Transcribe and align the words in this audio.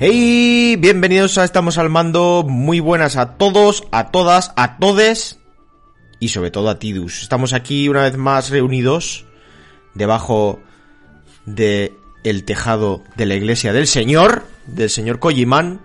Hey, 0.00 0.76
bienvenidos 0.78 1.38
a 1.38 1.44
Estamos 1.44 1.76
al 1.76 1.88
Mando, 1.90 2.46
muy 2.48 2.78
buenas 2.78 3.16
a 3.16 3.36
todos, 3.36 3.82
a 3.90 4.12
todas, 4.12 4.52
a 4.54 4.78
todes 4.78 5.40
y 6.20 6.28
sobre 6.28 6.52
todo 6.52 6.68
a 6.68 6.78
Tidus. 6.78 7.22
Estamos 7.22 7.52
aquí 7.52 7.88
una 7.88 8.04
vez 8.04 8.16
más 8.16 8.50
reunidos 8.50 9.26
debajo 9.94 10.60
de 11.46 11.94
el 12.22 12.44
tejado 12.44 13.02
de 13.16 13.26
la 13.26 13.34
iglesia 13.34 13.72
del 13.72 13.88
Señor, 13.88 14.44
del 14.68 14.88
Señor 14.88 15.18
Kojiman, 15.18 15.80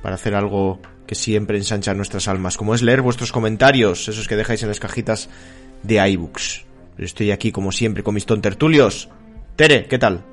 para 0.00 0.14
hacer 0.14 0.34
algo 0.34 0.80
que 1.06 1.14
siempre 1.14 1.58
ensancha 1.58 1.92
nuestras 1.92 2.28
almas, 2.28 2.56
como 2.56 2.74
es 2.74 2.80
leer 2.80 3.02
vuestros 3.02 3.30
comentarios, 3.30 4.08
esos 4.08 4.26
que 4.26 4.36
dejáis 4.36 4.62
en 4.62 4.70
las 4.70 4.80
cajitas 4.80 5.28
de 5.82 5.96
iBooks. 6.12 6.64
Estoy 6.96 7.32
aquí 7.32 7.52
como 7.52 7.72
siempre 7.72 8.02
con 8.02 8.14
mis 8.14 8.24
tontertulios. 8.24 9.10
Tere, 9.54 9.84
¿qué 9.84 9.98
tal? 9.98 10.24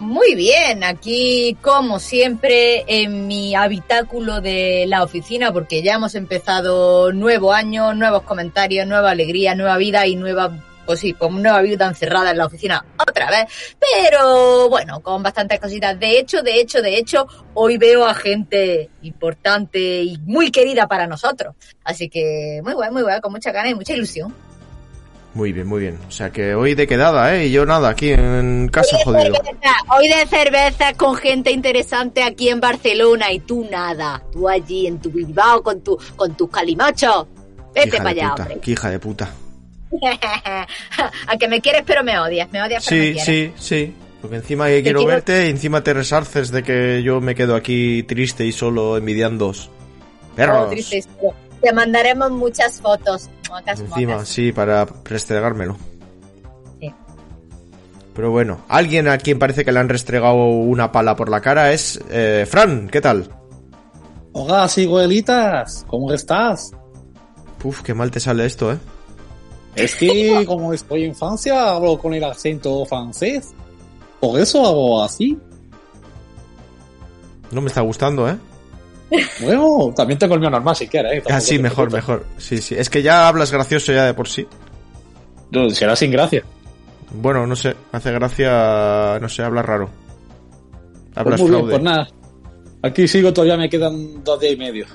Muy 0.00 0.36
bien, 0.36 0.84
aquí 0.84 1.56
como 1.60 1.98
siempre 1.98 2.84
en 2.86 3.26
mi 3.26 3.56
habitáculo 3.56 4.40
de 4.40 4.84
la 4.86 5.02
oficina 5.02 5.52
porque 5.52 5.82
ya 5.82 5.94
hemos 5.94 6.14
empezado 6.14 7.12
nuevo 7.12 7.52
año, 7.52 7.94
nuevos 7.94 8.22
comentarios, 8.22 8.86
nueva 8.86 9.10
alegría, 9.10 9.56
nueva 9.56 9.76
vida 9.76 10.06
y 10.06 10.14
nueva, 10.14 10.56
pues 10.86 11.00
sí, 11.00 11.14
como 11.14 11.40
nueva 11.40 11.62
vida 11.62 11.88
encerrada 11.88 12.30
en 12.30 12.38
la 12.38 12.46
oficina 12.46 12.84
otra 12.96 13.28
vez. 13.28 13.76
Pero 13.80 14.68
bueno, 14.68 15.00
con 15.00 15.20
bastantes 15.20 15.58
cositas. 15.58 15.98
De 15.98 16.16
hecho, 16.16 16.42
de 16.42 16.60
hecho, 16.60 16.80
de 16.80 16.96
hecho, 16.96 17.26
hoy 17.54 17.76
veo 17.76 18.06
a 18.06 18.14
gente 18.14 18.90
importante 19.02 19.80
y 19.80 20.16
muy 20.18 20.52
querida 20.52 20.86
para 20.86 21.08
nosotros. 21.08 21.56
Así 21.82 22.08
que 22.08 22.60
muy 22.62 22.74
bueno, 22.74 22.92
muy 22.92 23.02
bueno, 23.02 23.20
con 23.20 23.32
mucha 23.32 23.50
ganas 23.50 23.72
y 23.72 23.74
mucha 23.74 23.94
ilusión. 23.94 24.32
Muy 25.34 25.52
bien, 25.52 25.66
muy 25.66 25.80
bien. 25.80 25.98
O 26.08 26.10
sea 26.10 26.30
que 26.30 26.54
hoy 26.54 26.74
de 26.74 26.86
quedada, 26.86 27.36
¿eh? 27.36 27.46
Y 27.46 27.52
yo 27.52 27.64
nada, 27.66 27.90
aquí 27.90 28.10
en 28.10 28.68
casa 28.72 28.96
Hoy 28.96 29.02
jodido. 29.04 29.34
cerveza, 29.34 29.74
Hoy 29.96 30.08
de 30.08 30.26
cerveza 30.26 30.92
con 30.94 31.14
gente 31.16 31.50
interesante 31.52 32.22
aquí 32.22 32.48
en 32.48 32.60
Barcelona 32.60 33.30
y 33.32 33.40
tú 33.40 33.66
nada. 33.70 34.22
Tú 34.32 34.48
allí 34.48 34.86
en 34.86 34.98
tu 34.98 35.10
Bilbao 35.10 35.62
con 35.62 35.80
tu 35.82 35.96
con 36.16 36.34
tus 36.36 36.50
calimochos. 36.50 37.26
Vete 37.74 37.98
para 37.98 38.08
allá, 38.10 38.30
puta, 38.30 38.42
hombre. 38.42 38.58
qué 38.62 38.70
hija 38.72 38.90
de 38.90 38.98
puta. 38.98 39.30
a 41.26 41.36
que 41.38 41.48
me 41.48 41.60
quieres 41.60 41.82
pero 41.86 42.02
me 42.02 42.18
odias. 42.18 42.50
Me 42.50 42.62
odias 42.62 42.84
pero 42.88 43.02
Sí, 43.02 43.18
sí, 43.20 43.52
sí. 43.56 43.94
Porque 44.20 44.36
encima 44.36 44.66
que 44.66 44.82
quiero 44.82 45.00
quiero- 45.00 45.12
verte 45.14 45.46
y 45.46 45.50
encima 45.50 45.82
te 45.84 45.92
resarces 45.94 46.50
de 46.50 46.62
que 46.64 47.02
yo 47.04 47.20
me 47.20 47.34
quedo 47.34 47.54
aquí 47.54 48.02
triste 48.02 48.44
y 48.44 48.50
solo 48.52 48.96
envidiando. 48.96 49.52
Perros. 50.34 50.64
Oh, 50.66 50.70
triste. 50.70 51.04
Te 51.60 51.72
mandaremos 51.72 52.30
muchas 52.30 52.80
fotos. 52.80 53.28
Mocas, 53.50 53.80
Encima, 53.80 54.12
mocas. 54.14 54.28
sí, 54.28 54.52
para 54.52 54.86
restregármelo. 55.04 55.76
Sí. 56.80 56.92
Pero 58.14 58.30
bueno, 58.30 58.60
alguien 58.68 59.08
a 59.08 59.18
quien 59.18 59.38
parece 59.38 59.64
que 59.64 59.72
le 59.72 59.80
han 59.80 59.88
restregado 59.88 60.34
una 60.36 60.92
pala 60.92 61.16
por 61.16 61.28
la 61.28 61.40
cara 61.40 61.72
es 61.72 61.98
eh, 62.10 62.46
Fran, 62.48 62.88
¿qué 62.88 63.00
tal? 63.00 63.28
Hola, 64.32 64.68
ciguelitas, 64.68 65.84
¿cómo 65.88 66.12
estás? 66.12 66.70
Uf, 67.64 67.82
qué 67.82 67.94
mal 67.94 68.10
te 68.10 68.20
sale 68.20 68.44
esto, 68.46 68.72
¿eh? 68.72 68.78
Es 69.74 69.96
que 69.96 70.44
como 70.46 70.72
estoy 70.72 71.04
en 71.04 71.14
Francia, 71.14 71.70
hablo 71.70 71.98
con 71.98 72.14
el 72.14 72.22
acento 72.24 72.84
francés. 72.84 73.52
Por 74.20 74.38
eso 74.38 74.64
hago 74.64 75.02
así. 75.02 75.38
No 77.50 77.60
me 77.60 77.68
está 77.68 77.80
gustando, 77.80 78.28
¿eh? 78.28 78.36
Bueno, 79.40 79.92
también 79.96 80.18
tengo 80.18 80.34
el 80.34 80.40
mío 80.40 80.50
normal 80.50 80.76
si 80.76 80.86
quieres. 80.86 81.18
¿eh? 81.18 81.22
Ah, 81.30 81.40
sí, 81.40 81.58
mejor, 81.58 81.90
mejor. 81.92 82.26
Sí, 82.36 82.58
sí. 82.58 82.74
Es 82.76 82.90
que 82.90 83.02
ya 83.02 83.26
hablas 83.28 83.50
gracioso 83.52 83.92
ya 83.92 84.04
de 84.04 84.14
por 84.14 84.28
sí. 84.28 84.46
No, 85.50 85.70
Será 85.70 85.96
sin 85.96 86.10
gracia. 86.10 86.42
Bueno, 87.10 87.46
no 87.46 87.56
sé, 87.56 87.74
hace 87.92 88.12
gracia, 88.12 89.18
no 89.20 89.28
sé, 89.28 89.42
hablas 89.42 89.64
raro. 89.64 89.88
Pues 91.14 91.16
Hablas 91.16 91.40
muy 91.40 91.50
bien, 91.50 91.66
pues 91.68 91.82
nada. 91.82 92.08
Aquí 92.82 93.08
sigo, 93.08 93.32
todavía 93.32 93.56
me 93.56 93.68
quedan 93.68 94.22
dos 94.22 94.38
días 94.38 94.52
y 94.52 94.56
medio. 94.56 94.86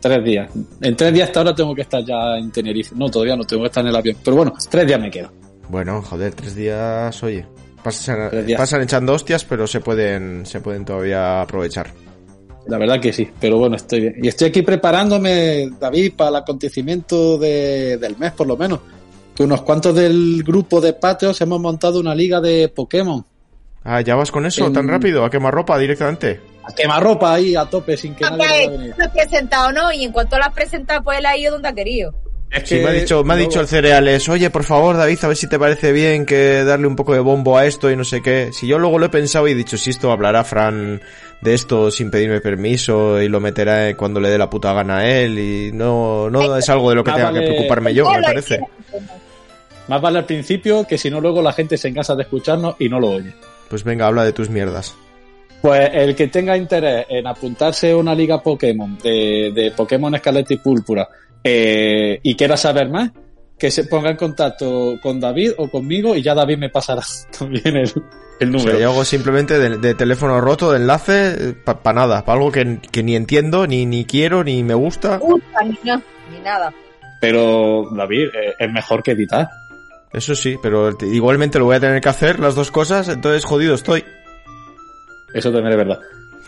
Tres 0.00 0.24
días. 0.24 0.50
En 0.80 0.96
tres 0.96 1.12
días 1.12 1.28
hasta 1.28 1.40
ahora 1.40 1.54
tengo 1.54 1.74
que 1.74 1.82
estar 1.82 2.04
ya 2.04 2.36
en 2.38 2.50
Tenerife. 2.50 2.94
No, 2.96 3.08
todavía 3.08 3.36
no 3.36 3.44
tengo 3.44 3.62
que 3.62 3.66
estar 3.68 3.84
en 3.84 3.90
el 3.90 3.96
avión. 3.96 4.16
Pero 4.24 4.36
bueno, 4.36 4.52
tres 4.68 4.86
días 4.86 5.00
me 5.00 5.10
quedo. 5.10 5.30
Bueno, 5.68 6.02
joder, 6.02 6.34
tres 6.34 6.54
días, 6.56 7.22
oye. 7.22 7.46
Pasan, 7.84 8.28
Tres 8.30 8.46
días. 8.46 8.58
pasan 8.60 8.82
echando 8.82 9.12
hostias, 9.14 9.44
pero 9.44 9.66
se 9.66 9.80
pueden, 9.80 10.44
se 10.44 10.60
pueden 10.60 10.84
todavía 10.84 11.40
aprovechar. 11.40 11.90
La 12.70 12.78
verdad 12.78 13.00
que 13.00 13.12
sí, 13.12 13.28
pero 13.40 13.58
bueno, 13.58 13.76
estoy 13.76 14.00
bien. 14.00 14.14
Y 14.22 14.28
estoy 14.28 14.48
aquí 14.48 14.62
preparándome, 14.62 15.68
David, 15.78 16.12
para 16.16 16.30
el 16.30 16.36
acontecimiento 16.36 17.36
de- 17.36 17.98
del 17.98 18.16
mes, 18.16 18.32
por 18.32 18.46
lo 18.46 18.56
menos. 18.56 18.80
Que 19.34 19.42
unos 19.42 19.62
cuantos 19.62 19.94
del 19.94 20.42
grupo 20.44 20.80
de 20.80 20.92
Patreons 20.92 21.40
hemos 21.40 21.60
montado 21.60 21.98
una 22.00 22.14
liga 22.14 22.40
de 22.40 22.68
Pokémon. 22.68 23.24
Ah, 23.82 24.00
¿ya 24.02 24.14
vas 24.14 24.30
con 24.30 24.46
eso 24.46 24.66
En- 24.66 24.72
tan 24.72 24.86
rápido? 24.88 25.24
¿A 25.24 25.30
quemarropa 25.30 25.78
directamente? 25.78 26.40
A 26.62 26.74
quemarropa 26.74 27.32
ahí 27.34 27.56
a 27.56 27.64
tope 27.64 27.96
sin 27.96 28.14
que 28.14 28.22
nadie 28.24 28.68
lo 28.96 29.04
has 29.04 29.10
presentado, 29.10 29.72
¿no? 29.72 29.90
Y 29.92 30.04
en 30.04 30.12
cuanto 30.12 30.36
lo 30.38 30.44
has 30.44 30.52
presentado, 30.54 31.02
pues 31.02 31.18
él 31.18 31.26
ha 31.26 31.36
ido 31.36 31.52
donde 31.52 31.68
ha 31.68 31.72
querido. 31.72 32.14
Es 32.50 32.68
Sí, 32.68 32.76
me 32.76 32.88
ha 32.88 32.92
dicho, 32.92 33.22
me 33.22 33.34
ha 33.34 33.36
dicho 33.36 33.60
el 33.60 33.68
cereales, 33.68 34.28
oye, 34.28 34.50
por 34.50 34.64
favor, 34.64 34.96
David, 34.96 35.18
a 35.22 35.28
ver 35.28 35.36
si 35.36 35.48
te 35.48 35.58
parece 35.58 35.92
bien 35.92 36.26
que 36.26 36.64
darle 36.64 36.88
un 36.88 36.96
poco 36.96 37.14
de 37.14 37.20
bombo 37.20 37.56
a 37.56 37.64
esto 37.64 37.90
y 37.90 37.96
no 37.96 38.02
sé 38.02 38.22
qué. 38.22 38.50
Si 38.52 38.66
yo 38.66 38.78
luego 38.78 38.98
lo 38.98 39.06
he 39.06 39.08
pensado 39.08 39.46
y 39.46 39.52
he 39.52 39.54
dicho, 39.54 39.76
si 39.76 39.90
esto 39.90 40.10
hablará 40.10 40.42
Fran 40.42 41.00
de 41.40 41.54
esto 41.54 41.90
sin 41.90 42.10
pedirme 42.10 42.40
permiso 42.40 43.22
y 43.22 43.28
lo 43.28 43.38
meterá 43.40 43.96
cuando 43.96 44.18
le 44.18 44.28
dé 44.28 44.36
la 44.36 44.50
puta 44.50 44.72
gana 44.72 44.98
a 44.98 45.08
él 45.08 45.38
y 45.38 45.70
no, 45.72 46.28
no 46.28 46.56
es 46.56 46.68
algo 46.68 46.90
de 46.90 46.96
lo 46.96 47.04
que 47.04 47.12
tenga 47.12 47.26
vale. 47.26 47.40
que 47.40 47.46
preocuparme 47.46 47.94
yo, 47.94 48.10
me 48.10 48.20
parece. 48.20 48.60
Más 49.86 50.00
vale 50.00 50.18
al 50.18 50.26
principio 50.26 50.84
que 50.86 50.98
si 50.98 51.08
no 51.08 51.20
luego 51.20 51.40
la 51.42 51.52
gente 51.52 51.78
se 51.78 51.88
encasa 51.88 52.16
de 52.16 52.22
escucharnos 52.22 52.74
y 52.80 52.88
no 52.88 52.98
lo 52.98 53.10
oye. 53.10 53.32
Pues 53.68 53.84
venga, 53.84 54.06
habla 54.06 54.24
de 54.24 54.32
tus 54.32 54.50
mierdas. 54.50 54.94
Pues 55.62 55.90
el 55.92 56.16
que 56.16 56.26
tenga 56.28 56.56
interés 56.56 57.06
en 57.08 57.26
apuntarse 57.26 57.92
a 57.92 57.96
una 57.96 58.14
liga 58.14 58.42
Pokémon 58.42 58.98
de, 58.98 59.52
de 59.54 59.70
Pokémon 59.70 60.14
Escarlata 60.14 60.54
y 60.54 60.56
Púrpura 60.56 61.08
eh, 61.44 62.20
y 62.22 62.34
quiera 62.36 62.56
saber 62.56 62.88
más, 62.88 63.10
que 63.58 63.70
se 63.70 63.84
ponga 63.84 64.10
en 64.10 64.16
contacto 64.16 64.94
con 65.02 65.20
David 65.20 65.52
o 65.58 65.68
conmigo 65.70 66.14
y 66.16 66.22
ya 66.22 66.34
David 66.34 66.56
me 66.58 66.70
pasará 66.70 67.02
también 67.38 67.76
el, 67.76 67.92
el 68.40 68.48
O 68.48 68.52
número. 68.52 68.70
sea, 68.72 68.80
yo 68.80 68.90
hago 68.90 69.04
simplemente 69.04 69.58
de, 69.58 69.76
de 69.78 69.94
teléfono 69.94 70.40
roto, 70.40 70.70
de 70.72 70.78
enlace, 70.78 71.54
para 71.64 71.92
nada, 71.92 72.24
para 72.24 72.38
algo 72.38 72.50
que, 72.52 72.78
que 72.90 73.02
ni 73.02 73.16
entiendo, 73.16 73.66
ni, 73.66 73.84
ni 73.86 74.04
quiero, 74.04 74.42
ni 74.44 74.62
me 74.64 74.74
gusta. 74.74 75.20
Ni, 75.62 75.78
no, 75.90 76.02
ni 76.32 76.38
nada. 76.42 76.72
Pero 77.20 77.88
David 77.94 78.28
eh, 78.34 78.54
es 78.58 78.72
mejor 78.72 79.02
que 79.02 79.10
editar. 79.12 79.46
Eso 80.12 80.34
sí, 80.34 80.56
pero 80.62 80.96
te- 80.96 81.06
igualmente 81.06 81.58
lo 81.58 81.66
voy 81.66 81.76
a 81.76 81.80
tener 81.80 82.00
que 82.00 82.08
hacer, 82.08 82.40
las 82.40 82.54
dos 82.54 82.70
cosas, 82.70 83.08
entonces 83.08 83.44
jodido 83.44 83.74
estoy. 83.74 84.02
Eso 85.34 85.52
también 85.52 85.72
es 85.72 85.76
verdad. 85.76 86.00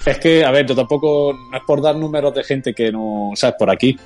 Es 0.04 0.18
que, 0.18 0.44
a 0.44 0.50
ver, 0.50 0.66
yo 0.66 0.74
tampoco, 0.74 1.32
no 1.50 1.56
es 1.56 1.62
por 1.64 1.80
dar 1.80 1.94
números 1.94 2.34
de 2.34 2.42
gente 2.42 2.74
que 2.74 2.90
no, 2.90 3.30
o 3.30 3.36
sea, 3.36 3.50
es 3.50 3.54
por 3.56 3.70
aquí. 3.70 3.96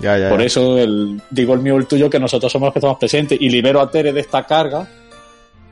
Ya, 0.00 0.18
ya. 0.18 0.28
Por 0.28 0.40
ya. 0.40 0.46
eso 0.46 0.78
el, 0.78 1.20
digo 1.30 1.54
el 1.54 1.60
mío 1.60 1.76
el 1.76 1.86
tuyo 1.86 2.10
que 2.10 2.18
nosotros 2.20 2.50
somos 2.52 2.66
los 2.68 2.72
que 2.74 2.78
estamos 2.80 2.98
presentes 2.98 3.38
y 3.40 3.48
libero 3.48 3.80
a 3.80 3.90
Tere 3.90 4.12
de 4.12 4.20
esta 4.20 4.44
carga. 4.44 4.86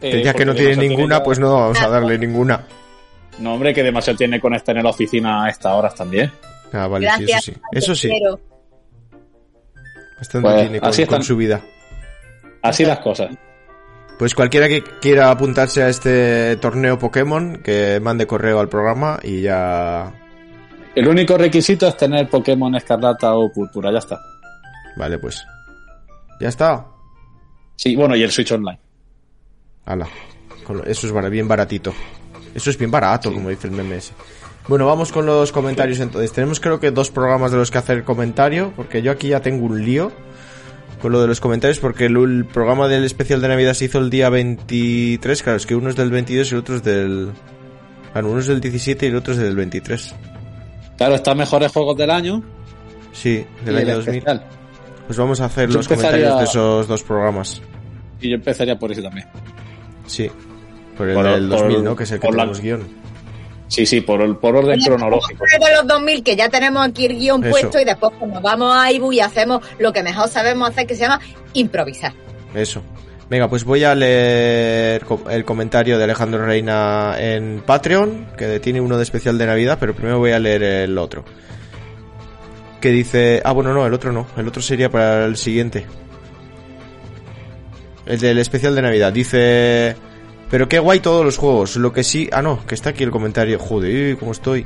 eh, 0.01 0.17
decía 0.17 0.33
que 0.35 0.45
no 0.45 0.55
tiene 0.55 0.77
ninguna, 0.77 1.19
ya- 1.19 1.23
pues 1.25 1.39
no 1.39 1.53
vamos 1.53 1.81
a 1.81 1.89
darle 1.89 2.19
ninguna. 2.19 2.65
No, 3.39 3.55
hombre, 3.55 3.75
que 3.75 3.83
demasiado 3.83 4.17
tiene 4.17 4.41
con 4.41 4.55
estar 4.55 4.77
en 4.77 4.85
la 4.85 4.91
oficina 4.91 5.45
a 5.45 5.49
estas 5.51 5.73
horas 5.73 5.95
también. 5.95 6.31
Ah, 6.73 6.87
vale, 6.87 7.07
Gracias. 7.07 7.45
sí, 7.45 7.53
eso 7.73 7.95
sí. 7.95 8.09
Eso 8.11 8.39
sí, 8.39 8.39
bastante 10.19 10.49
Pues, 10.49 10.61
tiene 10.63 10.81
con, 10.81 10.89
así 10.89 11.07
con 11.07 11.23
su 11.23 11.37
vida. 11.37 11.61
Así 12.63 12.85
las 12.85 12.99
cosas. 13.01 13.31
Pues 14.19 14.35
cualquiera 14.35 14.69
que 14.69 14.83
quiera 15.01 15.31
apuntarse 15.31 15.83
a 15.83 15.89
este 15.89 16.57
torneo 16.57 16.99
Pokémon, 16.99 17.61
que 17.63 17.99
mande 18.01 18.27
correo 18.27 18.61
al 18.61 18.69
programa 18.69 19.19
y 19.23 19.43
ya 19.43 20.13
El 20.95 21.09
único 21.09 21.37
requisito 21.37 21.89
es 21.89 21.97
tener 21.97 22.29
Pokémon 22.29 22.75
Escarlata 22.75 23.35
o 23.35 23.51
Púrpura, 23.53 23.91
ya 23.91 23.99
está. 23.99 24.21
Vale, 24.97 25.19
pues. 25.19 25.45
Ya 26.41 26.49
está. 26.49 26.87
Sí, 27.77 27.97
bueno, 27.97 28.15
y 28.15 28.23
el 28.23 28.31
Switch 28.31 28.53
Online. 28.53 28.79
Ala. 29.85 30.07
Eso 30.87 31.07
es 31.07 31.31
bien 31.31 31.49
baratito. 31.49 31.93
Eso 32.55 32.71
es 32.71 32.79
bien 32.79 32.91
barato, 32.91 33.33
como 33.33 33.51
dice 33.51 33.67
el 33.67 33.73
meme 33.73 33.97
ese. 33.97 34.13
Bueno, 34.69 34.87
vamos 34.87 35.13
con 35.13 35.27
los 35.27 35.53
comentarios 35.53 36.01
entonces. 36.01 36.33
Tenemos 36.33 36.61
creo 36.61 36.81
que 36.81 36.91
dos 36.91 37.11
programas 37.11 37.51
de 37.51 37.59
los 37.59 37.71
que 37.71 37.79
hacer 37.79 38.05
comentario, 38.05 38.73
porque 38.77 39.03
yo 39.03 39.11
aquí 39.11 39.29
ya 39.29 39.41
tengo 39.41 39.67
un 39.67 39.85
lío 39.85 40.11
con 41.03 41.13
lo 41.13 41.21
de 41.21 41.27
los 41.27 41.41
comentarios, 41.41 41.81
porque 41.81 42.07
el, 42.07 42.17
el 42.17 42.47
programa 42.47 42.89
del 42.89 43.05
especial 43.05 43.43
de 43.43 43.49
Navidad 43.49 43.75
se 43.75 43.87
hizo 43.87 43.99
el 43.99 44.09
día 44.09 44.31
23, 44.31 45.43
claro, 45.43 45.59
es 45.59 45.67
que 45.67 45.75
uno 45.75 45.91
es 45.91 45.97
del 45.97 46.11
22 46.11 46.51
y 46.51 46.55
el 46.55 46.61
otro 46.61 46.77
es 46.77 46.83
del... 46.83 47.31
Bueno, 48.15 48.31
uno 48.31 48.41
es 48.41 48.47
del 48.47 48.61
17 48.61 49.05
y 49.05 49.09
el 49.11 49.17
otro 49.17 49.35
es 49.35 49.39
del 49.39 49.55
23. 49.55 50.15
Claro, 50.97 51.15
está 51.17 51.35
mejores 51.35 51.73
juegos 51.73 51.97
del 51.97 52.11
año. 52.11 52.43
Sí, 53.13 53.45
del 53.65 53.77
año 53.79 53.95
2000. 53.97 54.15
especial. 54.17 54.45
Pues 55.07 55.19
vamos 55.19 55.41
a 55.41 55.47
hacer 55.47 55.69
Yo 55.69 55.77
los 55.77 55.87
empezaría- 55.91 56.11
comentarios 56.29 56.39
de 56.39 56.45
esos 56.45 56.89
dos 56.89 57.03
programas. 57.03 57.63
Y 58.21 58.31
yo 58.31 58.37
empezaría 58.37 58.79
por 58.79 58.91
ese 58.93 59.03
también. 59.03 59.27
Sí. 60.07 60.31
Por 60.97 61.09
el 61.09 61.15
Por- 61.15 61.25
del 61.27 61.49
por- 61.49 61.59
2000, 61.61 61.85
¿no? 61.85 61.97
Que 61.97 62.05
es 62.05 62.13
el 62.13 62.21
que 62.21 62.27
por 62.27 62.37
la- 62.37 62.43
tenemos 62.45 62.61
guion. 62.61 63.05
Sí, 63.69 63.87
sí, 63.87 64.01
por, 64.03 64.21
el- 64.23 64.37
por 64.37 64.55
orden 64.57 64.79
cronológico. 64.81 65.43
de 65.61 65.75
los 65.75 65.87
2000 65.87 66.23
que 66.23 66.37
ya 66.37 66.49
tenemos 66.49 66.87
aquí 66.87 67.07
el 67.07 67.19
guion 67.19 67.43
Eso. 67.43 67.51
puesto 67.51 67.81
y 67.81 67.85
después 67.85 68.13
nos 68.25 68.41
vamos 68.43 68.73
a 68.77 68.93
Ibu 68.93 69.13
y 69.13 69.21
hacemos 69.21 69.63
lo 69.79 69.93
que 69.93 70.03
mejor 70.03 70.29
sabemos 70.29 70.71
hacer 70.71 70.87
que 70.87 70.95
se 70.95 71.03
llama 71.03 71.21
improvisar. 71.55 72.13
Eso. 72.55 72.83
Venga, 73.35 73.49
pues 73.49 73.65
voy 73.65 73.83
a 73.83 73.97
leer 73.97 75.05
el 75.29 75.45
comentario 75.45 75.99
de 75.99 76.05
Alejandro 76.05 76.47
Reina 76.47 77.17
en 77.19 77.65
Patreon, 77.67 78.29
que 78.39 78.61
tiene 78.61 78.81
uno 78.81 78.97
de 78.97 79.03
especial 79.03 79.37
de 79.39 79.45
Navidad, 79.45 79.77
pero 79.81 79.93
primero 79.93 80.21
voy 80.21 80.31
a 80.31 80.39
leer 80.39 80.63
el 80.63 80.97
otro. 80.97 81.25
Que 82.81 82.91
dice... 82.91 83.43
Ah, 83.45 83.51
bueno, 83.51 83.75
no, 83.75 83.85
el 83.85 83.93
otro 83.93 84.13
no. 84.13 84.29
El 84.37 84.47
otro 84.47 84.63
sería 84.63 84.89
para 84.89 85.25
el 85.25 85.37
siguiente. 85.37 85.85
El 88.07 88.21
del 88.21 88.39
especial 88.39 88.77
de 88.77 88.83
Navidad. 88.83 89.13
Dice... 89.13 89.97
Pero 90.49 90.69
qué 90.69 90.79
guay 90.79 91.01
todos 91.01 91.25
los 91.25 91.37
juegos. 91.37 91.75
Lo 91.75 91.93
que 91.93 92.05
sí... 92.05 92.31
Ah, 92.31 92.41
no, 92.41 92.65
que 92.65 92.77
está 92.77 92.91
aquí 92.91 93.03
el 93.03 93.11
comentario. 93.11 93.59
Joder, 93.59 94.17
¿cómo 94.17 94.31
estoy? 94.31 94.65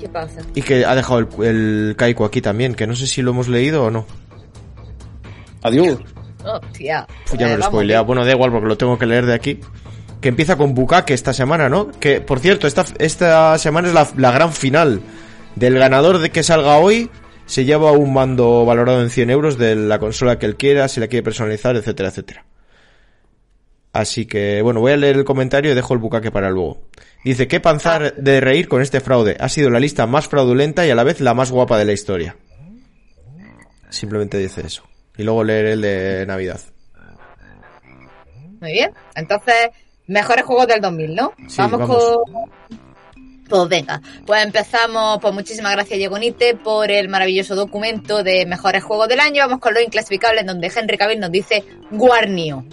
¿Qué 0.00 0.08
pasa? 0.08 0.42
Y 0.54 0.62
que 0.62 0.84
ha 0.84 0.94
dejado 0.94 1.18
el, 1.18 1.44
el 1.44 1.94
Kaiko 1.96 2.24
aquí 2.24 2.40
también, 2.40 2.76
que 2.76 2.86
no 2.86 2.94
sé 2.94 3.08
si 3.08 3.20
lo 3.20 3.32
hemos 3.32 3.48
leído 3.48 3.82
o 3.82 3.90
no. 3.90 4.19
Adiós. 5.62 5.98
Hostia. 6.44 7.06
Pues 7.28 7.38
ya 7.38 7.46
Eh, 7.46 7.50
me 7.50 7.56
lo 7.58 7.64
he 7.64 7.66
spoileado. 7.66 8.04
Bueno, 8.04 8.24
da 8.24 8.32
igual 8.32 8.50
porque 8.50 8.66
lo 8.68 8.76
tengo 8.78 8.98
que 8.98 9.06
leer 9.06 9.26
de 9.26 9.34
aquí. 9.34 9.60
Que 10.20 10.28
empieza 10.28 10.56
con 10.56 10.74
Bukake 10.74 11.14
esta 11.14 11.32
semana, 11.32 11.68
¿no? 11.68 11.90
Que, 11.92 12.20
por 12.20 12.40
cierto, 12.40 12.66
esta, 12.66 12.84
esta 12.98 13.56
semana 13.58 13.88
es 13.88 13.94
la, 13.94 14.08
la 14.16 14.30
gran 14.32 14.52
final. 14.52 15.00
Del 15.56 15.78
ganador 15.78 16.18
de 16.18 16.30
que 16.30 16.42
salga 16.42 16.76
hoy, 16.78 17.10
se 17.46 17.64
lleva 17.64 17.92
un 17.92 18.12
mando 18.12 18.64
valorado 18.64 19.02
en 19.02 19.10
100 19.10 19.30
euros 19.30 19.58
de 19.58 19.74
la 19.76 19.98
consola 19.98 20.38
que 20.38 20.46
él 20.46 20.56
quiera, 20.56 20.88
si 20.88 21.00
la 21.00 21.08
quiere 21.08 21.22
personalizar, 21.22 21.74
etcétera, 21.76 22.10
etcétera. 22.10 22.44
Así 23.92 24.26
que, 24.26 24.62
bueno, 24.62 24.80
voy 24.80 24.92
a 24.92 24.96
leer 24.96 25.16
el 25.16 25.24
comentario 25.24 25.72
y 25.72 25.74
dejo 25.74 25.94
el 25.94 25.98
Bukake 26.00 26.30
para 26.30 26.50
luego. 26.50 26.82
Dice, 27.24 27.48
qué 27.48 27.58
panzar 27.58 28.14
de 28.14 28.40
reír 28.40 28.68
con 28.68 28.82
este 28.82 29.00
fraude. 29.00 29.36
Ha 29.40 29.48
sido 29.48 29.68
la 29.68 29.80
lista 29.80 30.06
más 30.06 30.28
fraudulenta 30.28 30.86
y 30.86 30.90
a 30.90 30.94
la 30.94 31.02
vez 31.02 31.20
la 31.20 31.34
más 31.34 31.50
guapa 31.50 31.76
de 31.76 31.84
la 31.86 31.92
historia. 31.92 32.36
Simplemente 33.88 34.38
dice 34.38 34.64
eso. 34.64 34.84
Y 35.20 35.22
luego 35.22 35.44
leer 35.44 35.66
el 35.66 35.80
de 35.82 36.24
Navidad. 36.26 36.58
Muy 38.58 38.72
bien. 38.72 38.90
Entonces, 39.14 39.68
mejores 40.06 40.46
juegos 40.46 40.66
del 40.66 40.80
2000, 40.80 41.14
¿no? 41.14 41.34
Sí, 41.46 41.56
vamos, 41.58 41.80
vamos. 41.80 41.96
con... 41.96 42.50
Pues 43.50 43.68
venga, 43.68 44.00
pues 44.24 44.42
empezamos, 44.44 45.18
pues 45.20 45.34
muchísimas 45.34 45.72
gracias 45.72 45.98
Diegonite 45.98 46.54
por 46.54 46.88
el 46.90 47.08
maravilloso 47.08 47.54
documento 47.56 48.22
de 48.22 48.46
mejores 48.46 48.82
juegos 48.82 49.08
del 49.08 49.20
año. 49.20 49.42
Vamos 49.44 49.58
con 49.60 49.74
los 49.74 49.82
inclasificables 49.82 50.46
donde 50.46 50.72
Henry 50.74 50.96
Cavill 50.96 51.18
nos 51.20 51.30
dice 51.32 51.64
Guarnio. 51.90 52.64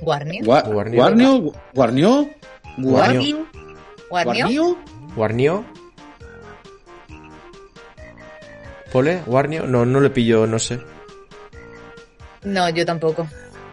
¿Guarnio? 0.00 0.42
Gua- 0.42 0.62
Guarnio. 0.72 1.00
Guarnio. 1.02 1.52
Guarnio. 1.74 2.30
Guarnio. 2.78 3.46
¿Guarnio? 4.08 4.78
Guarnio. 5.14 5.64
¿Pole? 8.90 9.20
¿Warnio? 9.26 9.66
No, 9.66 9.84
no 9.84 10.00
le 10.00 10.10
pillo, 10.10 10.46
no 10.46 10.58
sé. 10.58 10.80
No, 12.46 12.68
yo 12.70 12.86
tampoco. 12.86 13.26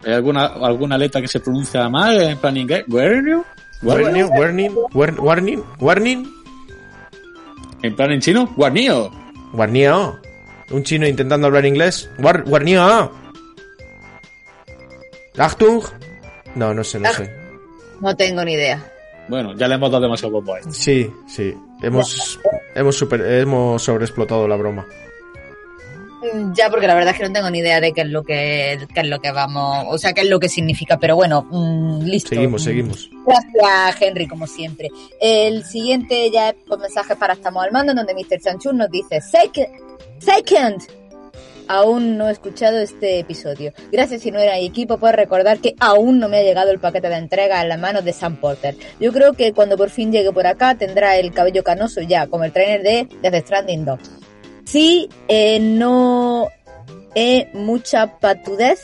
¿Hay 0.06 0.14
alguna, 0.14 0.46
alguna 0.46 0.98
letra 0.98 1.22
que 1.22 1.28
se 1.28 1.40
pronuncia 1.40 1.88
mal 1.90 2.22
en 2.22 2.38
plan 2.38 2.58
inglés? 2.58 2.84
¿Warnio? 2.90 3.46
¿Warning? 3.84 4.72
War- 4.94 5.20
¿Warning? 5.20 5.64
¿Warning? 5.80 6.28
En 7.84 7.96
plan 7.96 8.12
en 8.12 8.20
chino, 8.22 8.50
Guarnio. 8.56 9.12
¿Warnio? 9.54 10.20
Un 10.72 10.84
chino 10.84 11.06
intentando 11.08 11.48
hablar 11.48 11.66
inglés. 11.66 12.10
War 12.18 12.44
¿Warnio? 12.48 13.12
¿Achtung? 15.38 15.84
No, 16.56 16.74
no 16.74 16.84
sé, 16.84 17.00
no 17.00 17.12
sé. 17.14 17.31
No 18.02 18.16
tengo 18.16 18.44
ni 18.44 18.54
idea. 18.54 18.84
Bueno, 19.28 19.54
ya 19.56 19.68
le 19.68 19.75
hemos 19.75 19.90
dado 19.92 20.04
demasiado 20.04 20.34
bombo 20.34 20.56
a 20.56 20.60
esto. 20.60 20.72
Sí, 20.74 21.12
sí. 21.28 21.56
Hemos, 21.81 22.40
hemos, 22.75 22.96
super, 22.96 23.22
hemos 23.22 23.81
sobreexplotado 23.84 24.48
la 24.48 24.56
broma. 24.56 24.86
Mm, 26.24 26.54
Ya, 26.56 26.70
porque 26.70 26.88
la 26.88 26.96
verdad 26.96 27.14
es 27.14 27.20
que 27.20 27.28
no 27.28 27.34
tengo 27.34 27.50
ni 27.50 27.60
idea 27.60 27.81
de 27.81 27.92
qué 27.92 28.02
es 28.02 28.08
lo 28.08 28.24
que, 28.24 28.80
qué 28.94 29.02
es 29.02 29.08
lo 29.08 29.20
que 29.20 29.31
vamos, 29.31 29.86
o 29.90 29.98
sea, 29.98 30.14
qué 30.14 30.22
es 30.22 30.30
lo 30.30 30.40
que 30.40 30.50
significa, 30.50 30.98
pero 30.98 31.16
bueno, 31.16 31.48
mm, 31.50 32.04
listo. 32.04 32.30
Seguimos, 32.30 32.64
seguimos. 32.64 33.10
Gracias, 33.25 34.02
Henry, 34.02 34.28
como 34.28 34.48
siempre. 34.48 34.90
El 35.20 35.64
siguiente 35.66 36.30
ya 36.31 36.50
es 36.50 36.56
por 36.68 36.80
mensajes 36.80 37.18
para 37.18 37.34
Estamos 37.34 37.64
al 37.64 37.72
Mando, 37.72 37.94
donde 37.94 38.14
Mr. 38.14 38.40
Chanchun 38.40 38.78
nos 38.78 38.90
dice, 38.90 39.20
second, 39.22 39.68
second, 40.20 40.81
aún 41.68 42.18
no 42.18 42.30
he 42.30 42.31
escuchado 42.31 42.78
este 42.80 43.20
episodio. 43.20 43.74
Gracias 43.92 44.22
si 44.22 44.31
no 44.31 44.40
era 44.40 44.58
equipo 44.60 44.98
por 44.98 45.16
recordar 45.16 45.60
que 45.60 45.75
aún 45.80 46.20
no 46.20 46.30
me 46.30 46.38
ha 46.38 46.44
llegado 46.44 46.72
el 46.72 46.80
paquete 46.80 47.10
de 47.10 47.16
entrega 47.16 47.62
en 47.62 47.70
las 47.70 47.80
manos 47.80 48.04
de 48.06 48.14
Sam 48.14 48.38
Porter. 48.38 48.75
Yo 49.00 49.12
creo 49.12 49.34
que 49.34 49.54
cuando 49.54 49.78
por 49.78 49.90
fin 49.90 50.12
llegue 50.12 50.31
por 50.31 50.48
acá 50.48 50.75
tendrá 50.75 51.18
el 51.18 51.31
cabello 51.34 51.64
canoso 51.64 52.02
ya, 52.02 52.28
como 52.28 52.44
el 52.44 52.52
trainer 52.52 52.81
de 52.84 53.08
Death 53.22 53.46
Stranding 53.46 53.86
2. 53.86 54.00
Si 54.65 55.10
eh, 55.27 55.60
no 55.60 56.48
es 57.15 57.54
mucha 57.54 58.18
patudez, 58.19 58.80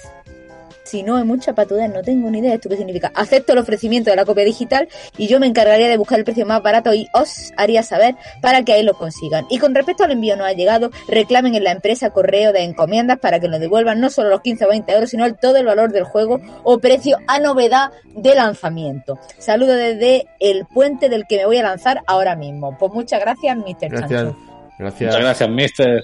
si 0.83 1.03
no 1.03 1.19
es 1.19 1.25
mucha 1.25 1.53
patudez, 1.53 1.87
no 1.93 2.01
tengo 2.01 2.29
ni 2.31 2.39
idea 2.39 2.49
de 2.49 2.55
esto 2.55 2.67
qué 2.67 2.75
significa. 2.77 3.11
Acepto 3.13 3.53
el 3.53 3.59
ofrecimiento 3.59 4.09
de 4.09 4.15
la 4.15 4.25
copia 4.25 4.43
digital 4.43 4.87
y 5.17 5.27
yo 5.27 5.39
me 5.39 5.45
encargaría 5.45 5.87
de 5.87 5.97
buscar 5.97 6.17
el 6.17 6.25
precio 6.25 6.45
más 6.47 6.63
barato 6.63 6.93
y 6.95 7.07
os 7.13 7.51
haría 7.57 7.83
saber 7.83 8.15
para 8.41 8.63
que 8.65 8.73
ahí 8.73 8.81
lo 8.83 8.93
consigan. 8.95 9.45
Y 9.51 9.59
con 9.59 9.75
respecto 9.75 10.03
al 10.03 10.11
envío 10.11 10.35
no 10.35 10.45
ha 10.45 10.53
llegado, 10.53 10.89
reclamen 11.07 11.53
en 11.55 11.63
la 11.63 11.71
empresa 11.71 12.09
correo 12.09 12.53
de 12.53 12.63
encomiendas 12.63 13.19
para 13.19 13.39
que 13.39 13.47
nos 13.47 13.59
devuelvan 13.59 13.99
no 13.99 14.09
solo 14.09 14.29
los 14.29 14.41
15 14.41 14.65
o 14.65 14.69
20 14.69 14.91
euros, 14.93 15.09
sino 15.11 15.25
el- 15.25 15.37
todo 15.37 15.57
el 15.57 15.65
valor 15.67 15.91
del 15.91 16.05
juego 16.05 16.39
o 16.63 16.79
precio 16.79 17.17
a 17.27 17.39
novedad 17.39 17.91
de 18.15 18.33
lanzamiento. 18.33 19.19
Saludo 19.37 19.75
desde 19.75 20.25
el 20.39 20.65
puente 20.65 21.07
del 21.07 21.25
que 21.27 21.37
me 21.37 21.45
voy 21.45 21.57
a 21.57 21.63
lanzar 21.63 22.01
ahora 22.07 22.35
mismo. 22.35 22.75
Pues 22.79 22.91
muchas 22.91 23.19
gracias, 23.21 23.55
Mr. 23.57 23.89
Gracias. 23.89 24.09
Chancho. 24.09 24.48
Gracias. 24.79 25.07
Muchas 25.09 25.21
gracias, 25.21 25.49
mister. 25.49 26.03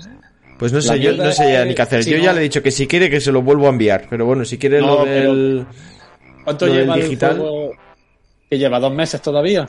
Pues 0.60 0.72
no 0.72 0.82
sé, 0.82 1.00
yo 1.00 1.14
no 1.14 1.32
sé 1.32 1.52
ya 1.52 1.66
ni 1.66 1.74
qué 1.74 1.82
hacer. 1.82 2.04
sí, 2.04 2.12
yo 2.12 2.18
no. 2.18 2.24
ya 2.24 2.34
le 2.34 2.42
he 2.42 2.44
dicho 2.44 2.62
que 2.62 2.72
si 2.72 2.86
quiere 2.88 3.10
que 3.10 3.20
se 3.20 3.32
lo 3.32 3.42
vuelvo 3.42 3.66
a 3.66 3.70
enviar. 3.70 4.06
Pero 4.10 4.26
bueno, 4.26 4.46
si 4.46 4.58
quiere 4.58 4.80
No, 4.80 5.00
lo 5.00 5.06
del... 5.06 5.66
¿Cuánto 6.44 6.68
Lo 6.68 6.74
del 6.74 6.82
lleva 6.84 6.96
el 6.96 7.02
digital. 7.04 7.38
juego? 7.40 7.72
Que 8.50 8.58
lleva 8.58 8.80
dos 8.80 8.94
meses 8.94 9.22
todavía. 9.22 9.68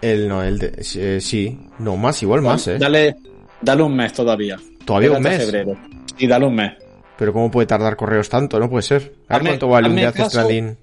El, 0.00 0.28
no, 0.28 0.42
el 0.42 0.58
de... 0.58 0.72
eh, 0.96 1.20
sí. 1.20 1.58
No, 1.78 1.96
más, 1.96 2.22
igual 2.22 2.40
más, 2.42 2.66
eh. 2.68 2.78
Dale, 2.78 3.16
dale 3.60 3.82
un 3.82 3.96
mes 3.96 4.12
todavía. 4.12 4.56
Todavía 4.84 5.12
un 5.12 5.22
mes. 5.22 5.38
febrero. 5.44 5.76
Y 6.18 6.26
dale 6.26 6.46
un 6.46 6.54
mes. 6.54 6.72
Pero 7.18 7.32
¿cómo 7.32 7.50
puede 7.50 7.66
tardar 7.66 7.96
correos 7.96 8.28
tanto? 8.28 8.58
No 8.58 8.70
puede 8.70 8.82
ser. 8.82 9.12
A 9.28 9.34
ver 9.34 9.42
Hazme- 9.42 9.46
cuánto 9.48 9.68
vale 9.68 9.88
un 9.90 10.12
caso. 10.12 10.30
Stranding. 10.30 10.76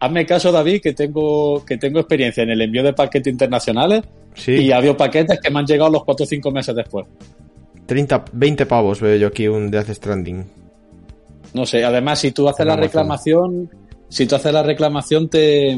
Hazme 0.00 0.26
caso, 0.26 0.52
David, 0.52 0.82
que 0.82 0.92
tengo, 0.92 1.64
que 1.64 1.78
tengo 1.78 2.00
experiencia 2.00 2.42
en 2.42 2.50
el 2.50 2.60
envío 2.60 2.82
de 2.82 2.92
paquetes 2.92 3.32
internacionales 3.32 4.02
Sí. 4.36 4.52
y 4.52 4.70
ha 4.72 4.76
habido 4.76 4.96
paquetes 4.96 5.40
que 5.40 5.50
me 5.50 5.58
han 5.58 5.66
llegado 5.66 5.90
los 5.90 6.04
4 6.04 6.24
o 6.24 6.26
5 6.26 6.50
meses 6.50 6.74
después. 6.76 7.06
30, 7.86 8.24
20 8.32 8.66
pavos 8.66 9.00
veo 9.00 9.16
yo 9.16 9.26
aquí 9.28 9.48
un 9.48 9.70
Death 9.70 9.88
Stranding. 9.90 10.44
No 11.54 11.64
sé, 11.66 11.84
además, 11.84 12.18
si 12.18 12.32
tú 12.32 12.48
haces 12.48 12.60
En 12.60 12.66
la 12.68 12.74
Amazon. 12.74 12.88
reclamación, 12.88 13.70
si 14.08 14.26
tú 14.26 14.34
haces 14.36 14.52
la 14.52 14.62
reclamación, 14.62 15.28
te, 15.28 15.76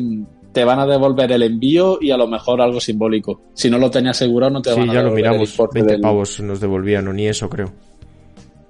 te 0.53 0.65
van 0.65 0.81
a 0.81 0.87
devolver 0.87 1.31
el 1.33 1.43
envío 1.43 1.99
y 2.00 2.11
a 2.11 2.17
lo 2.17 2.27
mejor 2.27 2.61
algo 2.61 2.81
simbólico. 2.81 3.43
Si 3.55 3.71
no 3.71 3.79
lo 3.79 3.91
tenías 3.91 4.17
asegurado, 4.17 4.53
no 4.55 4.62
te 4.62 4.73
Sí, 4.73 4.81
van 4.81 4.91
a 4.91 4.95
ya 4.95 4.99
lo 5.03 5.05
devolver 5.11 5.25
el 5.27 5.31
miramos. 5.33 5.50
importe 5.50 5.79
20 5.79 5.93
del- 5.93 6.00
pavos 6.03 6.41
nos 6.41 6.61
devolvían, 6.61 7.07
o 7.09 7.12
ni 7.12 7.27
eso 7.29 7.49
creo. 7.49 7.73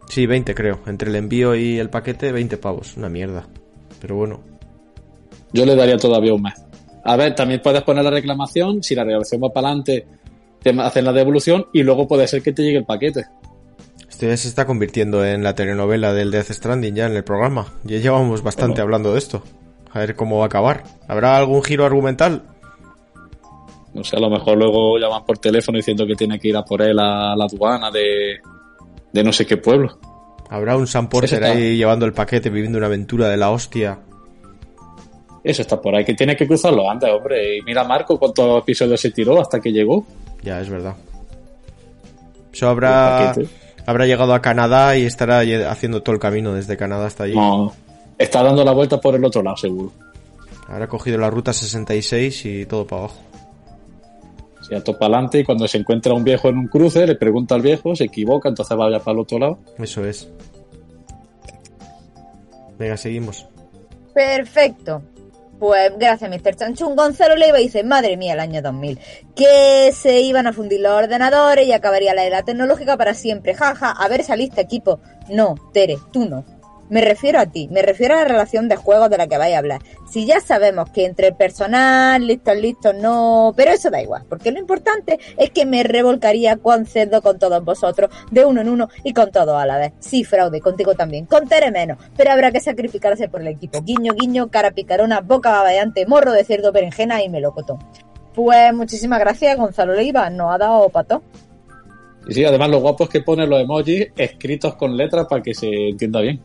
Sí, 0.09 0.27
20 0.27 0.55
creo. 0.55 0.81
Entre 0.87 1.09
el 1.09 1.17
envío 1.17 1.55
y 1.55 1.79
el 1.79 1.89
paquete, 1.91 2.33
20 2.33 2.57
pavos. 2.59 2.97
Una 2.97 3.09
mierda. 3.09 3.47
Pero 4.01 4.17
bueno. 4.17 4.41
Yo 5.53 5.65
le 5.65 5.75
daría 5.77 5.97
todavía 5.97 6.35
un 6.35 6.43
mes. 6.43 6.55
A 7.09 7.17
ver, 7.17 7.35
también 7.35 7.63
puedes 7.63 7.83
poner 7.85 8.05
la 8.05 8.11
reclamación. 8.11 8.83
Si 8.83 8.95
la 8.95 9.03
reclamación 9.03 9.41
va 9.43 9.49
para 9.49 9.69
adelante, 9.69 10.07
te 10.63 10.71
hacen 10.79 11.07
la 11.07 11.13
devolución 11.15 11.65
y 11.73 11.83
luego 11.83 12.07
puede 12.07 12.29
ser 12.29 12.43
que 12.43 12.53
te 12.53 12.63
llegue 12.63 12.77
el 12.77 12.85
paquete. 12.85 13.25
Esto 14.07 14.27
ya 14.27 14.37
se 14.37 14.47
está 14.47 14.67
convirtiendo 14.67 15.25
en 15.25 15.43
la 15.43 15.55
telenovela 15.55 16.13
del 16.13 16.31
Death 16.31 16.51
Stranding 16.51 16.95
ya 16.95 17.07
en 17.07 17.17
el 17.17 17.25
programa. 17.25 17.67
Ya 17.85 17.97
llevamos 17.97 18.43
bastante 18.43 18.83
hablando 18.83 19.15
de 19.15 19.21
esto. 19.21 19.43
A 19.91 20.01
ver 20.01 20.17
cómo 20.17 20.37
va 20.37 20.43
a 20.43 20.47
acabar. 20.49 20.85
¿Habrá 21.09 21.39
algún 21.39 21.63
giro 21.63 21.87
argumental? 21.87 22.43
No 23.95 24.05
sé, 24.05 24.17
a 24.17 24.21
lo 24.21 24.29
mejor 24.29 24.59
luego 24.59 24.99
llaman 24.99 25.25
por 25.25 25.39
teléfono 25.39 25.79
diciendo 25.79 26.07
que 26.07 26.15
tiene 26.15 26.39
que 26.39 26.49
ir 26.49 26.57
a 26.59 26.63
por 26.63 26.83
él 26.83 26.99
a 26.99 27.35
la 27.35 27.45
aduana 27.47 27.91
de, 27.91 28.39
de 29.15 29.25
no 29.25 29.33
sé 29.33 29.47
qué 29.47 29.57
pueblo. 29.57 29.99
Habrá 30.51 30.77
un 30.77 30.87
Sam 30.87 31.09
Porter 31.09 31.43
ahí 31.43 31.79
llevando 31.79 32.05
el 32.05 32.13
paquete, 32.13 32.51
viviendo 32.51 32.77
una 32.77 32.89
aventura 32.89 33.31
de 33.31 33.39
la 33.39 33.51
hostia. 33.51 34.01
Eso 35.43 35.63
está 35.63 35.81
por 35.81 35.95
ahí, 35.95 36.05
que 36.05 36.15
tiene 36.15 36.37
que 36.37 36.47
cruzarlo 36.47 36.91
antes, 36.91 37.09
hombre. 37.11 37.59
Y 37.59 37.63
mira 37.63 37.85
Marco 37.85 38.19
cuántos 38.19 38.63
episodios 38.63 39.01
se 39.01 39.11
tiró 39.11 39.41
hasta 39.41 39.61
que 39.61 39.73
llegó. 39.73 40.05
Ya, 40.43 40.61
es 40.61 40.69
verdad. 40.69 40.97
Eso 42.53 42.69
habrá, 42.69 43.35
habrá 43.87 44.07
llegado 44.07 44.35
a 44.35 44.43
Canadá 44.43 44.97
y 44.97 45.05
estará 45.05 45.41
haciendo 45.71 46.03
todo 46.03 46.15
el 46.15 46.21
camino 46.21 46.55
desde 46.55 46.77
Canadá 46.77 47.07
hasta 47.07 47.25
allí. 47.25 47.35
No, 47.35 47.73
está 48.17 48.43
dando 48.43 48.65
la 48.65 48.73
vuelta 48.73 49.01
por 49.01 49.15
el 49.15 49.25
otro 49.25 49.43
lado, 49.43 49.57
seguro. 49.57 49.93
Habrá 50.67 50.87
cogido 50.87 51.19
la 51.19 51.31
ruta 51.31 51.53
66 51.53 52.45
y 52.45 52.67
todo 52.67 52.87
para 52.87 53.03
abajo. 53.03 53.21
Se 54.69 54.77
a 54.77 54.85
topa 54.85 55.07
adelante 55.07 55.39
y 55.39 55.45
cuando 55.45 55.67
se 55.67 55.79
encuentra 55.79 56.13
un 56.13 56.25
viejo 56.25 56.49
en 56.49 56.59
un 56.59 56.67
cruce, 56.67 57.07
le 57.07 57.15
pregunta 57.15 57.55
al 57.55 57.63
viejo, 57.63 57.97
se 57.97 58.05
equivoca, 58.05 58.51
entonces 58.51 58.77
vaya 58.77 58.99
para 58.99 59.13
el 59.13 59.21
otro 59.21 59.39
lado. 59.39 59.59
Eso 59.79 60.05
es. 60.05 60.29
Venga, 62.79 62.97
seguimos. 62.97 63.47
Perfecto. 64.13 65.03
Pues 65.59 65.93
gracias, 65.99 66.31
Mr. 66.31 66.55
Chanchun. 66.55 66.95
Gonzalo 66.95 67.35
Leiva 67.35 67.59
dice, 67.59 67.83
madre 67.83 68.17
mía, 68.17 68.35
el 68.35 68.41
año 68.41 68.63
2000. 68.63 68.99
Que 69.35 69.93
se 69.93 70.21
iban 70.21 70.47
a 70.47 70.53
fundir 70.53 70.81
los 70.81 70.93
ordenadores 70.93 71.67
y 71.67 71.73
acabaría 71.73 72.15
la 72.15 72.25
era 72.25 72.45
tecnológica 72.45 72.97
para 72.97 73.15
siempre. 73.15 73.55
Jaja, 73.55 73.91
a 73.91 74.09
ver, 74.09 74.23
saliste 74.23 74.61
equipo. 74.61 75.01
No, 75.29 75.57
Tere, 75.73 75.97
tú 76.13 76.29
no. 76.29 76.58
Me 76.91 77.03
refiero 77.03 77.39
a 77.39 77.47
ti, 77.47 77.69
me 77.71 77.83
refiero 77.83 78.15
a 78.15 78.19
la 78.19 78.25
relación 78.25 78.69
de 78.69 78.77
juegos 78.77 79.11
de 79.11 79.19
la 79.19 79.27
que 79.27 79.37
vais 79.37 79.55
a 79.55 79.59
hablar. 79.59 79.83
Si 80.11 80.25
ya 80.25 80.41
sabemos 80.41 80.91
que 80.91 81.05
entre 81.05 81.29
el 81.29 81.37
personal, 81.37 82.27
listos, 82.27 82.57
listos, 82.57 82.95
no... 82.95 83.53
Pero 83.57 83.73
eso 83.73 83.91
da 83.91 84.01
igual, 84.01 84.25
porque 84.29 84.51
lo 84.51 84.59
importante 84.59 85.19
es 85.37 85.51
que 85.51 85.67
me 85.67 85.83
revolcaría 85.83 86.57
con 86.57 86.87
cerdo 86.87 87.21
con 87.21 87.39
todos 87.39 87.63
vosotros, 87.63 88.11
de 88.31 88.45
uno 88.45 88.63
en 88.63 88.71
uno 88.71 88.89
y 89.05 89.13
con 89.13 89.31
todos 89.31 89.61
a 89.61 89.67
la 89.67 89.77
vez. 89.77 89.93
Sí, 89.99 90.25
fraude, 90.25 90.61
contigo 90.61 90.95
también, 90.95 91.27
con 91.27 91.47
Tere 91.47 91.71
menos, 91.71 91.99
pero 92.17 92.33
habrá 92.33 92.51
que 92.53 92.61
sacrificarse 92.61 93.29
por 93.29 93.43
el 93.43 93.49
equipo. 93.49 93.83
Guiño, 93.83 94.15
guiño, 94.15 94.51
cara 94.51 94.71
picarona, 94.71 95.21
boca 95.21 95.51
babeante, 95.51 96.07
morro 96.07 96.33
de 96.33 96.45
cerdo, 96.45 96.73
berenjena 96.73 97.23
y 97.23 97.29
melocotón. 97.29 97.79
Pues 98.35 98.73
muchísimas 98.73 99.19
gracias, 99.19 99.57
Gonzalo 99.57 99.95
Leiva, 99.95 100.31
nos 100.31 100.55
ha 100.55 100.59
dado 100.59 100.89
pato. 100.89 101.23
Y 102.29 102.35
sí, 102.35 102.45
además 102.45 102.71
lo 102.71 102.81
guapo 102.81 103.05
es 103.05 103.11
que 103.11 103.23
pone 103.23 103.47
los 103.47 103.61
emojis 103.61 104.09
escritos 104.17 104.75
con 104.77 104.97
letras 104.97 105.27
para 105.29 105.43
que 105.43 105.55
se 105.55 105.89
entienda 105.89 106.21
bien. 106.21 106.41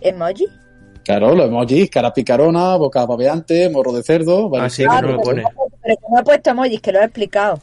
¿Emoji? 0.00 0.46
Claro, 1.04 1.34
los 1.34 1.46
emojis, 1.46 1.88
cara 1.88 2.12
picarona, 2.12 2.76
boca 2.76 3.06
babeante, 3.06 3.70
morro 3.70 3.92
de 3.92 4.02
cerdo. 4.02 4.48
¿vale? 4.50 4.66
Ah, 4.66 4.70
sí, 4.70 4.82
que 4.82 5.02
no 5.02 5.12
lo 5.12 5.20
pone. 5.20 5.42
Pero 5.82 5.96
que 5.96 6.06
no 6.10 6.20
he 6.20 6.22
puesto 6.22 6.50
emojis, 6.50 6.80
que 6.82 6.92
lo 6.92 7.00
he 7.00 7.04
explicado. 7.04 7.60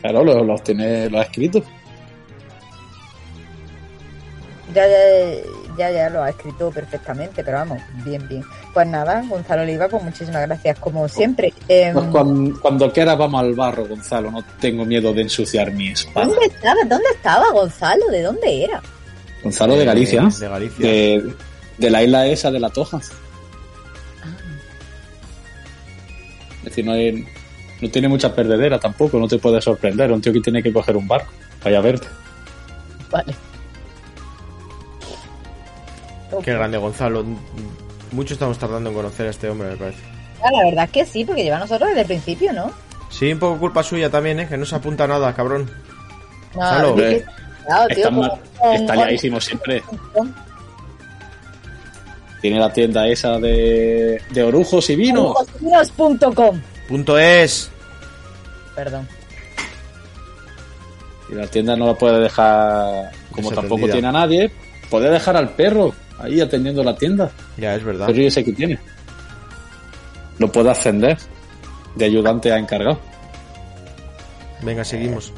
Claro, 0.00 0.22
los, 0.22 0.46
los 0.46 0.62
tiene, 0.62 1.10
los 1.10 1.20
ha 1.20 1.24
escrito. 1.24 1.62
Ya, 4.72 4.86
ya, 4.86 4.96
ya, 5.78 5.90
ya 5.90 6.10
lo 6.10 6.22
ha 6.22 6.30
escrito 6.30 6.70
perfectamente, 6.70 7.44
pero 7.44 7.58
vamos, 7.58 7.80
bien, 8.04 8.26
bien. 8.28 8.42
Pues 8.72 8.86
nada, 8.86 9.22
Gonzalo 9.28 9.62
Oliva, 9.62 9.88
pues 9.88 10.02
muchísimas 10.02 10.42
gracias, 10.46 10.78
como 10.78 11.08
siempre. 11.08 11.52
Em, 11.68 11.92
Pues 11.94 12.06
cuando, 12.06 12.60
cuando 12.60 12.92
quieras 12.92 13.16
vamos 13.16 13.40
al 13.40 13.54
barro, 13.54 13.86
Gonzalo. 13.86 14.30
No 14.30 14.42
tengo 14.60 14.84
miedo 14.84 15.12
de 15.12 15.22
ensuciar 15.22 15.72
mi 15.72 15.88
espada. 15.88 16.26
¿Dónde 16.26 16.46
estaba? 16.46 16.80
¿Dónde 16.86 17.08
estaba 17.14 17.50
Gonzalo? 17.52 18.06
¿De 18.08 18.22
dónde 18.22 18.64
era? 18.64 18.82
Gonzalo 19.44 19.76
de 19.76 19.84
Galicia. 19.84 20.22
Eh, 20.22 20.40
De 20.40 20.48
Galicia. 20.48 20.86
De, 20.88 21.34
de 21.78 21.90
la 21.90 22.02
isla 22.02 22.26
esa 22.26 22.50
de 22.50 22.58
la 22.60 22.70
Toja. 22.70 22.98
Es 26.58 26.64
decir, 26.64 26.84
no, 26.84 26.92
hay- 26.92 27.26
no 27.80 27.90
tiene 27.90 28.08
mucha 28.08 28.34
perdedera 28.34 28.78
tampoco, 28.80 29.18
no 29.18 29.28
te 29.28 29.38
puede 29.38 29.60
sorprender. 29.60 30.10
Un 30.10 30.20
tío 30.22 30.32
que 30.32 30.40
tiene 30.40 30.62
que 30.62 30.72
coger 30.72 30.96
un 30.96 31.06
barco. 31.06 31.30
Vaya 31.62 31.80
verte. 31.80 32.06
Vale. 33.10 33.34
Qué 36.42 36.52
grande, 36.52 36.78
Gonzalo. 36.78 37.24
Mucho 38.12 38.34
estamos 38.34 38.58
tardando 38.58 38.90
en 38.90 38.96
conocer 38.96 39.26
a 39.26 39.30
este 39.30 39.48
hombre, 39.48 39.68
me 39.70 39.76
parece. 39.76 39.98
Ah, 40.42 40.50
la 40.52 40.64
verdad 40.64 40.84
es 40.84 40.90
que 40.90 41.06
sí, 41.06 41.24
porque 41.24 41.42
lleva 41.44 41.56
a 41.56 41.60
nosotros 41.60 41.88
desde 41.90 42.00
el 42.02 42.06
principio, 42.06 42.52
¿no? 42.52 42.72
Sí, 43.10 43.32
un 43.32 43.38
poco 43.38 43.58
culpa 43.58 43.82
suya 43.82 44.10
también, 44.10 44.40
¿eh? 44.40 44.48
Que 44.48 44.56
no 44.56 44.64
se 44.66 44.74
apunta 44.74 45.06
nada, 45.06 45.32
cabrón. 45.34 45.70
No, 46.54 46.60
Gonzalo, 46.60 46.88
es 46.88 46.94
que- 46.94 47.00
hombre, 47.24 47.24
claro, 47.66 47.86
tío, 47.88 47.96
Está, 47.96 48.08
como- 48.08 48.22
mal- 48.22 48.40
está 48.74 48.94
liadísimo 48.96 49.40
siempre. 49.40 49.82
Tiene 52.40 52.58
la 52.60 52.72
tienda 52.72 53.06
esa 53.08 53.38
de, 53.38 54.20
de 54.30 54.42
orujos 54.42 54.88
y 54.90 54.96
vinos. 54.96 55.34
Vinos.com. 55.60 56.60
Punto 56.88 57.18
es. 57.18 57.70
Perdón. 58.74 59.08
Y 61.30 61.34
la 61.34 61.46
tienda 61.46 61.74
no 61.74 61.86
la 61.86 61.94
puede 61.94 62.20
dejar, 62.20 63.10
como 63.30 63.50
tampoco 63.50 63.86
tiene 63.88 64.08
a 64.08 64.12
nadie, 64.12 64.50
puede 64.90 65.08
dejar 65.10 65.36
al 65.38 65.50
perro 65.50 65.94
ahí 66.18 66.38
atendiendo 66.40 66.84
la 66.84 66.94
tienda. 66.96 67.30
Ya, 67.56 67.74
es 67.74 67.82
verdad. 67.82 68.10
El 68.10 68.14
perro 68.14 68.28
ese 68.28 68.44
que 68.44 68.52
tiene. 68.52 68.78
Lo 70.38 70.52
puede 70.52 70.70
ascender 70.70 71.16
de 71.94 72.04
ayudante 72.04 72.52
a 72.52 72.58
encargado. 72.58 72.98
Venga, 74.60 74.84
seguimos. 74.84 75.32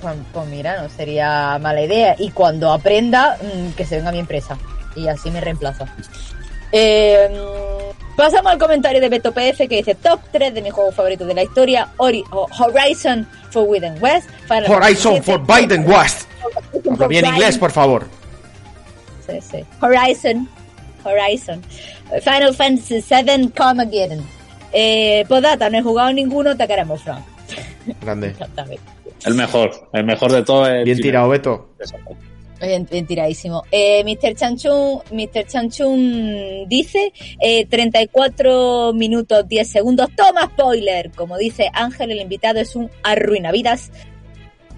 Pues, 0.00 0.14
pues 0.32 0.46
mira, 0.48 0.82
no 0.82 0.88
sería 0.88 1.58
mala 1.60 1.82
idea. 1.82 2.14
Y 2.18 2.30
cuando 2.30 2.72
aprenda, 2.72 3.38
mm, 3.40 3.70
que 3.72 3.84
se 3.84 3.96
venga 3.96 4.10
a 4.10 4.12
mi 4.12 4.18
empresa. 4.20 4.56
Y 4.94 5.08
así 5.08 5.30
me 5.30 5.40
reemplaza. 5.40 5.86
Eh, 6.72 7.28
mm, 7.30 8.16
pasamos 8.16 8.52
al 8.52 8.58
comentario 8.58 9.00
de 9.00 9.08
Beto 9.08 9.32
PF 9.32 9.68
que 9.68 9.76
dice 9.76 9.94
top 9.94 10.20
3 10.32 10.52
de 10.54 10.62
mis 10.62 10.72
juegos 10.72 10.94
favoritos 10.94 11.26
de 11.26 11.34
la 11.34 11.42
historia. 11.42 11.88
Ori- 11.98 12.24
Horizon 12.30 13.26
Forbidden 13.50 14.02
West. 14.02 14.28
Final 14.48 14.70
Horizon 14.70 15.22
for 15.22 15.40
Biden 15.44 15.88
West. 15.90 16.28
Habla 16.90 17.06
bien 17.08 17.26
inglés, 17.26 17.58
por 17.58 17.70
favor. 17.72 18.06
Sí, 19.26 19.40
sí. 19.40 19.64
Horizon. 19.80 20.48
Horizon. 21.04 21.62
Final 22.22 22.54
Fantasy 22.54 23.02
VII 23.08 23.48
Carmageddon. 23.50 24.24
Eh, 24.72 25.24
Podata, 25.28 25.70
no 25.70 25.78
he 25.78 25.82
jugado 25.82 26.12
ninguno, 26.12 26.56
te 26.56 26.66
queremos, 26.66 27.02
Frank. 27.02 27.24
Grande. 28.02 28.34
El 29.26 29.34
mejor, 29.34 29.88
el 29.92 30.04
mejor 30.04 30.32
de 30.32 30.44
todos 30.44 30.68
es 30.68 30.84
Bien 30.84 31.00
tirado, 31.00 31.28
Beto. 31.28 31.70
Bien, 32.60 32.86
bien 32.90 33.06
tiradísimo. 33.06 33.64
Eh, 33.70 34.02
Mr. 34.04 34.34
Chanchun, 34.34 35.00
Mr. 35.10 35.46
Chanchun 35.46 36.68
dice 36.68 37.12
eh, 37.40 37.66
34 37.66 38.92
minutos 38.94 39.46
10 39.46 39.68
segundos. 39.68 40.08
Toma 40.16 40.46
spoiler. 40.46 41.10
Como 41.10 41.36
dice 41.36 41.68
Ángel, 41.72 42.12
el 42.12 42.20
invitado 42.20 42.60
es 42.60 42.76
un 42.76 42.88
arruinavidas. 43.02 43.90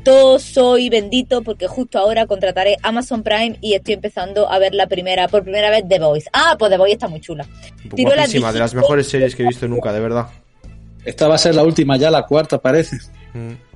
Todo 0.03 0.39
soy 0.39 0.89
bendito 0.89 1.43
porque 1.43 1.67
justo 1.67 1.99
ahora 1.99 2.27
contrataré 2.27 2.79
Amazon 2.83 3.23
Prime 3.23 3.59
y 3.61 3.75
estoy 3.75 3.95
empezando 3.95 4.51
a 4.51 4.59
ver 4.59 4.75
la 4.75 4.87
primera, 4.87 5.29
por 5.29 5.43
primera 5.43 5.69
vez 5.71 5.85
The 5.87 5.99
Voice. 5.99 6.31
Ah, 6.33 6.57
pues 6.59 6.71
The 6.71 6.79
Voice 6.79 6.95
está 6.95 7.09
muy 7.09 7.21
chula. 7.21 7.47
Guapísima, 7.91 8.53
de 8.53 8.59
las 8.59 8.75
mejores 8.75 9.07
series 9.09 9.37
que 9.37 9.43
he 9.43 9.47
visto 9.47 9.69
nunca, 9.69 9.93
de 9.93 10.01
verdad. 10.01 10.29
Esta 11.05 11.29
va 11.29 11.35
a 11.35 11.39
ser 11.39 11.55
la 11.55 11.63
última 11.63 11.97
ya, 11.97 12.11
la 12.11 12.25
cuarta 12.25 12.59
parece. 12.59 12.97
Mm. 13.35 13.68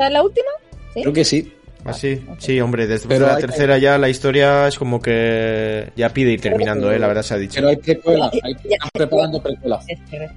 ¿Es 0.00 0.10
la 0.10 0.22
última? 0.22 0.48
¿Sí? 0.94 1.02
Creo 1.02 1.12
que 1.12 1.24
sí. 1.24 1.52
Así, 1.84 2.20
sí, 2.38 2.60
hombre, 2.60 2.86
después 2.86 3.16
Pero 3.18 3.26
de 3.28 3.32
la 3.34 3.38
tercera 3.38 3.78
ya 3.78 3.96
la 3.98 4.08
historia 4.08 4.66
es 4.68 4.76
como 4.78 5.00
que 5.00 5.90
ya 5.96 6.08
pide 6.10 6.32
ir 6.32 6.40
terminando, 6.40 6.90
eh, 6.92 6.98
la 6.98 7.06
verdad 7.06 7.22
se 7.22 7.34
ha 7.34 7.38
dicho. 7.38 7.54
Pero 7.56 7.68
hay 7.68 7.76
precuelas, 7.76 8.30
hay, 8.42 8.52
Ya. 8.64 8.74
están 8.74 8.90
preparando 8.92 9.42
precuelas. 9.42 9.84
Este, 9.88 10.16
eh. 10.24 10.28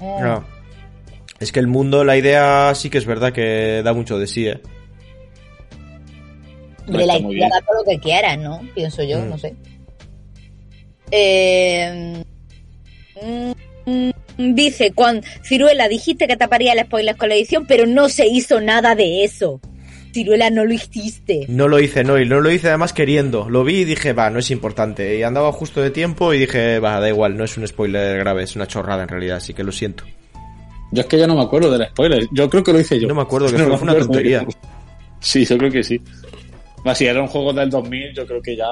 No. 0.00 0.44
Es 1.38 1.52
que 1.52 1.60
el 1.60 1.66
mundo, 1.66 2.02
la 2.02 2.16
idea 2.16 2.74
sí 2.74 2.88
que 2.90 2.98
es 2.98 3.06
verdad 3.06 3.32
que 3.32 3.82
da 3.84 3.92
mucho 3.92 4.18
de 4.18 4.26
sí, 4.26 4.48
eh. 4.48 4.60
Hombre, 6.88 7.06
la 7.06 7.18
bien. 7.18 7.48
da 7.48 7.60
todo 7.60 7.78
lo 7.78 7.84
que 7.90 7.98
quieras, 8.00 8.38
¿no? 8.38 8.60
Pienso 8.74 9.02
yo, 9.04 9.18
Mm. 9.20 9.28
no 9.30 9.38
sé. 9.38 9.54
Eh, 11.10 12.24
mm, 13.22 13.52
dice, 14.38 14.92
cuando 14.94 15.26
Ciruela, 15.42 15.88
dijiste 15.88 16.26
que 16.26 16.36
taparía 16.36 16.72
el 16.72 16.84
spoiler 16.84 17.16
con 17.16 17.28
la 17.28 17.34
edición, 17.34 17.66
pero 17.66 17.86
no 17.86 18.08
se 18.08 18.26
hizo 18.26 18.60
nada 18.60 18.94
de 18.94 19.24
eso. 19.24 19.60
Ciruela, 20.12 20.48
no 20.48 20.64
lo 20.64 20.72
hiciste. 20.72 21.46
No 21.48 21.66
lo 21.66 21.80
hice, 21.80 22.04
no, 22.04 22.18
y 22.20 22.26
no 22.26 22.40
lo 22.40 22.50
hice 22.50 22.68
además 22.68 22.92
queriendo. 22.92 23.50
Lo 23.50 23.64
vi 23.64 23.78
y 23.78 23.84
dije, 23.84 24.12
va, 24.12 24.30
no 24.30 24.38
es 24.38 24.50
importante. 24.52 25.18
Y 25.18 25.24
andaba 25.24 25.50
justo 25.50 25.82
de 25.82 25.90
tiempo 25.90 26.32
y 26.32 26.38
dije, 26.38 26.78
va, 26.78 27.00
da 27.00 27.08
igual, 27.08 27.36
no 27.36 27.44
es 27.44 27.56
un 27.56 27.66
spoiler 27.66 28.18
grave, 28.18 28.44
es 28.44 28.54
una 28.54 28.68
chorrada 28.68 29.02
en 29.02 29.08
realidad, 29.08 29.38
así 29.38 29.54
que 29.54 29.64
lo 29.64 29.72
siento. 29.72 30.04
Yo 30.92 31.00
es 31.00 31.06
que 31.06 31.18
ya 31.18 31.26
no 31.26 31.34
me 31.34 31.42
acuerdo 31.42 31.76
del 31.76 31.88
spoiler. 31.88 32.28
Yo 32.30 32.48
creo 32.48 32.62
que 32.62 32.72
lo 32.72 32.78
hice 32.78 33.00
yo. 33.00 33.08
No 33.08 33.16
me 33.16 33.22
acuerdo 33.22 33.48
que 33.48 33.58
No 33.58 33.76
fue, 33.76 33.88
una 33.88 33.98
tontería. 33.98 34.46
Sí, 35.18 35.44
yo 35.44 35.58
creo 35.58 35.72
que 35.72 35.82
sí. 35.82 36.00
Más 36.84 36.96
si 36.96 37.06
era 37.06 37.20
un 37.20 37.26
juego 37.26 37.52
del 37.52 37.68
2000, 37.68 38.14
yo 38.14 38.24
creo 38.24 38.40
que 38.40 38.54
ya 38.56 38.68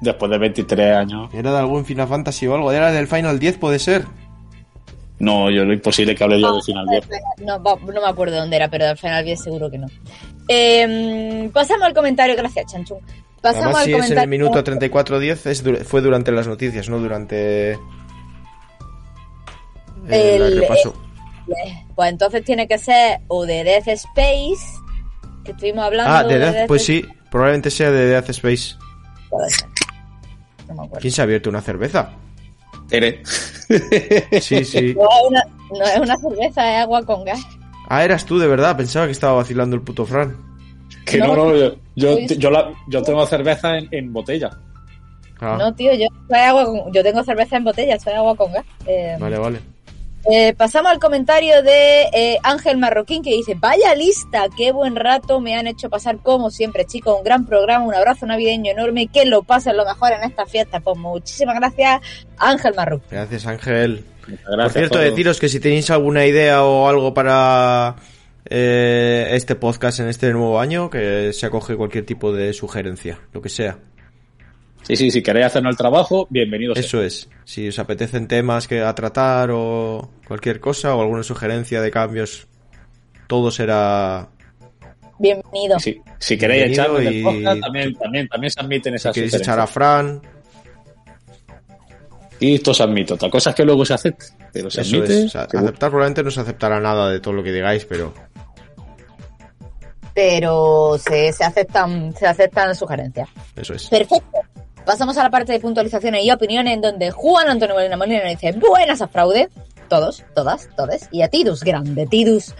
después 0.00 0.30
de 0.30 0.38
23 0.38 0.96
años. 0.96 1.32
Era 1.32 1.52
de 1.52 1.58
algún 1.58 1.84
Final 1.84 2.08
Fantasy 2.08 2.48
o 2.48 2.54
algo, 2.56 2.72
era 2.72 2.90
del 2.90 3.06
Final 3.06 3.38
10, 3.38 3.58
puede 3.58 3.78
ser. 3.78 4.04
No, 5.20 5.48
yo 5.50 5.64
lo 5.64 5.72
imposible 5.72 6.14
que 6.14 6.24
hable 6.24 6.40
yo 6.40 6.56
de 6.56 6.62
Final 6.62 6.86
10. 6.88 7.08
No, 7.38 7.58
me 7.60 8.06
acuerdo 8.08 8.36
dónde 8.36 8.56
era, 8.56 8.68
pero 8.68 8.86
al 8.86 8.98
final 8.98 9.24
bien 9.24 9.36
seguro 9.36 9.70
que 9.70 9.78
no. 9.78 9.86
Eh, 10.48 11.48
pasamos 11.52 11.84
al 11.84 11.94
comentario, 11.94 12.34
gracias, 12.36 12.72
Chanchun. 12.72 12.98
Pasamos 13.40 13.76
Además, 13.76 13.80
al 13.82 13.86
si 13.86 13.94
es 13.94 14.10
en 14.10 14.18
el 14.18 14.28
minuto 14.28 14.64
34.10, 14.64 15.46
es 15.50 15.64
dur- 15.64 15.84
fue 15.84 16.00
durante 16.00 16.32
las 16.32 16.48
noticias, 16.48 16.88
no 16.88 16.98
durante... 16.98 17.72
en 17.72 17.78
el 20.12 20.42
El- 20.42 20.60
repaso. 20.60 20.94
Pues 21.94 22.10
entonces 22.10 22.42
tiene 22.44 22.66
que 22.66 22.78
ser 22.78 23.20
o 23.28 23.44
de 23.44 23.64
Death 23.64 23.88
Space, 23.88 24.64
que 25.44 25.52
estuvimos 25.52 25.84
hablando. 25.84 26.10
Ah, 26.12 26.24
de 26.24 26.38
Death, 26.38 26.54
Death 26.54 26.68
pues 26.68 26.84
sí, 26.84 27.04
probablemente 27.30 27.70
sea 27.70 27.90
de 27.90 28.06
Death 28.06 28.30
Space. 28.30 28.74
Puede 29.28 29.50
ser. 29.50 29.68
No 30.68 30.74
me 30.74 30.82
acuerdo. 30.84 31.00
¿Quién 31.00 31.12
se 31.12 31.20
ha 31.20 31.24
abierto 31.24 31.50
una 31.50 31.60
cerveza? 31.60 32.10
Tere. 32.88 33.22
Sí, 34.40 34.64
sí. 34.64 34.94
No 34.98 35.04
es, 35.04 35.22
una, 35.28 35.42
no 35.70 35.84
es 35.84 35.98
una 36.00 36.16
cerveza, 36.16 36.74
es 36.76 36.82
agua 36.82 37.02
con 37.04 37.24
gas. 37.24 37.40
Ah, 37.88 38.04
eras 38.04 38.24
tú, 38.24 38.38
de 38.38 38.46
verdad. 38.46 38.76
Pensaba 38.76 39.06
que 39.06 39.12
estaba 39.12 39.34
vacilando 39.34 39.74
el 39.76 39.82
puto 39.82 40.04
Fran. 40.06 40.36
Que 41.04 41.18
No. 41.18 41.28
no, 41.28 41.36
no, 41.36 41.54
yo, 41.96 42.18
yo, 42.18 42.50
la- 42.50 42.72
yo 42.88 43.02
tengo 43.02 43.26
cerveza 43.26 43.76
en, 43.78 43.88
en 43.90 44.12
botella. 44.12 44.50
Ah, 45.40 45.56
No, 45.58 45.74
tío, 45.74 45.92
yo, 45.94 46.06
soy 46.28 46.38
agua 46.38 46.64
con- 46.64 46.92
yo 46.92 47.02
tengo 47.02 47.22
cerveza 47.24 47.56
en 47.56 47.64
botella, 47.64 47.98
soy 47.98 48.12
agua 48.14 48.34
con 48.36 48.52
gas. 48.52 48.64
Eh, 48.86 49.16
Vale, 49.18 49.38
vale. 49.38 49.58
Eh, 50.30 50.54
pasamos 50.54 50.90
al 50.90 50.98
comentario 50.98 51.62
de 51.62 52.02
eh, 52.12 52.38
Ángel 52.42 52.78
Marroquín 52.78 53.22
que 53.22 53.30
dice, 53.30 53.54
vaya 53.54 53.94
lista, 53.94 54.46
qué 54.56 54.72
buen 54.72 54.96
rato 54.96 55.40
me 55.40 55.54
han 55.54 55.66
hecho 55.66 55.90
pasar 55.90 56.18
como 56.18 56.50
siempre, 56.50 56.86
chicos, 56.86 57.16
un 57.18 57.24
gran 57.24 57.46
programa, 57.46 57.84
un 57.84 57.94
abrazo 57.94 58.26
navideño 58.26 58.72
enorme, 58.72 59.08
que 59.08 59.26
lo 59.26 59.42
pasen 59.42 59.76
lo 59.76 59.84
mejor 59.84 60.12
en 60.12 60.24
esta 60.24 60.46
fiesta. 60.46 60.80
Pues 60.80 60.96
muchísimas 60.96 61.56
gracias, 61.56 62.00
Ángel 62.38 62.74
Marroquín. 62.74 63.08
Gracias, 63.10 63.46
Ángel. 63.46 64.04
Muchas 64.26 64.44
Por 64.44 64.56
gracias 64.56 64.72
cierto, 64.72 64.98
deciros 64.98 65.38
que 65.38 65.48
si 65.48 65.60
tenéis 65.60 65.90
alguna 65.90 66.24
idea 66.24 66.64
o 66.64 66.88
algo 66.88 67.12
para 67.12 67.96
eh, 68.46 69.28
este 69.32 69.54
podcast 69.54 70.00
en 70.00 70.08
este 70.08 70.32
nuevo 70.32 70.58
año, 70.58 70.88
que 70.88 71.32
se 71.32 71.46
acoge 71.46 71.76
cualquier 71.76 72.06
tipo 72.06 72.32
de 72.32 72.52
sugerencia, 72.52 73.20
lo 73.32 73.42
que 73.42 73.48
sea. 73.48 73.78
Sí, 74.86 74.96
sí, 74.96 75.10
si 75.10 75.22
queréis 75.22 75.46
hacernos 75.46 75.70
el 75.72 75.76
trabajo, 75.78 76.26
bienvenidos. 76.28 76.76
Eso 76.78 77.02
es. 77.02 77.28
Si 77.44 77.68
os 77.68 77.78
apetecen 77.78 78.28
temas 78.28 78.68
que 78.68 78.82
a 78.82 78.94
tratar 78.94 79.50
o 79.50 80.10
cualquier 80.28 80.60
cosa 80.60 80.94
o 80.94 81.00
alguna 81.00 81.22
sugerencia 81.22 81.80
de 81.80 81.90
cambios, 81.90 82.46
todo 83.26 83.50
será. 83.50 84.28
Bienvenido. 85.18 85.78
Si, 85.78 86.00
si 86.18 86.36
queréis 86.36 86.76
del 86.76 87.14
y- 87.16 87.22
podcast, 87.22 87.60
también, 87.62 87.94
también, 87.94 88.28
también 88.28 88.50
se 88.50 88.60
admiten 88.60 88.92
Si 88.92 88.96
esas 88.96 89.14
queréis 89.14 89.32
sugerencias. 89.32 89.54
echar 89.56 89.60
a 89.60 89.66
Fran, 89.66 90.20
Y 92.40 92.56
esto 92.56 92.74
se 92.74 92.82
admite. 92.82 93.14
Otra 93.14 93.30
cosa 93.30 93.50
es 93.50 93.56
que 93.56 93.64
luego 93.64 93.86
se 93.86 93.94
acepte. 93.94 94.26
Pero 94.52 94.70
se 94.70 94.82
eso 94.82 94.96
admite. 94.96 95.24
es. 95.24 95.36
A- 95.36 95.46
que- 95.46 95.56
Aceptar 95.56 95.88
probablemente 95.88 96.22
no 96.24 96.30
se 96.30 96.40
aceptará 96.40 96.78
nada 96.78 97.08
de 97.08 97.20
todo 97.20 97.32
lo 97.32 97.42
que 97.42 97.52
digáis, 97.52 97.86
pero 97.86 98.12
Pero 100.12 100.96
se, 100.98 101.32
se 101.32 101.42
aceptan, 101.42 102.14
se 102.14 102.26
aceptan 102.26 102.74
sugerencias. 102.74 103.28
eso 103.56 103.72
es. 103.74 103.88
Perfecto. 103.88 104.40
Pasamos 104.84 105.16
a 105.16 105.22
la 105.22 105.30
parte 105.30 105.52
de 105.52 105.60
puntualizaciones 105.60 106.24
y 106.24 106.30
opiniones 106.30 106.74
en 106.74 106.82
donde 106.82 107.10
Juan 107.10 107.48
Antonio 107.48 107.74
Molina 107.74 107.96
Molina 107.96 108.22
nos 108.22 108.30
dice 108.38 108.52
buenas 108.52 109.00
a 109.00 109.08
fraude. 109.08 109.48
Todos, 109.88 110.22
todas, 110.34 110.68
todes. 110.76 111.08
Y 111.10 111.22
a 111.22 111.28
Tidus, 111.28 111.64
grande 111.64 112.06
Tidus. 112.06 112.54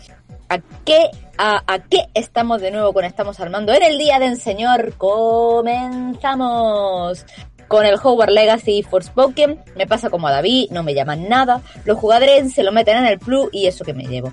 ¿A 0.49 0.59
qué, 0.85 1.11
a, 1.37 1.63
a 1.67 1.81
qué 1.81 2.07
estamos 2.15 2.63
de 2.63 2.71
nuevo 2.71 2.95
con 2.95 3.05
Estamos 3.05 3.41
Armando? 3.41 3.75
En 3.75 3.83
el 3.83 3.99
día 3.99 4.19
del 4.19 4.41
Señor 4.41 4.95
comenzamos 4.97 6.35
con 7.69 7.85
el 7.85 7.97
Hogwarts 8.03 8.33
Legacy 8.33 8.79
y 8.79 8.83
Forspoken. 8.83 9.63
Me 9.77 9.87
pasa 9.87 10.09
como 10.09 10.29
a 10.29 10.33
David, 10.33 10.71
no 10.71 10.83
me 10.83 10.95
llaman 10.95 11.29
nada. 11.29 11.61
Los 11.85 11.99
jugadores 11.99 12.55
se 12.55 12.63
lo 12.63 12.73
meten 12.73 12.97
en 12.99 13.07
el 13.07 13.19
plus 13.19 13.49
y 13.53 13.67
eso 13.67 13.85
que 13.85 13.93
me 13.93 14.05
llevo. 14.05 14.33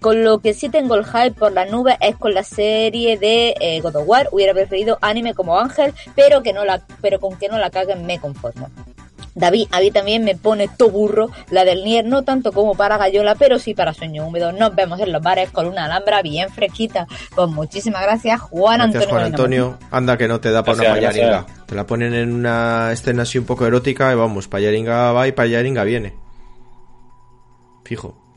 Con 0.00 0.22
lo 0.24 0.38
que 0.38 0.54
sí 0.54 0.68
tengo 0.68 0.94
el 0.94 1.04
hype 1.04 1.32
por 1.32 1.52
la 1.52 1.64
nube 1.64 1.96
es 2.00 2.16
con 2.16 2.34
la 2.34 2.44
serie 2.44 3.18
de 3.18 3.54
eh, 3.60 3.80
God 3.80 3.96
of 3.96 4.08
War. 4.08 4.28
Hubiera 4.32 4.54
preferido 4.54 4.98
anime 5.00 5.34
como 5.34 5.58
Ángel, 5.58 5.92
pero 6.14 6.42
que 6.42 6.52
no 6.52 6.64
la, 6.64 6.82
pero 7.00 7.20
con 7.20 7.36
que 7.36 7.48
no 7.48 7.58
la 7.58 7.70
caguen 7.70 8.06
me 8.06 8.18
conformo. 8.18 8.70
David, 9.34 9.68
a 9.70 9.80
mí 9.80 9.90
también 9.92 10.24
me 10.24 10.34
pone 10.34 10.68
to 10.68 10.90
burro 10.90 11.30
la 11.50 11.64
del 11.64 11.84
Nier, 11.84 12.04
no 12.04 12.24
tanto 12.24 12.52
como 12.52 12.74
para 12.74 12.98
Gallola, 12.98 13.36
pero 13.36 13.58
sí 13.60 13.72
para 13.72 13.94
Sueño 13.94 14.26
Húmedo. 14.26 14.50
Nos 14.52 14.74
vemos 14.74 14.98
en 15.00 15.12
los 15.12 15.22
bares 15.22 15.50
con 15.50 15.66
una 15.66 15.84
alhambra 15.84 16.22
bien 16.22 16.50
fresquita. 16.50 17.06
Pues 17.34 17.48
muchísimas 17.48 18.02
gracias, 18.02 18.40
Juan 18.40 18.78
Gracias, 18.78 19.04
Antonio. 19.04 19.10
Juan 19.10 19.24
Antonio. 19.26 19.78
Anda 19.92 20.18
que 20.18 20.26
no 20.26 20.40
te 20.40 20.50
da 20.50 20.64
para 20.64 20.78
una 20.78 20.84
Gracias, 20.88 21.12
payaringa. 21.12 21.38
gracias. 21.42 21.66
Te 21.66 21.74
la 21.76 21.86
ponen 21.86 22.14
en 22.14 22.32
una 22.32 22.90
escena 22.92 23.22
así 23.22 23.38
un 23.38 23.44
poco 23.44 23.64
erótica 23.64 24.12
y 24.12 24.16
vamos, 24.16 24.48
payaringa 24.48 25.12
va 25.12 25.28
y 25.28 25.32
payaringa 25.32 25.84
viene. 25.84 26.14
Fijo. 27.84 28.27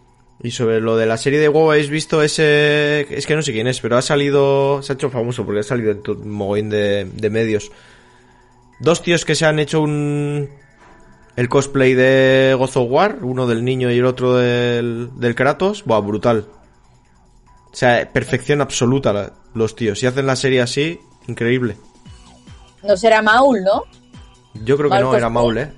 Y 0.44 0.52
sobre 0.52 0.82
lo 0.82 0.98
de 0.98 1.06
la 1.06 1.18
serie 1.18 1.40
de 1.40 1.50
WoW, 1.50 1.72
¿habéis 1.72 1.90
visto 1.90 2.24
ese...? 2.24 3.02
Es 3.16 3.28
que 3.28 3.36
no 3.36 3.44
sé 3.44 3.52
quién 3.52 3.68
es, 3.68 3.80
pero 3.80 3.98
ha 3.98 4.02
salido... 4.02 4.82
Se 4.82 4.94
ha 4.94 4.96
hecho 4.96 5.10
famoso 5.12 5.46
porque 5.46 5.60
ha 5.60 5.64
salido 5.64 5.92
en 5.92 6.02
un 6.08 6.32
mogollón 6.32 6.70
de, 6.70 7.06
de 7.14 7.30
medios. 7.30 7.72
Dos 8.80 9.04
tíos 9.04 9.24
que 9.24 9.36
se 9.36 9.46
han 9.46 9.60
hecho 9.60 9.82
un... 9.82 10.50
El 11.36 11.48
cosplay 11.48 11.94
de 11.94 12.56
God 12.58 12.70
of 12.76 12.92
War, 12.92 13.20
uno 13.22 13.46
del 13.48 13.64
niño 13.64 13.92
y 13.92 14.00
el 14.00 14.06
otro 14.06 14.36
del, 14.36 15.12
del 15.16 15.36
Kratos. 15.36 15.84
Buah, 15.86 16.00
brutal. 16.02 16.48
O 17.72 17.76
sea, 17.76 18.12
perfección 18.12 18.62
absoluta 18.62 19.14
la- 19.14 19.34
los 19.54 19.76
tíos. 19.76 20.00
Si 20.00 20.08
hacen 20.08 20.26
la 20.26 20.36
serie 20.36 20.62
así, 20.62 21.00
increíble. 21.28 21.78
No 22.84 22.98
será 22.98 23.22
Maul, 23.22 23.64
¿no? 23.64 23.84
Yo 24.66 24.76
creo 24.76 24.90
que 24.90 25.00
no, 25.00 25.16
era. 25.16 25.30
Maul, 25.30 25.58
¿eh? 25.60 25.72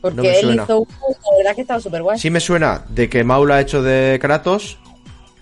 Porque 0.00 0.16
No 0.16 0.22
él 0.24 0.40
suena. 0.40 0.62
hizo 0.64 0.78
uno, 0.80 0.88
la 1.30 1.36
verdad 1.38 1.54
que 1.54 1.60
estaba 1.62 1.80
súper 1.80 2.02
guay. 2.02 2.18
Sí 2.18 2.30
me 2.30 2.40
suena 2.40 2.84
de 2.88 3.08
que 3.08 3.22
Maul 3.24 3.50
ha 3.52 3.60
hecho 3.60 3.82
de 3.82 4.18
Kratos, 4.20 4.78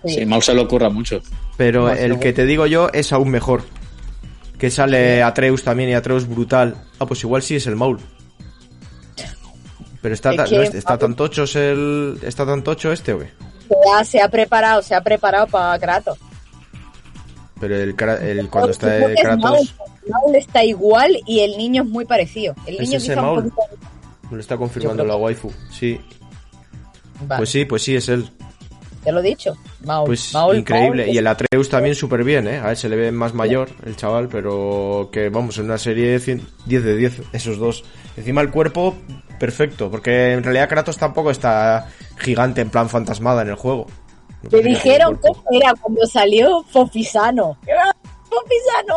Sí. 0.05 0.15
Sí, 0.15 0.25
Mau 0.25 0.41
se 0.41 0.53
le 0.53 0.61
ocurra 0.61 0.89
mucho. 0.89 1.21
pero 1.57 1.83
Más 1.87 1.99
el 1.99 2.19
que 2.19 2.31
te 2.31 2.45
digo 2.45 2.65
yo 2.65 2.87
es 2.93 3.11
aún 3.11 3.29
mejor. 3.29 3.63
Que 4.57 4.71
sale 4.71 5.21
Atreus 5.23 5.63
también 5.63 5.89
y 5.89 5.93
Atreus 5.93 6.25
brutal. 6.27 6.75
Ah, 6.99 7.05
pues 7.05 7.21
igual 7.23 7.41
sí 7.43 7.57
es 7.57 7.67
el 7.67 7.75
Maul. 7.75 7.99
Pero 10.01 10.13
está, 10.15 10.31
Es 10.31 10.37
ta- 10.37 10.43
que 10.45 10.55
no, 10.55 10.61
es- 10.61 10.73
está 10.73 10.93
Maul- 10.93 10.99
tan 10.99 11.15
tocho 11.15 11.43
es 11.43 11.55
el 11.57 12.19
está 12.23 12.45
tan 12.45 12.63
tocho 12.63 12.91
este 12.93 13.11
o 13.13 13.19
qué? 13.19 13.29
Ya 13.69 14.03
se 14.05 14.21
ha 14.21 14.29
preparado, 14.29 14.81
se 14.81 14.95
ha 14.95 15.01
preparado 15.01 15.47
para 15.47 15.77
Kratos. 15.77 16.17
Pero 17.59 17.75
el, 17.75 17.95
el 18.21 18.49
cuando 18.49 18.71
está 18.71 18.87
que 18.87 19.13
es 19.15 19.23
Maul. 19.23 19.41
Kratos 19.41 19.75
Maul 20.09 20.35
está 20.35 20.63
igual 20.63 21.19
y 21.25 21.41
el 21.41 21.57
niño 21.57 21.83
es 21.83 21.89
muy 21.89 22.05
parecido. 22.05 22.55
El 22.65 22.75
¿Es 22.75 22.81
niño 22.81 22.97
ese 22.97 23.07
quizá 23.09 23.19
un 23.21 23.25
Maul? 23.25 23.43
poquito... 23.51 23.61
me 24.29 24.35
lo 24.37 24.41
está 24.41 24.57
confirmando 24.57 25.03
la 25.05 25.15
waifu. 25.15 25.51
Sí, 25.71 25.99
Vale, 27.21 27.39
pues 27.39 27.49
sí, 27.49 27.65
pues 27.65 27.83
sí 27.83 27.95
es 27.95 28.07
él. 28.09 28.29
te 29.03 29.11
lo 29.11 29.19
he 29.19 29.23
dicho. 29.23 29.53
Maul. 29.83 30.07
Pues 30.07 30.33
Maul, 30.33 30.57
increíble. 30.57 31.03
Maul, 31.03 31.15
Y 31.15 31.17
el 31.17 31.27
Atreus 31.27 31.69
también 31.69 31.95
súper 31.95 32.23
bien, 32.23 32.47
¿eh? 32.47 32.59
A 32.59 32.71
él 32.71 32.77
se 32.77 32.87
le 32.89 32.95
ve 32.95 33.11
más 33.11 33.33
mayor, 33.33 33.69
el 33.85 33.95
chaval, 33.95 34.27
pero 34.29 35.09
que 35.11 35.29
vamos, 35.29 35.57
en 35.57 35.65
una 35.65 35.77
serie 35.77 36.19
100 36.19 36.47
10 36.65 36.83
de 36.83 36.95
10, 36.95 37.21
esos 37.33 37.57
dos. 37.57 37.83
Encima 38.15 38.41
el 38.41 38.51
cuerpo, 38.51 38.95
perfecto, 39.39 39.89
porque 39.91 40.33
en 40.33 40.43
realidad 40.43 40.69
Kratos 40.69 40.97
tampoco 40.97 41.31
está 41.31 41.89
gigante 42.17 42.61
en 42.61 42.69
plan 42.69 42.89
fantasmada 42.89 43.41
en 43.41 43.49
el 43.49 43.55
juego. 43.55 43.87
No 44.43 44.49
Te 44.49 44.61
dijeron 44.61 45.17
que 45.17 45.57
era 45.57 45.73
cuando 45.73 46.05
salió 46.05 46.63
Fofisano. 46.63 47.57
¡Ah, 47.77 47.93
¡Fofisano! 48.29 48.95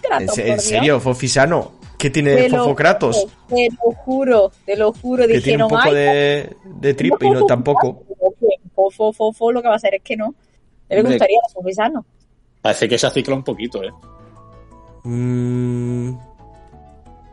Kratos, 0.00 0.38
¿En, 0.38 0.46
en 0.52 0.60
serio, 0.60 1.00
Fofisano? 1.00 1.72
¿Qué 2.00 2.08
tiene 2.08 2.34
Te 2.34 2.48
lo 2.48 2.58
Fofo 2.64 2.74
Kratos? 2.74 3.26
juro, 3.26 3.30
Te 3.48 3.68
lo 3.68 3.92
juro, 3.94 4.52
te 4.64 4.76
lo 4.76 4.92
juro. 4.92 5.26
Que 5.26 5.40
tiene 5.42 5.62
un 5.64 5.68
poco 5.68 5.82
"Ay, 5.84 5.94
de, 5.94 6.56
de 6.64 6.94
trip 6.94 7.22
y 7.22 7.30
no 7.30 7.44
tampoco. 7.44 8.02
Fofo, 8.74 9.12
fofo, 9.12 9.52
lo 9.52 9.60
que 9.60 9.68
va 9.68 9.74
a 9.74 9.76
hacer 9.76 9.94
es 9.96 10.02
que 10.02 10.16
no. 10.16 10.34
Le 10.88 11.02
gustaría 11.02 11.38
a. 11.52 12.02
Parece 12.62 12.88
que 12.88 12.96
se 12.98 13.06
acicla 13.06 13.34
un 13.34 13.44
poquito, 13.44 13.82
¿eh? 13.84 13.90
Mm, 15.04 16.10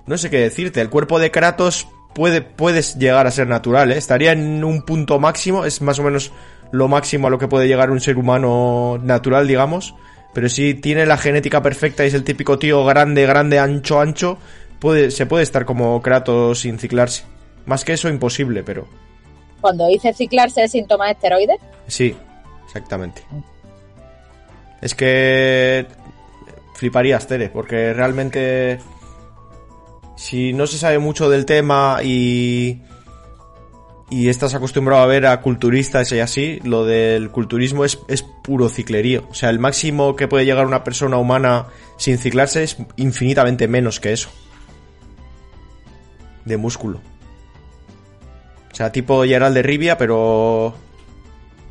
no 0.05 0.17
sé 0.17 0.29
qué 0.29 0.39
decirte. 0.39 0.81
El 0.81 0.89
cuerpo 0.89 1.17
de 1.19 1.31
Kratos 1.31 1.87
puede 2.13 2.41
puedes 2.41 2.97
llegar 2.97 3.25
a 3.27 3.31
ser 3.31 3.47
natural, 3.47 3.91
¿eh? 3.91 3.97
Estaría 3.97 4.33
en 4.33 4.63
un 4.63 4.81
punto 4.83 5.19
máximo. 5.19 5.65
Es 5.65 5.81
más 5.81 5.97
o 5.99 6.03
menos 6.03 6.31
lo 6.71 6.87
máximo 6.89 7.27
a 7.27 7.29
lo 7.29 7.37
que 7.39 7.47
puede 7.47 7.67
llegar 7.67 7.89
un 7.91 8.01
ser 8.01 8.17
humano 8.17 8.99
natural, 9.01 9.47
digamos. 9.47 9.95
Pero 10.33 10.49
si 10.49 10.75
tiene 10.75 11.05
la 11.05 11.17
genética 11.17 11.61
perfecta 11.61 12.03
y 12.03 12.07
es 12.07 12.13
el 12.13 12.23
típico 12.23 12.59
tío 12.59 12.85
grande, 12.85 13.25
grande, 13.25 13.59
ancho, 13.59 13.99
ancho, 13.99 14.37
puede, 14.79 15.11
se 15.11 15.25
puede 15.25 15.43
estar 15.43 15.65
como 15.65 16.01
Kratos 16.01 16.59
sin 16.59 16.77
ciclarse. 16.79 17.23
Más 17.65 17.83
que 17.83 17.93
eso, 17.93 18.07
imposible, 18.07 18.63
pero 18.63 18.87
Cuando 19.61 19.87
dice 19.87 20.13
ciclarse 20.13 20.61
de 20.61 20.67
síntomas 20.67 21.07
de 21.07 21.13
esteroides, 21.13 21.57
sí, 21.87 22.15
exactamente. 22.65 23.23
Es 24.81 24.93
que 24.93 25.87
fliparías, 26.75 27.25
Tere, 27.27 27.49
porque 27.49 27.93
realmente 27.93 28.79
si 30.15 30.53
no 30.53 30.67
se 30.67 30.77
sabe 30.77 30.99
mucho 30.99 31.29
del 31.29 31.45
tema 31.45 31.99
y 32.03 32.81
y 34.09 34.29
estás 34.29 34.53
acostumbrado 34.55 35.01
a 35.03 35.05
ver 35.05 35.25
a 35.25 35.41
culturistas 35.41 36.11
y 36.13 36.19
así, 36.19 36.59
lo 36.63 36.85
del 36.85 37.29
culturismo 37.29 37.83
es, 37.83 37.99
es 38.07 38.23
puro 38.23 38.69
ciclerío. 38.69 39.25
O 39.29 39.33
sea, 39.33 39.49
el 39.49 39.59
máximo 39.59 40.15
que 40.15 40.27
puede 40.29 40.45
llegar 40.45 40.65
una 40.65 40.83
persona 40.83 41.17
humana 41.17 41.67
sin 41.97 42.17
ciclarse 42.17 42.63
es 42.63 42.77
infinitamente 42.95 43.67
menos 43.67 43.99
que 43.99 44.13
eso. 44.13 44.29
De 46.45 46.55
músculo. 46.57 47.01
O 48.71 48.75
sea, 48.75 48.91
tipo 48.91 49.23
Gerald 49.23 49.55
de 49.55 49.63
Rivia, 49.63 49.97
pero... 49.97 50.73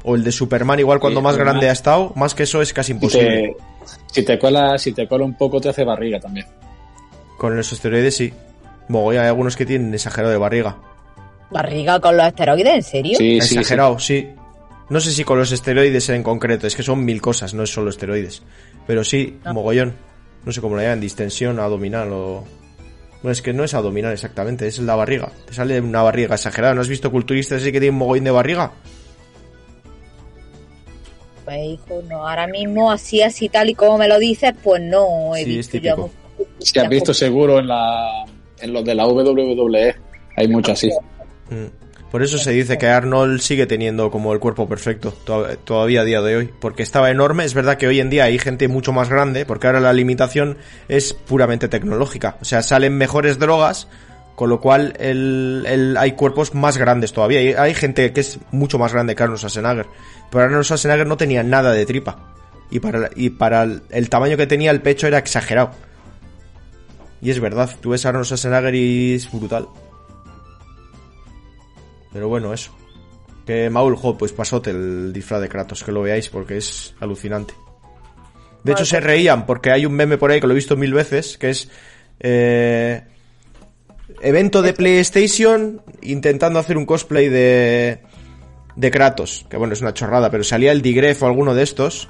O 0.09 0.15
el 0.15 0.23
de 0.23 0.31
Superman, 0.31 0.79
igual 0.79 1.01
cuando 1.01 1.21
Sí, 1.21 1.25
más 1.25 1.33
Superman. 1.35 1.55
grande 1.55 1.69
ha 1.71 1.73
estado, 1.73 2.13
más 2.15 2.35
que 2.35 2.45
eso 2.45 2.63
es 2.63 2.73
casi 2.73 2.89
Si 2.89 2.93
imposible. 2.93 3.57
te, 3.57 3.57
si 4.13 4.25
te 4.25 4.39
cola, 4.39 4.79
si 4.79 4.93
te 4.93 5.09
cola 5.09 5.25
un 5.25 5.37
poco 5.37 5.61
te 5.61 5.69
hace 5.69 5.85
barriga 5.85 6.21
también. 6.21 6.47
Con 7.39 7.57
los 7.57 7.73
esteroides 7.73 8.15
sí. 8.17 8.33
Mogollón, 8.89 9.23
hay 9.23 9.29
algunos 9.29 9.57
que 9.57 9.67
tienen 9.67 9.93
exagerado 9.95 10.31
de 10.33 10.39
barriga. 10.39 10.77
Barriga 11.51 12.01
con 12.01 12.17
los 12.17 12.27
esteroides, 12.27 12.75
¿en 12.75 12.83
serio? 12.83 13.19
Sí. 13.19 13.37
Exagerado, 13.37 13.99
sí. 13.99 14.29
No 14.89 15.01
sé 15.01 15.13
si 15.13 15.25
con 15.25 15.39
los 15.39 15.51
esteroides 15.53 16.09
en 16.11 16.23
concreto, 16.23 16.67
es 16.67 16.77
que 16.77 16.83
son 16.83 17.05
mil 17.05 17.21
cosas, 17.21 17.55
no 17.55 17.63
es 17.63 17.71
solo 17.71 17.91
esteroides. 17.91 18.43
Pero 18.87 19.03
sí, 19.05 19.39
mogollón. 19.45 19.95
No 20.45 20.53
sé 20.53 20.61
cómo 20.61 20.77
lo 20.77 20.83
llaman, 20.83 21.01
distensión 21.01 21.59
abdominal 21.59 22.13
o... 22.13 22.45
No, 23.23 23.31
es 23.31 23.43
que 23.43 23.53
no 23.53 23.65
es 23.65 23.75
abdominal 23.75 24.13
exactamente, 24.13 24.69
es 24.69 24.79
la 24.79 24.95
barriga. 24.95 25.33
Te 25.47 25.55
sale 25.55 25.81
una 25.81 26.03
barriga 26.03 26.37
exagerada. 26.37 26.75
¿No 26.75 26.83
has 26.83 26.89
visto 26.89 27.11
culturistas 27.11 27.63
así 27.63 27.73
que 27.73 27.81
tienen 27.81 27.99
mogollón 27.99 28.25
de 28.25 28.31
barriga? 28.31 28.73
Pues 31.45 31.59
hijo, 31.65 32.03
no, 32.09 32.29
ahora 32.29 32.47
mismo 32.47 32.91
así, 32.91 33.23
así 33.23 33.49
tal 33.49 33.71
y 33.71 33.75
como 33.75 33.99
me 33.99 34.09
lo 34.09 34.19
dices, 34.19 34.53
pues 34.63 34.83
no 34.83 35.35
he 35.35 35.45
Sí, 35.45 35.51
es 35.51 35.57
visto 35.57 35.79
yo 35.79 35.95
típico. 35.95 36.11
Si 36.59 36.79
has 36.79 36.89
visto 36.89 37.15
seguro 37.15 37.59
en 37.59 37.69
la 37.69 38.25
en 38.61 38.73
los 38.73 38.85
de 38.85 38.95
la 38.95 39.07
WWE. 39.07 39.95
Hay 40.37 40.49
mucho 40.49 40.73
así. 40.73 40.91
Mm. 41.51 41.87
Por 42.11 42.23
eso 42.23 42.39
se 42.39 42.53
dice 42.53 42.79
que 42.79 42.87
Arnold 42.87 43.41
sigue 43.41 43.67
teniendo 43.67 44.11
como 44.11 44.33
el 44.33 44.39
cuerpo 44.39 44.69
perfecto 44.69 45.13
to- 45.13 45.47
todavía 45.65 46.01
a 46.03 46.05
día 46.05 46.23
de 46.23 46.37
hoy, 46.37 46.51
porque 46.61 46.83
estaba 46.83 47.11
enorme. 47.11 47.45
Es 47.45 47.53
verdad 47.53 47.77
que 47.77 47.89
hoy 47.89 48.01
en 48.01 48.11
día 48.11 48.25
hay 48.25 48.39
gente 48.39 48.69
mucho 48.69 48.93
más 48.93 49.09
grande, 49.09 49.45
porque 49.45 49.67
ahora 49.67 49.81
la 49.81 49.93
limitación 49.93 50.57
es 50.89 51.13
puramente 51.13 51.69
tecnológica. 51.69 52.39
O 52.41 52.45
sea, 52.45 52.63
salen 52.63 52.97
mejores 52.97 53.39
drogas, 53.39 53.89
con 54.37 54.49
lo 54.49 54.61
cual 54.61 54.95
hay 55.99 56.13
cuerpos 56.13 56.55
más 56.55 56.79
grandes 56.79 57.13
todavía. 57.13 57.41
Hay, 57.41 57.53
hay 57.55 57.75
gente 57.75 58.13
que 58.13 58.21
es 58.21 58.39
mucho 58.51 58.79
más 58.79 58.93
grande 58.93 59.15
que 59.15 59.23
Arnold 59.25 59.41
Schwarzenegger, 59.41 59.87
pero 60.31 60.45
Arnold 60.45 60.65
Schwarzenegger 60.65 61.07
no 61.07 61.17
tenía 61.17 61.43
nada 61.43 61.73
de 61.73 61.85
tripa. 61.87 62.33
Y 62.71 62.81
para, 62.81 63.11
y 63.15 63.31
para 63.31 63.65
el, 63.65 63.83
el 63.91 64.09
tamaño 64.09 64.37
que 64.37 64.47
tenía 64.47 64.71
el 64.71 64.81
pecho 64.81 65.07
era 65.07 65.19
exagerado. 65.19 65.73
Y 67.21 67.31
es 67.31 67.41
verdad, 67.41 67.69
tú 67.81 67.91
ves 67.91 68.07
a 68.07 68.11
Arnold 68.11 68.27
Schwarzenegger 68.27 68.75
y 68.75 69.15
es 69.15 69.31
brutal. 69.31 69.67
Pero 72.13 72.29
bueno, 72.29 72.53
eso. 72.53 72.73
Que 73.47 73.71
Maul, 73.71 73.97
jo, 73.97 74.17
pues 74.19 74.33
pasote 74.33 74.71
el 74.71 75.13
disfraz 75.13 75.41
de 75.41 75.49
Kratos, 75.49 75.85
que 75.85 75.93
lo 75.93 76.03
veáis 76.03 76.29
porque 76.29 76.57
es 76.57 76.95
alucinante. 77.01 77.55
De 78.65 78.73
hecho, 78.73 78.85
se 78.85 78.99
reían 78.99 79.47
porque 79.47 79.71
hay 79.71 79.87
un 79.87 79.93
meme 79.93 80.19
por 80.19 80.31
ahí 80.31 80.41
que 80.41 80.47
lo 80.47 80.53
he 80.53 80.57
visto 80.57 80.77
mil 80.77 80.93
veces, 80.93 81.39
que 81.39 81.51
es 81.51 81.71
eh, 82.19 83.05
evento 84.21 84.63
de 84.63 84.73
PlayStation 84.73 85.83
intentando 86.03 86.59
hacer 86.59 86.77
un 86.77 86.85
cosplay 86.85 87.29
de 87.29 88.01
de 88.77 88.91
Kratos, 88.91 89.47
que 89.49 89.57
bueno, 89.57 89.73
es 89.73 89.81
una 89.81 89.95
chorrada, 89.95 90.31
pero 90.31 90.45
salía 90.45 90.71
el 90.71 90.83
Digref 90.83 91.23
o 91.23 91.27
alguno 91.27 91.55
de 91.55 91.63
estos 91.63 92.09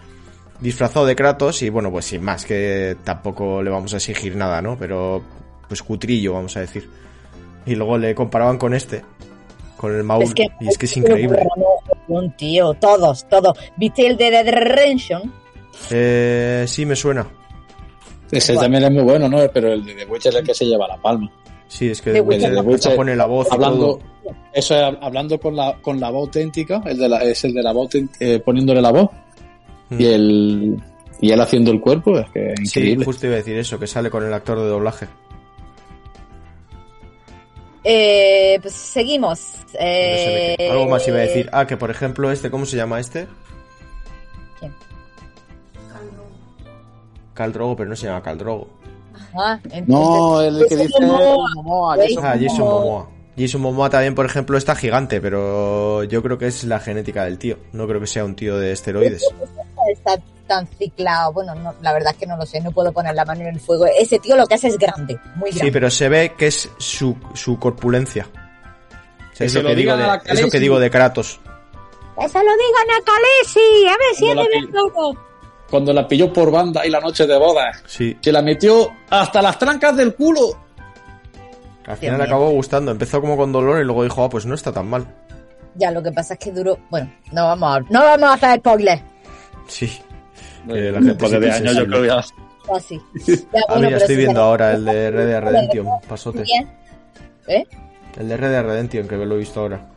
disfrazado 0.61 1.07
de 1.07 1.17
Kratos 1.17 1.63
y 1.63 1.69
bueno, 1.69 1.91
pues 1.91 2.07
sin 2.07 2.23
más, 2.23 2.45
que 2.45 2.97
tampoco 3.05 3.63
le 3.63 3.71
vamos 3.71 3.95
a 3.95 3.99
exigir 3.99 4.37
nada, 4.37 4.61
¿no? 4.63 4.77
Pero 4.79 5.23
pues 5.69 5.83
cutrillo, 5.83 6.33
vamos 6.33 6.57
a 6.57 6.61
decir. 6.61 6.89
Y 7.65 7.75
luego 7.75 7.99
le 7.99 8.15
comparaban 8.15 8.59
con 8.59 8.75
este, 8.75 9.03
con 9.77 9.95
el 9.95 10.03
Maul, 10.05 10.25
y 10.61 10.69
es 10.69 10.79
que 10.79 10.87
es 10.87 10.97
increíble. 10.97 11.47
Un 12.09 12.31
tío, 12.37 12.75
todos, 12.75 13.27
todos. 13.29 13.57
¿Viste 13.77 14.07
el 14.07 14.17
de 14.17 14.31
Dead 14.31 14.49
Redemption? 14.49 15.33
Eh, 15.91 16.65
sí, 16.67 16.87
me 16.87 16.97
suena. 16.97 17.27
Ese 18.31 18.53
Igual. 18.53 18.65
también 18.65 18.85
es 18.85 18.91
muy 18.91 19.03
bueno, 19.03 19.29
¿no? 19.29 19.39
Pero 19.53 19.73
el 19.73 19.85
de 19.85 19.95
The 19.95 20.05
Witcher 20.07 20.33
es 20.33 20.39
el 20.41 20.47
que 20.47 20.55
se 20.55 20.65
lleva 20.65 20.89
la 20.89 20.97
palma. 20.97 21.31
Sí, 21.69 21.91
es 21.91 22.01
que 22.01 22.11
The 22.11 22.15
de 22.15 22.21
Witcher. 22.23 22.51
Witcher 22.51 22.63
The 22.65 22.69
Witcher, 22.71 22.97
pone 22.97 23.15
la 23.17 23.27
voz 23.27 23.49
y 23.51 23.55
Hablando, 23.55 23.99
todo. 23.99 24.01
eso 24.53 24.75
es 24.75 24.97
hablando 25.01 25.39
con 25.39 25.55
la, 25.55 25.77
con 25.81 26.01
la 26.01 26.11
voz 26.11 26.27
auténtica, 26.29 26.81
el 26.87 26.99
de 26.99 27.09
la, 27.09 27.19
es 27.23 27.45
el 27.45 27.53
de 27.55 27.63
la 27.63 27.73
voz, 27.73 27.91
eh, 28.21 28.41
poniéndole 28.45 28.81
la 28.83 28.91
voz 28.91 29.11
Mm. 29.89 30.01
y 30.01 30.05
el 30.07 30.83
y 31.21 31.31
él 31.31 31.41
haciendo 31.41 31.71
el 31.71 31.81
cuerpo, 31.81 32.19
es 32.19 32.29
que 32.31 32.49
es 32.55 32.71
Sí, 32.73 32.81
increíble. 32.81 33.05
justo 33.05 33.27
iba 33.27 33.35
a 33.37 33.39
decir 33.39 33.57
eso, 33.57 33.79
que 33.79 33.87
sale 33.87 34.11
con 34.11 34.25
el 34.25 34.33
actor 34.35 34.59
de 34.59 34.67
doblaje. 34.67 35.07
Eh, 37.89 38.59
pues 38.63 38.75
seguimos. 38.75 39.39
No 39.63 39.69
sé 39.71 39.79
de 39.79 40.55
Eh. 40.59 40.71
Algo 40.71 40.87
más 40.89 41.07
iba 41.07 41.19
a 41.19 41.21
decir. 41.21 41.49
Ah, 41.53 41.67
que 41.67 41.77
por 41.77 41.91
ejemplo 41.91 42.33
este, 42.33 42.51
¿cómo 42.51 42.67
se 42.67 42.77
llama 42.77 42.99
este? 42.99 43.29
¿Quién? 44.59 44.75
Caldrogo, 47.35 47.77
pero 47.77 47.89
no 47.91 47.97
se 47.97 48.07
llama 48.07 48.23
Caldrogo. 48.23 48.69
Ah, 49.39 49.59
entonces- 49.65 49.87
No, 49.89 50.41
el 50.41 50.67
que 50.69 50.77
dice 50.77 51.01
Momoa. 51.07 51.49
Momoa. 51.55 51.97
Jason 51.97 52.25
Ah, 52.25 52.37
Jason 52.41 52.59
Momoa. 52.59 52.81
Momoa. 52.81 53.09
Jason 53.39 53.61
Momoa 53.61 53.91
también, 53.91 54.15
por 54.15 54.25
ejemplo, 54.25 54.57
está 54.57 54.75
gigante, 54.75 55.21
pero 55.21 56.05
yo 56.05 56.23
creo 56.23 56.39
que 56.39 56.47
es 56.47 56.65
la 56.65 56.81
genética 56.81 57.25
del 57.25 57.39
tío. 57.39 57.59
No 57.73 57.87
creo 57.87 58.01
que 58.01 58.07
sea 58.07 58.25
un 58.25 58.35
tío 58.35 58.59
de 58.59 58.73
esteroides. 58.73 59.23
está 59.93 60.17
tan 60.47 60.67
ciclado. 60.79 61.33
Bueno, 61.35 61.55
no, 61.55 61.75
la 61.83 61.93
verdad 61.93 62.13
es 62.13 62.19
que 62.19 62.27
no 62.27 62.37
lo 62.37 62.47
sé, 62.47 62.61
no 62.61 62.71
puedo 62.73 62.93
poner 62.93 63.15
la 63.15 63.25
mano 63.27 63.43
en 63.43 63.49
el 63.49 63.61
fuego. 63.61 63.85
Ese 63.87 64.19
tío 64.21 64.37
lo 64.37 64.47
que 64.47 64.55
hace 64.55 64.69
es 64.69 64.79
grande, 64.79 65.19
muy 65.35 65.51
grande. 65.51 65.65
Sí, 65.67 65.71
pero 65.71 65.91
se 65.91 66.09
ve 66.09 66.35
que 66.39 66.47
es 66.47 66.71
su, 66.79 67.15
su 67.35 67.59
corpulencia. 67.59 68.27
O 68.27 69.37
sea, 69.37 69.39
Que 69.39 69.45
es, 69.47 69.55
lo 69.55 69.69
que 69.69 69.75
digo 69.75 69.97
de, 69.97 70.07
es 70.25 70.41
lo 70.41 70.49
que 70.49 70.59
digo 70.61 70.79
de 70.79 70.91
Kratos. 70.91 71.39
¡Eso 72.19 72.39
lo 72.39 72.51
digan 72.53 72.91
a! 72.91 72.97
A 72.97 73.99
ver 73.99 74.15
si 74.17 74.29
es 74.29 74.35
de 74.37 74.43
verdad. 74.43 75.21
Cuando 75.69 75.93
la 75.93 76.07
pilló 76.09 76.33
por 76.33 76.51
banda 76.51 76.87
y 76.87 76.91
la 76.91 77.01
noche 77.01 77.27
de 77.27 77.37
bodas, 77.37 77.83
Sí. 77.87 78.17
se 78.23 78.33
la 78.33 78.41
metió 78.41 78.91
hasta 79.11 79.43
las 79.43 79.59
trancas 79.59 79.97
del 79.97 80.15
culo. 80.15 80.66
Al 81.87 81.97
final 81.97 82.21
acabó 82.21 82.51
gustando. 82.51 82.91
Empezó 82.91 83.21
como 83.21 83.37
con 83.37 83.53
dolor 83.53 83.81
y 83.81 83.85
luego 83.85 84.03
dijo, 84.03 84.25
ah, 84.25 84.29
pues 84.29 84.45
no 84.47 84.55
está 84.55 84.73
tan 84.73 84.89
mal. 84.89 85.07
Ya, 85.77 85.91
lo 85.91 86.03
que 86.03 86.11
pasa 86.11 86.35
es 86.35 86.41
que 86.41 86.53
duró... 86.53 86.79
Bueno, 86.91 87.13
no 87.33 87.45
vamos 87.45 87.77
a, 87.77 87.81
no 87.81 88.01
vamos 88.01 88.29
a 88.29 88.33
hacer 88.33 88.59
spoilers. 88.59 89.03
Sí. 89.69 90.01
Que 90.67 90.91
la 90.91 90.99
gente 90.99 91.11
Después 91.11 91.31
sí 91.31 91.39
de 91.39 91.47
que 91.47 91.53
años 91.53 91.77
yo 91.77 91.87
creo 91.87 92.05
ya. 92.05 92.25
Así. 92.75 93.01
Ya, 93.53 93.61
Ah, 93.69 93.75
bueno, 93.75 93.89
pero 93.89 93.97
estoy 93.99 94.17
si 94.17 94.21
viendo 94.23 94.43
ahora 94.43 94.73
el 94.73 94.85
de 94.85 95.11
Red 95.11 95.27
Dead 95.29 95.43
Redemption. 95.43 95.87
Pasote. 96.09 96.45
¿Eh? 97.47 97.65
El 98.19 98.29
de 98.29 98.37
Red 98.37 98.51
Dead 98.51 98.65
Redemption, 98.65 99.09
que 99.09 99.17
lo 99.17 99.35
he 99.37 99.39
visto 99.39 99.61
ahora. 99.61 99.89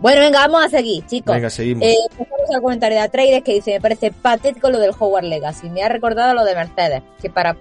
Bueno, 0.00 0.20
venga, 0.20 0.40
vamos 0.46 0.64
a 0.64 0.68
seguir, 0.68 1.04
chicos. 1.06 1.34
Venga, 1.34 1.50
seguimos. 1.50 1.86
Eh, 1.86 1.96
pasamos 2.10 2.54
al 2.54 2.62
comentario 2.62 2.98
de 2.98 3.04
Atreides 3.04 3.42
que 3.42 3.54
dice, 3.54 3.72
me 3.72 3.80
parece 3.80 4.10
patético 4.10 4.70
lo 4.70 4.78
del 4.78 4.92
Hogwarts 4.98 5.28
Legacy. 5.28 5.70
Me 5.70 5.82
ha 5.82 5.88
recordado 5.88 6.34
lo 6.34 6.44
de 6.44 6.54
Mercedes, 6.54 7.02
que 7.20 7.30
para 7.30 7.56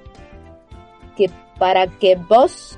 que 1.16 1.30
para 1.58 1.88
que 1.88 2.16
vos 2.16 2.78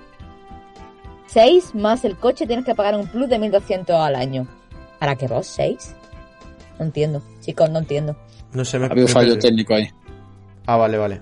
6 1.28 1.76
más 1.76 2.06
el 2.06 2.18
coche 2.18 2.48
tienes 2.48 2.66
que 2.66 2.76
pagar 2.76 2.96
un 2.96 3.08
plus 3.08 3.30
de 3.30 3.40
1200 3.40 3.96
al 3.96 4.16
año. 4.16 4.48
¿Para 5.00 5.16
que 5.16 5.28
vos 5.28 5.48
6? 5.48 5.96
No 6.80 6.86
entiendo, 6.86 7.22
chicos, 7.42 7.70
no 7.70 7.80
entiendo. 7.80 8.16
No 8.54 8.66
sé, 8.66 8.80
me... 8.80 8.88
Ha 8.88 8.90
habido 8.90 9.08
fallo 9.08 9.38
técnico 9.38 9.76
ahí. 9.76 9.90
Ah, 10.66 10.78
vale, 10.78 10.98
vale. 10.98 11.20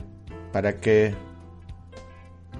Para 0.51 0.79
que... 0.79 1.13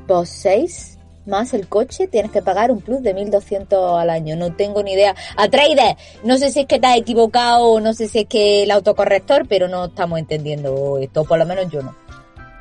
Vos 0.08 0.30
6 0.30 0.96
más 1.26 1.54
el 1.54 1.68
coche 1.68 2.08
tienes 2.08 2.32
que 2.32 2.42
pagar 2.42 2.72
un 2.72 2.82
plus 2.82 3.02
de 3.02 3.14
1200 3.14 4.00
al 4.00 4.10
año. 4.10 4.36
No 4.36 4.54
tengo 4.54 4.84
ni 4.84 4.94
idea. 4.94 5.16
Atreides, 5.36 5.96
no 6.24 6.38
sé 6.38 6.52
si 6.52 6.62
es 6.62 6.66
que 6.68 6.80
te 6.80 6.88
has 6.88 6.98
equivocado 6.98 7.66
o 7.66 7.80
no 7.80 7.94
sé 7.94 8.08
si 8.08 8.20
es 8.20 8.26
que 8.28 8.64
el 8.64 8.72
autocorrector, 8.72 9.48
pero 9.48 9.68
no 9.68 9.86
estamos 9.86 10.20
entendiendo 10.20 10.98
esto, 11.00 11.24
por 11.26 11.40
lo 11.40 11.46
menos 11.46 11.70
yo 11.72 11.82
no. 11.82 11.96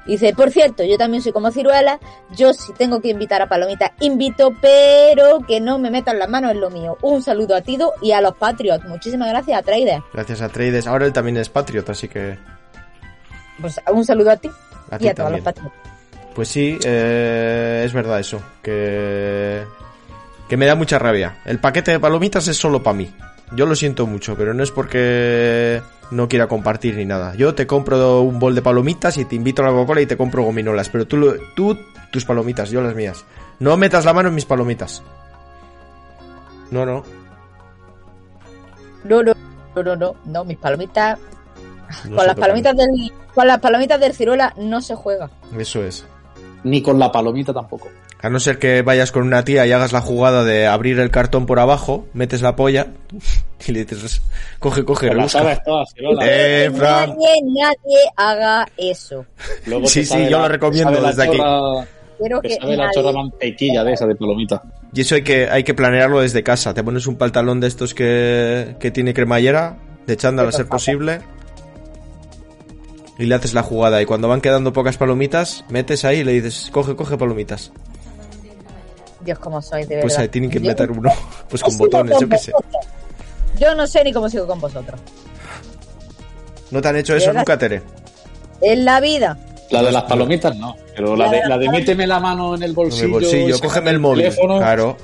Dice, 0.06 0.34
por 0.34 0.50
cierto, 0.50 0.84
yo 0.84 0.98
también 0.98 1.22
soy 1.22 1.32
como 1.32 1.50
ciruela, 1.50 1.98
yo 2.36 2.52
si 2.52 2.72
tengo 2.74 3.00
que 3.00 3.08
invitar 3.08 3.40
a 3.40 3.48
Palomita, 3.48 3.92
invito, 4.00 4.54
pero 4.60 5.40
que 5.46 5.60
no 5.60 5.78
me 5.78 5.90
metan 5.90 6.18
las 6.18 6.28
manos 6.28 6.52
en 6.52 6.60
lo 6.60 6.70
mío. 6.70 6.98
Un 7.02 7.22
saludo 7.22 7.56
a 7.56 7.62
Tido 7.62 7.92
y 8.02 8.12
a 8.12 8.20
los 8.20 8.34
Patriots. 8.34 8.84
Muchísimas 8.84 9.28
gracias, 9.30 9.58
Atreides. 9.58 10.00
Gracias 10.12 10.42
a 10.42 10.48
Trades. 10.48 10.86
Ahora 10.86 11.06
él 11.06 11.12
también 11.12 11.36
es 11.38 11.48
Patriot, 11.48 11.88
así 11.88 12.08
que... 12.08 12.38
Pues 13.60 13.80
un 13.92 14.04
saludo 14.04 14.32
a 14.32 14.36
ti 14.36 14.50
A 14.90 14.98
y 15.00 15.08
a 15.08 15.14
todos 15.14 15.30
los. 15.30 15.40
Patriots. 15.40 15.74
Pues 16.34 16.48
sí, 16.48 16.78
eh, 16.84 17.82
es 17.84 17.92
verdad 17.92 18.20
eso. 18.20 18.42
Que... 18.62 19.64
Que 20.48 20.56
me 20.58 20.66
da 20.66 20.74
mucha 20.74 20.98
rabia. 20.98 21.38
El 21.46 21.58
paquete 21.58 21.92
de 21.92 22.00
palomitas 22.00 22.46
es 22.48 22.56
solo 22.56 22.82
para 22.82 22.96
mí. 22.96 23.10
Yo 23.52 23.66
lo 23.66 23.74
siento 23.74 24.06
mucho, 24.06 24.36
pero 24.36 24.54
no 24.54 24.62
es 24.62 24.70
porque 24.70 25.82
no 26.10 26.28
quiera 26.28 26.48
compartir 26.48 26.96
ni 26.96 27.04
nada. 27.04 27.34
Yo 27.34 27.54
te 27.54 27.66
compro 27.66 28.22
un 28.22 28.38
bol 28.38 28.54
de 28.54 28.62
palomitas 28.62 29.18
y 29.18 29.24
te 29.24 29.36
invito 29.36 29.62
a 29.62 29.66
la 29.66 29.72
Coca-Cola 29.72 30.00
y 30.00 30.06
te 30.06 30.16
compro 30.16 30.42
gominolas. 30.42 30.88
Pero 30.88 31.06
tú, 31.06 31.36
tú 31.54 31.78
tus 32.10 32.24
palomitas, 32.24 32.70
yo 32.70 32.80
las 32.80 32.94
mías. 32.94 33.24
No 33.60 33.76
metas 33.76 34.04
la 34.04 34.12
mano 34.12 34.28
en 34.28 34.34
mis 34.34 34.44
palomitas. 34.44 35.02
No, 36.70 36.84
no. 36.84 37.04
No, 39.04 39.22
no, 39.22 39.34
no, 39.76 39.82
no, 39.82 39.96
no, 39.96 40.16
no, 40.24 40.44
mis 40.44 40.56
palomitas 40.56 41.18
no 42.08 42.16
con 42.16 42.26
las 42.26 42.36
palomitas 42.36 42.76
del 42.76 43.12
con 43.34 43.46
las 43.46 43.60
palomitas 43.60 44.00
del 44.00 44.14
ciruela 44.14 44.54
no 44.56 44.80
se 44.80 44.94
juega. 44.94 45.30
Eso 45.56 45.82
es. 45.82 46.06
Ni 46.64 46.80
con 46.82 46.98
la 46.98 47.12
palomita 47.12 47.52
tampoco. 47.52 47.88
A 48.22 48.30
no 48.30 48.40
ser 48.40 48.58
que 48.58 48.80
vayas 48.82 49.12
con 49.12 49.22
una 49.22 49.44
tía 49.44 49.66
y 49.66 49.72
hagas 49.72 49.92
la 49.92 50.00
jugada 50.00 50.44
de 50.44 50.66
abrir 50.66 50.98
el 50.98 51.10
cartón 51.10 51.44
por 51.44 51.60
abajo, 51.60 52.06
metes 52.14 52.40
la 52.40 52.56
polla 52.56 52.86
y 53.66 53.72
le 53.72 53.84
dices, 53.84 54.22
coge, 54.58 54.82
coge, 54.84 55.08
Pero 55.08 55.14
la 55.14 55.20
rebusca. 55.22 55.38
sabes 55.40 55.58
todas, 55.64 55.88
Cirola. 55.94 56.22
Eh, 56.26 56.70
nadie, 56.72 57.14
nadie 57.44 57.98
haga 58.16 58.66
eso. 58.78 59.26
Luego 59.66 59.86
Sí, 59.86 60.04
sí, 60.06 60.24
yo 60.24 60.38
la- 60.38 60.44
lo 60.44 60.48
recomiendo 60.48 61.00
desde 61.02 61.22
aquí. 61.24 61.36
chorra- 61.36 61.86
te 62.42 62.48
que 62.48 62.54
sabe 62.54 62.76
la 62.76 62.90
chorra 62.92 63.12
mantequilla 63.12 63.84
de 63.84 63.92
esa 63.92 64.06
de 64.06 64.14
palomita. 64.16 64.62
Y 64.94 65.00
eso 65.02 65.16
hay 65.16 65.22
que, 65.22 65.48
hay 65.50 65.64
que 65.64 65.74
planearlo 65.74 66.20
desde 66.20 66.42
casa. 66.42 66.72
Te 66.72 66.82
pones 66.82 67.06
un 67.06 67.16
pantalón 67.16 67.60
de 67.60 67.66
estos 67.66 67.92
que, 67.92 68.76
que 68.80 68.90
tiene 68.90 69.12
cremallera, 69.12 69.76
de 70.06 70.16
chándal 70.16 70.48
a 70.48 70.52
ser 70.52 70.66
posible. 70.66 71.20
Y 73.18 73.26
le 73.26 73.34
haces 73.34 73.54
la 73.54 73.62
jugada. 73.62 74.02
Y 74.02 74.06
cuando 74.06 74.28
van 74.28 74.40
quedando 74.40 74.72
pocas 74.72 74.96
palomitas, 74.96 75.64
metes 75.68 76.04
ahí 76.04 76.18
y 76.20 76.24
le 76.24 76.32
dices, 76.32 76.68
coge, 76.72 76.96
coge 76.96 77.16
palomitas. 77.16 77.70
Dios, 79.20 79.38
cómo 79.38 79.62
soy, 79.62 79.82
de 79.82 79.88
verdad. 79.96 80.02
Pues 80.02 80.18
ahí 80.18 80.28
tienen 80.28 80.50
que 80.50 80.60
meter 80.60 80.90
uno. 80.90 81.10
Pues 81.48 81.62
con 81.62 81.76
botones, 81.78 82.18
yo 82.20 82.28
qué 82.28 82.38
sé. 82.38 82.52
Yo 83.58 83.74
no 83.74 83.86
sé 83.86 84.02
ni 84.02 84.12
cómo 84.12 84.28
sigo 84.28 84.46
con 84.46 84.60
vosotros. 84.60 85.00
¿No 86.70 86.82
te 86.82 86.88
han 86.88 86.96
hecho 86.96 87.14
eso 87.14 87.32
nunca, 87.32 87.56
Tere? 87.56 87.82
En 88.60 88.84
la 88.84 89.00
vida. 89.00 89.38
La 89.70 89.82
de 89.82 89.92
las 89.92 90.02
palomitas 90.04 90.56
no, 90.56 90.76
pero 90.94 91.16
la 91.16 91.30
de, 91.30 91.40
la 91.48 91.56
de 91.58 91.68
méteme 91.68 92.06
la 92.06 92.20
mano 92.20 92.54
en 92.54 92.62
el 92.62 92.70
En 92.70 92.74
bolsillo. 92.74 93.04
el 93.06 93.10
bolsillo, 93.12 93.58
cógeme 93.60 93.90
el 93.90 93.98
móvil. 93.98 94.24
teléfono. 94.24 94.58
Claro, 94.58 94.96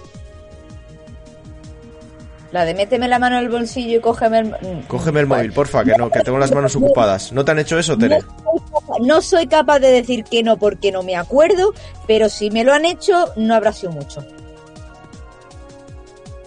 La 2.52 2.64
de 2.64 2.74
méteme 2.74 3.06
la 3.06 3.18
mano 3.20 3.38
en 3.38 3.44
el 3.44 3.48
bolsillo 3.48 3.98
y 3.98 4.00
cógeme 4.00 4.40
el... 4.40 4.46
mm, 4.48 4.82
cógeme 4.88 5.20
el 5.20 5.26
bueno. 5.26 5.42
móvil, 5.42 5.52
porfa, 5.52 5.84
que 5.84 5.92
no, 5.96 6.10
que 6.10 6.20
tengo 6.20 6.36
las 6.38 6.52
manos 6.52 6.74
ocupadas. 6.74 7.32
¿No 7.32 7.44
te 7.44 7.52
han 7.52 7.60
hecho 7.60 7.78
eso, 7.78 7.92
No 7.92 7.98
Tere? 7.98 8.20
soy, 8.20 8.60
capaz, 8.72 8.98
no 9.06 9.22
soy 9.22 9.46
capaz 9.46 9.78
de 9.78 9.92
decir 9.92 10.24
que 10.24 10.42
no 10.42 10.56
porque 10.56 10.90
no 10.90 11.02
me 11.04 11.14
acuerdo, 11.14 11.72
pero 12.08 12.28
si 12.28 12.50
me 12.50 12.64
lo 12.64 12.72
han 12.72 12.84
hecho, 12.84 13.26
no 13.36 13.54
habrá 13.54 13.72
sido 13.72 13.92
mucho. 13.92 14.24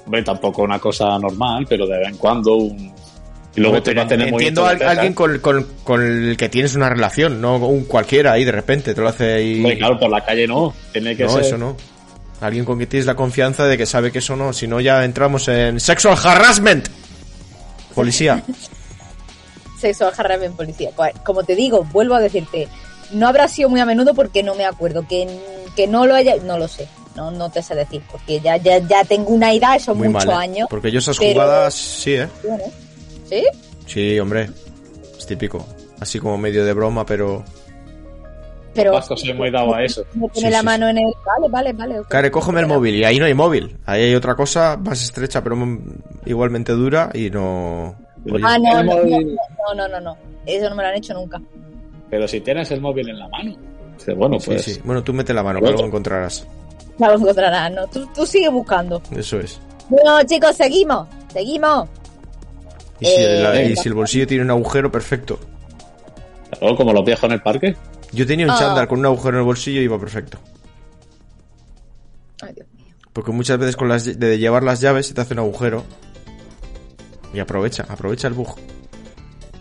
Hombre, 0.05 0.23
tampoco 0.23 0.63
una 0.63 0.79
cosa 0.79 1.17
normal, 1.17 1.65
pero 1.69 1.87
de 1.87 1.97
vez 1.97 2.09
en 2.09 2.17
cuando 2.17 2.55
un... 2.55 2.93
Y 3.55 3.61
luego 3.61 3.81
te 3.83 3.93
va 3.93 4.01
a 4.01 4.07
tener 4.07 4.29
Entiendo 4.29 4.65
a 4.65 4.71
alguien 4.71 5.13
con, 5.13 5.37
con- 5.39 5.67
con 5.83 6.01
el 6.01 6.35
que 6.35 6.49
tienes 6.49 6.75
una 6.75 6.89
relación, 6.89 7.39
no 7.39 7.57
un 7.57 7.85
cualquiera 7.85 8.31
ahí 8.33 8.43
de 8.43 8.51
repente, 8.51 8.95
te 8.95 8.99
lo 9.01 9.07
hace 9.07 9.33
ahí. 9.35 9.57
Hombre, 9.59 9.77
claro, 9.77 9.99
por 9.99 10.09
la 10.09 10.25
calle 10.25 10.47
no. 10.47 10.73
Tiene 10.91 11.15
que 11.15 11.23
no, 11.25 11.29
ser... 11.29 11.41
eso 11.43 11.57
no. 11.57 11.77
Alguien 12.43 12.65
con 12.65 12.77
quien 12.77 12.89
tienes 12.89 13.05
la 13.05 13.15
confianza 13.15 13.65
de 13.65 13.77
que 13.77 13.85
sabe 13.85 14.11
que 14.11 14.19
eso 14.19 14.35
no, 14.35 14.51
si 14.53 14.67
no 14.67 14.79
ya 14.81 15.03
entramos 15.05 15.47
en 15.47 15.79
sexual 15.79 16.17
harassment. 16.21 16.87
Policía. 17.95 18.43
Sexual 19.79 20.13
harassment 20.17 20.55
policía. 20.55 20.91
Como 21.25 21.43
te 21.43 21.55
digo, 21.55 21.83
vuelvo 21.91 22.15
a 22.15 22.19
decirte, 22.21 22.69
no 23.11 23.27
habrá 23.27 23.47
sido 23.49 23.67
muy 23.69 23.79
a 23.81 23.85
menudo 23.85 24.13
porque 24.13 24.41
no 24.41 24.55
me 24.55 24.65
acuerdo. 24.65 25.05
Que, 25.07 25.27
que 25.75 25.87
no 25.87 26.05
lo 26.05 26.15
haya, 26.15 26.35
no 26.37 26.57
lo 26.57 26.67
sé. 26.67 26.87
No, 27.15 27.29
no 27.31 27.49
te 27.51 27.61
sé 27.61 27.75
decir, 27.75 28.01
porque 28.11 28.39
ya, 28.39 28.57
ya, 28.57 28.77
ya 28.79 29.03
tengo 29.03 29.29
una 29.31 29.51
edad, 29.53 29.77
son 29.79 29.97
Muy 29.97 30.07
muchos 30.09 30.25
mal. 30.25 30.35
¿eh? 30.35 30.43
años. 30.51 30.67
Porque 30.69 30.89
yo 30.91 30.99
esas 30.99 31.17
pero- 31.17 31.33
jugadas, 31.33 31.73
sí, 31.73 32.13
¿eh? 32.13 32.27
Bueno, 32.47 32.63
¿Sí? 33.29 33.43
Sí, 33.85 34.19
hombre. 34.19 34.49
Es 35.17 35.25
típico. 35.27 35.65
Así 35.99 36.19
como 36.19 36.37
medio 36.37 36.65
de 36.65 36.73
broma, 36.73 37.05
pero... 37.05 37.43
Pero 38.73 38.91
Vasco 38.93 39.15
soy 39.15 39.33
muy 39.33 39.51
dado 39.51 39.73
a 39.75 39.83
eso. 39.83 40.03
méteme 40.15 40.47
Sí, 40.47 40.49
la 40.51 40.59
sí, 40.59 40.65
mano 40.65 40.87
en 40.87 40.97
el... 40.97 41.05
Vale, 41.25 41.47
vale, 41.49 41.73
vale. 41.73 41.99
ok. 41.99 42.07
Care, 42.07 42.31
cógeme 42.31 42.59
el 42.61 42.67
móvil. 42.67 42.95
Y 42.95 43.03
ahí 43.03 43.19
no 43.19 43.25
hay 43.25 43.33
móvil. 43.33 43.77
Ahí 43.85 44.03
hay 44.03 44.15
otra 44.15 44.35
cosa 44.35 44.77
más 44.77 45.01
estrecha, 45.03 45.43
pero 45.43 45.55
igualmente 46.25 46.71
dura 46.73 47.09
y 47.13 47.29
no... 47.29 47.95
Ah, 48.43 48.57
no, 48.57 48.83
no, 48.83 48.83
no, 48.83 48.91
móvil- 49.03 49.35
no, 49.67 49.75
no, 49.75 49.87
no, 49.87 49.99
no. 50.01 50.17
Eso 50.45 50.69
no 50.69 50.75
me 50.75 50.83
lo 50.83 50.89
han 50.89 50.95
hecho 50.95 51.13
nunca. 51.13 51.39
Pero 52.09 52.27
si 52.27 52.41
tienes 52.41 52.71
el 52.71 52.81
móvil 52.81 53.09
en 53.09 53.19
la 53.19 53.27
mano. 53.27 53.55
bueno, 54.17 54.39
sí, 54.39 54.45
pues... 54.47 54.63
sí. 54.63 54.79
Bueno, 54.83 55.03
tú 55.03 55.13
mete 55.13 55.33
la 55.33 55.43
mano, 55.43 55.59
que 55.59 55.67
luego 55.69 55.85
encontrarás. 55.85 56.47
No 56.97 57.07
lo 57.07 57.15
encontrarás, 57.15 57.71
no. 57.71 57.87
Tú, 57.87 58.07
tú 58.15 58.25
sigue 58.25 58.49
buscando. 58.49 59.01
Eso 59.15 59.39
es. 59.39 59.59
Bueno, 59.89 60.21
chicos, 60.23 60.55
seguimos. 60.55 61.07
Seguimos. 61.31 61.89
Y 62.99 63.05
si, 63.05 63.11
Eh, 63.11 63.39
el, 63.39 63.39
y 63.39 63.63
venga. 63.69 63.81
si 63.81 63.89
el 63.89 63.95
bolsillo 63.95 64.27
tiene 64.27 64.43
un 64.43 64.51
agujero, 64.51 64.91
perfecto. 64.91 65.39
Claro, 66.59 66.75
como 66.75 66.93
los 66.93 67.03
viejos 67.03 67.23
en 67.25 67.31
el 67.31 67.41
parque. 67.41 67.75
Yo 68.13 68.25
tenía 68.27 68.45
un 68.45 68.57
chándal 68.57 68.87
con 68.87 68.99
un 68.99 69.05
agujero 69.05 69.37
en 69.37 69.39
el 69.39 69.45
bolsillo 69.45 69.81
y 69.81 69.85
iba 69.85 69.99
perfecto. 69.99 70.37
Ay, 72.41 72.53
Dios 72.53 72.67
mío. 72.75 72.93
Porque 73.11 73.31
muchas 73.31 73.57
veces 73.57 73.75
con 73.75 73.89
las 73.89 74.05
de 74.19 74.37
llevar 74.37 74.63
las 74.63 74.81
llaves 74.81 75.07
se 75.07 75.13
te 75.13 75.21
hace 75.21 75.33
un 75.33 75.39
agujero. 75.39 75.83
Y 77.33 77.39
aprovecha, 77.39 77.85
aprovecha 77.89 78.27
el 78.27 78.33
bug. 78.33 78.55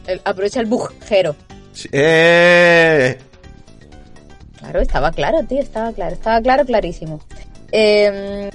El- 0.07 0.21
aprovecha 0.25 0.61
el 0.61 0.67
bujero. 0.67 1.35
Sí. 1.73 1.88
¡Eh! 1.93 3.19
Claro, 4.59 4.81
estaba 4.81 5.11
claro, 5.11 5.43
tío, 5.49 5.61
estaba 5.61 5.93
claro, 5.93 6.15
estaba 6.15 6.41
claro, 6.41 6.65
clarísimo. 6.65 7.21
Eh, 7.73 8.51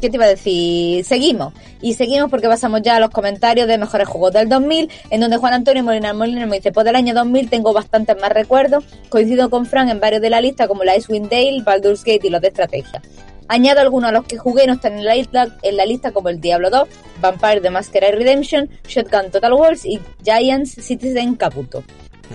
¿Qué 0.00 0.10
te 0.10 0.16
iba 0.16 0.24
a 0.24 0.28
decir? 0.28 1.04
Seguimos. 1.04 1.54
Y 1.80 1.94
seguimos 1.94 2.30
porque 2.30 2.48
pasamos 2.48 2.82
ya 2.82 2.96
a 2.96 3.00
los 3.00 3.10
comentarios 3.10 3.66
de 3.68 3.78
mejores 3.78 4.08
juegos 4.08 4.32
del 4.32 4.48
2000, 4.48 4.90
en 5.10 5.20
donde 5.20 5.36
Juan 5.36 5.54
Antonio 5.54 5.82
Molina 5.82 6.12
Molina 6.12 6.46
me 6.46 6.56
dice, 6.56 6.72
pues 6.72 6.84
del 6.84 6.96
año 6.96 7.14
2000 7.14 7.48
tengo 7.48 7.72
bastantes 7.72 8.16
más 8.20 8.30
recuerdos. 8.30 8.84
Coincido 9.08 9.50
con 9.50 9.66
Frank 9.66 9.88
en 9.90 10.00
varios 10.00 10.22
de 10.22 10.30
la 10.30 10.40
lista, 10.40 10.68
como 10.68 10.84
la 10.84 10.96
Icewind 10.96 11.30
Dale, 11.30 11.62
Baldur's 11.64 12.04
Gate 12.04 12.26
y 12.26 12.30
los 12.30 12.40
de 12.40 12.48
estrategia. 12.48 13.02
Añado 13.50 13.80
algunos 13.80 14.10
a 14.10 14.12
los 14.12 14.26
que 14.26 14.36
jugué 14.36 14.66
no 14.66 14.74
están 14.74 14.98
en 14.98 15.06
la 15.06 15.14
lista, 15.14 15.56
en 15.62 15.76
la 15.78 15.86
lista 15.86 16.12
como 16.12 16.28
el 16.28 16.38
Diablo 16.38 16.68
2, 16.68 16.86
Vampire 17.22 17.62
the 17.62 17.70
Masquerade 17.70 18.16
Redemption, 18.16 18.68
Shotgun 18.86 19.30
Total 19.30 19.54
Wars 19.54 19.86
y 19.86 19.98
Giants 20.22 20.72
Citizen 20.72 21.34
Caputo. 21.34 21.82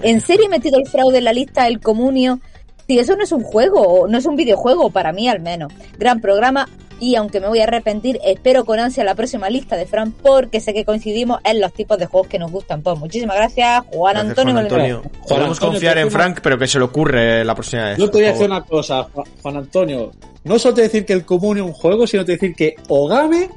¿En 0.01 0.21
serio 0.21 0.47
he 0.47 0.49
metido 0.49 0.79
el 0.79 0.87
fraude 0.87 1.19
en 1.19 1.25
la 1.25 1.33
lista 1.33 1.67
El 1.67 1.79
Comunio? 1.79 2.39
Si 2.87 2.97
eso 2.97 3.15
no 3.15 3.23
es 3.23 3.31
un 3.31 3.43
juego, 3.43 3.81
o 3.81 4.07
no 4.07 4.17
es 4.17 4.25
un 4.25 4.35
videojuego, 4.35 4.89
para 4.89 5.13
mí 5.13 5.29
al 5.29 5.39
menos. 5.39 5.71
Gran 5.99 6.19
programa 6.19 6.67
y 7.03 7.15
aunque 7.15 7.39
me 7.41 7.47
voy 7.47 7.59
a 7.59 7.63
arrepentir, 7.63 8.19
espero 8.23 8.63
con 8.65 8.79
ansia 8.79 9.03
la 9.03 9.13
próxima 9.15 9.49
lista 9.49 9.75
de 9.75 9.85
Fran 9.85 10.11
porque 10.11 10.59
sé 10.61 10.73
que 10.73 10.85
coincidimos 10.85 11.39
en 11.43 11.59
los 11.59 11.73
tipos 11.73 11.97
de 11.97 12.05
juegos 12.05 12.29
que 12.29 12.39
nos 12.39 12.51
gustan. 12.51 12.81
Pues 12.81 12.97
muchísimas 12.97 13.35
gracias, 13.35 13.83
Juan 13.91 14.13
Gracias, 14.13 14.29
Antonio. 14.37 14.53
Juan. 14.53 14.63
Antonio. 14.65 15.01
Podemos 15.27 15.57
Antonio, 15.57 15.71
confiar 15.73 15.97
en 15.97 16.11
Frank, 16.11 16.39
pero 16.41 16.57
que 16.57 16.67
se 16.67 16.79
le 16.79 16.85
ocurre 16.85 17.43
la 17.43 17.53
próxima 17.55 17.89
vez. 17.89 17.97
Yo 17.97 18.09
te 18.09 18.17
voy 18.19 18.25
a 18.27 18.31
decir 18.31 18.45
una 18.45 18.61
cosa, 18.63 19.07
Juan- 19.41 19.57
Antonio. 19.57 20.11
No 20.45 20.57
solo 20.59 20.75
te 20.75 20.81
decir 20.83 21.05
que 21.05 21.13
el 21.13 21.25
común 21.25 21.57
es 21.57 21.63
un 21.63 21.73
juego, 21.73 22.07
sino 22.07 22.23
te 22.25 22.33
decir 22.33 22.55
que 22.55 22.75
Ogame 22.87 23.49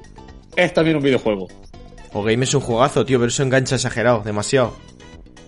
es 0.56 0.72
también 0.74 0.96
un 0.96 1.02
videojuego. 1.02 1.46
O 2.12 2.22
Game 2.22 2.44
es 2.44 2.54
un 2.54 2.60
juegazo, 2.62 3.04
tío, 3.04 3.18
pero 3.18 3.28
eso 3.28 3.42
engancha 3.42 3.74
exagerado, 3.76 4.22
demasiado. 4.24 4.72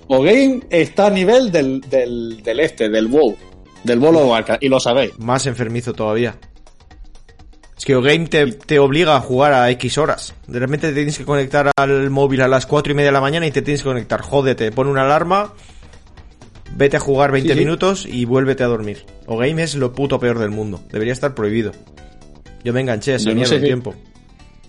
Ogame 0.09 0.61
está 0.71 1.07
a 1.07 1.11
nivel 1.11 1.53
del, 1.53 1.81
del, 1.83 2.43
del 2.43 2.61
este, 2.61 2.89
del 2.89 3.09
WoW, 3.09 3.37
del 3.85 3.99
World 3.99 4.19
of 4.21 4.29
Warcraft, 4.31 4.63
y 4.63 4.69
lo 4.69 4.81
sabéis. 4.81 5.19
Más 5.19 5.47
enfermizo 5.47 5.93
todavía. 5.93 6.37
Es 7.79 7.85
que 7.85 7.95
Game 7.95 8.27
te, 8.27 8.47
te 8.53 8.79
obliga 8.81 9.17
a 9.17 9.21
jugar 9.21 9.53
a 9.53 9.71
X 9.71 9.99
horas. 9.99 10.35
De 10.49 10.59
repente 10.59 10.88
te 10.88 10.95
tienes 10.95 11.17
que 11.17 11.25
conectar 11.25 11.71
al 11.77 12.11
móvil 12.11 12.43
a 12.43 12.49
las 12.49 12.67
4 12.67 12.93
y 12.93 12.95
media 12.97 13.09
de 13.09 13.12
la 13.12 13.21
mañana 13.21 13.47
y 13.47 13.53
te 13.53 13.62
tienes 13.62 13.83
que 13.83 13.88
conectar. 13.88 14.21
Jódete, 14.21 14.73
pone 14.73 14.91
una 14.91 15.03
alarma, 15.05 15.53
vete 16.75 16.97
a 16.97 17.01
jugar 17.01 17.31
20 17.33 17.53
Sí, 17.53 17.59
sí. 17.59 17.64
minutos 17.64 18.07
y 18.07 18.25
vuélvete 18.25 18.64
a 18.64 18.67
dormir. 18.67 19.05
O 19.27 19.37
Game 19.37 19.62
es 19.62 19.75
lo 19.77 19.93
puto 19.93 20.19
peor 20.19 20.38
del 20.41 20.51
mundo. 20.51 20.81
Debería 20.91 21.12
estar 21.12 21.35
prohibido. 21.35 21.73
Yo 22.64 22.73
me 22.73 22.81
enganché 22.81 23.12
a 23.12 23.17
esa 23.17 23.33
no 23.33 23.45
sé 23.45 23.59
si- 23.61 23.64
tiempo. 23.64 23.95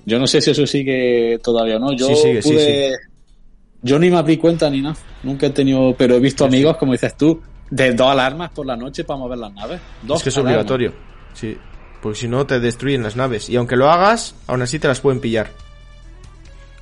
Yo 0.06 0.18
no 0.20 0.28
sé 0.28 0.40
si 0.42 0.52
eso 0.52 0.66
sigue 0.68 1.40
todavía 1.44 1.78
o 1.78 1.80
no. 1.80 1.94
Yo 1.94 2.08
Sí, 2.08 2.16
sigue, 2.16 2.42
sí, 2.42 2.50
pude- 2.54 2.96
Yo 3.82 3.98
ni 3.98 4.10
me 4.10 4.18
abrí 4.18 4.38
cuenta 4.38 4.70
ni 4.70 4.82
nada. 4.82 4.96
Nunca 5.24 5.48
he 5.48 5.50
tenido, 5.52 5.96
pero 5.98 6.16
he 6.16 6.20
visto 6.20 6.46
amigos, 6.46 6.78
como 6.78 6.92
dices 6.92 7.16
tú, 7.18 7.42
de 7.72 7.94
dos 7.94 8.08
alarmas 8.12 8.52
por 8.52 8.66
la 8.66 8.76
noche 8.76 9.04
para 9.04 9.18
mover 9.20 9.38
las 9.40 9.54
naves. 9.54 9.80
Dos 10.04 10.18
Es 10.18 10.24
que 10.24 10.30
es 10.30 10.38
alarmas. 10.38 10.54
obligatorio. 10.54 10.94
Sí. 11.34 11.58
Porque 12.02 12.20
si 12.20 12.28
no 12.28 12.46
te 12.46 12.60
destruyen 12.60 13.04
las 13.04 13.16
naves. 13.16 13.50
Y 13.50 13.56
aunque 13.58 13.76
lo 13.76 13.90
hagas, 13.92 14.36
aún 14.48 14.62
así 14.62 14.80
te 14.80 14.88
las 14.88 15.02
pueden 15.02 15.20
pillar. 15.20 15.52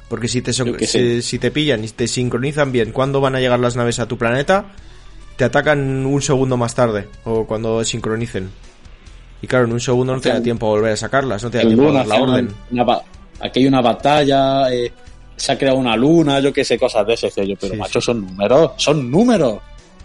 Porque 0.10 0.28
si 0.28 0.42
te, 0.42 0.54
si, 0.88 1.22
si 1.22 1.40
te 1.40 1.52
pillan 1.52 1.84
y 1.84 1.90
te 1.90 2.08
sincronizan 2.08 2.72
bien 2.72 2.92
cuándo 2.92 3.20
van 3.20 3.36
a 3.36 3.40
llegar 3.40 3.60
las 3.60 3.76
naves 3.76 4.00
a 4.00 4.08
tu 4.08 4.18
planeta, 4.18 4.66
te 5.36 5.44
atacan 5.44 6.06
un 6.06 6.22
segundo 6.22 6.56
más 6.56 6.76
tarde. 6.76 7.08
O 7.26 7.46
cuando 7.46 7.84
sincronicen. 7.84 8.50
Y 9.42 9.48
claro, 9.48 9.66
en 9.66 9.74
un 9.74 9.80
segundo 9.82 10.14
no 10.16 10.22
te 10.22 10.30
da 10.30 10.42
tiempo 10.44 10.66
a 10.68 10.70
volver 10.70 10.94
a 10.94 10.98
sacarlas, 10.98 11.44
no 11.44 11.50
te 11.52 11.58
da 11.58 11.64
tiempo 11.76 11.90
a 11.90 11.94
dar 11.94 12.08
la 12.08 12.16
orden. 12.24 12.46
una- 12.48 12.56
una 12.72 12.84
ba- 12.84 13.04
aquí 13.42 13.60
hay 13.60 13.68
una 13.68 13.82
batalla, 13.82 14.74
eh, 14.74 14.92
se 15.36 15.52
ha 15.52 15.58
creado 15.58 15.78
una 15.78 15.96
luna, 15.96 16.40
yo 16.40 16.52
qué 16.54 16.64
sé, 16.64 16.80
cosas 16.80 17.06
de 17.06 17.14
ese. 17.14 17.30
Yo, 17.46 17.56
pero 17.60 17.74
Sí, 17.74 17.80
macho, 17.80 18.02
son 18.02 18.26
números, 18.26 18.72
son 18.78 19.12
números. 19.12 19.60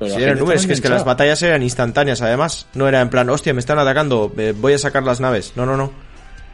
Pero 0.05 0.15
eran 0.25 0.39
que 0.67 0.73
es 0.75 0.81
que 0.81 0.89
las 0.89 1.05
batallas 1.07 1.43
eran 1.43 1.63
instantáneas 1.63 2.21
además. 2.23 2.67
No 2.75 2.89
era 2.89 3.01
en 3.01 3.09
plan, 3.11 3.29
hostia, 3.31 3.53
me 3.55 3.61
están 3.61 3.79
atacando, 3.79 4.33
eh, 4.37 4.55
voy 4.57 4.73
a 4.75 4.79
sacar 4.79 5.03
las 5.03 5.21
naves. 5.21 5.53
No, 5.57 5.67
no, 5.67 5.77
no. 5.77 5.93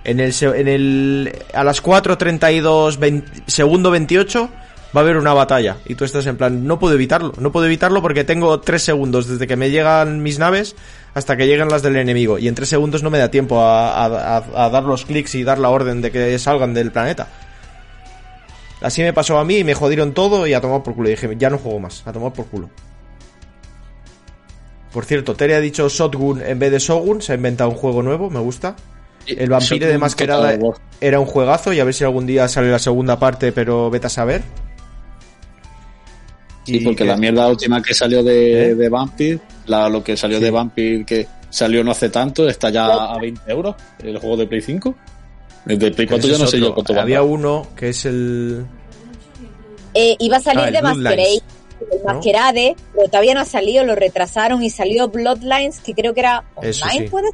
En 0.04 0.20
el, 0.20 0.32
en 0.40 0.68
el 0.68 1.32
a 1.52 1.64
las 1.64 1.82
4.32 1.82 2.98
20 2.98 3.42
segundo 3.46 3.90
28 3.90 4.48
va 4.96 5.00
a 5.00 5.04
haber 5.04 5.16
una 5.18 5.34
batalla. 5.34 5.76
Y 5.86 5.96
tú 5.96 6.04
estás 6.04 6.24
en 6.26 6.36
plan, 6.36 6.66
no 6.66 6.78
puedo 6.78 6.94
evitarlo. 6.94 7.32
No 7.38 7.52
puedo 7.52 7.66
evitarlo 7.66 8.00
porque 8.00 8.24
tengo 8.24 8.60
3 8.60 8.82
segundos 8.82 9.26
desde 9.28 9.46
que 9.46 9.56
me 9.56 9.70
llegan 9.70 10.22
mis 10.22 10.38
naves 10.38 10.76
hasta 11.14 11.36
que 11.36 11.46
lleguen 11.46 11.68
las 11.68 11.82
del 11.82 11.96
enemigo. 11.96 12.38
Y 12.38 12.48
en 12.48 12.54
3 12.54 12.68
segundos 12.68 13.02
no 13.02 13.10
me 13.10 13.18
da 13.18 13.30
tiempo 13.30 13.60
a, 13.60 13.90
a- 14.06 14.36
a- 14.38 14.64
a 14.66 14.70
dar 14.70 14.84
los 14.84 15.04
clics 15.04 15.34
y 15.34 15.44
dar 15.44 15.58
la 15.58 15.68
orden 15.68 16.00
de 16.00 16.10
que 16.10 16.38
salgan 16.38 16.72
del 16.72 16.90
planeta. 16.92 17.26
Así 18.80 19.02
me 19.02 19.12
pasó 19.12 19.38
a 19.38 19.44
mí 19.44 19.58
y 19.58 19.64
me 19.64 19.74
jodieron 19.74 20.12
todo 20.14 20.46
y 20.46 20.54
a 20.54 20.60
tomar 20.60 20.82
por 20.84 20.94
culo. 20.94 21.08
Y 21.08 21.12
dije, 21.12 21.34
ya 21.36 21.50
no 21.50 21.58
juego 21.58 21.80
más, 21.80 22.02
a 22.06 22.12
tomar 22.12 22.32
por 22.32 22.46
culo. 22.46 22.70
Por 24.92 25.04
cierto, 25.04 25.34
Tere 25.34 25.54
ha 25.54 25.60
dicho 25.60 25.88
Shotgun 25.88 26.42
en 26.42 26.58
vez 26.58 26.70
de 26.72 26.78
Shogun, 26.78 27.20
se 27.20 27.32
ha 27.32 27.34
inventado 27.34 27.70
un 27.70 27.76
juego 27.76 28.02
nuevo, 28.02 28.30
me 28.30 28.40
gusta. 28.40 28.74
El 29.26 29.50
vampiro 29.50 29.86
de 29.86 29.98
mascarada 29.98 30.58
era 31.00 31.20
un 31.20 31.26
juegazo 31.26 31.72
y 31.74 31.80
a 31.80 31.84
ver 31.84 31.92
si 31.92 32.04
algún 32.04 32.26
día 32.26 32.48
sale 32.48 32.70
la 32.70 32.78
segunda 32.78 33.18
parte, 33.18 33.52
pero 33.52 33.90
vete 33.90 34.06
a 34.06 34.10
saber. 34.10 34.42
Sí, 36.64 36.76
Y 36.76 36.80
porque 36.84 36.96
que- 36.98 37.04
la 37.04 37.16
mierda 37.16 37.46
última 37.48 37.82
que 37.82 37.94
salió 37.94 38.22
de, 38.22 38.70
¿Eh? 38.70 38.74
de 38.74 38.88
Vampire, 38.88 39.38
la, 39.66 39.88
lo 39.88 40.02
que 40.02 40.16
salió 40.16 40.38
Sí. 40.38 40.44
de 40.44 40.50
Vampire 40.50 41.04
que 41.04 41.26
salió 41.50 41.82
no 41.82 41.92
hace 41.92 42.10
tanto, 42.10 42.48
está 42.48 42.70
ya 42.70 42.86
a 42.86 43.18
20 43.18 43.40
euros, 43.50 43.74
el 44.02 44.18
juego 44.18 44.36
de 44.36 44.46
Play 44.46 44.60
5. 44.60 44.94
El 45.66 45.78
de 45.78 45.90
Play 45.90 46.06
4 46.06 46.18
Ese 46.18 46.28
yo 46.28 46.34
es 46.34 46.40
no 46.40 46.46
sé 46.46 46.60
yo 46.60 46.74
cuánto 46.74 46.98
Había 46.98 47.22
uno 47.22 47.66
que 47.76 47.90
es 47.90 48.04
el... 48.06 48.64
Eh, 49.94 50.16
iba 50.20 50.36
a 50.36 50.40
salir 50.40 50.60
Ah, 50.60 50.68
el 50.68 50.72
de. 50.74 50.82
Masquerade, 50.82 51.42
el 51.80 51.98
¿No? 51.98 52.14
Masquerade, 52.14 52.76
pero 52.94 53.08
todavía 53.08 53.34
no 53.34 53.40
ha 53.40 53.44
salido, 53.44 53.84
lo 53.84 53.94
retrasaron 53.94 54.62
y 54.62 54.70
salió 54.70 55.08
Bloodlines, 55.08 55.80
que 55.80 55.94
creo 55.94 56.14
que 56.14 56.20
era 56.20 56.44
Eso 56.62 56.84
online, 56.84 57.06
sí. 57.06 57.10
¿puede? 57.10 57.28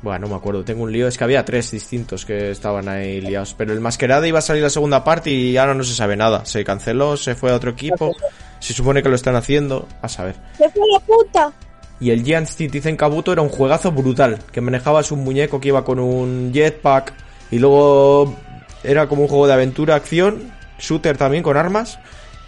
Bueno, 0.00 0.20
no 0.20 0.28
me 0.28 0.36
acuerdo, 0.36 0.64
tengo 0.64 0.84
un 0.84 0.92
lío. 0.92 1.08
Es 1.08 1.18
que 1.18 1.24
había 1.24 1.44
tres 1.44 1.70
distintos 1.72 2.24
que 2.24 2.52
estaban 2.52 2.88
ahí 2.88 3.20
liados. 3.20 3.54
Pero 3.54 3.72
el 3.72 3.80
Masquerade 3.80 4.28
iba 4.28 4.38
a 4.38 4.42
salir 4.42 4.62
la 4.62 4.70
segunda 4.70 5.02
parte 5.02 5.30
y 5.30 5.56
ahora 5.56 5.74
no 5.74 5.82
se 5.82 5.94
sabe 5.94 6.16
nada. 6.16 6.44
Se 6.44 6.64
canceló, 6.64 7.16
se 7.16 7.34
fue 7.34 7.50
a 7.50 7.56
otro 7.56 7.72
equipo. 7.72 8.14
Se 8.60 8.72
supone 8.72 9.02
que 9.02 9.08
lo 9.08 9.16
están 9.16 9.34
haciendo. 9.34 9.88
A 10.00 10.08
saber. 10.08 10.36
¡Se 10.56 10.68
fue 10.70 10.82
la 10.92 11.00
puta! 11.00 11.52
Y 12.00 12.10
el 12.10 12.22
Giant 12.22 12.46
Citizen 12.46 12.96
Kabuto 12.96 13.32
era 13.32 13.42
un 13.42 13.48
juegazo 13.48 13.90
brutal. 13.90 14.38
Que 14.52 14.60
manejabas 14.60 15.10
un 15.10 15.24
muñeco 15.24 15.60
que 15.60 15.68
iba 15.68 15.84
con 15.84 15.98
un 15.98 16.52
jetpack. 16.52 17.12
Y 17.50 17.58
luego 17.58 18.36
era 18.84 19.08
como 19.08 19.22
un 19.22 19.28
juego 19.28 19.48
de 19.48 19.54
aventura, 19.54 19.96
acción. 19.96 20.52
Shooter 20.78 21.16
también 21.16 21.42
con 21.42 21.56
armas. 21.56 21.98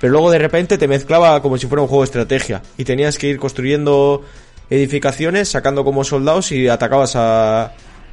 Pero 0.00 0.12
luego 0.12 0.30
de 0.30 0.38
repente 0.38 0.78
te 0.78 0.88
mezclaba 0.88 1.42
como 1.42 1.58
si 1.58 1.66
fuera 1.66 1.82
un 1.82 1.88
juego 1.88 2.02
de 2.02 2.06
estrategia. 2.06 2.62
Y 2.78 2.84
tenías 2.84 3.18
que 3.18 3.28
ir 3.28 3.38
construyendo 3.38 4.22
edificaciones, 4.70 5.48
sacando 5.50 5.84
como 5.84 6.04
soldados 6.04 6.52
y 6.52 6.68
atacabas 6.68 7.16
a, 7.16 7.64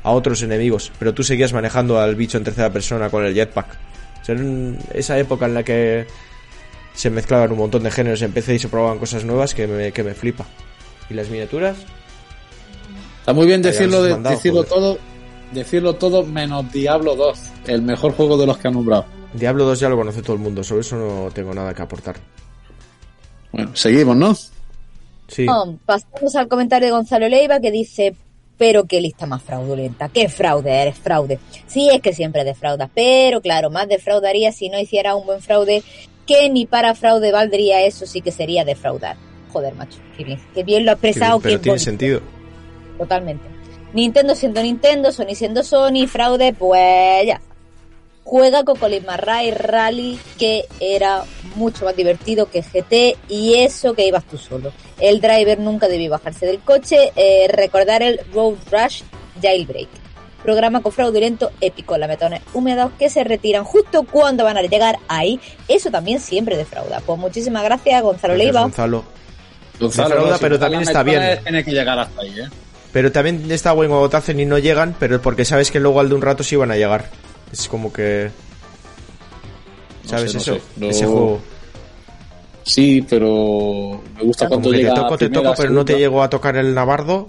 a 0.04 0.12
otros 0.12 0.41
enemigos. 0.43 0.91
Pero 1.00 1.13
tú 1.13 1.23
seguías 1.23 1.54
manejando 1.54 2.00
al 2.00 2.15
bicho 2.15 2.38
en 2.38 2.43
tercera 2.43 2.69
persona 2.71 3.10
con 3.10 3.23
el 3.26 3.34
jetpack. 3.34 3.67
O 4.21 4.26
sea, 4.26 4.36
era 4.36 4.43
un- 4.43 4.78
esa 4.93 5.17
época 5.17 5.45
en 5.45 5.54
la 5.54 5.63
que 5.63 6.06
se 6.93 7.10
mezclaban 7.10 7.52
un 7.52 7.60
montón 7.60 7.84
de 7.84 7.91
géneros 7.91 8.21
en 8.23 8.32
PC 8.34 8.56
y 8.56 8.60
se 8.60 8.67
probaban 8.67 8.97
cosas 9.00 9.23
nuevas 9.23 9.54
que 9.54 9.67
me, 9.67 9.91
que 9.93 10.04
me 10.04 10.13
flipa. 10.13 10.45
¿Y 11.10 11.13
las 11.13 11.30
miniaturas? 11.30 11.78
Está 13.19 13.34
muy 13.34 13.45
bien 13.45 13.62
decirlo, 13.62 13.97
has 13.97 14.04
de- 14.04 14.10
mandado, 14.12 14.36
decirlo 14.36 14.63
joder. 14.63 14.69
todo, 14.73 14.97
decirlo 15.54 15.93
todo 15.95 16.23
menos 16.26 16.69
Diablo 16.71 17.15
2, 17.15 17.39
el 17.67 17.82
mejor 17.82 18.13
juego 18.13 18.38
de 18.38 18.47
los 18.47 18.58
que 18.58 18.67
han 18.67 18.73
nombrado. 18.73 19.06
Diablo 19.34 19.66
2 19.66 19.80
ya 19.80 19.90
lo 19.90 19.98
conoce 19.98 20.22
todo 20.22 20.34
el 20.36 20.42
mundo, 20.42 20.63
sobre 20.63 20.82
eso 20.82 20.96
no 20.96 21.30
tengo 21.32 21.54
nada 21.54 21.74
que 21.74 21.82
aportar. 21.82 22.16
Bueno, 23.52 23.76
seguimos, 23.76 24.16
¿no? 24.16 24.36
Sí, 25.28 25.46
No, 25.46 25.78
pasamos 25.86 26.36
al 26.36 26.48
comentario 26.48 26.88
de 26.88 26.92
Gonzalo 26.94 27.28
Leiva 27.28 27.60
que 27.60 27.72
dice, 27.72 28.16
pero 28.58 28.86
qué 28.86 29.02
lista 29.02 29.26
más 29.26 29.44
fraudulenta, 29.44 30.10
qué 30.10 30.30
fraude, 30.30 30.82
eres 30.82 30.98
fraude. 30.98 31.40
Sí, 31.68 31.90
es 31.90 32.02
que 32.02 32.13
siempre 32.13 32.44
defraudas, 32.46 32.90
pero 32.94 33.42
claro, 33.42 33.70
más 33.70 33.88
defraudaría 33.90 34.52
si 34.52 34.70
no 34.70 34.80
hiciera 34.80 35.16
un 35.16 35.26
buen 35.26 35.42
fraude, 35.42 35.84
que 36.26 36.50
ni 36.50 36.66
para 36.66 36.96
fraude 36.96 37.32
valdría 37.32 37.84
eso, 37.84 38.06
sí 38.06 38.22
que 38.22 38.32
sería 38.32 38.63
defraudar. 38.66 39.18
Joder, 39.52 39.76
macho, 39.76 40.00
qué 40.18 40.24
bien, 40.24 40.40
qué 40.54 40.63
bien 40.63 40.86
lo 40.86 40.92
ha 40.92 40.94
expresado, 40.94 41.40
pero 41.40 41.56
qué 41.58 41.63
tiene 41.63 41.74
bonito. 41.74 41.86
sentido. 41.86 42.22
Totalmente. 42.98 43.44
Nintendo 43.94 44.36
siendo 44.36 44.62
Nintendo, 44.62 45.12
Sony 45.12 45.36
siendo 45.36 45.63
Sony, 45.63 46.08
fraude, 46.08 46.54
pues 46.54 47.26
ya. 47.26 47.42
Juega 48.30 48.66
con 48.66 48.76
Colin 48.76 49.06
McRae 49.06 49.52
Rally, 49.52 50.20
que 50.38 50.66
era 50.82 51.24
mucho 51.56 51.86
más 51.86 51.96
divertido 51.96 52.52
que 52.52 52.62
GT, 52.62 53.18
y 53.30 53.54
eso 53.54 53.94
que 53.94 54.06
ibas 54.06 54.26
tú 54.26 54.38
solo. 54.38 54.74
El 55.00 55.22
driver 55.22 55.58
nunca 55.60 55.88
debió 55.88 56.12
bajarse 56.12 56.46
del 56.46 56.60
coche. 56.60 57.13
eh, 57.16 57.48
recordar 57.50 58.04
el 58.04 58.20
Road 58.34 58.56
Rush 58.70 59.04
Jailbreak. 59.42 59.88
Programa 60.44 60.82
con 60.82 60.92
fraudulento 60.92 61.52
épico, 61.62 61.98
lametones 61.98 62.42
húmedos 62.54 62.92
que 63.00 63.10
se 63.10 63.24
retiran 63.24 63.63
justo 63.63 64.04
cuando 64.04 64.44
van 64.44 64.58
a 64.58 64.62
llegar 64.62 64.98
ahí. 65.08 65.40
Eso 65.70 65.90
también 65.90 66.20
siempre 66.20 66.58
defrauda. 66.58 67.00
Pues 67.06 67.18
muchísimas 67.18 67.63
gracias, 67.63 68.04
Gonzalo 68.04 68.34
Gracias, 68.34 68.54
Leiva. 68.54 68.62
Gonzalo. 68.63 69.04
Gonzalo, 69.80 70.10
Defrauda, 70.10 70.36
si 70.36 70.42
pero 70.42 70.60
también 70.60 70.82
está 70.82 71.02
bien. 71.02 71.40
Tiene 71.44 71.63
que 71.63 71.72
llegar 71.72 71.98
hasta 71.98 72.22
ahí, 72.22 72.38
¿eh? 72.42 72.50
Pero 72.92 73.10
también 73.10 73.50
está 73.50 73.72
bueno 73.72 73.92
cuando 73.94 74.10
te 74.10 74.18
hacen 74.18 74.38
y 74.42 74.46
no 74.46 74.58
llegan, 74.58 74.98
pero 75.00 75.22
porque 75.22 75.46
sabes 75.46 75.72
que 75.72 75.80
luego 75.80 76.02
al 76.02 76.10
de 76.10 76.16
un 76.16 76.22
rato 76.22 76.44
sí 76.44 76.58
van 76.58 76.72
a 76.72 76.76
llegar. 76.76 77.06
Es 77.52 77.68
como 77.68 77.92
que... 77.92 78.30
No 80.04 80.10
¿Sabes 80.10 80.34
no 80.34 80.40
eso? 80.42 80.56
sé. 80.56 80.62
No- 80.78 80.90
Ese 80.90 81.06
juego. 81.06 81.40
Sí, 82.64 83.06
pero 83.10 84.02
me 84.18 84.24
gusta 84.24 84.48
cuando 84.48 84.66
Como 84.70 84.72
que 84.72 84.78
te 84.78 84.84
llega 84.84 84.96
toco, 84.96 85.18
te 85.18 85.26
primera, 85.30 85.50
toco, 85.50 85.62
pero 85.62 85.74
no 85.74 85.86
te 85.86 85.98
llego 85.98 86.22
a 86.24 86.30
tocar 86.30 86.58
el 86.58 86.74
navardo. 86.74 87.26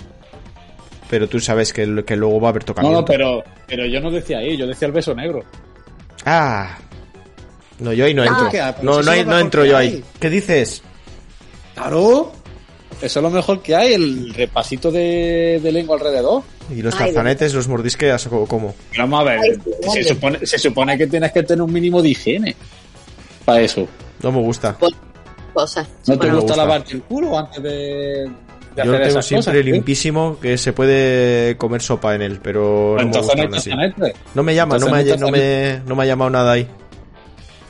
Pero 1.08 1.28
tú 1.28 1.38
sabes 1.40 1.72
que, 1.72 2.04
que 2.04 2.16
luego 2.16 2.40
va 2.40 2.48
a 2.48 2.50
haber 2.50 2.62
No, 2.62 2.66
tocamiento. 2.66 2.98
no, 3.00 3.04
pero, 3.04 3.44
pero 3.66 3.86
yo 3.86 4.00
no 4.00 4.10
decía 4.10 4.38
ahí, 4.38 4.56
yo 4.56 4.66
decía 4.66 4.86
el 4.86 4.92
beso 4.92 5.14
negro. 5.14 5.42
Ah. 6.26 6.76
No, 7.78 7.92
yo 7.92 8.04
ahí 8.04 8.14
no 8.14 8.22
Ah, 8.22 8.26
entro. 8.26 8.48
Pero 8.50 8.74
no, 8.82 9.02
no, 9.02 9.24
no 9.24 9.38
entro 9.38 9.64
yo 9.64 9.76
ahí. 9.76 10.02
¿Qué 10.20 10.28
dices? 10.28 10.82
Claro. 11.74 12.32
Eso 13.00 13.20
es 13.20 13.22
lo 13.22 13.30
mejor 13.30 13.62
que 13.62 13.74
hay, 13.76 13.94
el 13.94 14.34
repasito 14.34 14.90
de, 14.90 15.60
de 15.62 15.72
lengua 15.72 15.96
alrededor. 15.96 16.42
¿Y 16.74 16.82
los 16.82 16.94
Ay, 16.94 17.06
tarzanetes 17.06 17.54
los 17.54 17.68
mordisqueas 17.68 18.26
o 18.26 18.44
cómo? 18.46 18.74
Vamos 18.96 19.20
a 19.20 19.24
ver, 19.24 19.38
Ay, 19.40 19.58
se, 19.92 20.04
supone, 20.04 20.44
se 20.46 20.58
supone 20.58 20.98
que 20.98 21.06
tienes 21.06 21.30
que 21.32 21.42
tener 21.44 21.62
un 21.62 21.72
mínimo 21.72 22.02
de 22.02 22.08
higiene 22.10 22.56
para 23.44 23.60
eso. 23.60 23.86
No 24.22 24.32
me 24.32 24.40
gusta. 24.40 24.76
Cosas. 25.54 25.86
¿No 26.06 26.14
te 26.14 26.18
Bueno, 26.18 26.22
me 26.34 26.40
gusta 26.40 26.52
gusta. 26.54 26.56
lavarte 26.56 26.92
el 26.94 27.02
culo 27.02 27.38
antes 27.38 27.62
de, 27.62 27.70
de 27.70 28.26
Yo 28.76 28.82
hacer 28.82 28.86
lo 28.86 28.92
tengo 28.92 29.06
esas 29.06 29.26
siempre 29.26 29.52
cosas? 29.52 29.64
limpísimo, 29.64 30.38
que 30.40 30.58
se 30.58 30.72
puede 30.72 31.56
comer 31.56 31.80
sopa 31.80 32.14
en 32.16 32.22
él, 32.22 32.40
pero 32.42 32.94
Pues 32.96 33.06
no 33.06 33.12
me 33.12 33.18
gusta 33.18 33.42
hay 33.42 33.48
así. 33.54 33.70
No 34.34 34.42
me 34.42 34.54
llama, 34.54 34.78
no 34.78 34.88
me, 34.88 34.98
ha, 35.12 35.16
no, 35.16 35.28
me, 35.30 35.80
no 35.86 35.94
me 35.96 36.02
ha 36.02 36.06
llamado 36.06 36.30
nada 36.30 36.52
ahí. 36.52 36.66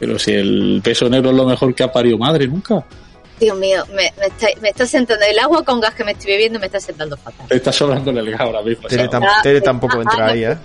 Pero 0.00 0.18
si 0.18 0.32
el 0.32 0.80
peso 0.82 1.08
negro 1.08 1.30
es 1.30 1.36
lo 1.36 1.44
mejor 1.46 1.74
que 1.74 1.82
ha 1.82 1.92
parido 1.92 2.16
madre 2.18 2.46
nunca. 2.48 2.84
Dios 3.38 3.56
mío, 3.56 3.84
me, 3.88 4.12
me, 4.18 4.26
está, 4.26 4.46
me 4.60 4.68
está 4.70 4.86
sentando 4.86 5.24
el 5.24 5.38
agua 5.38 5.64
con 5.64 5.80
gas 5.80 5.94
que 5.94 6.04
me 6.04 6.12
estoy 6.12 6.32
bebiendo, 6.32 6.58
me 6.58 6.66
está 6.66 6.80
sentando 6.80 7.16
fatal. 7.16 7.48
Te 7.48 7.56
está 7.56 7.72
sobrando 7.72 8.10
el 8.10 8.30
gas 8.30 8.40
ahora 8.40 8.62
mismo. 8.62 8.88
Tere, 8.88 9.08
Ah, 9.12 9.40
Tere 9.42 9.60
tampoco 9.60 9.98
ah, 9.98 10.02
entra 10.02 10.26
ah, 10.26 10.30
ahí, 10.30 10.44
¿eh? 10.44 10.56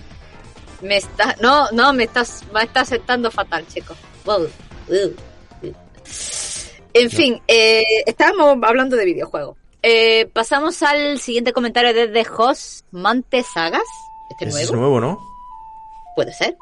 Me 0.81 0.97
está, 0.97 1.36
no, 1.41 1.69
no, 1.71 1.93
me 1.93 2.03
estás, 2.03 2.43
me 2.53 2.63
está 2.63 2.83
sentando 2.83 3.31
fatal, 3.31 3.65
chicos. 3.67 3.97
Wow. 4.25 4.47
En 6.93 7.09
fin, 7.09 7.41
eh, 7.47 7.83
estábamos 8.05 8.57
hablando 8.63 8.95
de 8.95 9.05
videojuegos. 9.05 9.57
Eh, 9.81 10.29
pasamos 10.31 10.81
al 10.83 11.19
siguiente 11.19 11.53
comentario 11.53 11.93
desde 11.93 12.23
Jos 12.23 12.86
Mante 12.91 13.43
Sagas. 13.43 13.83
Este 14.29 14.45
nuevo, 14.45 14.59
es 14.59 14.71
nuevo, 14.71 14.99
¿no? 14.99 15.33
puede 16.15 16.33
ser. 16.33 16.55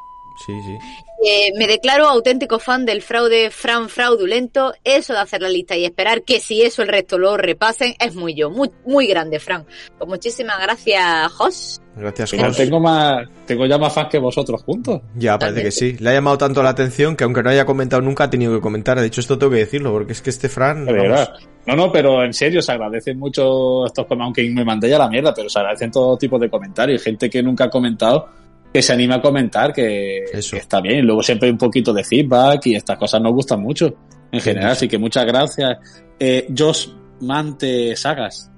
Sí, 0.46 0.54
sí. 0.65 0.78
Eh, 1.24 1.52
me 1.56 1.67
declaro 1.67 2.08
auténtico 2.08 2.58
fan 2.58 2.84
del 2.84 3.04
fraude 3.04 3.52
Fran 3.52 3.89
fraudulento. 3.89 4.74
Eso 4.84 5.13
de 5.13 5.20
hacer 5.20 5.41
la 5.41 5.50
lista 5.50 5.78
y 5.78 5.86
esperar 5.86 6.24
que 6.24 6.39
si 6.39 6.63
eso 6.63 6.82
el 6.82 6.88
resto 6.88 7.20
lo 7.20 7.38
repasen 7.38 7.94
es 8.00 8.15
muy 8.15 8.34
yo, 8.34 8.50
muy, 8.50 8.72
muy 8.86 9.06
grande, 9.06 9.39
Fran. 9.39 9.65
Pues 9.98 10.10
muchísimas 10.10 10.60
gracias, 10.60 11.32
Jos. 11.34 11.82
Gracias, 11.96 12.32
Jos. 12.32 12.58
tengo 12.58 12.80
más, 12.80 13.28
tengo 13.46 13.67
ya 13.67 13.78
más 13.78 13.94
fans 13.94 14.10
que 14.10 14.17
vosotros 14.17 14.63
juntos. 14.63 15.02
Ya, 15.15 15.38
parece 15.38 15.62
que 15.62 15.72
sí. 15.72 15.96
Le 16.00 16.10
ha 16.10 16.13
llamado 16.13 16.39
tanto 16.39 16.63
la 16.63 16.70
atención 16.70 17.15
que 17.15 17.24
aunque 17.24 17.44
no 17.44 17.52
haya 17.52 17.65
comentado 17.65 18.02
nunca 18.02 18.24
ha 18.24 18.30
tenido 18.30 18.56
que 18.56 18.62
comentar. 18.62 19.00
De 19.00 19.06
hecho, 19.06 19.22
esto 19.22 19.38
tengo 19.38 19.52
que 19.52 19.60
decirlo, 19.60 19.91
porque 19.91 20.13
es 20.13 20.22
que 20.22 20.32
este 20.32 20.50
Fran... 20.50 20.86
De 20.86 20.94
vamos, 20.94 21.08
verdad. 21.10 21.34
No, 21.67 21.76
no, 21.76 21.91
pero 21.91 22.24
en 22.24 22.34
serio, 22.34 22.62
se 22.62 22.72
agradecen 22.72 23.20
mucho 23.20 23.86
estos 23.86 24.08
comentarios, 24.08 24.26
aunque 24.26 24.50
me 24.50 24.65
mandé 24.65 24.89
ya 24.89 24.98
la 24.98 25.08
mierda, 25.08 25.34
pero 25.34 25.50
se 25.50 25.60
agradecen 25.60 25.91
todo 25.91 26.17
tipo 26.17 26.39
de 26.39 26.50
comentarios. 26.50 27.04
Gente 27.04 27.30
que 27.30 27.44
nunca 27.44 27.65
ha 27.65 27.70
comentado, 27.70 28.30
que 28.74 28.82
se 28.82 28.94
anima 28.94 29.16
a 29.16 29.22
comentar, 29.22 29.74
que, 29.74 30.24
Eso. 30.32 30.52
que 30.56 30.62
está 30.62 30.80
bien. 30.82 31.00
Y 31.00 31.02
luego 31.02 31.22
siempre 31.24 31.48
hay 31.48 31.52
un 31.52 31.58
poquito 31.58 31.94
de 31.94 32.04
feedback 32.04 32.66
y 32.68 32.76
estas 32.76 32.98
cosas 32.98 33.22
nos 33.22 33.34
gustan 33.34 33.62
mucho 33.62 33.94
en 34.32 34.40
general. 34.40 34.72
Así 34.72 34.88
que 34.88 34.98
muchas 34.98 35.26
gracias. 35.26 35.78
Eh, 36.20 36.48
Josh 36.58 36.88
Mante 37.22 37.96
Sagas. 37.96 38.50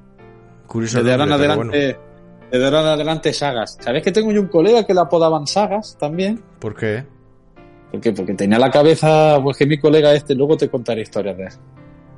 curioso 0.67 0.99
Desde 0.99 1.11
ahora 1.11 1.23
en 1.25 1.31
adelante, 1.33 1.97
desde 2.51 2.65
ahora 2.65 2.81
en 2.81 2.87
adelante 2.87 3.33
Sagas. 3.33 3.77
¿Sabes 3.81 4.03
que 4.03 4.11
tengo 4.11 4.31
yo 4.31 4.41
un 4.41 4.47
colega 4.47 4.85
que 4.85 4.93
le 4.93 4.99
apodaban 5.01 5.47
Sagas 5.47 5.97
también? 5.99 6.35
bueno. 6.35 6.59
¿Por 6.59 6.75
qué? 6.75 7.03
¿Por 7.91 8.01
qué? 8.01 8.11
Porque 8.11 8.33
tenía 8.33 8.57
la 8.59 8.71
cabeza, 8.71 9.39
pues 9.41 9.57
que 9.57 9.65
mi 9.65 9.77
colega 9.79 10.13
este, 10.13 10.33
luego 10.35 10.57
te 10.57 10.69
contaré 10.69 11.01
historias 11.01 11.37
de 11.37 11.43
él. 11.43 11.49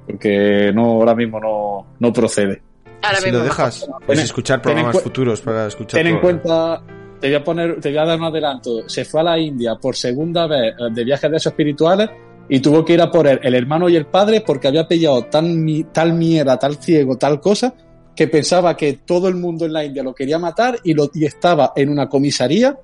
Porque 0.08 0.72
no, 0.74 0.84
ahora 0.92 1.16
mismo 1.16 1.40
no, 1.40 1.96
no 2.00 2.14
procede. 2.14 2.62
Ahora 3.02 3.18
si 3.18 3.26
mismo 3.26 3.40
lo 3.40 3.44
dejas, 3.46 3.88
Ten- 4.08 4.20
escuchar 4.20 4.62
programas 4.62 5.02
futuros 5.02 5.42
para 5.42 5.68
escuchar... 5.68 6.00
Ten 6.02 6.08
en 6.08 6.20
programas. 6.20 6.44
cuenta, 6.44 6.94
te 7.20 7.28
voy 7.28 7.36
a 7.36 7.44
poner, 7.44 7.80
te 7.80 7.98
a 7.98 8.06
dar 8.06 8.18
un 8.20 8.26
adelanto. 8.26 8.88
Se 8.88 9.06
fue 9.06 9.22
a 9.22 9.24
la 9.24 9.40
India 9.40 9.76
por 9.76 9.96
segunda 9.96 10.48
vez 10.48 10.74
eh, 10.80 10.84
de 10.92 11.04
viajes 11.04 11.32
de 11.32 11.38
esos 11.38 11.52
espirituales 11.52 12.10
y 12.48 12.60
tuvo 12.60 12.86
que 12.86 12.94
ir 12.94 13.02
a 13.02 13.10
por 13.10 13.28
el 13.28 13.56
hermano 13.56 13.90
y 13.90 13.96
el 13.96 14.06
padre 14.06 14.42
porque 14.42 14.68
había 14.68 14.88
pillado 14.88 15.26
tan, 15.26 15.66
tal 15.92 16.14
mierda, 16.14 16.60
tal 16.60 16.76
ciego, 16.76 17.18
tal 17.18 17.42
cosa, 17.42 17.74
que 18.16 18.28
pensaba 18.28 18.78
que 18.78 19.00
todo 19.06 19.28
el 19.28 19.36
mundo 19.36 19.66
en 19.66 19.74
la 19.74 19.84
India 19.84 20.04
lo 20.04 20.14
quería 20.14 20.38
matar 20.38 20.80
y, 20.84 20.94
lo, 20.94 21.10
y 21.14 21.26
estaba 21.26 21.74
en 21.76 21.90
una 21.90 22.08
comisaría 22.08 22.78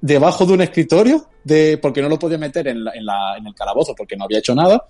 debajo 0.00 0.44
de 0.44 0.52
un 0.52 0.60
escritorio, 0.60 1.26
de, 1.42 1.78
porque 1.78 2.02
no 2.02 2.08
lo 2.08 2.18
podía 2.18 2.36
meter 2.36 2.68
en, 2.68 2.76
en, 2.76 3.46
el 3.46 3.54
calabozo 3.54 3.94
porque 3.94 4.16
no 4.16 4.24
había 4.24 4.38
hecho 4.38 4.54
nada. 4.54 4.84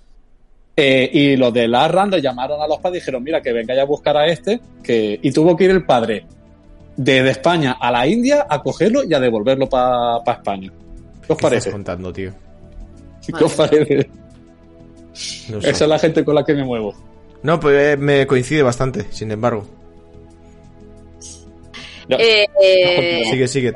Eh, 0.79 1.09
y 1.11 1.37
los 1.37 1.55
de 1.55 1.69
la 1.69 1.89
RAN 1.89 2.11
le 2.11 2.21
llamaron 2.21 2.61
a 2.61 2.67
los 2.67 2.79
padres 2.79 2.99
y 2.99 3.01
dijeron, 3.03 3.23
mira, 3.23 3.41
que 3.41 3.53
vengáis 3.53 3.81
a 3.81 3.85
buscar 3.85 4.17
a 4.17 4.27
este, 4.27 4.61
que, 4.83 5.19
y 5.23 5.31
tuvo 5.31 5.57
que 5.57 5.65
ir 5.65 5.71
el 5.71 5.87
padre 5.87 6.27
desde 6.97 7.31
España 7.31 7.77
a 7.81 7.91
la 7.91 8.07
India 8.07 8.47
a 8.49 8.63
cogerlo 8.63 9.05
y 9.05 9.13
a 9.15 9.21
devolverlo 9.21 9.69
para 9.69 10.19
España. 10.27 10.73
¿Qué 11.27 11.33
os 11.33 11.39
¿Qué 11.39 11.43
parece? 11.43 11.59
estás 11.59 11.73
contando, 11.73 12.13
tío? 12.13 12.33
¿Qué 13.27 13.45
os 13.45 13.53
parece? 13.55 14.09
No 15.49 15.61
sé. 15.61 15.71
Esa 15.71 15.85
es 15.85 15.89
la 15.89 15.99
gente 15.99 16.25
con 16.25 16.35
la 16.35 16.45
que 16.45 16.55
me 16.55 16.65
muevo. 16.65 16.95
No, 17.43 17.59
pues 17.61 17.77
eh, 17.95 17.97
me 17.97 18.27
coincide 18.27 18.63
bastante, 18.63 19.07
sin 19.11 19.31
embargo. 19.31 19.67
No, 22.09 22.17
Eh, 22.21 22.47
no, 23.25 23.31
Sigue, 23.31 23.49
sigue. 23.49 23.73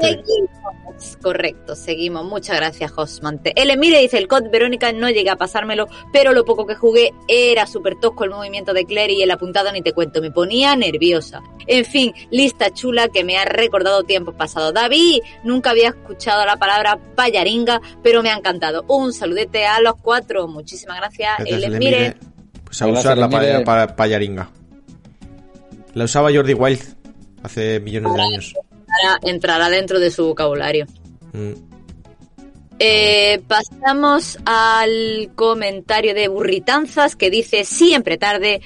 Correcto, 1.22 1.74
seguimos. 1.76 2.24
Muchas 2.24 2.56
gracias, 2.56 2.90
Josmante. 2.90 3.52
El 3.60 3.70
Emire 3.70 3.98
dice, 4.00 4.18
el 4.18 4.28
COD 4.28 4.50
Verónica 4.50 4.92
no 4.92 5.08
llegué 5.10 5.30
a 5.30 5.36
pasármelo, 5.36 5.86
pero 6.12 6.32
lo 6.32 6.44
poco 6.44 6.66
que 6.66 6.74
jugué 6.74 7.12
era 7.28 7.66
súper 7.66 7.96
tosco 8.00 8.24
el 8.24 8.30
movimiento 8.30 8.72
de 8.74 8.84
Claire 8.84 9.12
y 9.14 9.22
el 9.22 9.30
apuntado 9.30 9.72
ni 9.72 9.82
te 9.82 9.92
cuento, 9.92 10.20
me 10.20 10.30
ponía 10.30 10.76
nerviosa. 10.76 11.42
En 11.66 11.84
fin, 11.84 12.12
lista 12.30 12.72
chula 12.72 13.08
que 13.08 13.24
me 13.24 13.36
ha 13.38 13.44
recordado 13.44 14.02
tiempos 14.04 14.34
pasados. 14.34 14.74
David, 14.74 15.20
nunca 15.44 15.70
había 15.70 15.88
escuchado 15.88 16.44
la 16.44 16.56
palabra 16.56 16.98
payaringa, 17.14 17.80
pero 18.02 18.22
me 18.22 18.30
ha 18.30 18.36
encantado. 18.36 18.84
Un 18.88 19.12
saludete 19.12 19.66
a 19.66 19.80
los 19.80 19.94
cuatro. 19.96 20.48
Muchísimas 20.48 20.96
gracias. 20.98 21.30
Gracias, 21.38 21.62
El 21.62 21.74
Emire. 21.74 22.16
Pues 22.64 22.80
a 22.82 22.86
Gracias, 22.86 23.04
usar 23.04 23.18
la 23.18 23.26
el 23.26 23.32
Emire. 23.34 23.64
paya- 23.64 23.86
pa- 23.88 23.96
payaringa. 23.96 24.50
La 25.94 26.04
usaba 26.04 26.30
Jordi 26.32 26.54
Wild 26.54 26.82
hace 27.42 27.80
millones 27.80 28.14
de 28.14 28.20
años. 28.22 28.54
Entrará, 29.00 29.18
entrará 29.22 29.70
dentro 29.70 30.00
de 30.00 30.10
su 30.10 30.26
vocabulario. 30.26 30.86
Mm. 31.32 31.52
Eh, 32.82 33.42
pasamos 33.46 34.38
al 34.46 35.30
comentario 35.34 36.14
de 36.14 36.28
Burritanzas 36.28 37.14
que 37.14 37.30
dice 37.30 37.64
siempre 37.64 38.16
tarde. 38.16 38.62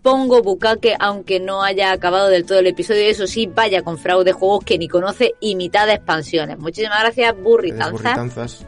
Pongo 0.00 0.42
bucaque 0.42 0.96
aunque 0.98 1.38
no 1.38 1.62
haya 1.62 1.92
acabado 1.92 2.28
del 2.28 2.46
todo 2.46 2.58
el 2.58 2.66
episodio. 2.66 3.02
Eso 3.02 3.26
sí, 3.26 3.46
vaya 3.46 3.82
con 3.82 3.98
fraude 3.98 4.32
juegos 4.32 4.64
que 4.64 4.78
ni 4.78 4.88
conoce 4.88 5.34
y 5.38 5.54
mitad 5.54 5.86
de 5.86 5.94
expansiones. 5.94 6.58
Muchísimas 6.58 7.00
gracias, 7.00 7.36
Burritanzas. 7.40 7.92
burritanzas. 7.92 8.66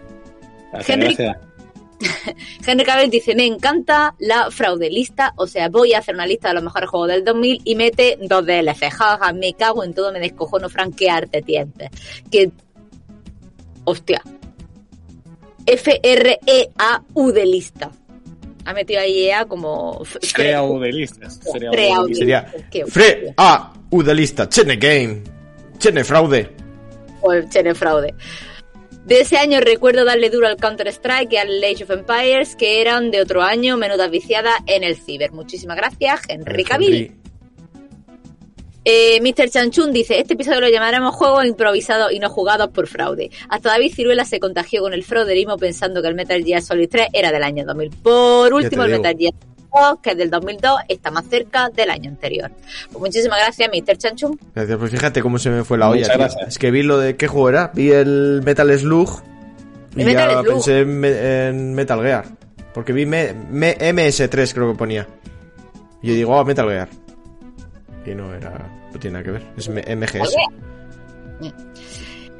Henry. 0.86 1.14
gracias. 1.14 1.53
Henry 2.66 2.84
Cavill 2.84 3.10
dice, 3.10 3.34
me 3.34 3.46
encanta 3.46 4.14
la 4.18 4.50
fraude 4.50 4.90
lista, 4.90 5.32
o 5.36 5.46
sea, 5.46 5.68
voy 5.68 5.92
a 5.94 5.98
hacer 5.98 6.14
una 6.14 6.26
lista 6.26 6.48
de 6.48 6.54
los 6.54 6.62
mejores 6.64 6.88
juegos 6.90 7.08
del 7.08 7.24
2000 7.24 7.62
y 7.64 7.74
mete 7.76 8.18
dos 8.22 8.44
DLC, 8.44 8.90
jaja, 8.90 9.32
me 9.32 9.52
cago 9.54 9.84
en 9.84 9.94
todo, 9.94 10.12
me 10.12 10.20
descojono, 10.20 10.68
franquearte 10.68 11.42
tiempes. 11.42 11.90
Que, 12.30 12.50
hostia, 13.84 14.22
F-R-E-A-U 15.94 17.32
de 17.32 17.46
lista. 17.46 17.90
Ha 18.66 18.72
metido 18.72 19.00
ahí 19.00 19.24
EA 19.26 19.44
como... 19.44 20.00
f- 20.02 20.18
Sería 20.22 20.62
U 20.62 20.78
de. 20.80 20.92
Sería 21.40 21.70
Frea- 21.70 21.98
listas. 22.06 22.18
Sería 22.18 22.54
Qué 22.70 22.86
Fre 22.86 23.34
A 23.36 23.72
U 23.90 24.02
de 24.02 24.14
lista. 24.14 24.48
Chene 24.48 24.76
Game. 24.76 25.22
Chene 25.78 26.02
Fraude. 26.04 26.50
por 27.20 27.48
Chene 27.50 27.74
Fraude. 27.74 28.14
De 29.06 29.20
ese 29.20 29.36
año 29.36 29.60
recuerdo 29.60 30.06
darle 30.06 30.30
duro 30.30 30.46
al 30.46 30.56
Counter-Strike 30.56 31.32
y 31.32 31.36
al 31.36 31.62
Age 31.62 31.84
of 31.84 31.90
Empires, 31.90 32.56
que 32.56 32.80
eran 32.80 33.10
de 33.10 33.20
otro 33.20 33.42
año, 33.42 33.76
menudas 33.76 34.10
viciadas 34.10 34.54
en 34.66 34.82
el 34.82 34.96
ciber. 34.96 35.32
Muchísimas 35.32 35.76
gracias, 35.76 36.22
Henry 36.26 36.64
Cavill. 36.64 37.12
Eh, 38.86 39.20
Mr. 39.20 39.50
Chanchun 39.50 39.92
dice, 39.92 40.18
este 40.18 40.34
episodio 40.34 40.60
lo 40.60 40.68
llamaremos 40.68 41.14
juegos 41.14 41.44
improvisados 41.46 42.12
y 42.12 42.18
no 42.18 42.30
jugados 42.30 42.68
por 42.68 42.86
fraude. 42.86 43.30
Hasta 43.48 43.70
David 43.70 43.94
Ciruela 43.94 44.24
se 44.24 44.40
contagió 44.40 44.82
con 44.82 44.94
el 44.94 45.04
frauderismo 45.04 45.58
pensando 45.58 46.00
que 46.00 46.08
el 46.08 46.14
Metal 46.14 46.42
Gear 46.42 46.62
Solid 46.62 46.88
3 46.90 47.08
era 47.12 47.30
del 47.30 47.42
año 47.42 47.64
2000. 47.66 47.90
Por 48.02 48.52
último, 48.54 48.84
el. 48.84 48.90
Metal 48.92 49.16
Gear 49.18 49.34
2, 49.74 49.98
que 50.02 50.10
es 50.10 50.16
del 50.16 50.30
2002, 50.30 50.80
está 50.88 51.10
más 51.10 51.24
cerca 51.26 51.68
del 51.70 51.90
año 51.90 52.10
anterior. 52.10 52.50
Pues 52.92 52.98
muchísimas 53.00 53.38
gracias, 53.40 53.68
Mr. 53.72 53.96
Chanchun. 53.96 54.38
Gracias, 54.54 54.78
pues 54.78 54.90
fíjate 54.90 55.22
cómo 55.22 55.38
se 55.38 55.50
me 55.50 55.64
fue 55.64 55.78
la 55.78 55.88
olla. 55.88 56.00
Muchas 56.00 56.14
tío. 56.16 56.18
gracias. 56.20 56.48
Es 56.48 56.58
que 56.58 56.70
vi 56.70 56.82
lo 56.82 56.98
de 56.98 57.16
qué 57.16 57.26
juego 57.28 57.48
era. 57.48 57.70
Vi 57.74 57.90
el 57.90 58.42
Metal 58.44 58.78
Slug. 58.78 59.22
Y 59.96 60.00
El 60.00 60.06
Metal 60.06 60.28
ya 60.30 60.40
Slug. 60.40 60.46
pensé 60.54 60.80
en, 60.80 61.00
Me- 61.00 61.46
en 61.48 61.74
Metal 61.74 62.00
Gear. 62.02 62.24
Porque 62.72 62.92
vi 62.92 63.06
me- 63.06 63.32
me- 63.50 63.76
MS3, 63.78 64.52
creo 64.52 64.72
que 64.72 64.78
ponía. 64.78 65.06
Y 66.02 66.08
yo 66.08 66.14
digo, 66.14 66.38
ah, 66.38 66.44
Metal 66.44 66.68
Gear. 66.68 66.88
Y 68.06 68.14
no 68.14 68.34
era. 68.34 68.70
No 68.92 68.98
tiene 68.98 69.14
nada 69.14 69.24
que 69.24 69.30
ver. 69.30 69.42
Es 69.56 69.68
MGS. 69.68 70.34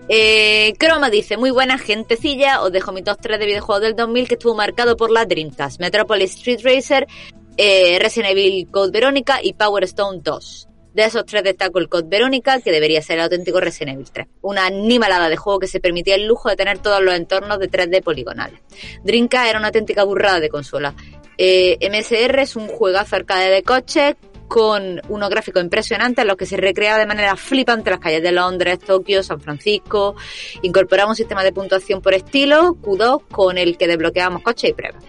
Eh, 0.09 0.75
Croma 0.79 1.09
dice, 1.09 1.39
muy 1.39 1.51
buena 1.51 1.79
gentecilla, 1.79 2.61
os 2.61 2.71
dejo 2.71 2.93
mi 2.93 3.03
top 3.03 3.19
3 3.21 3.39
de 3.39 3.47
videojuegos 3.47 3.83
del 3.83 3.97
2000 3.97 4.29
que 4.29 4.35
estuvo 4.35 4.55
marcado 4.55 4.97
por 4.97 5.11
la 5.11 5.25
Dreamcast, 5.25 5.81
Metropolis 5.81 6.35
Street 6.35 6.61
Racer, 6.63 7.07
eh, 7.57 7.99
Resident 7.99 8.33
Evil 8.33 8.69
Code 8.71 8.91
Verónica 8.91 9.39
y 9.43 9.55
Power 9.55 9.85
Stone 9.85 10.21
2. 10.23 10.69
De 10.93 11.05
esos 11.05 11.25
tres 11.25 11.43
destaco 11.43 11.81
el 11.81 11.89
Code 11.89 12.07
Verónica, 12.09 12.61
que 12.61 12.71
debería 12.71 13.03
ser 13.03 13.17
el 13.17 13.25
auténtico 13.25 13.61
Resident 13.61 13.97
Evil 13.97 14.11
3. 14.13 14.27
Una 14.43 14.67
animalada 14.67 15.29
de 15.29 15.37
juego 15.37 15.59
que 15.59 15.67
se 15.67 15.81
permitía 15.81 16.15
el 16.15 16.27
lujo 16.27 16.49
de 16.49 16.57
tener 16.57 16.79
todos 16.79 17.03
los 17.03 17.15
entornos 17.15 17.59
de 17.59 17.69
3D 17.69 18.01
poligonales. 18.01 18.61
Dreamcast 19.03 19.49
era 19.49 19.59
una 19.59 19.69
auténtica 19.69 20.05
burrada 20.05 20.39
de 20.39 20.51
consola. 20.51 20.95
Eh, 21.37 21.79
MSR 21.81 22.39
es 22.43 22.55
un 22.55 22.69
juegazo 22.69 23.17
arcade 23.17 23.51
de 23.51 23.63
coches 23.65 24.15
con 24.55 25.01
unos 25.09 25.31
gráficos 25.31 25.65
impresionantes 25.65 26.23
en 26.23 26.29
los 26.29 26.37
que 26.37 26.47
se 26.47 26.57
recrea 26.57 26.97
de 26.97 27.07
manera 27.07 27.35
flipante 27.35 27.91
las 27.91 27.99
calles 27.99 28.23
de 28.23 28.31
Londres, 28.31 28.79
Tokio, 28.79 29.21
San 29.25 29.41
Francisco. 29.41 30.15
Incorporamos 30.63 31.15
un 31.15 31.17
sistema 31.17 31.43
de 31.43 31.53
puntuación 31.53 32.01
por 32.01 32.15
estilo, 32.15 32.77
Q2, 32.77 33.23
con 33.33 33.59
el 33.59 33.77
que 33.77 33.89
desbloqueábamos 33.89 34.43
coches 34.43 34.71
y 34.71 34.73
pruebas. 34.73 35.03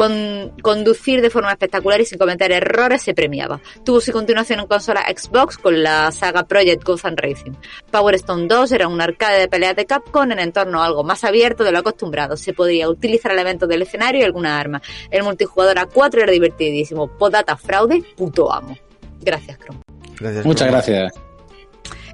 Con, 0.00 0.52
conducir 0.62 1.20
de 1.20 1.28
forma 1.28 1.50
espectacular 1.50 2.00
y 2.00 2.06
sin 2.06 2.16
cometer 2.16 2.50
errores 2.52 3.02
se 3.02 3.12
premiaba. 3.12 3.60
Tuvo 3.84 4.00
su 4.00 4.12
continuación 4.12 4.60
en 4.60 4.66
consola 4.66 5.04
Xbox 5.14 5.58
con 5.58 5.82
la 5.82 6.10
saga 6.10 6.44
Project 6.44 6.82
Gotham 6.82 7.16
Racing. 7.16 7.52
Power 7.90 8.14
Stone 8.14 8.46
2 8.46 8.72
era 8.72 8.88
un 8.88 8.98
arcade 9.02 9.40
de 9.40 9.48
peleas 9.48 9.76
de 9.76 9.84
Capcom 9.84 10.32
en 10.32 10.38
entorno 10.38 10.82
algo 10.82 11.04
más 11.04 11.22
abierto 11.22 11.64
de 11.64 11.72
lo 11.72 11.80
acostumbrado. 11.80 12.38
Se 12.38 12.54
podía 12.54 12.88
utilizar 12.88 13.30
elementos 13.30 13.68
del 13.68 13.82
escenario 13.82 14.22
y 14.22 14.24
alguna 14.24 14.58
arma. 14.58 14.80
El 15.10 15.22
multijugador 15.22 15.78
a 15.78 15.84
4 15.84 16.22
era 16.22 16.32
divertidísimo. 16.32 17.06
Podata 17.18 17.58
fraude, 17.58 18.02
puto 18.16 18.50
amo. 18.50 18.74
Gracias, 19.20 19.58
Chrome. 19.58 19.80
Gracias. 20.18 20.46
Muchas 20.46 20.68
gracias. 20.68 21.12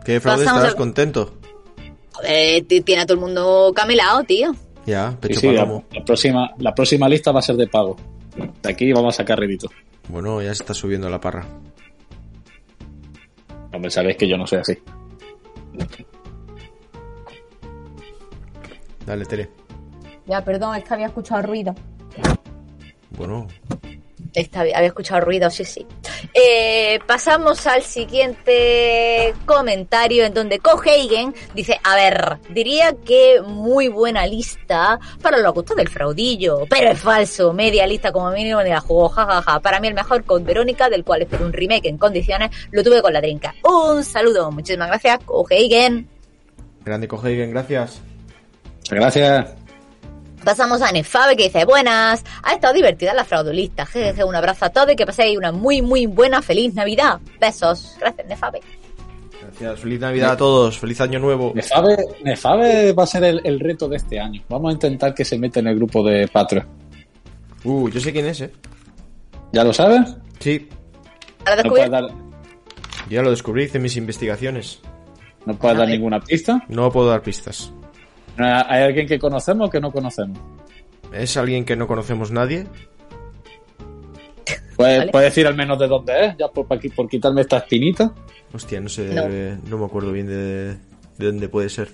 ¿Qué 0.05 0.18
fraude 0.18 0.45
Pasamos 0.45 0.74
contento? 0.74 1.34
Joder, 2.14 2.64
tiene 2.64 3.03
a 3.03 3.07
todo 3.07 3.14
el 3.14 3.20
mundo 3.20 3.72
camelado, 3.76 4.24
tío. 4.24 4.57
Ya, 4.87 5.11
Sí, 5.11 5.16
pecho 5.20 5.41
sí, 5.41 5.47
la, 5.53 5.62
palomo. 5.62 5.84
la 5.93 6.05
próxima, 6.05 6.51
la 6.59 6.74
próxima 6.74 7.09
lista 7.09 7.32
va 7.32 7.41
a 7.41 7.43
ser 7.43 7.57
de 7.57 7.66
pago. 7.66 7.97
De 8.62 8.70
aquí 8.70 8.93
vamos 8.93 9.14
a 9.14 9.16
sacar 9.18 9.39
rédito. 9.39 9.68
Bueno, 10.09 10.41
ya 10.41 10.55
se 10.55 10.62
está 10.62 10.74
subiendo 10.74 11.09
la 11.11 11.20
parra. 11.20 11.45
Hombre, 13.72 13.91
sabéis 13.91 14.16
que 14.16 14.28
yo 14.28 14.37
no 14.37 14.47
soy 14.47 14.59
así. 14.61 14.78
Dale, 19.05 19.24
Tere. 19.24 19.51
Ya, 20.26 20.45
perdón, 20.45 20.76
es 20.76 20.84
que 20.84 20.95
había 20.95 21.07
escuchado 21.07 21.43
ruido. 21.43 21.74
Bueno, 23.16 23.47
Está 24.34 24.64
bien, 24.64 24.76
había 24.76 24.89
escuchado 24.89 25.20
ruido, 25.22 25.49
sí, 25.51 25.64
sí. 25.64 25.87
Eh, 26.39 27.01
pasamos 27.07 27.66
al 27.66 27.82
siguiente 27.82 29.32
comentario 29.47 30.22
en 30.26 30.34
donde 30.34 30.59
Cohagen 30.59 31.34
dice, 31.55 31.80
a 31.82 31.95
ver, 31.95 32.37
diría 32.51 32.95
que 33.07 33.41
muy 33.41 33.89
buena 33.89 34.26
lista 34.26 35.01
para 35.22 35.39
los 35.39 35.55
gustos 35.55 35.78
del 35.78 35.89
fraudillo, 35.89 36.66
pero 36.68 36.91
es 36.91 37.01
falso, 37.01 37.55
media 37.55 37.87
lista 37.87 38.12
como 38.12 38.30
mínimo 38.32 38.62
ni 38.62 38.68
la 38.68 38.80
jugó, 38.80 39.09
jajaja. 39.09 39.61
Para 39.61 39.80
mí 39.80 39.89
el 39.89 39.95
mejor 39.95 40.24
con 40.24 40.45
Verónica, 40.45 40.91
del 40.91 41.05
cual 41.05 41.22
espero 41.22 41.47
un 41.47 41.55
remake 41.55 41.87
en 41.87 41.97
condiciones, 41.97 42.51
lo 42.70 42.84
tuve 42.84 43.01
con 43.01 43.14
la 43.14 43.22
trinca. 43.22 43.55
Un 43.64 44.05
saludo, 44.05 44.51
muchísimas 44.53 44.89
gracias, 44.89 45.20
Cohagen. 45.24 46.07
grande 46.84 47.09
Cohagen, 47.09 47.51
gracias. 47.51 48.03
Muchas 48.80 48.99
gracias. 48.99 49.66
Pasamos 50.47 50.80
a 50.80 50.92
Nefabe 50.92 51.34
que 51.34 51.42
dice, 51.42 51.64
buenas, 51.64 52.24
ha 52.44 52.53
estado 52.55 52.72
divertida 52.72 53.12
la 53.12 53.24
fraudulista, 53.24 53.84
jejeje, 53.84 54.22
un 54.22 54.36
abrazo 54.36 54.66
a 54.66 54.70
todos 54.70 54.92
y 54.92 54.94
que 54.94 55.05
paséis 55.05 55.36
una 55.36 55.51
muy 55.51 55.82
muy 55.82 56.07
buena 56.07 56.40
feliz 56.40 56.72
Navidad. 56.72 57.18
Besos, 57.40 57.97
gracias 57.99 58.28
Nefabe. 58.28 58.61
Gracias. 59.42 59.80
Feliz 59.80 59.99
Navidad 59.99 60.30
a 60.30 60.36
todos. 60.36 60.78
Feliz 60.78 61.01
Año 61.01 61.18
Nuevo. 61.18 61.51
Nefabe, 61.53 61.97
Nefabe 62.22 62.92
va 62.92 63.03
a 63.03 63.07
ser 63.09 63.24
el, 63.24 63.40
el 63.42 63.59
reto 63.59 63.88
de 63.88 63.97
este 63.97 64.20
año. 64.20 64.40
Vamos 64.49 64.70
a 64.70 64.74
intentar 64.74 65.12
que 65.12 65.24
se 65.24 65.36
meta 65.36 65.59
en 65.59 65.66
el 65.66 65.74
grupo 65.74 66.05
de 66.05 66.28
Patreon. 66.28 66.64
Uh, 67.64 67.88
yo 67.88 67.99
sé 67.99 68.12
quién 68.12 68.26
es, 68.26 68.40
eh. 68.42 68.53
¿Ya 69.53 69.64
lo 69.64 69.72
sabes? 69.72 70.14
Sí, 70.38 70.68
dar, 71.44 72.07
ya 73.11 73.22
lo 73.22 73.30
descubrí, 73.30 73.64
hice 73.64 73.80
mis 73.80 73.97
investigaciones. 73.97 74.78
no 75.44 75.55
puedes 75.55 75.76
dar 75.76 75.88
ninguna 75.88 76.20
pista. 76.20 76.62
No 76.68 76.92
puedo 76.92 77.09
dar 77.09 77.22
pistas. 77.22 77.72
¿Hay 78.39 78.82
alguien 78.82 79.07
que 79.07 79.18
conocemos 79.18 79.68
o 79.68 79.70
que 79.70 79.80
no 79.80 79.91
conocemos? 79.91 80.39
¿Es 81.12 81.37
alguien 81.37 81.64
que 81.64 81.76
no 81.76 81.87
conocemos 81.87 82.30
nadie? 82.30 82.66
¿Puedes, 84.76 84.99
Vale. 84.99 85.11
puedes 85.12 85.30
decir 85.30 85.47
al 85.47 85.57
menos 85.57 85.78
de 85.78 85.89
dónde 85.89 86.26
es? 86.26 86.37
Ya 86.39 86.49
por, 86.49 87.09
quitarme 87.09 87.41
esta 87.41 87.59
espinita. 87.59 88.12
Hostia, 88.53 88.80
no 88.80 88.89
sé, 88.89 89.07
No. 89.14 89.22
eh, 89.26 89.57
no 89.68 89.78
me 89.78 89.87
acuerdo 89.87 90.12
bien 90.12 90.26
de, 90.26 90.74
de 90.74 91.26
dónde 91.26 91.49
puede 91.49 91.68
ser. 91.70 91.89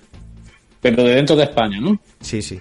Pero 0.81 1.03
de 1.03 1.15
dentro 1.15 1.35
de 1.37 1.43
España, 1.43 1.79
¿no? 1.79 1.97
Sí, 2.19 2.41
sí. 2.41 2.59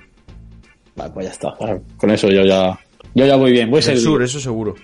Vale, 0.94 1.10
pues 1.12 1.26
ya 1.26 1.32
está. 1.32 1.54
Con 1.96 2.10
eso 2.10 2.28
yo 2.28 2.42
ya, 2.44 2.78
yo 3.14 3.26
ya 3.26 3.34
voy 3.36 3.50
bien. 3.50 3.68
Voy 3.70 3.82
a 3.82 3.86
Del 3.86 3.98
sur, 3.98 4.22
eso 4.22 4.38
seguro. 4.38 4.76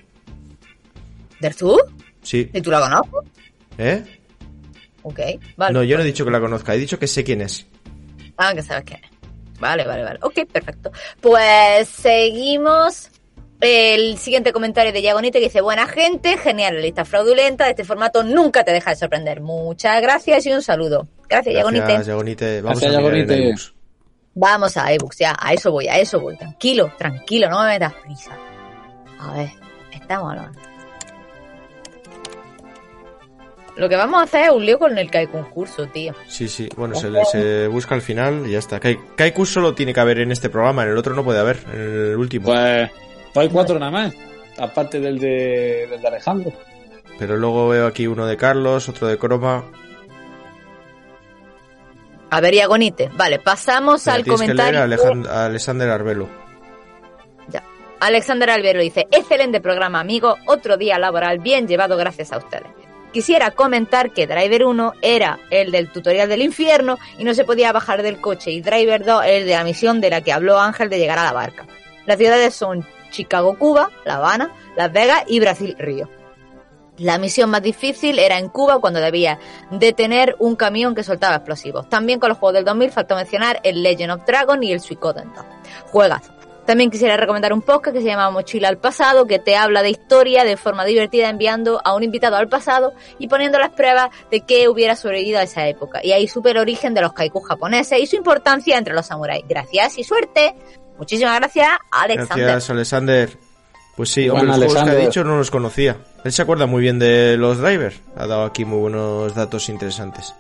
¿Del 1.41 1.53
sur? 1.53 1.81
Sí. 2.23 2.51
¿Y 2.53 2.61
tú 2.61 2.71
la 2.73 2.81
conoces? 2.81 3.31
¿Eh? 3.79 4.05
Ok, 5.03 5.21
vale. 5.57 5.73
No, 5.73 5.85
yo 5.85 5.97
no 5.97 6.03
he 6.03 6.07
dicho 6.07 6.25
que 6.25 6.31
la 6.33 6.41
conozca, 6.41 6.75
he 6.75 6.79
dicho 6.79 6.99
que 6.99 7.07
sé 7.07 7.23
quién 7.23 7.43
es. 7.43 7.67
Ah, 8.39 8.55
que 8.55 8.63
sabes 8.63 8.85
quién 8.85 9.01
es. 9.05 9.11
Vale, 9.61 9.85
vale, 9.85 10.05
vale. 10.05 10.19
Ok, 10.23 10.47
perfecto. 10.51 10.91
Pues 11.21 11.89
seguimos 11.89 13.11
El 13.61 14.17
siguiente 14.19 14.53
comentario 14.53 14.93
de 14.93 15.03
Yagonite 15.03 15.41
que 15.41 15.47
dice, 15.47 15.61
buena 15.61 15.87
gente, 15.89 16.39
genial 16.39 16.77
la 16.77 16.81
lista 16.81 17.05
fraudulenta, 17.05 17.69
este 17.69 17.85
formato 17.85 18.23
nunca 18.23 18.63
te 18.63 18.71
deja 18.73 18.91
de 18.91 18.97
sorprender. 18.97 19.41
Muchas 19.41 20.01
gracias 20.01 20.47
y 20.47 20.53
un 20.53 20.63
saludo. 20.63 21.09
Gracias, 21.29 21.57
Yagonite. 21.57 21.85
Gracias, 21.85 22.07
Yagonite. 22.07 22.63
Vamos 22.63 22.81
Gracias, 22.81 22.97
a 22.97 23.03
Yagonite. 23.03 23.37
iBooks. 23.37 23.75
Vamos 24.35 24.77
a 24.77 24.93
ebooks, 24.93 25.19
ya, 25.19 25.37
a 25.37 25.53
eso 25.53 25.73
voy, 25.73 25.89
a 25.89 25.99
eso 25.99 26.21
voy. 26.21 26.37
Tranquilo, 26.37 26.93
tranquilo, 26.97 27.51
no 27.51 27.61
me 27.65 27.71
metas 27.71 27.93
prisa. 27.95 28.39
A 29.19 29.33
ver, 29.33 29.51
estamos 29.93 30.31
hablando. 30.31 30.61
Lo 33.79 33.89
que 33.89 33.97
vamos 33.97 34.21
a 34.21 34.25
hacer 34.25 34.45
es 34.47 34.51
un 34.51 34.67
lío 34.67 34.79
con 34.79 34.99
el 34.99 35.11
que 35.11 35.19
hay 35.19 35.27
concurso, 35.29 35.87
tío. 35.87 36.13
Sí, 36.27 36.49
sí. 36.49 36.69
Bueno, 36.77 36.95
se, 36.97 37.09
le- 37.11 37.25
se 37.25 37.69
busca 37.69 37.95
al 37.95 38.03
final 38.03 38.43
y 38.47 38.51
ya 38.53 38.59
está. 38.59 38.81
Kai- 38.81 38.99
Kaiku 39.17 39.47
solo 39.47 39.75
tiene 39.75 39.95
que 39.95 40.01
haber 40.01 40.19
en 40.19 40.33
este 40.33 40.51
programa, 40.51 40.83
en 40.83 40.91
el 40.91 40.97
otro 40.99 41.15
no 41.15 41.23
puede 41.25 41.39
haber, 41.39 41.59
en 41.73 41.81
el 42.11 42.17
último. 42.17 42.47
Pues, 42.47 42.91
pues 43.33 43.47
hay 43.47 43.53
cuatro 43.53 43.79
nada 43.79 43.93
más. 43.93 44.15
Aparte 44.59 44.99
del 44.99 45.19
de, 45.21 45.87
del 45.89 46.01
de 46.03 46.09
Alejandro. 46.09 46.53
Pero 47.21 47.37
luego 47.37 47.69
veo 47.69 47.87
aquí 47.87 48.07
uno 48.09 48.27
de 48.27 48.37
Carlos, 48.37 48.89
otro 48.89 49.07
de 49.07 49.17
Croma. 49.17 49.65
A 52.31 52.41
ver, 52.41 52.55
Yagonite. 52.55 53.11
Vale, 53.17 53.39
pasamos 53.39 54.07
al 54.09 54.23
tienes 54.23 54.41
que 54.43 54.55
leer 54.55 54.75
comentario. 54.75 55.31
a 55.31 55.45
Alexander 55.47 55.89
Arbelo. 55.89 56.29
Ya. 57.49 57.63
Alexander 58.01 58.51
Albero 58.51 58.81
dice, 58.81 59.07
excelente 59.11 59.61
programa, 59.61 60.01
amigo, 60.01 60.37
otro 60.47 60.77
día 60.77 60.99
laboral 60.99 61.39
bien 61.39 61.67
llevado 61.67 61.97
gracias 61.97 62.33
a 62.33 62.39
ustedes. 62.39 62.67
Quisiera 63.13 63.53
comentar 63.53 64.13
que 64.13 64.27
Driver 64.27 64.65
1 64.65 64.93
era 65.01 65.39
el 65.51 65.71
del 65.73 65.91
tutorial 65.91 66.29
del 66.29 66.43
infierno 66.43 66.99
y 67.19 67.25
no 67.25 67.33
se 67.35 67.45
podía 67.45 67.73
bajar 67.73 68.03
del 68.03 68.21
coche 68.21 68.51
y 68.51 68.61
Driver 68.61 69.05
2 69.05 69.25
el 69.27 69.47
de 69.47 69.55
la 69.55 69.65
misión 69.65 70.01
de 70.01 70.11
la 70.11 70.21
que 70.21 70.33
habló 70.33 70.61
Ángel 70.61 70.91
de 70.91 70.99
llegar 70.99 71.19
a 71.19 71.25
la 71.25 71.33
barca. 71.33 71.67
Las 72.05 72.19
ciudades 72.19 72.55
son 72.55 72.87
Chicago, 73.11 73.57
Cuba, 73.59 73.91
La 74.05 74.17
Habana, 74.17 74.53
Las 74.77 74.93
Vegas 74.93 75.25
y 75.27 75.41
Brasil, 75.41 75.75
Río. 75.79 76.09
La 76.99 77.17
misión 77.17 77.49
más 77.49 77.63
difícil 77.63 78.19
era 78.19 78.39
en 78.39 78.49
Cuba 78.49 78.81
cuando 78.81 79.01
debía 79.01 79.39
detener 79.71 80.35
un 80.41 80.57
camión 80.57 80.95
que 80.95 81.05
soltaba 81.05 81.37
explosivos. 81.37 81.89
También 81.89 82.19
con 82.19 82.29
los 82.29 82.39
juegos 82.39 82.55
del 82.55 82.65
2000 82.65 82.91
faltó 82.91 83.15
mencionar 83.15 83.61
el 83.63 83.83
Legend 83.83 84.13
of 84.13 84.27
Dragon 84.27 84.63
y 84.63 84.73
el 84.73 84.81
Suicoden 84.81 85.33
2. 85.35 85.45
Juegazo. 85.93 86.38
También 86.69 86.91
quisiera 86.91 87.17
recomendar 87.17 87.55
un 87.55 87.63
podcast 87.63 87.97
que 87.97 88.03
se 88.03 88.09
llama 88.09 88.31
Mochila 88.31 88.69
al 88.69 88.77
pasado, 88.77 89.27
que 89.27 89.39
te 89.39 89.57
habla 89.57 89.83
de 89.83 89.89
historia 89.89 90.45
de 90.45 90.59
forma 90.59 90.85
divertida 90.85 91.31
enviando 91.31 91.81
a 91.83 91.95
un 91.95 92.03
invitado 92.03 92.37
al 92.37 92.47
pasado 92.47 92.93
y 93.19 93.27
poniendo 93.27 93.59
las 93.59 93.71
pruebas 93.71 94.11
de 94.31 94.43
que 94.43 94.69
hubiera 94.69 94.95
sobrevivido 94.95 95.39
a 95.39 95.45
esa 95.45 95.67
época. 95.67 96.05
Y 96.05 96.13
ahí 96.13 96.29
supe 96.29 96.51
el 96.51 96.59
origen 96.59 96.93
de 96.93 97.01
los 97.01 97.15
kaikus 97.15 97.49
japoneses 97.49 97.99
y 97.99 98.07
su 98.07 98.17
importancia 98.17 98.77
entre 98.77 98.93
los 98.93 99.07
samuráis. 99.07 99.47
Gracias 99.49 99.97
y 99.97 100.05
suerte. 100.05 100.57
Muchísimas 100.99 101.37
gracias, 101.39 101.71
Alexander. 101.91 102.47
Gracias, 102.47 102.69
Alexander. 102.69 103.31
Pues 103.97 104.11
sí, 104.11 104.29
hombre, 104.29 104.49
Bueno, 104.49 104.63
los 104.63 104.75
juegos 104.75 104.91
que 104.91 104.97
ha 104.97 105.07
dicho 105.07 105.25
no 105.25 105.39
los 105.39 105.51
conocía. 105.51 105.97
Él 106.23 106.33
se 106.33 106.43
acuerda 106.43 106.67
muy 106.67 106.83
bien 106.83 106.99
de 106.99 107.39
los 107.39 107.63
drivers. 107.63 107.99
Ha 108.15 108.27
dado 108.27 108.45
aquí 108.45 108.67
muy 108.67 108.79
buenos 108.79 109.35
datos 109.35 109.71
interesantes. 109.71 110.35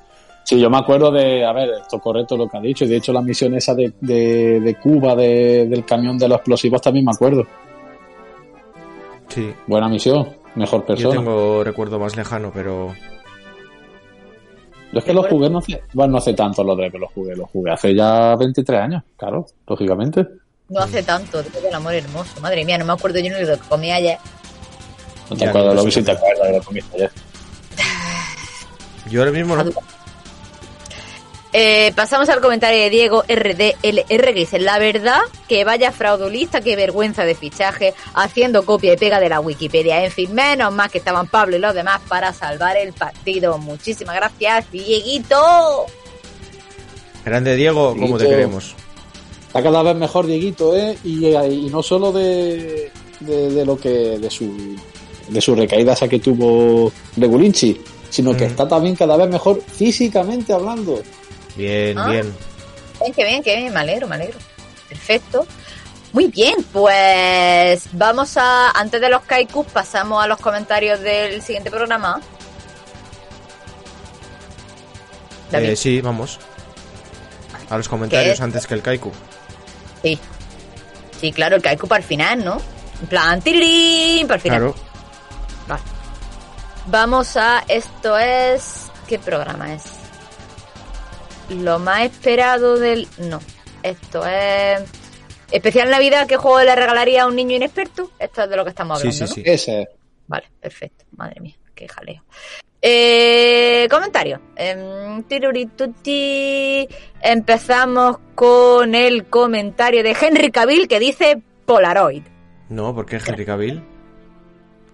Sí, 0.48 0.58
yo 0.58 0.70
me 0.70 0.78
acuerdo 0.78 1.10
de, 1.10 1.44
a 1.44 1.52
ver, 1.52 1.68
esto 1.82 1.96
es 1.96 2.02
correcto 2.02 2.34
lo 2.34 2.48
que 2.48 2.56
ha 2.56 2.60
dicho. 2.62 2.86
y 2.86 2.88
De 2.88 2.96
hecho, 2.96 3.12
la 3.12 3.20
misión 3.20 3.52
esa 3.52 3.74
de, 3.74 3.92
de, 4.00 4.60
de 4.60 4.74
Cuba, 4.76 5.14
de- 5.14 5.66
del 5.68 5.84
camión 5.84 6.16
de 6.16 6.26
los 6.26 6.36
explosivos, 6.38 6.80
también 6.80 7.04
me 7.04 7.10
acuerdo. 7.14 7.46
Sí, 9.28 9.52
Buena 9.66 9.90
misión, 9.90 10.26
mejor 10.54 10.80
yo 10.80 10.86
persona. 10.86 11.14
Yo, 11.16 11.20
tengo 11.20 11.62
recuerdo 11.62 11.98
más 11.98 12.16
lejano, 12.16 12.50
pero 12.54 12.94
es 14.90 15.04
que 15.04 15.12
los 15.12 15.26
jugué 15.26 15.50
no 15.50 15.58
hace, 15.58 15.82
bueno, 15.92 16.12
no 16.12 16.16
hace 16.18 16.32
tanto 16.32 16.64
los 16.64 16.78
de 16.78 16.90
que 16.90 16.98
los 16.98 17.12
jugué, 17.12 17.36
los 17.36 17.50
jugué 17.50 17.70
hace 17.70 17.94
ya 17.94 18.34
23 18.34 18.80
años, 18.80 19.02
claro, 19.18 19.44
lógicamente. 19.66 20.26
No 20.70 20.80
hace 20.80 21.02
tanto, 21.02 21.42
Dios 21.42 21.62
del 21.62 21.74
amor 21.74 21.92
hermoso. 21.92 22.40
Madre 22.40 22.64
mía, 22.64 22.78
no 22.78 22.86
me 22.86 22.94
acuerdo 22.94 23.18
yo 23.18 23.24
ni 23.24 23.36
de 23.36 23.44
lo 23.48 23.54
que 23.60 23.68
comí 23.68 23.92
ayer. 23.92 24.16
No 25.28 25.36
te 25.36 25.44
acuerdas, 25.46 25.74
no 25.74 25.80
lo 25.80 25.84
que 25.84 25.90
sí 25.90 26.02
te 26.02 26.12
acuerdas 26.12 26.46
de 26.48 26.52
lo 26.54 26.60
que 26.60 26.66
comiste 26.66 26.96
ayer. 26.96 27.10
yo 29.10 29.20
ahora 29.20 29.32
mismo 29.32 29.54
no. 29.54 29.64
Eh, 31.60 31.92
pasamos 31.96 32.28
al 32.28 32.40
comentario 32.40 32.78
de 32.80 32.88
Diego 32.88 33.24
RDLR 33.28 34.26
que 34.26 34.32
dice, 34.32 34.60
la 34.60 34.78
verdad 34.78 35.18
que 35.48 35.64
vaya 35.64 35.90
fraudulista, 35.90 36.60
qué 36.60 36.76
vergüenza 36.76 37.24
de 37.24 37.34
fichaje, 37.34 37.94
haciendo 38.14 38.64
copia 38.64 38.92
y 38.92 38.96
pega 38.96 39.18
de 39.18 39.28
la 39.28 39.40
Wikipedia. 39.40 40.04
En 40.04 40.12
fin, 40.12 40.32
menos 40.32 40.72
más 40.72 40.88
que 40.92 40.98
estaban 40.98 41.26
Pablo 41.26 41.56
y 41.56 41.58
los 41.58 41.74
demás 41.74 42.00
para 42.06 42.32
salvar 42.32 42.76
el 42.76 42.92
partido. 42.92 43.58
Muchísimas 43.58 44.14
gracias, 44.14 44.70
Dieguito. 44.70 45.86
Grande 47.24 47.56
Diego, 47.56 47.96
como 47.98 48.18
te 48.18 48.28
queremos. 48.28 48.76
Está 49.48 49.60
cada 49.60 49.82
vez 49.82 49.96
mejor 49.96 50.26
Dieguito, 50.26 50.76
¿eh? 50.76 50.96
Y, 51.02 51.26
y 51.26 51.68
no 51.72 51.82
solo 51.82 52.12
de, 52.12 52.92
de, 53.18 53.50
de 53.50 53.64
lo 53.66 53.76
que, 53.76 53.88
de 53.88 54.30
su, 54.30 54.76
de 55.28 55.40
su 55.40 55.56
recaída 55.56 55.94
esa 55.94 56.06
que 56.06 56.20
tuvo 56.20 56.92
Regulinchi, 57.16 57.80
sino 58.10 58.36
que 58.36 58.44
Mm. 58.46 58.50
está 58.50 58.68
también 58.68 58.94
cada 58.94 59.16
vez 59.16 59.28
mejor 59.28 59.60
físicamente 59.60 60.52
hablando. 60.52 61.02
Bien, 61.58 61.98
Ah. 61.98 62.08
bien. 62.08 62.34
Bien, 63.00 63.12
qué 63.12 63.24
bien, 63.24 63.42
qué 63.42 63.56
bien, 63.56 63.74
me 63.74 63.80
alegro, 63.80 64.06
me 64.08 64.14
alegro. 64.14 64.38
Perfecto. 64.88 65.46
Muy 66.12 66.28
bien, 66.28 66.54
pues 66.72 67.88
vamos 67.92 68.36
a, 68.38 68.70
antes 68.70 69.00
de 69.00 69.10
los 69.10 69.22
kaikus, 69.22 69.66
pasamos 69.66 70.24
a 70.24 70.26
los 70.26 70.38
comentarios 70.38 71.00
del 71.00 71.42
siguiente 71.42 71.70
programa. 71.70 72.20
Eh, 75.52 75.76
sí, 75.76 76.00
vamos. 76.00 76.38
A 77.70 77.76
los 77.76 77.88
comentarios 77.88 78.34
es? 78.34 78.40
antes 78.40 78.66
que 78.66 78.74
el 78.74 78.82
Kaiku. 78.82 79.12
Sí. 80.02 80.18
Sí, 81.20 81.32
claro, 81.32 81.56
el 81.56 81.62
Kaiku 81.62 81.86
para 81.88 82.00
el 82.00 82.06
final, 82.06 82.44
¿no? 82.44 82.58
En 83.02 83.06
plan, 83.08 83.40
tirirín, 83.42 84.26
para 84.26 84.36
el 84.36 84.40
final. 84.40 84.58
Claro. 84.60 84.74
Vale. 85.66 85.82
Vamos 86.86 87.36
a. 87.36 87.64
Esto 87.68 88.16
es. 88.18 88.86
¿Qué 89.06 89.18
programa 89.18 89.74
es? 89.74 89.82
Lo 91.50 91.78
más 91.78 92.02
esperado 92.02 92.78
del. 92.78 93.06
No. 93.18 93.40
Esto 93.82 94.26
es. 94.26 94.82
Especial 95.50 95.88
Navidad, 95.90 96.26
¿qué 96.26 96.36
juego 96.36 96.60
le 96.62 96.74
regalaría 96.74 97.22
a 97.22 97.26
un 97.26 97.34
niño 97.36 97.56
inexperto? 97.56 98.10
Esto 98.18 98.42
es 98.42 98.50
de 98.50 98.56
lo 98.56 98.64
que 98.64 98.70
estamos 98.70 99.00
Sí, 99.00 99.08
hablando. 99.08 99.26
sí, 99.26 99.40
¿no? 99.40 99.44
sí. 99.46 99.50
Ese 99.50 99.82
es. 99.82 99.88
Vale, 100.26 100.46
perfecto. 100.60 101.04
Madre 101.16 101.40
mía, 101.40 101.54
qué 101.74 101.88
jaleo. 101.88 102.22
Eh, 102.82 103.88
comentario. 103.90 104.40
Tirurituti. 105.26 106.86
Empezamos 107.22 108.18
con 108.34 108.94
el 108.94 109.24
comentario 109.26 110.02
de 110.02 110.14
Henry 110.20 110.50
Cavill 110.50 110.86
que 110.86 111.00
dice 111.00 111.40
Polaroid. 111.64 112.22
No, 112.68 112.94
¿por 112.94 113.06
qué 113.06 113.16
Henry 113.26 113.46
Cavill? 113.46 113.82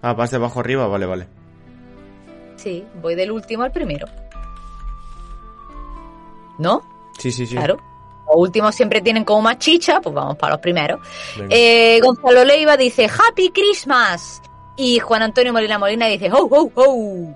Ah, 0.01 0.13
vas 0.13 0.31
de 0.31 0.37
abajo 0.37 0.61
arriba, 0.61 0.87
vale, 0.87 1.05
vale. 1.05 1.27
Sí, 2.55 2.85
voy 3.01 3.15
del 3.15 3.31
último 3.31 3.63
al 3.63 3.71
primero. 3.71 4.07
¿No? 6.57 6.83
Sí, 7.17 7.31
sí, 7.31 7.45
sí. 7.45 7.55
Claro. 7.55 7.77
Los 8.27 8.35
últimos 8.37 8.73
siempre 8.73 9.01
tienen 9.01 9.23
como 9.23 9.43
más 9.43 9.59
chicha, 9.59 10.01
pues 10.01 10.15
vamos 10.15 10.35
para 10.37 10.53
los 10.53 10.61
primeros. 10.61 10.99
Eh, 11.49 11.99
Gonzalo 12.01 12.43
Leiva 12.43 12.75
dice 12.75 13.05
Happy 13.05 13.51
Christmas. 13.51 14.41
Y 14.77 14.99
Juan 14.99 15.21
Antonio 15.21 15.53
Molina 15.53 15.79
Molina 15.79 16.07
dice 16.07 16.29
Ho, 16.31 16.47
ho, 16.49 16.71
ho. 16.75 17.35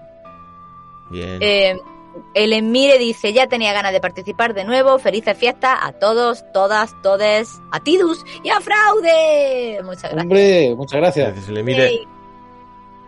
Bien. 1.10 1.38
Eh, 1.40 1.80
el 2.34 2.54
Emire 2.54 2.98
dice, 2.98 3.34
ya 3.34 3.48
tenía 3.48 3.72
ganas 3.74 3.92
de 3.94 4.02
participar 4.02 4.54
de 4.54 4.66
nuevo. 4.66 5.00
Felices 5.00 5.38
fiestas 5.38 5.78
a 5.82 5.92
todos, 5.94 6.44
todas, 6.52 7.00
todes, 7.02 7.62
a 7.72 7.80
Tidus 7.80 8.26
y 8.44 8.50
a 8.50 8.60
Fraude. 8.60 9.82
Muchas 9.84 10.12
gracias. 10.12 10.24
Hombre, 10.24 10.76
muchas 10.76 11.00
gracias. 11.00 11.34
Gracias, 11.34 11.50
le 11.50 11.64
mire. 11.64 11.92
Yay. 11.92 12.08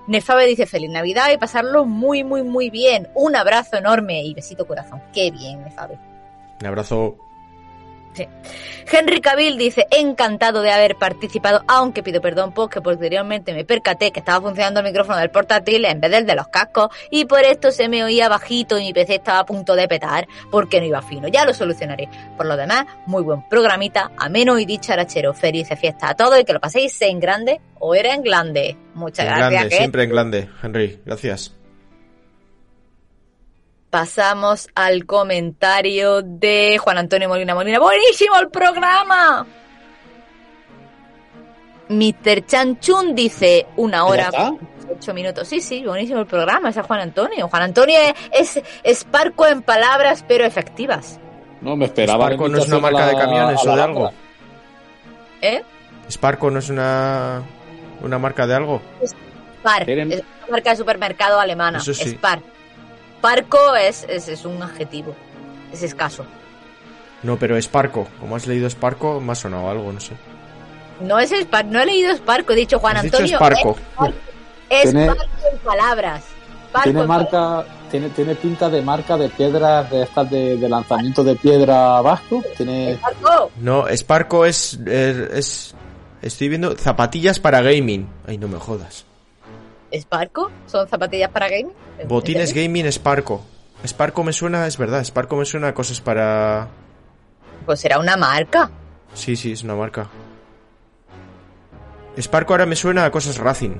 Nefabe 0.07 0.45
dice 0.45 0.65
feliz 0.65 0.89
Navidad 0.89 1.31
y 1.31 1.37
pasarlo 1.37 1.85
muy, 1.85 2.23
muy, 2.23 2.43
muy 2.43 2.69
bien. 2.69 3.09
Un 3.13 3.35
abrazo 3.35 3.77
enorme 3.77 4.23
y 4.23 4.33
besito 4.33 4.67
corazón. 4.67 5.01
Qué 5.13 5.31
bien, 5.31 5.63
Nefabe. 5.63 5.97
Un 6.59 6.67
abrazo. 6.67 7.17
Henry 8.91 9.21
Cavill 9.21 9.57
dice, 9.57 9.87
encantado 9.91 10.61
de 10.61 10.71
haber 10.71 10.95
participado, 10.95 11.63
aunque 11.67 12.03
pido 12.03 12.21
perdón 12.21 12.53
porque 12.53 12.81
posteriormente 12.81 13.53
me 13.53 13.63
percaté 13.63 14.11
que 14.11 14.19
estaba 14.19 14.41
funcionando 14.41 14.79
el 14.81 14.85
micrófono 14.85 15.17
del 15.17 15.29
portátil 15.29 15.85
en 15.85 16.01
vez 16.01 16.11
del 16.11 16.25
de 16.25 16.35
los 16.35 16.47
cascos 16.47 16.89
y 17.09 17.25
por 17.25 17.41
esto 17.43 17.71
se 17.71 17.87
me 17.87 18.03
oía 18.03 18.27
bajito 18.29 18.77
y 18.77 18.83
mi 18.83 18.93
PC 18.93 19.15
estaba 19.15 19.39
a 19.39 19.45
punto 19.45 19.75
de 19.75 19.87
petar 19.87 20.27
porque 20.49 20.79
no 20.79 20.85
iba 20.85 21.01
fino. 21.01 21.27
Ya 21.27 21.45
lo 21.45 21.53
solucionaré. 21.53 22.09
Por 22.37 22.45
lo 22.45 22.57
demás, 22.57 22.85
muy 23.05 23.23
buen 23.23 23.47
programita, 23.47 24.11
ameno 24.17 24.59
y 24.59 24.65
dicharachero. 24.65 25.33
Felices 25.33 25.79
fiestas 25.79 26.11
a 26.11 26.15
todos 26.15 26.39
y 26.39 26.43
que 26.43 26.53
lo 26.53 26.59
paséis 26.59 27.01
en 27.01 27.19
grande 27.19 27.61
o 27.79 27.95
era 27.95 28.13
en 28.13 28.23
grande. 28.23 28.77
Muchas 28.93 29.25
En 29.25 29.33
gracias. 29.35 29.51
grande, 29.51 29.75
siempre 29.77 30.03
en 30.03 30.09
grande, 30.09 30.49
Henry. 30.61 30.99
Gracias. 31.05 31.60
Pasamos 33.91 34.69
al 34.73 35.05
comentario 35.05 36.23
de 36.23 36.79
Juan 36.79 36.97
Antonio 36.97 37.29
Molina 37.29 37.53
Molina. 37.53 37.77
¡Buenísimo 37.77 38.39
el 38.39 38.49
programa! 38.49 39.45
Mr. 41.89 42.45
Chanchun 42.45 43.13
dice 43.13 43.67
una 43.75 43.97
¿Ya 43.97 44.05
hora, 44.05 44.31
ocho 44.89 45.13
minutos. 45.13 45.47
Sí, 45.47 45.61
sí, 45.61 45.85
buenísimo 45.85 46.21
el 46.21 46.25
programa. 46.25 46.69
Es 46.69 46.77
Juan 46.77 47.01
Antonio. 47.01 47.47
Juan 47.47 47.61
Antonio 47.61 47.99
es, 48.31 48.55
es, 48.57 48.63
es 48.81 49.03
parco 49.03 49.45
en 49.45 49.61
palabras, 49.61 50.25
pero 50.27 50.45
efectivas. 50.45 51.19
No, 51.59 51.75
me 51.75 51.85
esperaba. 51.85 52.25
Sparco 52.25 52.49
no 52.49 52.57
es 52.57 52.67
una 52.67 52.79
marca 52.79 53.03
a 53.03 53.07
de 53.07 53.15
camiones 53.15 53.59
a 53.67 53.71
o 53.71 53.75
de 53.75 53.81
algo. 53.83 54.11
¿Eh? 55.41 55.61
Sparco 56.09 56.49
no 56.49 56.57
es 56.57 56.69
una 56.69 57.43
¿Una 58.03 58.17
marca 58.17 58.47
de 58.47 58.55
algo? 58.55 58.81
Spar, 59.05 59.89
es 59.89 60.05
una 60.05 60.23
marca 60.49 60.71
de 60.71 60.75
supermercado 60.75 61.39
alemana. 61.39 61.77
Eso 61.77 61.93
sí. 61.93 62.09
Spar. 62.09 62.41
Parco 63.21 63.75
es, 63.75 64.05
es, 64.09 64.27
es 64.27 64.45
un 64.45 64.61
adjetivo. 64.61 65.15
Es 65.71 65.83
escaso. 65.83 66.25
No, 67.23 67.37
pero 67.37 67.55
Sparco. 67.61 68.07
Como 68.19 68.35
has 68.35 68.47
leído 68.47 68.67
Sparco, 68.69 69.21
me 69.21 69.31
ha 69.31 69.35
sonado 69.35 69.69
algo, 69.69 69.91
no 69.91 69.99
sé. 69.99 70.13
No 71.01 71.19
es 71.19 71.31
Spar, 71.31 71.65
no 71.65 71.79
he 71.79 71.85
leído 71.85 72.13
Sparco, 72.15 72.53
he 72.53 72.55
dicho 72.55 72.79
Juan 72.79 72.97
Has 72.97 73.03
dicho 73.03 73.17
Antonio. 73.17 73.37
Sparco. 73.37 73.77
Es, 74.69 74.85
es 74.85 74.91
Tiene- 74.91 75.05
Sparco 75.11 75.23
en 75.51 75.57
palabras. 75.59 76.23
Tiene 76.83 77.01
en 77.01 77.07
marca, 77.07 77.65
tiene, 77.91 78.09
tiene 78.11 78.33
pinta 78.35 78.69
de 78.69 78.81
marca 78.81 79.17
de 79.17 79.27
piedras 79.27 79.89
de 79.91 80.03
estas 80.03 80.29
de, 80.31 80.55
de 80.57 80.69
lanzamiento 80.69 81.21
de 81.23 81.35
piedra 81.35 81.99
vasco. 82.01 82.41
Tiene 82.55 82.95
Sparco. 82.95 83.51
No, 83.57 83.85
Sparco 83.95 84.45
es, 84.45 84.79
es, 84.85 85.17
es- 85.33 85.75
Estoy 86.21 86.49
viendo 86.49 86.77
zapatillas 86.77 87.39
para 87.39 87.61
gaming. 87.61 88.07
Ay, 88.27 88.37
no 88.37 88.47
me 88.47 88.59
jodas. 88.59 89.05
¿Sparco? 89.93 90.51
¿Son 90.67 90.87
zapatillas 90.87 91.29
para 91.31 91.47
gaming? 91.49 91.73
Botines 92.07 92.53
gaming 92.53 92.91
Sparco. 92.91 93.43
Sparco 93.85 94.23
me 94.23 94.33
suena, 94.33 94.67
es 94.67 94.77
verdad. 94.77 95.03
Sparco 95.03 95.35
me 95.35 95.45
suena 95.45 95.69
a 95.69 95.73
cosas 95.73 95.99
para... 96.01 96.67
Pues 97.65 97.79
será 97.79 97.99
una 97.99 98.15
marca. 98.17 98.69
Sí, 99.13 99.35
sí, 99.35 99.51
es 99.51 99.63
una 99.63 99.75
marca. 99.75 100.07
Sparco 102.19 102.53
ahora 102.53 102.65
me 102.65 102.75
suena 102.75 103.05
a 103.05 103.11
cosas 103.11 103.37
Racing. 103.37 103.75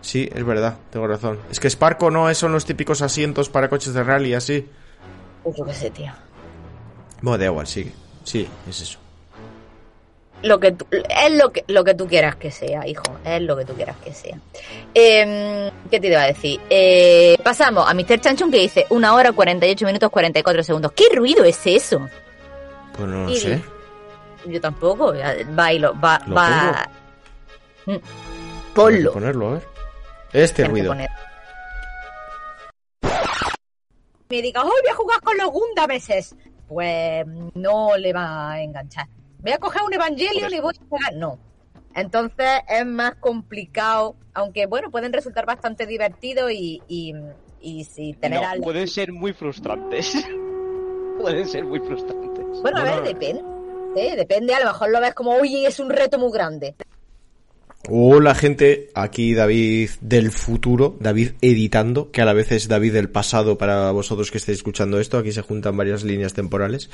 Sí, 0.00 0.28
es 0.32 0.44
verdad, 0.44 0.76
tengo 0.90 1.06
razón. 1.08 1.38
Es 1.50 1.58
que 1.58 1.68
Sparco 1.68 2.10
no 2.10 2.30
es- 2.30 2.38
son 2.38 2.52
los 2.52 2.64
típicos 2.64 3.02
asientos 3.02 3.48
para 3.48 3.68
coches 3.68 3.92
de 3.92 4.02
rally 4.04 4.34
así. 4.34 4.68
Pues 5.42 5.56
yo 5.56 5.64
qué 5.64 5.74
sé, 5.74 5.90
tío. 5.90 6.12
Bueno, 7.22 7.38
da 7.38 7.46
igual, 7.46 7.66
sí. 7.66 7.92
Sí, 8.24 8.46
es 8.68 8.80
eso. 8.82 8.98
Lo 10.46 10.60
que 10.60 10.72
tú- 10.72 10.86
es 10.90 11.32
lo 11.32 11.50
que, 11.52 11.64
lo 11.68 11.82
que 11.84 11.94
tú 11.94 12.06
quieras 12.06 12.36
que 12.36 12.50
sea, 12.50 12.86
hijo. 12.86 13.02
Es 13.24 13.40
lo 13.42 13.56
que 13.56 13.64
tú 13.64 13.74
quieras 13.74 13.96
que 14.04 14.12
sea. 14.12 14.38
Eh, 14.94 15.70
¿Qué 15.90 15.98
te 16.00 16.06
iba 16.08 16.22
a 16.22 16.26
decir? 16.26 16.60
Eh, 16.70 17.36
pasamos 17.42 17.88
a 17.88 17.94
Mr. 17.94 18.20
Chanchun 18.20 18.50
que 18.50 18.58
dice 18.58 18.86
una 18.90 19.14
hora 19.14 19.32
48 19.32 19.84
minutos 19.86 20.10
44 20.10 20.62
segundos. 20.62 20.92
¿Qué 20.92 21.04
ruido 21.14 21.44
es 21.44 21.60
eso? 21.66 22.08
Pues 22.96 23.08
no 23.08 23.24
lo 23.24 23.30
Y- 23.30 23.36
sé. 23.40 23.62
Yo 24.46 24.60
tampoco. 24.60 25.12
Va 25.58 25.72
y 25.72 25.78
lo 25.78 25.98
va. 26.00 26.20
¿Lo 26.26 26.34
va... 26.34 26.88
Mm. 27.86 27.96
Ponlo. 28.74 29.12
ponerlo, 29.12 29.48
a 29.48 29.52
ver. 29.54 29.62
Este 30.32 30.62
Tienes 30.62 30.70
ruido. 30.72 30.94
Me 34.28 34.42
diga, 34.42 34.62
hoy 34.64 34.70
voy 34.82 34.90
a 34.90 34.94
jugar 34.94 35.20
con 35.22 35.36
los 35.38 35.50
Gundameses. 35.50 36.34
Pues 36.68 37.24
no 37.54 37.96
le 37.96 38.12
va 38.12 38.50
a 38.52 38.60
enganchar. 38.62 39.06
Voy 39.46 39.52
a 39.52 39.58
coger 39.58 39.82
un 39.86 39.94
Evangelion 39.94 40.52
y 40.52 40.58
voy 40.58 40.74
a. 40.74 41.12
No. 41.12 41.38
Entonces 41.94 42.48
es 42.68 42.84
más 42.84 43.14
complicado, 43.14 44.16
aunque 44.34 44.66
bueno, 44.66 44.90
pueden 44.90 45.12
resultar 45.12 45.46
bastante 45.46 45.86
divertidos 45.86 46.50
y, 46.50 46.82
y, 46.88 47.14
y 47.60 47.84
si 47.84 48.12
tener 48.14 48.40
No, 48.40 48.48
al- 48.48 48.60
pueden 48.60 48.88
ser 48.88 49.12
muy 49.12 49.32
frustrantes. 49.32 50.12
pueden 51.20 51.46
ser 51.46 51.64
muy 51.64 51.78
frustrantes. 51.78 52.44
Bueno, 52.60 52.78
a 52.78 52.82
ver, 52.82 53.00
Bueno. 53.02 53.06
depende. 53.06 53.42
¿eh? 53.94 54.16
Depende, 54.16 54.52
a 54.52 54.58
lo 54.58 54.66
mejor 54.66 54.90
lo 54.90 55.00
ves 55.00 55.14
como, 55.14 55.30
oye, 55.36 55.64
es 55.64 55.78
un 55.78 55.90
reto 55.90 56.18
muy 56.18 56.32
grande. 56.32 56.74
Hola 57.88 58.34
gente, 58.34 58.90
aquí 58.94 59.32
David 59.34 59.90
del 60.00 60.32
futuro, 60.32 60.96
David 60.98 61.32
editando, 61.40 62.10
que 62.10 62.20
a 62.20 62.24
la 62.24 62.32
vez 62.32 62.50
es 62.50 62.66
David 62.66 62.94
del 62.94 63.10
pasado 63.10 63.58
para 63.58 63.92
vosotros 63.92 64.32
que 64.32 64.38
estéis 64.38 64.58
escuchando 64.58 64.98
esto, 64.98 65.18
aquí 65.18 65.30
se 65.30 65.42
juntan 65.42 65.76
varias 65.76 66.02
líneas 66.02 66.34
temporales. 66.34 66.90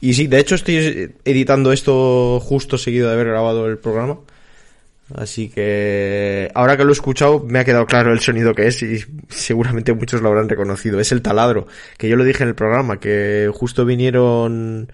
Y 0.00 0.14
sí, 0.14 0.26
de 0.26 0.38
hecho 0.38 0.54
estoy 0.54 1.14
editando 1.24 1.72
esto 1.72 2.40
justo 2.40 2.78
seguido 2.78 3.08
de 3.08 3.14
haber 3.14 3.28
grabado 3.28 3.66
el 3.66 3.78
programa. 3.78 4.18
Así 5.14 5.48
que 5.50 6.50
ahora 6.54 6.76
que 6.76 6.84
lo 6.84 6.90
he 6.90 6.92
escuchado 6.94 7.40
me 7.40 7.58
ha 7.58 7.64
quedado 7.64 7.86
claro 7.86 8.12
el 8.12 8.20
sonido 8.20 8.54
que 8.54 8.66
es 8.66 8.82
y 8.82 9.04
seguramente 9.28 9.92
muchos 9.92 10.22
lo 10.22 10.28
habrán 10.28 10.48
reconocido. 10.48 10.98
Es 10.98 11.12
el 11.12 11.22
taladro, 11.22 11.66
que 11.98 12.08
yo 12.08 12.16
lo 12.16 12.24
dije 12.24 12.42
en 12.42 12.48
el 12.50 12.54
programa, 12.54 13.00
que 13.00 13.50
justo 13.52 13.84
vinieron 13.84 14.90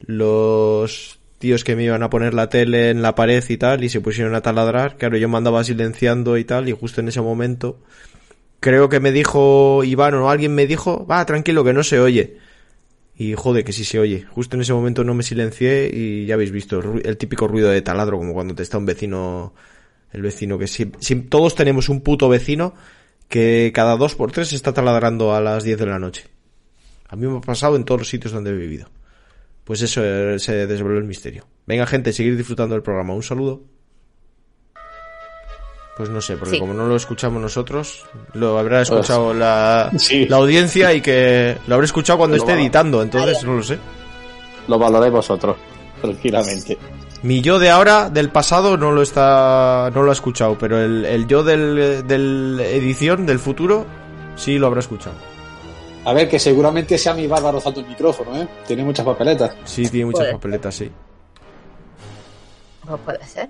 los 0.00 1.20
tíos 1.38 1.64
que 1.64 1.76
me 1.76 1.84
iban 1.84 2.02
a 2.02 2.10
poner 2.10 2.34
la 2.34 2.48
tele 2.48 2.90
en 2.90 3.02
la 3.02 3.14
pared 3.14 3.44
y 3.48 3.56
tal 3.56 3.84
y 3.84 3.88
se 3.88 4.00
pusieron 4.00 4.34
a 4.34 4.42
taladrar. 4.42 4.96
Claro, 4.96 5.16
yo 5.16 5.28
me 5.28 5.36
andaba 5.36 5.62
silenciando 5.64 6.38
y 6.38 6.44
tal 6.44 6.68
y 6.68 6.72
justo 6.72 7.00
en 7.00 7.08
ese 7.08 7.20
momento 7.20 7.78
creo 8.60 8.88
que 8.88 9.00
me 9.00 9.12
dijo 9.12 9.84
Iván 9.84 10.14
o 10.14 10.30
alguien 10.30 10.54
me 10.54 10.66
dijo, 10.66 11.06
va, 11.06 11.24
tranquilo 11.24 11.64
que 11.64 11.72
no 11.72 11.84
se 11.84 12.00
oye. 12.00 12.38
Y 13.18 13.34
joder, 13.34 13.64
que 13.64 13.72
sí 13.72 13.84
se 13.84 13.98
oye. 13.98 14.24
Justo 14.30 14.56
en 14.56 14.62
ese 14.62 14.74
momento 14.74 15.02
no 15.02 15.14
me 15.14 15.22
silencié 15.22 15.90
y 15.92 16.26
ya 16.26 16.34
habéis 16.34 16.50
visto 16.50 16.80
el, 16.80 17.16
típico 17.16 17.48
ruido 17.48 17.70
de 17.70 17.80
taladro, 17.80 18.18
como 18.18 18.34
cuando 18.34 18.54
te 18.54 18.62
está 18.62 18.76
un 18.76 18.84
vecino, 18.84 19.54
el 20.12 20.22
vecino 20.22 20.58
que 20.58 20.66
sí- 20.66 20.90
todos 21.30 21.54
tenemos 21.54 21.88
un 21.88 22.02
puto 22.02 22.28
vecino 22.28 22.74
que 23.28 23.72
cada 23.74 23.96
dos 23.96 24.14
por 24.14 24.32
tres 24.32 24.52
está 24.52 24.72
taladrando 24.74 25.34
a 25.34 25.40
las 25.40 25.64
10 25.64 25.78
de 25.78 25.86
la 25.86 25.98
noche. 25.98 26.24
A 27.08 27.16
mí 27.16 27.26
me 27.26 27.38
ha 27.38 27.40
pasado 27.40 27.76
en 27.76 27.84
todos 27.84 28.02
los 28.02 28.08
sitios 28.08 28.32
donde 28.32 28.50
he 28.50 28.54
vivido. 28.54 28.88
Pues 29.64 29.80
eso 29.82 30.02
eh, 30.04 30.38
se 30.38 30.66
desveló 30.66 30.98
el 30.98 31.04
misterio. 31.04 31.46
Venga, 31.66 31.86
gente, 31.86 32.12
seguir 32.12 32.36
disfrutando 32.36 32.74
del 32.74 32.82
programa. 32.82 33.14
Un 33.14 33.22
saludo. 33.22 33.64
Pues 35.96 36.10
no 36.10 36.20
sé, 36.20 36.36
porque 36.36 36.54
Sí. 36.56 36.60
como 36.60 36.74
no 36.74 36.86
lo 36.86 36.94
escuchamos 36.94 37.40
nosotros, 37.40 38.04
lo 38.34 38.58
habrá 38.58 38.82
escuchado 38.82 39.32
la, 39.32 39.90
Sí. 39.96 40.26
la 40.26 40.36
audiencia 40.36 40.92
y 40.92 41.00
que 41.00 41.56
lo 41.66 41.74
habré 41.74 41.86
escuchado 41.86 42.18
cuando 42.18 42.36
Lo 42.36 42.42
esté 42.42 42.52
va- 42.54 42.60
editando, 42.60 43.02
entonces 43.02 43.42
no 43.44 43.54
lo 43.54 43.62
sé. 43.62 43.78
Lo 44.68 44.78
valoréis 44.78 45.12
vosotros, 45.12 45.56
tranquilamente. 46.02 46.76
Mi 47.22 47.40
yo 47.40 47.58
de 47.58 47.70
ahora, 47.70 48.10
del 48.10 48.28
pasado, 48.28 48.76
no 48.76 48.92
lo 48.92 49.00
está, 49.00 49.90
no 49.94 50.02
lo 50.02 50.10
ha 50.10 50.12
escuchado, 50.12 50.58
pero 50.58 50.78
el, 50.78 51.06
el 51.06 51.26
yo 51.26 51.42
del, 51.42 52.06
del 52.06 52.60
edición, 52.60 53.24
del 53.24 53.38
futuro, 53.38 53.86
sí 54.36 54.58
lo 54.58 54.66
habrá 54.66 54.80
escuchado. 54.80 55.16
A 56.04 56.12
ver, 56.12 56.28
que 56.28 56.38
seguramente 56.38 56.98
sea 56.98 57.14
mi 57.14 57.26
barba 57.26 57.50
rozando 57.52 57.80
el 57.80 57.86
micrófono, 57.86 58.36
¿eh? 58.36 58.46
Tiene 58.66 58.84
muchas 58.84 59.04
papeletas. 59.06 59.56
Sí, 59.64 59.88
tiene 59.88 60.04
muchas 60.06 60.20
Puede. 60.20 60.32
papeletas, 60.34 60.74
sí. 60.74 60.90
Pues 62.86 63.00
puede 63.00 63.24
ser. 63.26 63.48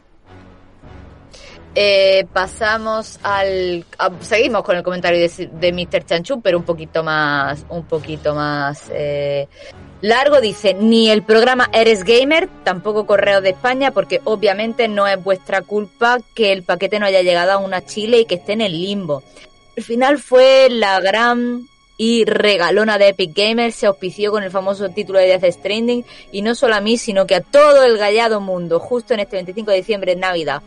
Eh, 1.78 2.26
pasamos 2.32 3.20
al. 3.22 3.84
seguimos 4.20 4.62
con 4.62 4.78
el 4.78 4.82
comentario 4.82 5.20
de, 5.20 5.46
de 5.46 5.72
Mr. 5.72 6.06
Chanchu, 6.06 6.40
pero 6.40 6.56
un 6.56 6.64
poquito 6.64 7.04
más. 7.04 7.66
Un 7.68 7.84
poquito 7.84 8.34
más. 8.34 8.84
eh, 8.90 9.46
largo. 10.00 10.40
Dice: 10.40 10.72
Ni 10.72 11.10
el 11.10 11.22
programa 11.22 11.68
Eres 11.74 12.02
Gamer, 12.02 12.48
tampoco 12.64 13.06
Correo 13.06 13.42
de 13.42 13.50
España, 13.50 13.90
porque 13.90 14.22
obviamente 14.24 14.88
no 14.88 15.06
es 15.06 15.22
vuestra 15.22 15.60
culpa 15.60 16.18
que 16.34 16.50
el 16.52 16.62
paquete 16.62 16.98
no 16.98 17.04
haya 17.04 17.20
llegado 17.20 17.52
a 17.52 17.58
una 17.58 17.84
Chile 17.84 18.20
y 18.20 18.24
que 18.24 18.36
esté 18.36 18.54
en 18.54 18.62
el 18.62 18.72
limbo. 18.72 19.22
Al 19.76 19.82
final 19.82 20.18
fue 20.18 20.68
la 20.70 20.98
gran 21.00 21.68
y 21.98 22.24
regalona 22.24 22.96
de 22.96 23.08
Epic 23.08 23.34
Games, 23.34 23.74
se 23.74 23.86
auspició 23.86 24.30
con 24.30 24.42
el 24.42 24.50
famoso 24.50 24.88
título 24.90 25.18
de 25.18 25.26
Death 25.26 25.52
Stranding 25.52 26.04
y 26.32 26.42
no 26.42 26.54
solo 26.54 26.74
a 26.74 26.80
mí, 26.80 26.96
sino 26.98 27.26
que 27.26 27.34
a 27.34 27.40
todo 27.40 27.84
el 27.84 27.96
gallado 27.98 28.40
mundo, 28.40 28.78
justo 28.80 29.14
en 29.14 29.20
este 29.20 29.36
25 29.36 29.70
de 29.70 29.76
diciembre, 29.76 30.12
en 30.12 30.20
Navidad. 30.20 30.62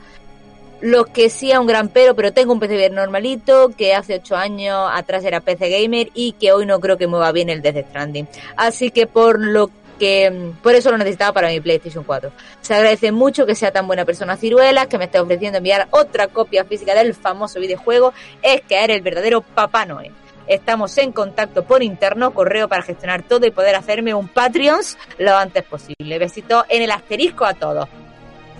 Lo 0.82 1.06
que 1.06 1.30
sí 1.30 1.52
es 1.52 1.58
un 1.58 1.68
gran 1.68 1.90
pero, 1.90 2.16
pero 2.16 2.32
tengo 2.32 2.54
un 2.54 2.60
PC 2.60 2.78
bien 2.78 2.96
normalito, 2.96 3.70
que 3.78 3.94
hace 3.94 4.16
8 4.16 4.36
años 4.36 4.90
atrás 4.94 5.26
era 5.26 5.42
PC 5.42 5.70
Gamer 5.70 6.10
y 6.14 6.34
que 6.34 6.52
hoy 6.54 6.66
no 6.66 6.80
creo 6.80 6.98
que 6.98 7.08
mueva 7.08 7.32
bien 7.32 7.50
el 7.50 7.62
Death 7.62 7.90
Stranding. 7.90 8.28
Así 8.56 8.92
que 8.92 9.06
por 9.06 9.40
lo 9.40 9.70
que 10.00 10.32
mm, 10.32 10.62
por 10.64 10.74
eso 10.74 10.90
lo 10.90 10.98
necesitaba 10.98 11.34
para 11.34 11.50
mi 11.50 11.60
PlayStation 11.60 12.04
4. 12.04 12.32
Se 12.62 12.74
agradece 12.74 13.12
mucho 13.12 13.46
que 13.46 13.54
sea 13.54 13.72
tan 13.72 13.86
buena 13.86 14.06
persona 14.06 14.38
Ciruelas, 14.38 14.88
que 14.88 14.98
me 14.98 15.06
esté 15.06 15.20
ofreciendo 15.20 15.58
enviar 15.58 15.88
otra 15.92 16.28
copia 16.28 16.64
física 16.64 16.96
del 16.96 17.14
famoso 17.14 17.60
videojuego, 17.60 18.14
es 18.42 18.62
que 18.62 18.84
eres 18.84 18.98
el 18.98 19.04
verdadero 19.04 19.42
Papá 19.42 19.86
Noel. 19.86 20.14
Estamos 20.48 20.98
en 20.98 21.12
contacto 21.12 21.64
por 21.64 21.84
interno, 21.84 22.32
correo 22.32 22.68
para 22.68 22.82
gestionar 22.82 23.22
todo 23.22 23.46
y 23.46 23.52
poder 23.52 23.76
hacerme 23.76 24.16
un 24.16 24.28
Patreons 24.28 24.98
lo 25.20 25.38
antes 25.38 25.64
posible. 25.64 26.18
Besitos 26.18 26.64
en 26.70 26.82
el 26.82 26.90
asterisco 26.90 27.46
a 27.46 27.54
todos. 27.54 27.88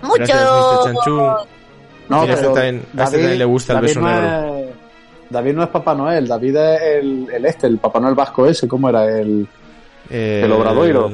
Mucho. 0.02 0.24
Gracias. 0.24 1.59
No, 2.10 2.24
este 2.24 2.36
pero 2.36 2.52
también- 2.52 2.76
a 2.98 3.04
este 3.04 3.16
también 3.18 3.38
le 3.38 3.44
gusta 3.44 3.72
el 3.72 3.76
David 3.76 3.88
beso 3.88 4.00
no 4.00 4.06
negro. 4.10 4.56
Es, 4.58 4.70
David 5.30 5.52
no 5.54 5.62
es 5.62 5.68
Papá 5.68 5.94
Noel, 5.94 6.26
David 6.28 6.56
es 6.56 6.80
el, 6.82 7.28
el 7.32 7.46
este, 7.46 7.66
el 7.68 7.78
Papá 7.78 8.00
Noel 8.00 8.14
vasco 8.14 8.46
ese, 8.46 8.66
¿cómo 8.68 8.88
era? 8.88 9.04
El, 9.06 9.46
Eh, 10.10 10.42
El 10.44 10.52
Obradoiro. 10.52 11.12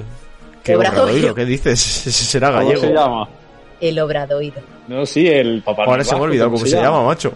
¿Qué 0.65 0.75
Obradoiro. 0.75 1.05
Obradoiro? 1.05 1.35
¿Qué 1.35 1.45
dices? 1.45 1.79
Será 1.81 2.49
¿Cómo 2.49 2.61
gallego. 2.61 2.81
se 2.81 2.93
llama? 2.93 3.29
El 3.79 3.99
obradoiro. 4.01 4.61
No, 4.89 5.05
sí, 5.05 5.27
el 5.29 5.63
Papá 5.63 5.83
Noel 5.83 5.91
Ahora 5.91 6.05
se 6.05 6.15
me 6.15 6.21
ha 6.21 6.25
olvidado 6.25 6.51
cómo 6.51 6.65
se 6.67 6.77
llama, 6.81 7.05
macho. 7.05 7.33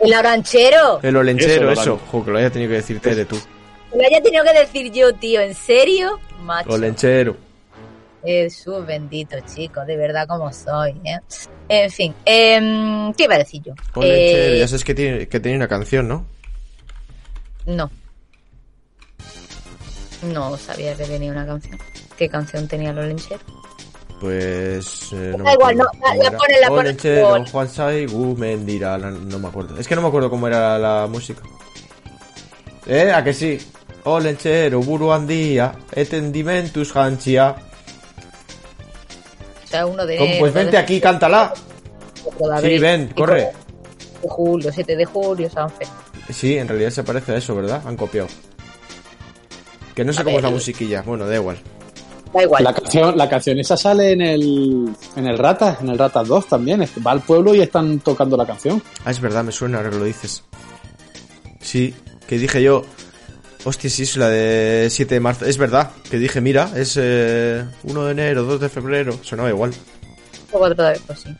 El 0.00 0.14
oranchero. 0.14 1.00
El 1.02 1.16
olenchero, 1.16 1.70
Eso, 1.72 1.80
eso. 1.82 2.00
Joder, 2.10 2.24
que 2.26 2.30
lo 2.30 2.38
haya 2.38 2.50
tenido 2.50 2.70
que 2.70 2.76
decirte 2.76 3.14
de 3.14 3.24
tú. 3.24 3.36
Lo 3.94 4.00
haya 4.06 4.22
tenido 4.22 4.44
que 4.44 4.52
decir 4.58 4.92
yo, 4.92 5.12
tío. 5.14 5.40
¿En 5.40 5.54
serio? 5.54 6.18
Macho. 6.42 6.70
Olenchero. 6.70 7.36
Jesús 8.24 8.84
bendito, 8.86 9.36
chicos. 9.54 9.86
De 9.86 9.96
verdad 9.96 10.26
como 10.26 10.52
soy, 10.52 10.90
¿eh? 11.04 11.18
En 11.68 11.90
fin. 11.90 12.14
em, 12.24 13.12
¿Qué 13.14 13.24
iba 13.24 13.34
a 13.34 13.38
decir 13.38 13.62
yo? 13.62 13.74
Olenchero, 13.94 14.54
Eh, 14.54 14.58
ya 14.58 14.66
sabes 14.68 14.84
que 14.84 14.94
tiene, 14.94 15.28
que 15.28 15.40
tiene 15.40 15.56
una 15.58 15.68
canción, 15.68 16.08
¿no? 16.08 16.26
No. 17.66 17.90
No 20.22 20.56
sabía 20.56 20.94
que 20.94 21.04
tenía 21.04 21.30
una 21.32 21.46
canción. 21.46 21.78
¿Qué 22.16 22.28
canción 22.28 22.66
tenía 22.68 22.92
los 22.92 23.04
lencheros? 23.06 23.42
Pues. 24.20 25.12
eh, 25.12 25.34
Da 25.36 25.52
igual, 25.52 25.76
no, 25.76 25.84
la- 25.84 26.38
pone- 26.38 26.60
la 26.60 26.68
pone 26.68 26.92
Don 26.94 27.44
Juan 27.46 27.68
Saigu, 27.68 28.36
Mendira, 28.36 28.96
la- 28.96 29.10
no 29.10 29.38
me 29.38 29.48
acuerdo. 29.48 29.78
Es 29.78 29.86
que 29.86 29.94
no 29.94 30.02
me 30.02 30.08
acuerdo 30.08 30.30
cómo 30.30 30.46
era 30.46 30.78
la 30.78 31.06
música. 31.10 31.42
¿Eh? 32.86 33.12
¿A 33.12 33.22
que 33.24 33.34
sí? 33.34 33.58
Olenchero, 34.04 34.80
buru 34.80 35.12
handia, 35.12 35.74
etendimentus 35.92 36.92
janchia. 36.92 37.54
Uno 39.82 40.06
de 40.06 40.16
¿Cómo? 40.16 40.38
Pues 40.38 40.52
vente 40.52 40.76
aquí, 40.76 41.00
cántala. 41.00 41.52
Sí, 42.62 42.78
ven, 42.78 43.08
corre. 43.08 43.50
De 44.22 44.28
julio, 44.28 44.70
7 44.72 44.96
de 44.96 45.04
julio, 45.04 45.50
San 45.50 45.70
Fe. 45.70 45.86
Sí, 46.32 46.56
en 46.56 46.68
realidad 46.68 46.90
se 46.90 47.02
parece 47.02 47.32
a 47.32 47.36
eso, 47.36 47.54
¿verdad? 47.54 47.82
Han 47.86 47.96
copiado. 47.96 48.28
Que 49.94 50.04
no 50.04 50.12
sé 50.12 50.22
A 50.22 50.24
cómo 50.24 50.38
es 50.38 50.42
la 50.42 50.50
musiquilla. 50.50 51.02
Bueno, 51.02 51.26
da 51.26 51.34
igual. 51.34 51.58
Da 52.32 52.42
igual. 52.42 52.64
La 52.64 52.72
canción, 52.72 53.16
la 53.16 53.28
canción 53.28 53.58
esa 53.58 53.76
sale 53.76 54.12
en 54.12 54.22
el, 54.22 54.90
en 55.16 55.26
el 55.26 55.38
Ratas, 55.38 55.80
en 55.80 55.90
el 55.90 55.98
Ratas 55.98 56.26
2 56.26 56.46
también. 56.46 56.84
Va 57.06 57.12
al 57.12 57.20
pueblo 57.20 57.54
y 57.54 57.60
están 57.60 58.00
tocando 58.00 58.36
la 58.36 58.46
canción. 58.46 58.82
Ah, 59.04 59.10
es 59.10 59.20
verdad, 59.20 59.44
me 59.44 59.52
suena 59.52 59.78
ahora 59.78 59.90
que 59.90 59.98
lo 59.98 60.04
dices. 60.04 60.42
Sí, 61.60 61.94
que 62.26 62.38
dije 62.38 62.62
yo. 62.62 62.84
Hostia, 63.64 63.88
sí, 63.88 64.02
es 64.02 64.16
la 64.16 64.28
de 64.28 64.88
7 64.90 65.14
de 65.14 65.20
marzo. 65.20 65.46
Es 65.46 65.56
verdad, 65.56 65.90
que 66.10 66.18
dije, 66.18 66.40
mira, 66.40 66.70
es 66.76 66.98
eh, 67.00 67.64
1 67.82 68.04
de 68.04 68.12
enero, 68.12 68.42
2 68.44 68.60
de 68.60 68.68
febrero. 68.68 69.18
Sonaba 69.22 69.48
igual. 69.48 69.72
Otra 70.52 70.90
vez, 70.90 71.00
pues 71.06 71.20
sí. 71.20 71.30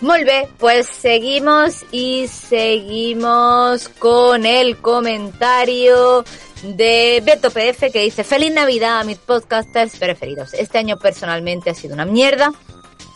Muy 0.00 0.22
bien, 0.22 0.46
pues 0.58 0.86
seguimos 0.86 1.84
y 1.90 2.28
seguimos 2.28 3.88
con 3.88 4.46
el 4.46 4.76
comentario 4.76 6.24
de 6.62 7.20
Beto 7.24 7.50
PF 7.50 7.90
que 7.90 8.02
dice 8.02 8.22
Feliz 8.22 8.52
Navidad 8.52 9.00
a 9.00 9.04
mis 9.04 9.18
podcasters 9.18 9.96
preferidos. 9.96 10.54
Este 10.54 10.78
año 10.78 10.98
personalmente 10.98 11.70
ha 11.70 11.74
sido 11.74 11.94
una 11.94 12.04
mierda, 12.04 12.52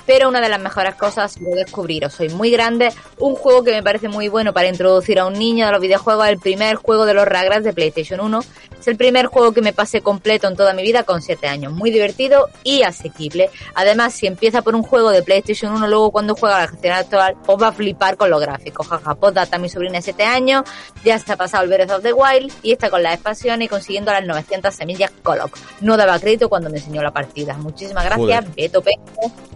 pero 0.07 0.29
una 0.29 0.41
de 0.41 0.49
las 0.49 0.61
mejores 0.61 0.95
cosas 0.95 1.41
lo 1.41 1.51
descubriros. 1.51 2.13
Soy 2.13 2.29
muy 2.29 2.51
grande. 2.51 2.93
Un 3.19 3.35
juego 3.35 3.65
que 3.65 3.73
me 3.73 3.83
parece 3.83 4.09
muy 4.09 4.29
bueno 4.29 4.53
para 4.53 4.69
introducir 4.69 5.19
a 5.19 5.27
un 5.27 5.35
niño 5.35 5.67
a 5.67 5.73
los 5.73 5.81
videojuegos 5.81 6.29
el 6.29 6.39
primer 6.39 6.77
juego 6.77 7.07
de 7.07 7.15
los 7.15 7.27
Ragras 7.27 7.65
de 7.65 7.73
PlayStation 7.73 8.21
1. 8.21 8.41
Es 8.81 8.89
el 8.89 8.97
primer 8.97 9.27
juego 9.27 9.53
que 9.53 9.63
me 9.63 9.73
pasé 9.73 10.01
completo 10.01 10.49
en 10.49 10.57
toda 10.57 10.75
mi 10.75 10.83
vida 10.83 11.05
con 11.05 11.23
7 11.23 11.47
años. 11.47 11.73
Muy 11.73 11.91
divertido 11.91 12.49
y 12.65 12.83
asequible. 12.83 13.51
Además, 13.75 14.13
si 14.13 14.27
empieza 14.27 14.63
por 14.63 14.75
un 14.75 14.83
juego 14.83 15.11
de 15.11 15.23
PlayStation 15.23 15.73
1, 15.73 15.87
luego 15.87 16.11
cuando 16.11 16.35
juega 16.35 16.59
la 16.59 16.69
generación 16.69 16.93
actual, 16.95 17.37
os 17.47 17.63
va 17.63 17.69
a 17.69 17.73
flipar 17.73 18.17
con 18.17 18.31
los 18.31 18.41
gráficos. 18.41 18.89
Jaja, 18.89 19.15
postdata, 19.15 19.59
mi 19.59 19.69
sobrina 19.69 19.99
de 19.99 20.03
7 20.03 20.25
años, 20.25 20.65
ya 21.05 21.21
ha 21.25 21.37
pasado 21.37 21.63
el 21.63 21.71
Breath 21.71 21.91
of 21.93 22.03
the 22.03 22.13
Wild 22.13 22.53
y 22.63 22.73
está 22.73 22.91
con 22.91 23.03
las 23.03 23.15
expansiones 23.15 23.67
y 23.67 23.69
consiguiendo 23.69 24.11
las 24.11 24.27
900 24.27 24.75
semillas 24.75 25.13
Coloc. 25.23 25.57
No 25.81 25.97
daba 25.97 26.19
crédito 26.19 26.49
cuando 26.49 26.69
me 26.69 26.79
enseñó 26.79 27.03
la 27.03 27.13
partida. 27.13 27.55
Muchísimas 27.55 28.05
gracias, 28.05 28.45
Joder. 28.45 28.45
Beto 28.57 28.83
P. 28.83 28.93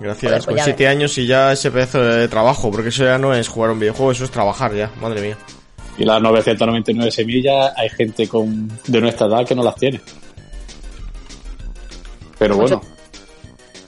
Gracias, 0.00 0.35
Joder, 0.44 0.54
pues 0.56 0.64
7 0.64 0.88
años 0.88 1.18
y 1.18 1.26
ya 1.26 1.52
ese 1.52 1.70
pedazo 1.70 2.00
de 2.02 2.28
trabajo, 2.28 2.70
porque 2.70 2.88
eso 2.90 3.04
ya 3.04 3.18
no 3.18 3.34
es 3.34 3.48
jugar 3.48 3.70
un 3.70 3.80
videojuego, 3.80 4.12
eso 4.12 4.24
es 4.24 4.30
trabajar 4.30 4.74
ya, 4.74 4.90
madre 5.00 5.20
mía. 5.20 5.38
Y 5.98 6.04
las 6.04 6.20
999 6.20 7.10
semillas, 7.10 7.72
hay 7.76 7.88
gente 7.88 8.28
con, 8.28 8.68
de 8.86 9.00
nuestra 9.00 9.26
edad 9.26 9.46
que 9.46 9.54
no 9.54 9.62
las 9.62 9.74
tiene. 9.76 10.00
Pero 12.38 12.56
Mucho- 12.56 12.78
bueno, 12.80 12.96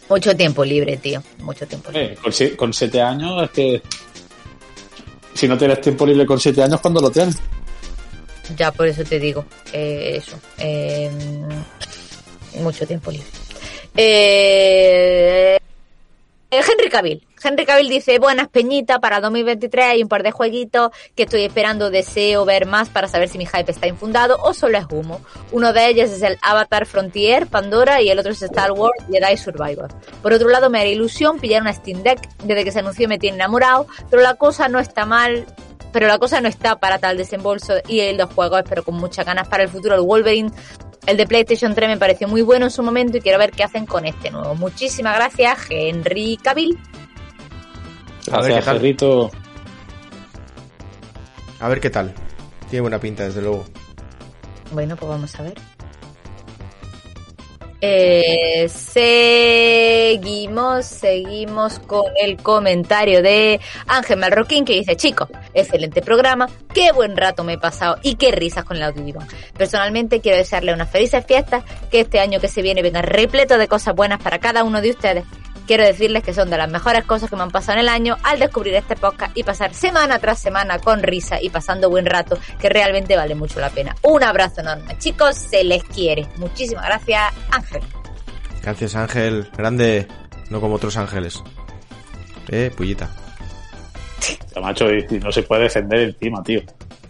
Mucho 0.09 0.35
tiempo 0.35 0.65
libre, 0.65 0.97
tío. 0.97 1.23
Mucho 1.41 1.67
tiempo 1.67 1.91
libre. 1.93 2.15
eh, 2.15 2.17
con, 2.23 2.33
si- 2.33 2.51
con 2.51 2.73
siete 2.73 3.03
años 3.03 3.43
es 3.45 3.51
que... 3.51 3.83
Si 5.35 5.47
no 5.47 5.59
tienes 5.59 5.81
tiempo 5.83 6.07
libre 6.07 6.25
con 6.25 6.41
siete 6.41 6.63
años, 6.63 6.81
¿cuándo 6.81 7.01
lo 7.01 7.11
tienes? 7.11 7.37
Ya 8.57 8.73
por 8.73 8.87
eso 8.89 9.05
te 9.05 9.19
digo, 9.21 9.45
eh, 9.75 10.15
eso. 10.17 10.39
eh, 10.57 11.11
mucho 12.61 12.87
tiempo 12.87 13.11
libre. 13.11 13.27
Eh, 13.95 15.18
Henry 16.89 16.91
Cavill. 16.91 17.27
Henry 17.43 17.67
Cavill 17.67 17.89
dice, 17.89 18.19
buenas 18.19 18.49
peñita, 18.49 18.99
para 18.99 19.21
2023 19.21 19.85
hay 19.85 20.03
un 20.03 20.09
par 20.09 20.23
de 20.23 20.31
jueguitos 20.31 20.91
que 21.15 21.25
estoy 21.25 21.43
esperando, 21.43 21.91
deseo 21.91 22.45
ver 22.45 22.67
más 22.67 22.89
para 22.89 23.09
saber 23.09 23.29
si 23.29 23.39
mi 23.39 23.47
hype 23.47 23.71
está 23.71 23.87
infundado 23.87 24.39
o 24.43 24.55
solo 24.55 24.79
es 24.79 24.87
humo. 24.91 25.21
Uno 25.53 25.73
de 25.73 25.89
ellos 25.89 26.11
es 26.11 26.23
el 26.23 26.39
Avatar 26.43 26.87
Frontier, 26.87 27.47
Pandora, 27.47 28.01
y 28.01 28.09
el 28.09 28.19
otro 28.19 28.33
es 28.33 28.43
Star 28.43 28.73
Wars 28.73 29.05
Jedi 29.11 29.37
Survivor. 29.37 29.89
Por 30.23 30.33
otro 30.33 30.49
lado, 30.49 30.71
me 30.71 30.81
hará 30.81 30.89
ilusión 30.89 31.39
pillar 31.39 31.63
una 31.63 31.73
Steam 31.73 32.03
Deck, 32.03 32.21
desde 32.45 32.65
que 32.65 32.73
se 32.73 32.81
anunció 32.81 33.09
me 33.09 33.19
tiene 33.19 33.37
enamorado, 33.37 33.87
pero 34.11 34.23
la 34.23 34.35
cosa 34.35 34.69
no 34.69 34.81
está 34.81 35.05
mal, 35.05 35.47
pero 35.93 36.07
la 36.07 36.19
cosa 36.19 36.41
no 36.41 36.49
está 36.49 36.77
para 36.77 36.99
tal 36.99 37.17
desembolso 37.17 37.75
y 37.87 38.01
el 38.01 38.17
dos 38.17 38.33
juegos, 38.35 38.63
pero 38.69 38.83
con 38.83 38.95
muchas 38.95 39.25
ganas 39.25 39.47
para 39.49 39.63
el 39.63 39.69
futuro. 39.69 39.95
El 39.95 40.03
Wolverine, 40.03 40.51
el 41.09 41.17
de 41.17 41.27
PlayStation 41.27 41.75
3 41.75 41.89
me 41.89 41.97
pareció 41.97 42.29
muy 42.29 42.43
bueno 42.43 42.67
en 42.67 42.71
su 42.71 42.83
momento 42.83 43.17
y 43.17 43.21
quiero 43.23 43.39
ver 43.39 43.51
qué 43.51 43.65
hacen 43.65 43.87
con 43.87 44.05
este 44.05 44.31
nuevo. 44.31 44.55
Muchísimas 44.55 45.17
gracias, 45.17 45.59
Henry 45.71 46.37
Cavill. 46.37 46.79
A 48.31 48.43
ver 48.43 48.53
Gracias, 48.53 48.79
qué 48.79 48.95
tal. 48.95 49.31
A 51.61 51.69
ver 51.69 51.81
qué 51.81 51.89
tal. 51.89 52.15
Tiene 52.69 52.83
buena 52.83 53.01
pinta, 53.01 53.25
desde 53.25 53.41
luego. 53.41 53.65
Bueno, 54.71 54.97
pues 54.97 55.09
vamos 55.09 55.35
a 55.41 55.45
ver. 55.45 55.55
Eh, 57.81 58.69
seguimos, 60.19 60.85
seguimos 60.85 61.79
con 61.79 62.07
el 62.21 62.37
comentario 62.37 63.23
de 63.23 63.61
Ángel 63.87 64.19
Marroquín 64.19 64.65
que 64.65 64.73
dice, 64.73 64.97
chicos, 64.97 65.29
excelente 65.55 66.03
programa, 66.03 66.49
qué 66.75 66.91
buen 66.91 67.17
rato 67.17 67.45
me 67.45 67.53
he 67.53 67.59
pasado 67.59 67.97
y 68.03 68.17
qué 68.17 68.33
risas 68.33 68.65
con 68.65 68.79
el 68.79 68.83
audiovisual. 68.83 69.29
Personalmente 69.57 70.21
quiero 70.21 70.39
desearle 70.39 70.75
unas 70.75 70.91
felices 70.91 71.25
fiestas, 71.25 71.63
que 71.91 72.01
este 72.01 72.19
año 72.19 72.41
que 72.41 72.49
se 72.49 72.63
viene 72.63 72.83
venga 72.83 73.01
repleto 73.01 73.59
de 73.59 73.69
cosas 73.69 73.95
buenas 73.95 74.21
para 74.21 74.41
cada 74.41 74.65
uno 74.65 74.81
de 74.81 74.91
ustedes. 74.91 75.25
Quiero 75.69 75.85
decirles 75.85 76.23
que 76.25 76.33
son 76.35 76.49
de 76.51 76.57
las 76.57 76.69
mejores 76.71 77.05
cosas 77.05 77.29
que 77.31 77.37
me 77.37 77.43
han 77.43 77.51
pasado 77.51 77.75
en 77.75 77.81
el 77.85 77.89
año 77.91 78.17
al 78.25 78.39
descubrir 78.41 78.75
este 78.75 78.97
podcast 78.97 79.37
y 79.37 79.45
pasar 79.45 79.75
semana 79.75 80.19
tras 80.19 80.39
semana 80.39 80.79
con 80.79 81.03
risa 81.03 81.41
y 81.43 81.51
pasando 81.51 81.91
buen 81.91 82.07
rato, 82.07 82.39
que 82.59 82.69
realmente 82.71 83.15
vale 83.17 83.35
mucho 83.35 83.61
la 83.61 83.69
pena. 83.69 83.95
Un 84.03 84.25
abrazo 84.25 84.63
enorme, 84.63 84.97
chicos, 84.99 85.37
se 85.37 85.63
les 85.65 85.85
quiere. 85.85 86.27
Muchísimas 86.39 86.87
gracias, 86.87 87.23
Ángel. 87.51 87.83
Gracias, 88.63 88.97
Ángel. 88.97 89.49
Grande, 89.57 90.09
no 90.49 90.61
como 90.61 90.77
otros 90.77 90.97
ángeles. 90.97 91.43
Eh, 92.49 92.73
pullita. 92.75 93.11
Macho 94.61 94.87
y- 94.91 95.07
y 95.11 95.19
no 95.21 95.31
se 95.31 95.43
puede 95.43 95.65
defender 95.65 96.01
encima, 96.01 96.43
tío. 96.43 96.61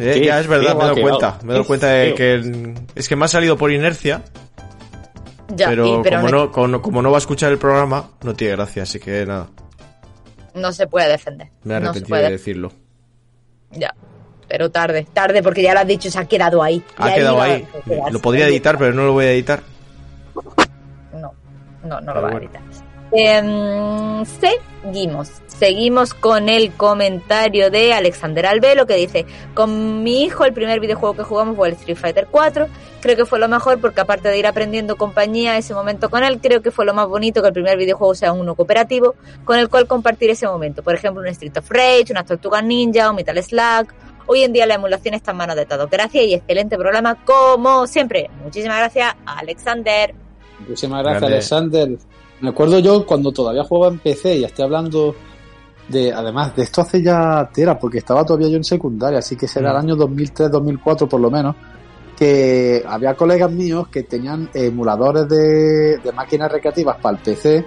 Eh, 0.00 0.20
ya, 0.24 0.38
es 0.40 0.46
verdad, 0.46 0.74
me 0.74 0.82
he 0.82 0.86
dado 0.88 1.00
cuenta. 1.00 1.38
Me 1.42 1.50
he 1.50 1.52
dado 1.54 1.64
cuenta 1.64 1.86
de 1.88 2.14
que... 2.14 2.74
Es 2.94 3.08
que 3.08 3.16
me 3.16 3.24
ha 3.24 3.28
salido 3.28 3.56
por 3.56 3.70
inercia, 3.72 4.22
Ya, 5.48 5.68
pero, 5.68 5.86
y- 6.00 6.02
pero 6.02 6.16
como, 6.20 6.30
no, 6.30 6.38
no, 6.38 6.52
como, 6.52 6.82
como 6.82 7.02
no 7.02 7.10
va 7.10 7.16
a 7.16 7.20
escuchar 7.20 7.50
el 7.52 7.58
programa, 7.58 8.10
no 8.22 8.34
tiene 8.34 8.54
gracia, 8.56 8.82
así 8.82 8.98
que 9.00 9.24
nada. 9.26 9.48
no 10.54 10.72
se 10.72 10.86
puede 10.86 11.08
defender. 11.08 11.48
Me 11.64 11.76
he 11.76 11.80
no 11.80 11.92
de 11.92 12.30
decirlo. 12.30 12.72
Ya. 13.70 13.94
Pero 14.48 14.70
tarde, 14.70 15.06
tarde, 15.12 15.42
porque 15.42 15.62
ya 15.62 15.74
lo 15.74 15.80
has 15.80 15.86
dicho, 15.86 16.10
se 16.10 16.18
ha 16.18 16.24
quedado 16.24 16.62
ahí. 16.62 16.82
Ha 16.96 17.10
Y 17.10 17.14
quedado 17.16 17.40
ahí. 17.40 17.66
queda, 17.84 18.10
Lo 18.10 18.18
podría 18.20 18.46
editar, 18.48 18.78
pero 18.78 18.94
no 18.94 19.04
lo 19.04 19.12
voy 19.12 19.26
a 19.26 19.32
editar. 19.32 19.62
No, 21.12 21.32
no, 21.84 22.00
no 22.00 22.12
Pero 22.12 22.14
lo 22.14 22.22
va 22.22 22.28
a 22.28 22.30
bueno. 22.32 22.38
editar. 22.38 22.62
Em, 23.10 24.24
seguimos. 24.24 25.30
Seguimos 25.46 26.14
con 26.14 26.48
el 26.48 26.72
comentario 26.72 27.70
de 27.70 27.92
Alexander 27.92 28.46
Albelo 28.46 28.86
que 28.86 28.94
dice, 28.94 29.26
con 29.54 30.04
mi 30.04 30.22
hijo 30.22 30.44
el 30.44 30.52
primer 30.52 30.78
videojuego 30.78 31.16
que 31.16 31.22
jugamos 31.24 31.56
fue 31.56 31.68
el 31.68 31.74
Street 31.74 31.96
Fighter 31.96 32.28
4, 32.30 32.68
creo 33.00 33.16
que 33.16 33.24
fue 33.24 33.40
lo 33.40 33.48
mejor 33.48 33.80
porque 33.80 34.00
aparte 34.00 34.28
de 34.28 34.38
ir 34.38 34.46
aprendiendo 34.46 34.96
compañía 34.96 35.56
ese 35.56 35.74
momento 35.74 36.10
con 36.10 36.22
él, 36.22 36.38
creo 36.40 36.62
que 36.62 36.70
fue 36.70 36.84
lo 36.84 36.94
más 36.94 37.08
bonito 37.08 37.42
que 37.42 37.48
el 37.48 37.54
primer 37.54 37.76
videojuego 37.76 38.14
sea 38.14 38.32
uno 38.32 38.54
cooperativo 38.54 39.16
con 39.44 39.58
el 39.58 39.68
cual 39.68 39.88
compartir 39.88 40.30
ese 40.30 40.46
momento, 40.46 40.84
por 40.84 40.94
ejemplo 40.94 41.22
un 41.22 41.28
Street 41.28 41.56
of 41.56 41.68
Rage, 41.70 42.06
unas 42.10 42.26
Tortugas 42.26 42.62
Ninja, 42.62 43.10
un 43.10 43.16
Metal 43.16 43.42
Slug, 43.42 43.88
hoy 44.26 44.42
en 44.42 44.52
día 44.52 44.64
la 44.64 44.74
emulación 44.74 45.14
está 45.14 45.32
en 45.32 45.38
manos 45.38 45.56
de 45.56 45.66
todo. 45.66 45.88
Gracias 45.88 46.24
y 46.24 46.34
excelente 46.34 46.76
programa 46.76 47.16
como 47.24 47.88
siempre. 47.88 48.30
Muchísimas 48.44 48.78
gracias 48.78 49.16
Alexander. 49.26 50.14
Muchísimas 50.60 51.02
gracias, 51.02 51.20
Grande. 51.20 51.36
Alexander. 51.36 52.17
Me 52.40 52.50
acuerdo 52.50 52.78
yo 52.78 53.04
cuando 53.04 53.32
todavía 53.32 53.64
jugaba 53.64 53.92
en 53.92 53.98
PC 53.98 54.36
y 54.36 54.44
estoy 54.44 54.64
hablando 54.64 55.14
de, 55.88 56.12
además, 56.12 56.54
de 56.54 56.62
esto 56.62 56.82
hace 56.82 57.02
ya 57.02 57.48
tera, 57.52 57.78
porque 57.78 57.98
estaba 57.98 58.24
todavía 58.24 58.48
yo 58.48 58.56
en 58.56 58.64
secundaria, 58.64 59.18
así 59.18 59.36
que 59.36 59.48
será 59.48 59.70
el 59.70 59.76
Mm. 59.76 59.80
año 59.80 59.96
2003, 59.96 60.50
2004 60.50 61.08
por 61.08 61.20
lo 61.20 61.30
menos, 61.30 61.56
que 62.16 62.84
había 62.86 63.14
colegas 63.14 63.50
míos 63.50 63.88
que 63.88 64.02
tenían 64.02 64.50
emuladores 64.52 65.28
de, 65.28 65.98
de 65.98 66.12
máquinas 66.12 66.50
recreativas 66.52 66.96
para 67.00 67.16
el 67.16 67.22
PC, 67.22 67.64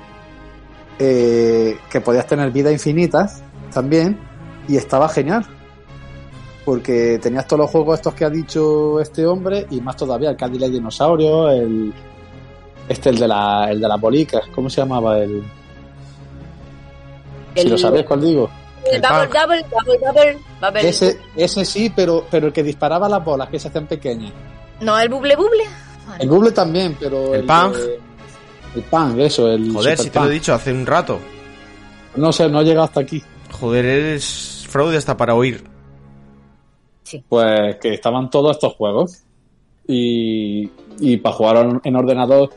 eh, 0.99 1.77
que 1.89 2.01
podías 2.01 2.27
tener 2.27 2.51
vidas 2.51 2.73
infinitas 2.73 3.43
también, 3.73 4.19
y 4.67 4.77
estaba 4.77 5.09
genial. 5.09 5.45
Porque 6.63 7.17
tenías 7.19 7.47
todos 7.47 7.61
los 7.61 7.71
juegos 7.71 7.95
estos 7.95 8.13
que 8.13 8.23
ha 8.23 8.29
dicho 8.29 8.99
este 8.99 9.25
hombre, 9.25 9.65
y 9.71 9.81
más 9.81 9.95
todavía, 9.97 10.29
el 10.29 10.37
Cadillac 10.37 10.69
Dinosaurio, 10.69 11.49
el, 11.49 11.91
este, 12.91 13.09
el 13.09 13.17
de 13.19 13.27
la, 13.27 13.67
el 13.71 13.79
de 13.81 13.87
las 13.87 13.99
bolicas, 13.99 14.43
¿cómo 14.53 14.69
se 14.69 14.81
llamaba? 14.81 15.19
El, 15.19 15.43
si 17.55 17.67
lo 17.67 17.77
sabéis, 17.77 18.05
¿cuál 18.05 18.21
digo? 18.21 18.49
El 18.91 19.01
double, 19.01 19.27
double, 19.27 19.65
double, 19.69 19.99
double, 19.99 20.37
double. 20.61 20.89
Ese, 20.89 21.19
ese 21.35 21.65
sí, 21.65 21.91
pero, 21.95 22.25
pero 22.31 22.47
el 22.47 22.53
que 22.53 22.63
disparaba 22.63 23.07
las 23.07 23.23
bolas 23.23 23.49
que 23.49 23.59
se 23.59 23.67
hacen 23.67 23.85
pequeñas. 23.87 24.31
No, 24.79 24.97
el 24.99 25.09
buble 25.09 25.35
buble. 25.35 25.63
El 26.19 26.29
buble 26.29 26.51
también, 26.51 26.97
pero 26.99 27.33
El 27.35 27.41
el, 27.41 27.47
de- 27.47 27.99
El 28.75 28.81
pan, 28.83 29.19
eso, 29.19 29.47
el. 29.49 29.71
Joder, 29.71 29.97
si 29.97 30.09
te 30.09 30.19
lo 30.19 30.25
he 30.27 30.31
dicho 30.33 30.53
hace 30.53 30.71
un 30.73 30.85
rato. 30.85 31.19
No 32.15 32.31
sé, 32.33 32.49
no 32.49 32.59
ha 32.59 32.63
llegado 32.63 32.85
hasta 32.85 33.01
aquí. 33.01 33.21
Joder, 33.51 33.85
eres 33.85 34.65
fraude 34.67 34.97
hasta 34.97 35.15
para 35.15 35.35
oír. 35.35 35.63
Pues 37.29 37.75
que 37.81 37.93
estaban 37.93 38.29
todos 38.29 38.51
estos 38.57 38.73
juegos. 38.73 39.23
Y, 39.87 40.69
y 40.99 41.17
para 41.17 41.35
jugar 41.35 41.79
en 41.83 41.95
ordenador 41.95 42.49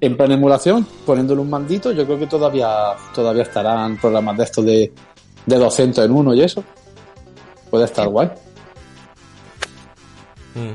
en 0.00 0.16
plena 0.16 0.34
emulación, 0.34 0.86
poniéndole 1.06 1.40
un 1.40 1.48
mandito, 1.50 1.92
yo 1.92 2.04
creo 2.04 2.18
que 2.18 2.26
todavía, 2.26 2.92
todavía 3.14 3.42
estarán 3.44 3.96
programas 3.98 4.36
de 4.36 4.44
estos 4.44 4.64
de, 4.64 4.92
de 5.46 5.56
200 5.56 6.04
en 6.04 6.10
uno 6.12 6.34
y 6.34 6.42
eso. 6.42 6.62
Puede 7.70 7.86
estar 7.86 8.06
guay. 8.08 8.28
Mm. 10.54 10.74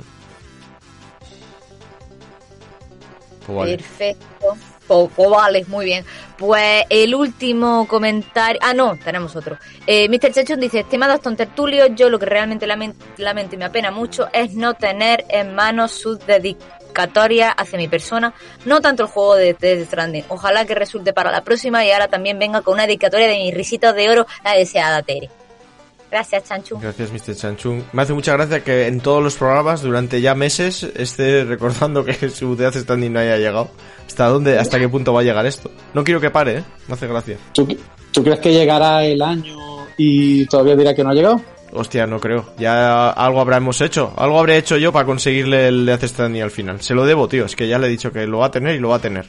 Pues 3.46 3.58
vale. 3.58 3.78
Perfecto. 3.78 4.58
Pues, 4.88 5.10
pues 5.16 5.30
vale, 5.30 5.66
muy 5.68 5.86
bien. 5.86 6.04
Pues 6.38 6.84
el 6.90 7.14
último 7.14 7.88
comentario. 7.88 8.60
Ah, 8.64 8.74
no, 8.74 8.98
tenemos 8.98 9.36
otro. 9.36 9.58
Eh, 9.86 10.10
Mr. 10.10 10.32
Chachón 10.34 10.60
dice: 10.60 10.80
Estimados 10.80 11.22
tontertulios, 11.22 11.90
yo 11.96 12.10
lo 12.10 12.18
que 12.18 12.26
realmente 12.26 12.66
lamen- 12.68 12.96
lamento 13.18 13.56
y 13.56 13.58
me 13.60 13.66
apena 13.66 13.92
mucho 13.92 14.28
es 14.34 14.54
no 14.56 14.74
tener 14.74 15.26
en 15.30 15.54
manos 15.54 15.92
sus 15.92 16.20
dedicatorias 17.00 17.54
hacia 17.58 17.78
mi 17.78 17.88
persona. 17.88 18.34
No 18.66 18.82
tanto 18.82 19.04
el 19.04 19.10
juego 19.10 19.36
de 19.36 19.54
Death 19.54 19.88
Stranding. 19.88 20.26
Ojalá 20.30 20.66
que 20.66 20.76
resulte 20.76 21.14
para 21.14 21.32
la 21.32 21.44
próxima 21.44 21.86
y 21.86 21.92
ahora 21.92 22.08
también 22.08 22.40
venga 22.40 22.62
con 22.62 22.76
una 22.76 22.86
dedicatoria 22.86 23.28
de 23.28 23.38
mis 23.38 23.54
risitos 23.54 23.96
de 23.96 24.10
oro, 24.10 24.28
la 24.44 24.54
deseada 24.54 25.02
Tere. 25.04 25.30
Gracias, 26.12 26.46
Chanchu. 26.46 26.80
Gracias, 26.80 27.12
Mr. 27.12 27.36
Chanchung. 27.36 27.84
Me 27.94 28.02
hace 28.02 28.14
mucha 28.14 28.34
gracia 28.34 28.64
que 28.64 28.88
en 28.88 29.00
todos 29.00 29.22
los 29.22 29.36
programas, 29.36 29.84
durante 29.84 30.20
ya 30.22 30.34
meses, 30.34 30.84
esté 30.96 31.44
recordando 31.46 32.04
que 32.04 32.30
su 32.32 32.56
Death 32.56 32.78
Standing 32.78 33.14
no 33.14 33.20
haya 33.20 33.38
llegado. 33.38 33.70
¿Hasta 34.08 34.26
dónde, 34.26 34.58
hasta 34.58 34.80
qué 34.80 34.90
punto 34.90 35.14
va 35.14 35.20
a 35.20 35.24
llegar 35.24 35.46
esto? 35.46 35.70
No 35.94 36.04
quiero 36.04 36.20
que 36.20 36.32
pare, 36.32 36.58
¿eh? 36.58 36.64
Me 36.88 36.96
hace 36.96 37.08
gracia. 37.08 37.38
¿Tú, 37.54 37.68
tú 38.12 38.24
crees 38.24 38.40
que 38.40 38.52
llegará 38.52 39.06
el 39.06 39.22
año 39.22 39.56
y 39.98 40.48
todavía 40.48 40.76
dirá 40.76 40.96
que 40.96 41.04
no 41.04 41.12
ha 41.12 41.14
llegado? 41.14 41.40
Hostia, 41.72 42.08
no 42.08 42.20
creo. 42.20 42.54
Ya 42.58 43.10
algo 43.12 43.42
habremos 43.42 43.80
hecho. 43.82 44.14
Algo 44.18 44.40
habré 44.40 44.58
hecho 44.58 44.78
yo 44.78 44.92
para 44.92 45.06
conseguirle 45.06 45.68
el 45.68 45.86
Death 45.86 46.04
Standing 46.06 46.42
al 46.42 46.52
final. 46.52 46.82
Se 46.82 46.94
lo 46.96 47.06
debo, 47.06 47.28
tío. 47.28 47.46
Es 47.46 47.56
que 47.56 47.68
ya 47.68 47.78
le 47.78 47.88
he 47.88 47.90
dicho 47.90 48.12
que 48.12 48.26
lo 48.26 48.40
va 48.40 48.48
a 48.48 48.52
tener 48.52 48.76
y 48.76 48.80
lo 48.80 48.90
va 48.90 48.96
a 48.96 49.02
tener. 49.02 49.28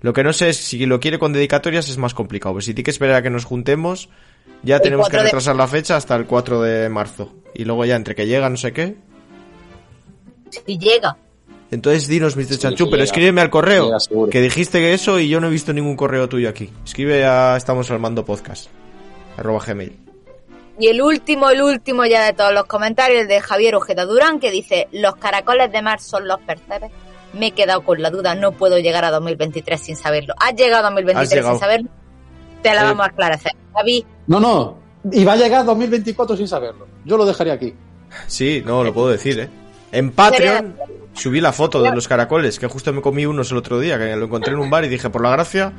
Lo 0.00 0.12
que 0.12 0.24
no 0.24 0.32
sé 0.32 0.48
es 0.48 0.56
si 0.56 0.84
lo 0.86 0.98
quiere 0.98 1.18
con 1.18 1.32
dedicatorias 1.32 1.88
es 1.88 1.98
más 1.98 2.14
complicado. 2.14 2.54
Pues 2.54 2.64
si 2.64 2.72
tiene 2.74 2.84
que 2.84 2.90
esperar 2.90 3.16
a 3.16 3.22
que 3.22 3.30
nos 3.30 3.44
juntemos, 3.44 4.08
ya 4.62 4.76
El 4.76 4.82
tenemos 4.82 5.06
que 5.08 5.12
4 5.12 5.18
de- 5.18 5.24
retrasar 5.26 5.56
la 5.56 5.68
fecha 5.68 5.96
hasta 5.96 6.16
el 6.16 6.26
4 6.26 6.62
de 6.62 6.88
marzo. 6.88 7.32
Y 7.54 7.64
luego 7.64 7.84
ya 7.84 7.96
entre 7.96 8.14
que 8.14 8.26
llega 8.26 8.48
no 8.48 8.56
sé 8.56 8.72
qué. 8.72 8.96
Si 10.50 10.78
llega. 10.78 11.16
Entonces 11.70 12.06
dinos, 12.08 12.36
Mr. 12.36 12.44
Sí, 12.44 12.58
Chanchu, 12.58 12.84
pero 12.86 12.96
llega. 12.96 13.04
escríbeme 13.04 13.40
al 13.42 13.50
correo. 13.50 13.86
Llega. 14.08 14.30
Que 14.30 14.40
dijiste 14.40 14.80
que 14.80 14.92
eso 14.94 15.18
y 15.20 15.28
yo 15.28 15.40
no 15.40 15.46
he 15.48 15.50
visto 15.50 15.72
ningún 15.72 15.96
correo 15.96 16.28
tuyo 16.28 16.48
aquí. 16.48 16.70
Escribe 16.84 17.24
a 17.24 17.56
Estamos 17.56 17.90
al 17.90 17.98
mando 18.00 18.24
podcast. 18.24 18.68
Arroba 19.36 19.62
gmail. 19.64 19.96
Y 20.78 20.88
el 20.88 21.02
último, 21.02 21.50
el 21.50 21.62
último 21.62 22.04
ya 22.06 22.24
de 22.24 22.32
todos 22.32 22.52
los 22.52 22.64
comentarios, 22.64 23.22
el 23.22 23.28
de 23.28 23.40
Javier 23.40 23.74
Ojeda 23.76 24.04
Durán, 24.04 24.40
que 24.40 24.50
dice, 24.50 24.88
los 24.92 25.16
caracoles 25.16 25.70
de 25.70 25.82
mar 25.82 26.00
son 26.00 26.26
los 26.26 26.40
percebes. 26.40 26.90
Me 27.34 27.48
he 27.48 27.50
quedado 27.52 27.82
con 27.82 28.00
la 28.02 28.10
duda, 28.10 28.34
no 28.34 28.52
puedo 28.52 28.78
llegar 28.78 29.04
a 29.04 29.10
2023 29.10 29.80
sin 29.80 29.96
saberlo. 29.96 30.34
¿Has 30.38 30.54
llegado 30.54 30.80
a 30.86 30.90
2023 30.90 31.28
Has 31.28 31.34
llegado. 31.34 31.54
sin 31.54 31.60
saberlo? 31.60 31.88
Te 32.62 32.74
la 32.74 32.80
Sí. 32.82 32.86
vamos 32.88 33.06
a 33.06 33.08
aclarar. 33.10 33.38
David, 33.74 34.04
No, 34.26 34.40
no. 34.40 34.78
Y 35.10 35.24
va 35.24 35.32
a 35.32 35.36
llegar 35.36 35.64
2024 35.64 36.36
sin 36.36 36.46
saberlo. 36.46 36.86
Yo 37.04 37.16
lo 37.16 37.24
dejaría 37.26 37.54
aquí. 37.54 37.74
Sí, 38.26 38.62
no, 38.64 38.84
lo 38.84 38.92
puedo 38.94 39.08
decir, 39.08 39.40
¿eh? 39.40 39.48
En 39.90 40.12
Patreon 40.12 40.76
subí 41.14 41.40
la 41.40 41.52
foto 41.52 41.82
de 41.82 41.90
los 41.90 42.06
caracoles, 42.08 42.58
que 42.58 42.66
justo 42.66 42.92
me 42.92 43.02
comí 43.02 43.26
unos 43.26 43.50
el 43.50 43.58
otro 43.58 43.80
día, 43.80 43.98
que 43.98 44.14
lo 44.16 44.26
encontré 44.26 44.52
en 44.52 44.58
un 44.60 44.70
bar 44.70 44.84
y 44.84 44.88
dije, 44.88 45.10
por 45.10 45.22
la 45.22 45.30
gracia, 45.30 45.72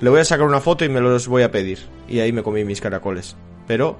le 0.00 0.10
voy 0.10 0.20
a 0.20 0.24
sacar 0.24 0.44
una 0.46 0.60
foto 0.60 0.84
y 0.84 0.88
me 0.88 1.00
los 1.00 1.28
voy 1.28 1.42
a 1.44 1.50
pedir. 1.50 1.78
Y 2.08 2.20
ahí 2.20 2.32
me 2.32 2.42
comí 2.42 2.64
mis 2.64 2.80
caracoles. 2.80 3.36
Pero 3.66 3.98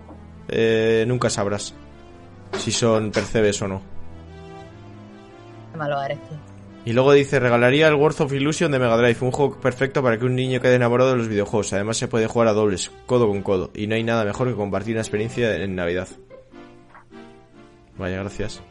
eh, 0.48 1.04
nunca 1.06 1.30
sabrás 1.30 1.74
si 2.58 2.72
son 2.72 3.10
percebes 3.10 3.60
o 3.62 3.68
no. 3.68 3.82
qué 5.70 5.78
malo 5.78 6.02
eres 6.02 6.18
tú. 6.28 6.34
Y 6.84 6.94
luego 6.94 7.12
dice, 7.12 7.38
regalaría 7.38 7.88
el 7.88 7.94
World 7.94 8.22
of 8.22 8.32
Illusion 8.32 8.72
de 8.72 8.78
Mega 8.78 8.96
Drive, 8.96 9.18
un 9.20 9.30
juego 9.30 9.60
perfecto 9.60 10.02
para 10.02 10.18
que 10.18 10.24
un 10.24 10.34
niño 10.34 10.58
quede 10.58 10.76
enamorado 10.76 11.10
de 11.10 11.16
los 11.16 11.28
videojuegos. 11.28 11.72
Además 11.74 11.98
se 11.98 12.08
puede 12.08 12.26
jugar 12.26 12.48
a 12.48 12.54
dobles, 12.54 12.90
codo 13.04 13.28
con 13.28 13.42
codo. 13.42 13.70
Y 13.74 13.86
no 13.86 13.94
hay 13.94 14.02
nada 14.02 14.24
mejor 14.24 14.48
que 14.48 14.54
compartir 14.54 14.94
una 14.94 15.02
experiencia 15.02 15.54
en 15.56 15.74
Navidad. 15.74 16.08
Vaya, 17.98 18.20
gracias. 18.20 18.62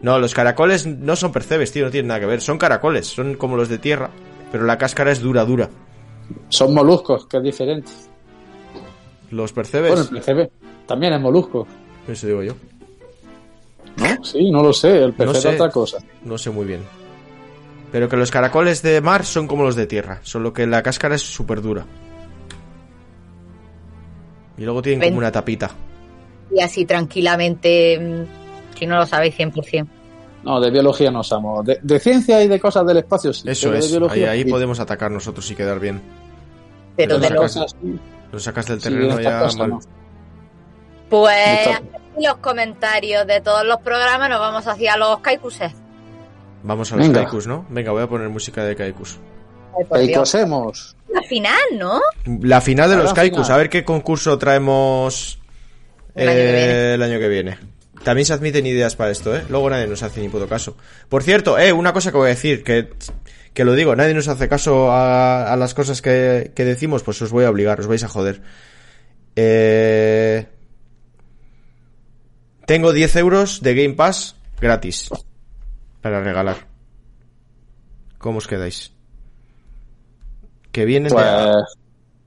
No, 0.00 0.20
los 0.20 0.34
caracoles 0.34 0.86
no 0.86 1.16
son 1.16 1.32
percebes, 1.32 1.72
tío, 1.72 1.86
no 1.86 1.90
tienen 1.90 2.08
nada 2.08 2.20
que 2.20 2.26
ver. 2.26 2.40
Son 2.40 2.58
caracoles, 2.58 3.08
son 3.08 3.34
como 3.34 3.56
los 3.56 3.68
de 3.68 3.78
tierra. 3.78 4.10
Pero 4.52 4.64
la 4.64 4.78
cáscara 4.78 5.10
es 5.10 5.20
dura, 5.20 5.44
dura. 5.44 5.68
Son 6.50 6.72
moluscos, 6.72 7.26
que 7.26 7.38
es 7.38 7.42
diferente. 7.42 7.90
Los 9.30 9.52
percebes, 9.52 9.90
Bueno, 9.92 10.08
el 10.10 10.22
PCB 10.22 10.50
también 10.86 11.12
es 11.14 11.20
molusco. 11.20 11.66
eso 12.06 12.26
digo 12.26 12.42
yo. 12.42 12.52
¿No? 13.96 14.24
Sí, 14.24 14.50
no 14.50 14.62
lo 14.62 14.72
sé. 14.72 15.02
El 15.04 15.10
No 15.10 15.16
PCB 15.16 15.34
sé. 15.34 15.48
es 15.48 15.54
otra 15.54 15.70
cosa. 15.70 15.98
No 16.24 16.38
sé 16.38 16.50
muy 16.50 16.64
bien. 16.66 16.80
Pero 17.92 18.08
que 18.08 18.16
los 18.16 18.30
caracoles 18.30 18.82
de 18.82 19.00
mar 19.00 19.24
son 19.24 19.46
como 19.46 19.64
los 19.64 19.74
de 19.74 19.86
tierra, 19.86 20.20
solo 20.22 20.52
que 20.52 20.66
la 20.66 20.82
cáscara 20.82 21.14
es 21.14 21.22
súper 21.22 21.62
dura. 21.62 21.86
Y 24.56 24.64
luego 24.64 24.82
tienen 24.82 25.00
Ven. 25.00 25.08
como 25.10 25.18
una 25.18 25.32
tapita. 25.32 25.70
Y 26.54 26.60
así 26.60 26.84
tranquilamente, 26.84 27.98
mm, 27.98 28.76
si 28.78 28.86
no 28.86 28.96
lo 28.98 29.06
sabéis 29.06 29.34
100%. 29.36 29.86
No, 30.44 30.60
de 30.60 30.70
biología 30.70 31.10
no 31.10 31.22
somos. 31.22 31.64
De, 31.64 31.78
de 31.82 31.98
ciencia 31.98 32.42
y 32.42 32.48
de 32.48 32.60
cosas 32.60 32.86
del 32.86 32.98
espacio 32.98 33.32
sí. 33.32 33.48
Eso 33.48 33.68
pero 33.68 33.72
de 33.72 33.78
es, 33.80 33.84
ahí, 33.86 33.90
biología, 33.90 34.30
ahí 34.30 34.42
sí. 34.44 34.50
podemos 34.50 34.80
atacar 34.80 35.10
nosotros 35.10 35.50
y 35.50 35.54
quedar 35.54 35.80
bien. 35.80 36.00
Pero 36.96 37.16
Pero 37.16 37.18
de 37.18 37.28
no 37.30 37.34
lo... 37.36 37.42
Cosas. 37.42 37.76
Lo 38.32 38.38
sacas 38.38 38.66
del 38.66 38.80
Sí, 38.80 38.88
terreno 38.88 39.18
estas 39.18 39.52
ya 39.54 39.58
mal. 39.58 39.70
no. 39.70 39.80
Pues 41.08 41.68
los 42.20 42.36
comentarios 42.38 43.26
de 43.26 43.40
todos 43.40 43.64
los 43.64 43.78
programas 43.80 44.28
nos 44.28 44.40
vamos 44.40 44.66
hacia 44.66 44.96
los 44.96 45.20
kaikuses. 45.20 45.72
Vamos 46.62 46.92
a 46.92 46.96
los 46.96 47.06
Venga. 47.06 47.22
kaikus, 47.22 47.46
¿no? 47.46 47.64
Venga, 47.70 47.92
voy 47.92 48.02
a 48.02 48.06
poner 48.08 48.28
música 48.28 48.64
de 48.64 48.74
kaikus. 48.76 49.18
Cosemos. 50.14 50.96
La 51.08 51.22
final, 51.22 51.58
¿no? 51.78 52.00
La 52.42 52.60
final 52.60 52.90
de 52.90 52.96
los 52.96 53.14
kaikus, 53.14 53.46
final. 53.46 53.52
a 53.52 53.56
ver 53.58 53.70
qué 53.70 53.84
concurso 53.84 54.36
traemos 54.38 55.38
El 56.14 56.28
eh, 56.28 56.94
el 56.94 57.02
año 57.02 57.18
que 57.18 57.28
viene. 57.28 57.58
También 58.04 58.26
se 58.26 58.32
admiten 58.32 58.66
ideas 58.66 58.96
para 58.96 59.10
esto, 59.10 59.34
¿eh? 59.36 59.44
Luego 59.48 59.70
nadie 59.70 59.86
nos 59.86 60.02
hace 60.02 60.20
ni 60.20 60.28
puto 60.28 60.48
caso. 60.48 60.76
Por 61.08 61.22
cierto, 61.22 61.58
eh, 61.58 61.72
una 61.72 61.92
cosa 61.92 62.10
que 62.10 62.16
voy 62.16 62.26
a 62.26 62.30
decir, 62.30 62.62
que, 62.64 62.90
que 63.58 63.64
lo 63.64 63.74
digo, 63.74 63.96
nadie 63.96 64.14
nos 64.14 64.28
hace 64.28 64.48
caso 64.48 64.92
a, 64.92 65.52
a 65.52 65.56
las 65.56 65.74
cosas 65.74 66.00
que, 66.00 66.52
que 66.54 66.64
decimos, 66.64 67.02
pues 67.02 67.20
os 67.22 67.32
voy 67.32 67.44
a 67.44 67.50
obligar, 67.50 67.80
os 67.80 67.88
vais 67.88 68.04
a 68.04 68.08
joder. 68.08 68.40
Eh, 69.34 70.46
tengo 72.66 72.92
10 72.92 73.16
euros 73.16 73.60
de 73.60 73.74
Game 73.74 73.94
Pass 73.96 74.36
gratis 74.60 75.10
para 76.00 76.22
regalar. 76.22 76.68
¿Cómo 78.18 78.38
os 78.38 78.46
quedáis? 78.46 78.92
Que 80.70 80.84
vienen 80.84 81.10
Pues. 81.12 81.24
de... 81.26 81.52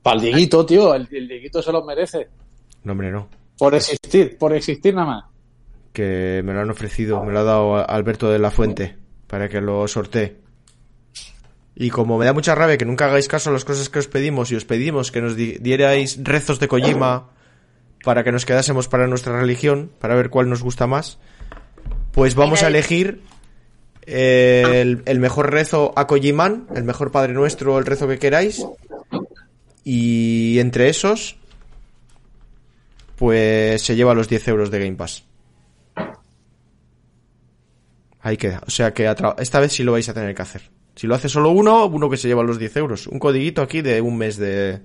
Para 0.04 0.16
el 0.18 0.22
Dieguito, 0.24 0.66
tío. 0.66 0.94
El, 0.94 1.08
el 1.14 1.30
Dieguito 1.30 1.62
se 1.62 1.72
lo 1.72 1.86
merece. 1.86 2.28
No, 2.84 2.92
hombre, 2.92 3.10
no. 3.10 3.30
Por 3.58 3.74
existir, 3.74 4.38
por 4.38 4.54
existir 4.54 4.94
nada 4.94 5.08
más. 5.08 5.24
que 5.94 6.42
me 6.44 6.52
lo 6.54 6.60
han 6.60 6.70
ofrecido, 6.72 7.24
me 7.24 7.32
lo 7.32 7.40
ha 7.40 7.44
dado 7.44 7.90
Alberto 7.90 8.30
de 8.30 8.40
la 8.40 8.52
Fuente 8.52 8.98
para 9.28 9.48
que 9.48 9.62
lo 9.62 9.88
sortee. 9.88 10.42
Y 11.76 11.90
como 11.90 12.18
me 12.18 12.26
da 12.26 12.34
mucha 12.34 12.54
rabia 12.54 12.78
que 12.78 12.86
nunca 12.86 13.06
hagáis 13.06 13.28
caso 13.28 13.50
a 13.50 13.54
las 13.54 13.64
cosas 13.66 13.90
que 13.90 14.00
os 14.00 14.08
pedimos 14.08 14.52
y 14.52 14.56
os 14.56 14.66
pedimos 14.66 15.12
que 15.12 15.22
nos 15.22 15.36
di- 15.36 15.58
dierais 15.60 16.20
rezos 16.24 16.60
de 16.60 16.68
Kojima 16.68 17.30
para 18.04 18.24
que 18.24 18.32
nos 18.32 18.46
quedásemos 18.46 18.88
para 18.88 19.08
nuestra 19.08 19.40
religión, 19.40 19.92
para 20.00 20.16
ver 20.16 20.30
cuál 20.30 20.50
nos 20.50 20.64
gusta 20.64 20.86
más, 20.88 21.18
pues 22.12 22.36
vamos 22.36 22.62
a 22.64 22.68
elegir 22.68 23.22
el, 24.06 25.02
el 25.06 25.20
mejor 25.20 25.52
rezo 25.52 25.94
a 25.96 26.08
Kojiman, 26.08 26.68
el 26.76 26.84
mejor 26.84 27.12
Padre 27.12 27.34
Nuestro, 27.34 27.78
el 27.80 27.86
rezo 27.86 28.08
que 28.08 28.20
queráis. 28.20 28.66
Y 29.84 30.60
entre 30.60 30.90
esos, 30.90 31.38
pues 33.16 33.82
se 33.82 33.96
lleva 33.96 34.14
los 34.14 34.28
10 34.28 34.48
euros 34.50 34.72
de 34.72 34.80
Game 34.80 34.96
Pass. 34.98 35.24
Ahí 38.22 38.38
queda. 38.38 38.62
O 38.68 38.70
sea 38.70 38.94
que 38.94 39.12
esta 39.40 39.60
vez 39.60 39.72
sí 39.74 39.84
lo 39.84 39.94
vais 39.94 40.08
a 40.10 40.14
tener 40.14 40.36
que 40.36 40.42
hacer. 40.42 40.62
Si 40.96 41.08
lo 41.08 41.16
hace 41.16 41.30
solo 41.30 41.52
uno, 41.52 41.86
uno 41.88 42.10
que 42.10 42.18
se 42.18 42.28
lleva 42.28 42.44
los 42.44 42.60
10 42.60 42.78
euros. 42.78 43.08
Un 43.08 43.20
codiguito 43.20 43.62
aquí 43.62 43.82
de 43.82 44.02
un 44.02 44.18
mes 44.18 44.38
de... 44.38 44.82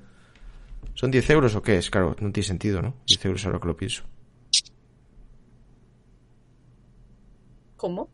¿Son 0.94 1.10
10 1.10 1.30
euros 1.30 1.54
o 1.54 1.62
qué 1.62 1.76
es? 1.78 1.90
Claro, 1.90 2.16
no 2.20 2.32
tiene 2.32 2.46
sentido, 2.46 2.80
¿no? 2.80 2.94
10 3.06 3.24
euros 3.26 3.44
ahora 3.46 3.58
que 3.60 3.66
lo 3.66 3.76
pienso. 3.76 4.02
¿Cómo? 7.76 8.08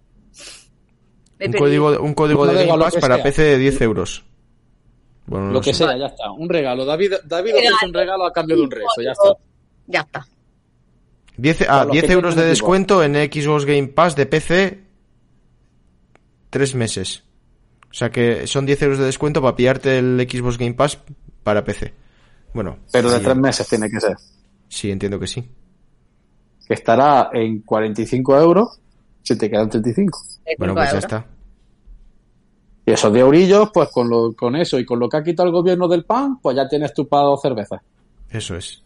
Un 1.44 1.52
código, 1.52 1.92
de- 1.92 1.98
un 1.98 2.14
código 2.14 2.42
Un 2.42 2.48
de 2.54 2.66
Game 2.66 2.78
Pass 2.78 2.96
para 2.96 3.16
sea. 3.16 3.24
PC 3.24 3.42
de 3.42 3.58
10 3.58 3.80
euros. 3.82 4.24
Bueno, 5.26 5.46
no 5.46 5.52
Lo 5.52 5.60
que 5.60 5.72
sé. 5.72 5.84
sea, 5.84 5.96
ya 5.96 6.06
está. 6.06 6.30
Un 6.32 6.48
regalo. 6.48 6.84
David, 6.84 7.14
David 7.24 7.54
ofrece 7.54 7.86
un 7.86 7.94
regalo 7.94 8.24
a 8.26 8.32
cambio 8.32 8.56
de 8.56 8.62
un 8.62 8.70
rezo, 8.70 9.02
ya 9.02 9.12
está. 9.12 9.36
Ya 9.86 10.00
está. 10.00 10.26
10, 11.36 11.62
ah, 11.62 11.66
Para 11.66 11.84
los 11.84 11.92
10 11.92 12.04
que 12.06 12.12
euros 12.12 12.36
de 12.36 12.44
descuento 12.44 13.02
en 13.02 13.14
Xbox 13.14 13.64
Game 13.64 13.88
Pass 13.88 14.16
de 14.16 14.26
PC. 14.26 14.82
Tres 16.50 16.74
meses. 16.74 17.24
O 17.92 17.94
sea 17.94 18.10
que 18.10 18.46
son 18.46 18.64
10 18.64 18.82
euros 18.82 18.98
de 18.98 19.04
descuento 19.04 19.42
para 19.42 19.54
pillarte 19.54 19.98
el 19.98 20.26
Xbox 20.28 20.56
Game 20.56 20.72
Pass 20.72 20.98
para 21.42 21.62
PC. 21.62 21.92
Bueno, 22.54 22.78
Pero 22.90 23.10
de 23.10 23.18
sí, 23.18 23.24
tres 23.24 23.36
meses 23.36 23.68
tiene 23.68 23.90
que 23.90 24.00
ser. 24.00 24.16
Sí, 24.68 24.90
entiendo 24.90 25.20
que 25.20 25.26
sí. 25.26 25.46
Que 26.66 26.72
estará 26.72 27.28
en 27.34 27.60
45 27.60 28.40
euros 28.40 28.80
si 29.22 29.36
te 29.36 29.50
quedan 29.50 29.68
35. 29.68 30.18
Bueno, 30.58 30.74
pues 30.74 30.90
ya 30.90 30.98
está. 30.98 31.26
Y 32.86 32.92
esos 32.92 33.12
10 33.12 33.24
eurillos, 33.24 33.70
pues 33.72 33.90
con, 33.90 34.08
lo, 34.08 34.32
con 34.32 34.56
eso 34.56 34.78
y 34.78 34.86
con 34.86 34.98
lo 34.98 35.08
que 35.08 35.18
ha 35.18 35.22
quitado 35.22 35.48
el 35.48 35.54
gobierno 35.54 35.86
del 35.86 36.04
pan, 36.04 36.40
pues 36.40 36.56
ya 36.56 36.66
tienes 36.66 36.94
tu 36.94 37.06
para 37.06 37.24
dos 37.24 37.42
cervezas. 37.42 37.80
Eso 38.30 38.56
es. 38.56 38.82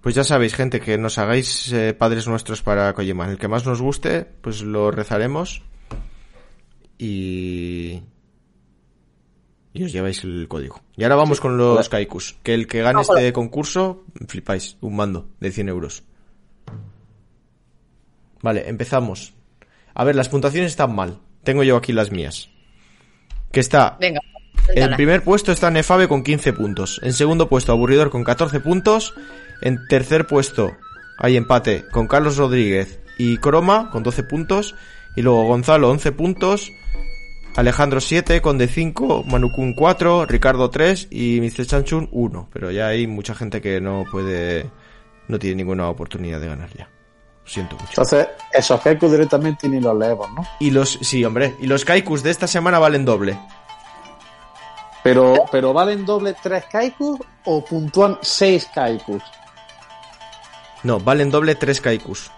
Pues 0.00 0.14
ya 0.14 0.24
sabéis, 0.24 0.54
gente, 0.54 0.80
que 0.80 0.96
nos 0.96 1.18
hagáis 1.18 1.70
eh, 1.72 1.92
padres 1.92 2.26
nuestros 2.26 2.62
para 2.62 2.94
Kojima. 2.94 3.30
El 3.30 3.36
que 3.36 3.46
más 3.46 3.66
nos 3.66 3.82
guste, 3.82 4.24
pues 4.40 4.62
lo 4.62 4.90
rezaremos. 4.90 5.62
Y... 6.96 8.00
Y 9.72 9.84
os 9.84 9.92
lleváis 9.92 10.24
el 10.24 10.48
código. 10.48 10.80
Y 10.96 11.04
ahora 11.04 11.16
vamos 11.16 11.40
con 11.40 11.56
los 11.56 11.76
Joder. 11.76 11.90
Kaikus. 11.90 12.36
Que 12.42 12.54
el 12.54 12.66
que 12.66 12.82
gane 12.82 13.02
este 13.02 13.32
concurso, 13.32 14.04
flipáis, 14.26 14.76
un 14.80 14.96
mando 14.96 15.28
de 15.40 15.52
100 15.52 15.68
euros. 15.68 16.02
Vale, 18.42 18.68
empezamos. 18.68 19.34
A 19.94 20.04
ver, 20.04 20.16
las 20.16 20.28
puntuaciones 20.28 20.70
están 20.70 20.94
mal. 20.94 21.18
Tengo 21.42 21.62
yo 21.62 21.76
aquí 21.76 21.92
las 21.92 22.10
mías. 22.10 22.48
Que 23.52 23.60
está 23.60 23.96
Venga, 23.98 24.20
en 24.74 24.94
primer 24.96 25.24
puesto 25.24 25.52
está 25.52 25.70
Nefabe 25.70 26.08
con 26.08 26.22
15 26.22 26.52
puntos. 26.52 27.00
En 27.02 27.12
segundo 27.12 27.48
puesto 27.48 27.72
Aburridor 27.72 28.10
con 28.10 28.24
14 28.24 28.60
puntos. 28.60 29.14
En 29.62 29.78
tercer 29.88 30.26
puesto 30.26 30.76
hay 31.18 31.36
empate 31.36 31.84
con 31.90 32.06
Carlos 32.06 32.36
Rodríguez 32.36 33.00
y 33.18 33.38
Croma 33.38 33.90
con 33.90 34.02
12 34.02 34.22
puntos. 34.24 34.74
Y 35.16 35.22
luego 35.22 35.44
Gonzalo 35.44 35.90
11 35.90 36.12
puntos. 36.12 36.70
Alejandro 37.58 38.00
7 38.00 38.40
con 38.40 38.56
D5. 38.56 39.24
Manukun 39.24 39.72
4. 39.72 40.26
Ricardo 40.26 40.70
3 40.70 41.08
y 41.10 41.40
Mr. 41.40 41.66
Chanchun 41.66 42.08
1. 42.12 42.50
Pero 42.52 42.70
ya 42.70 42.86
hay 42.86 43.08
mucha 43.08 43.34
gente 43.34 43.60
que 43.60 43.80
no 43.80 44.04
puede... 44.08 44.70
No 45.26 45.40
tiene 45.40 45.56
ninguna 45.56 45.88
oportunidad 45.88 46.38
de 46.38 46.46
ganar 46.46 46.70
ya. 46.78 46.84
Lo 46.84 47.50
siento 47.50 47.74
mucho. 47.74 47.88
Entonces, 47.88 48.28
esos 48.52 48.80
Kaikus 48.80 49.10
directamente 49.10 49.68
ni 49.68 49.80
los 49.80 49.98
leemos, 49.98 50.30
¿no? 50.34 50.46
Y 50.60 50.70
los... 50.70 51.00
Sí, 51.02 51.24
hombre. 51.24 51.56
Y 51.60 51.66
los 51.66 51.84
Kaikus 51.84 52.22
de 52.22 52.30
esta 52.30 52.46
semana 52.46 52.78
valen 52.78 53.04
doble. 53.04 53.36
Pero, 55.02 55.34
pero 55.50 55.72
¿valen 55.72 56.06
doble 56.06 56.36
3 56.40 56.64
Kaikus 56.70 57.18
o 57.44 57.64
puntúan 57.64 58.18
6 58.22 58.68
Kaikus? 58.72 59.24
No, 60.84 61.00
valen 61.00 61.28
doble 61.28 61.56
3 61.56 61.80
Kaikus. 61.80 62.30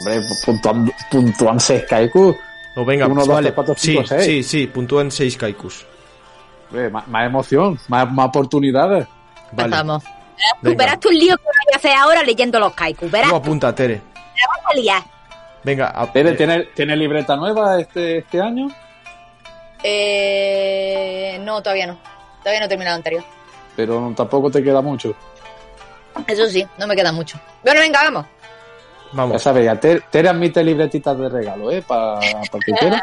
Hombre, 0.00 0.20
puntúan, 0.44 0.92
puntúan 1.12 1.60
6 1.60 1.84
Kaikus. 1.88 2.34
O 2.76 2.84
venga, 2.84 3.06
Uno, 3.06 3.14
pues 3.16 3.26
dos, 3.26 3.34
vale. 3.34 3.44
tres, 3.46 3.54
cuatro, 3.54 3.74
sí, 3.76 3.92
cinco, 3.92 4.06
seis. 4.06 4.24
sí, 4.24 4.42
sí, 4.42 4.66
puntúan 4.66 5.10
6 5.10 5.36
kaikus. 5.36 5.84
Más, 6.92 7.08
más 7.08 7.26
emoción, 7.26 7.78
más, 7.88 8.10
más 8.12 8.26
oportunidades. 8.28 9.06
Vale. 9.52 9.70
Tú 9.76 10.00
Venga. 10.60 10.76
verás 10.84 11.00
tú 11.00 11.08
el 11.08 11.18
lío 11.18 11.36
que 11.36 11.42
voy 11.44 11.52
a 11.72 11.76
hacer 11.76 11.92
ahora 11.92 12.22
leyendo 12.22 12.58
los 12.60 12.74
kaikus. 12.74 13.10
Verás, 13.10 13.30
tú, 13.30 13.36
apunta, 13.36 13.74
Tere. 13.74 13.96
te 13.96 14.40
vas 14.48 14.60
a 14.70 14.74
liar. 14.74 15.02
Venga, 15.64 15.92
a- 15.94 16.12
¿Tiene, 16.12 16.30
eh, 16.30 16.34
tiene, 16.34 16.62
tiene 16.74 16.96
libreta 16.96 17.34
nueva 17.36 17.80
este, 17.80 18.18
este 18.18 18.40
año? 18.40 18.68
Eh, 19.82 21.38
no, 21.42 21.62
todavía 21.62 21.86
no. 21.86 21.98
Todavía 22.40 22.60
no 22.60 22.66
he 22.66 22.68
terminado 22.68 22.96
anterior. 22.96 23.24
Pero 23.74 24.12
tampoco 24.16 24.50
te 24.50 24.62
queda 24.62 24.80
mucho. 24.82 25.14
Eso 26.26 26.46
sí, 26.46 26.66
no 26.78 26.86
me 26.86 26.94
queda 26.96 27.12
mucho. 27.12 27.38
Bueno, 27.62 27.80
venga, 27.80 28.02
vamos. 28.04 28.26
Ya 29.12 29.16
vamos, 29.16 29.42
ya 29.44 29.80
Tere 29.80 30.28
admite 30.28 30.62
libretitas 30.62 31.18
de 31.18 31.28
regalo, 31.28 31.70
¿eh? 31.70 31.82
Para 31.86 32.20
que 32.20 32.72
quiera. 32.80 33.02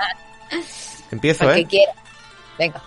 empiezo, 1.11 1.45
Para 1.45 1.55
que 1.55 1.61
¿eh? 1.61 1.65
quiera. 1.65 1.93
Venga. 2.59 2.81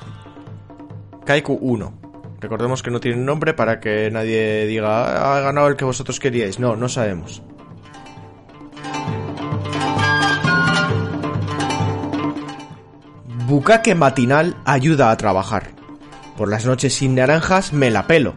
Kaiku 1.24 1.58
1. 1.60 2.00
Recordemos 2.40 2.82
que 2.82 2.90
no 2.90 3.00
tiene 3.00 3.16
nombre 3.18 3.54
para 3.54 3.80
que 3.80 4.10
nadie 4.10 4.66
diga, 4.66 5.04
"Ah, 5.16 5.36
ha 5.36 5.40
ganado 5.40 5.68
el 5.68 5.76
que 5.76 5.84
vosotros 5.84 6.20
queríais. 6.20 6.58
No, 6.60 6.76
no 6.76 6.88
sabemos. 6.88 7.42
Bucaque 13.46 13.94
matinal 13.94 14.56
ayuda 14.64 15.10
a 15.10 15.16
trabajar. 15.16 15.70
Por 16.36 16.48
las 16.48 16.66
noches 16.66 16.94
sin 16.94 17.14
naranjas 17.14 17.72
me 17.72 17.90
la 17.90 18.06
pelo. 18.06 18.34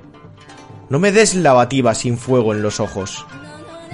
No 0.90 1.00
me 1.00 1.12
des 1.12 1.36
lavativa 1.36 1.94
sin 1.96 2.18
fuego 2.18 2.54
en 2.54 2.62
los 2.62 2.80
ojos. 2.80 3.26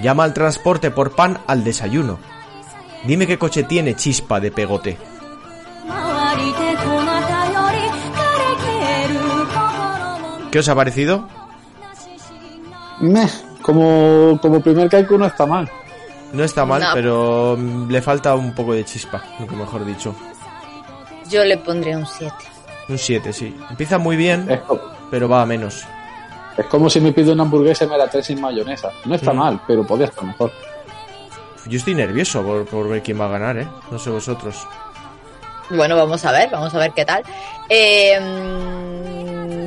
Llama 0.02 0.24
al 0.24 0.34
transporte 0.34 0.90
por 0.90 1.14
pan 1.14 1.38
al 1.46 1.64
desayuno. 1.64 2.18
Dime 3.04 3.26
qué 3.26 3.38
coche 3.38 3.62
tiene 3.62 3.94
chispa 3.94 4.40
de 4.40 4.50
pegote. 4.50 4.98
¿Qué 10.50 10.58
os 10.58 10.68
ha 10.68 10.74
parecido? 10.74 11.28
Meh, 13.00 13.28
como, 13.62 14.38
como 14.40 14.60
primer 14.60 14.88
cálculo 14.88 15.20
no 15.20 15.26
está 15.26 15.46
mal. 15.46 15.70
No 16.32 16.44
está 16.44 16.64
mal, 16.64 16.82
pero 16.94 17.56
mm, 17.58 17.90
le 17.90 18.02
falta 18.02 18.34
un 18.34 18.54
poco 18.54 18.74
de 18.74 18.84
chispa, 18.84 19.22
lo 19.38 19.46
que 19.46 19.56
mejor 19.56 19.84
dicho. 19.84 20.14
Yo 21.28 21.44
le 21.44 21.56
pondría 21.58 21.98
un 21.98 22.06
7. 22.06 22.34
Un 22.88 22.98
7, 22.98 23.32
sí. 23.32 23.56
Empieza 23.70 23.98
muy 23.98 24.16
bien, 24.16 24.48
pero 25.10 25.28
va 25.28 25.42
a 25.42 25.46
menos 25.46 25.84
es 26.56 26.66
como 26.66 26.88
si 26.90 27.00
me 27.00 27.12
pido 27.12 27.32
una 27.32 27.42
hamburguesa 27.42 27.84
y 27.84 27.88
me 27.88 27.98
la 27.98 28.08
trae 28.08 28.22
sin 28.22 28.40
mayonesa. 28.40 28.90
No 29.04 29.14
está 29.14 29.32
Mm. 29.32 29.36
mal, 29.36 29.60
pero 29.66 29.86
podría 29.86 30.06
estar 30.08 30.24
mejor. 30.24 30.52
Yo 31.66 31.78
estoy 31.78 31.94
nervioso 31.94 32.42
por, 32.44 32.64
por 32.66 32.88
ver 32.88 33.02
quién 33.02 33.20
va 33.20 33.26
a 33.26 33.30
ganar, 33.30 33.58
¿eh? 33.58 33.68
No 33.90 33.98
sé 33.98 34.10
vosotros. 34.10 34.66
Bueno, 35.70 35.96
vamos 35.96 36.24
a 36.24 36.30
ver, 36.32 36.48
vamos 36.50 36.72
a 36.74 36.78
ver 36.78 36.92
qué 36.92 37.04
tal. 37.04 37.22
Eh, 37.68 38.18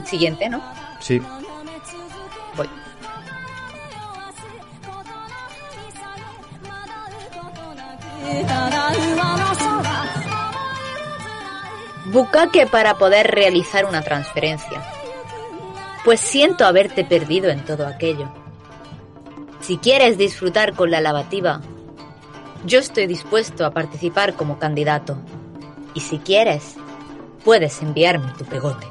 siguiente, 0.05 0.47
¿no? 0.49 0.61
Sí. 1.01 1.21
Voy. 2.55 2.69
Bucaque 12.05 12.65
para 12.65 12.95
poder 12.95 13.27
realizar 13.27 13.85
una 13.85 14.01
transferencia. 14.01 14.81
Pues 16.05 16.19
siento 16.19 16.65
haberte 16.65 17.03
perdido 17.03 17.49
en 17.49 17.65
todo 17.65 17.85
aquello. 17.85 18.31
Si 19.61 19.77
quieres 19.77 20.17
disfrutar 20.17 20.73
con 20.73 20.89
la 20.91 21.01
lavativa, 21.01 21.61
yo 22.65 22.79
estoy 22.79 23.07
dispuesto 23.07 23.65
a 23.65 23.71
participar 23.71 24.33
como 24.33 24.59
candidato. 24.59 25.17
Y 25.93 25.99
si 26.01 26.19
quieres, 26.19 26.75
puedes 27.43 27.81
enviarme 27.81 28.31
tu 28.37 28.45
pegote. 28.45 28.87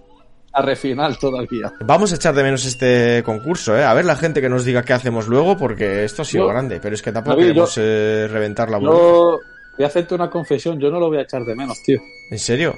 la 0.53 0.63
refinal 0.63 1.19
todavía. 1.19 1.73
Vamos 1.81 2.11
a 2.13 2.17
echar 2.17 2.35
de 2.35 2.43
menos 2.43 2.65
este 2.65 3.23
concurso, 3.25 3.77
¿eh? 3.79 3.85
A 3.85 3.95
ver 3.95 4.05
la 4.05 4.17
gente 4.17 4.41
que 4.41 4.49
nos 4.49 4.65
diga 4.65 4.83
qué 4.83 4.95
hacemos 4.95 5.29
luego, 5.29 5.57
porque 5.57 6.05
esto 6.05 6.23
ha 6.23 6.25
sido 6.25 6.45
Yo- 6.45 6.49
grande, 6.49 6.81
pero 6.83 6.95
es 6.97 7.03
que 7.03 7.13
tampoco 7.13 7.37
David, 7.37 7.49
queremos 7.51 7.75
yo- 7.77 7.83
eh, 7.85 8.29
reventar 8.29 8.69
la 8.71 8.79
burbuja. 8.79 8.99
Yo 9.01 9.39
voy 9.79 9.85
a 9.85 9.89
hacerte 9.89 10.15
una 10.15 10.29
confesión, 10.29 10.79
yo 10.79 10.91
no 10.91 11.01
lo 11.01 11.09
voy 11.09 11.19
a 11.19 11.23
echar 11.23 11.45
de 11.45 11.55
menos, 11.55 11.81
tío. 11.83 11.99
¿En 12.31 12.39
serio? 12.39 12.75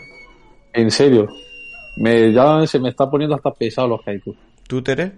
En 0.72 0.90
serio. 0.90 1.26
Me, 1.96 2.32
ya 2.32 2.64
se 2.66 2.78
me 2.78 2.90
está 2.90 3.10
poniendo 3.10 3.34
hasta 3.34 3.50
pesado 3.52 3.88
los 3.88 4.06
haikus. 4.06 4.36
¿Tú, 4.68 4.80
Tere? 4.82 5.12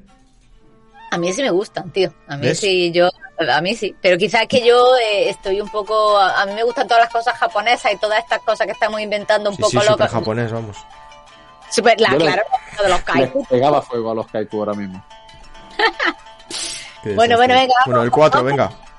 A 1.11 1.19
mí 1.19 1.31
sí 1.33 1.43
me 1.43 1.51
gustan, 1.51 1.91
tío. 1.93 2.11
A 2.27 2.37
mí 2.39 2.47
¿Ves? 2.47 2.61
sí, 2.61 2.91
yo. 2.93 3.11
A 3.39 3.61
mí 3.61 3.75
sí. 3.75 3.95
Pero 4.01 4.17
quizás 4.17 4.47
que 4.49 4.67
yo 4.67 4.97
eh, 4.97 5.29
estoy 5.29 5.61
un 5.61 5.69
poco. 5.69 6.17
A 6.17 6.41
a 6.41 6.47
mí 6.47 6.55
me 6.55 6.63
gustan 6.65 6.89
todas 6.89 7.03
las 7.03 7.13
cosas 7.13 7.37
japonesas 7.39 7.93
y 7.93 7.99
todas 7.99 8.19
estas 8.21 8.39
cosas 8.41 8.67
que 8.67 8.73
estamos 8.73 8.99
inventando 9.01 9.51
un 9.51 9.57
Sí, 9.57 9.63
poco 9.63 9.81
sí, 9.83 9.89
locas. 9.91 10.11
japonés, 10.11 10.51
vamos. 10.51 10.77
Super, 11.71 12.01
la, 12.01 12.17
claro, 12.17 12.43
de 12.83 12.89
los 12.89 13.01
kaiku. 13.05 13.45
pegaba 13.47 13.83
fuego 13.83 14.13
a 14.13 14.15
los 14.15 14.35
haikus 14.35 14.59
ahora 14.59 14.73
mismo. 14.75 15.05
Bueno, 17.17 17.37
bueno, 17.37 17.55
venga, 17.55 17.75
Bueno, 17.87 18.03
el 18.05 18.11
vamos, 18.11 18.31
4, 18.31 18.45
vamos. 18.45 18.51
venga. 18.53 18.92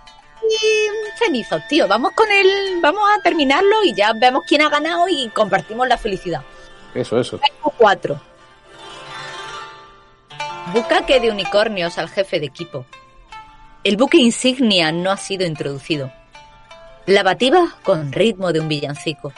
Y 0.49 1.17
cenizos, 1.17 1.61
tío. 1.67 1.87
Vamos 1.87 2.11
con 2.13 2.31
el. 2.31 2.79
Vamos 2.81 3.03
a 3.15 3.21
terminarlo 3.21 3.83
y 3.83 3.93
ya 3.93 4.13
vemos 4.13 4.43
quién 4.47 4.61
ha 4.61 4.69
ganado 4.69 5.07
y 5.07 5.29
compartimos 5.29 5.87
la 5.87 5.97
felicidad. 5.97 6.41
Eso, 6.93 7.19
eso. 7.19 7.39
4. 7.77 8.21
Bucaque 10.73 11.19
de 11.19 11.31
unicornios 11.31 11.97
al 11.97 12.09
jefe 12.09 12.39
de 12.39 12.45
equipo. 12.45 12.85
El 13.83 13.97
buque 13.97 14.17
insignia 14.17 14.91
no 14.91 15.11
ha 15.11 15.17
sido 15.17 15.45
introducido. 15.45 16.11
Lavativa 17.05 17.75
con 17.83 18.13
ritmo 18.13 18.53
de 18.53 18.61
un 18.61 18.69
villancico. 18.69 19.33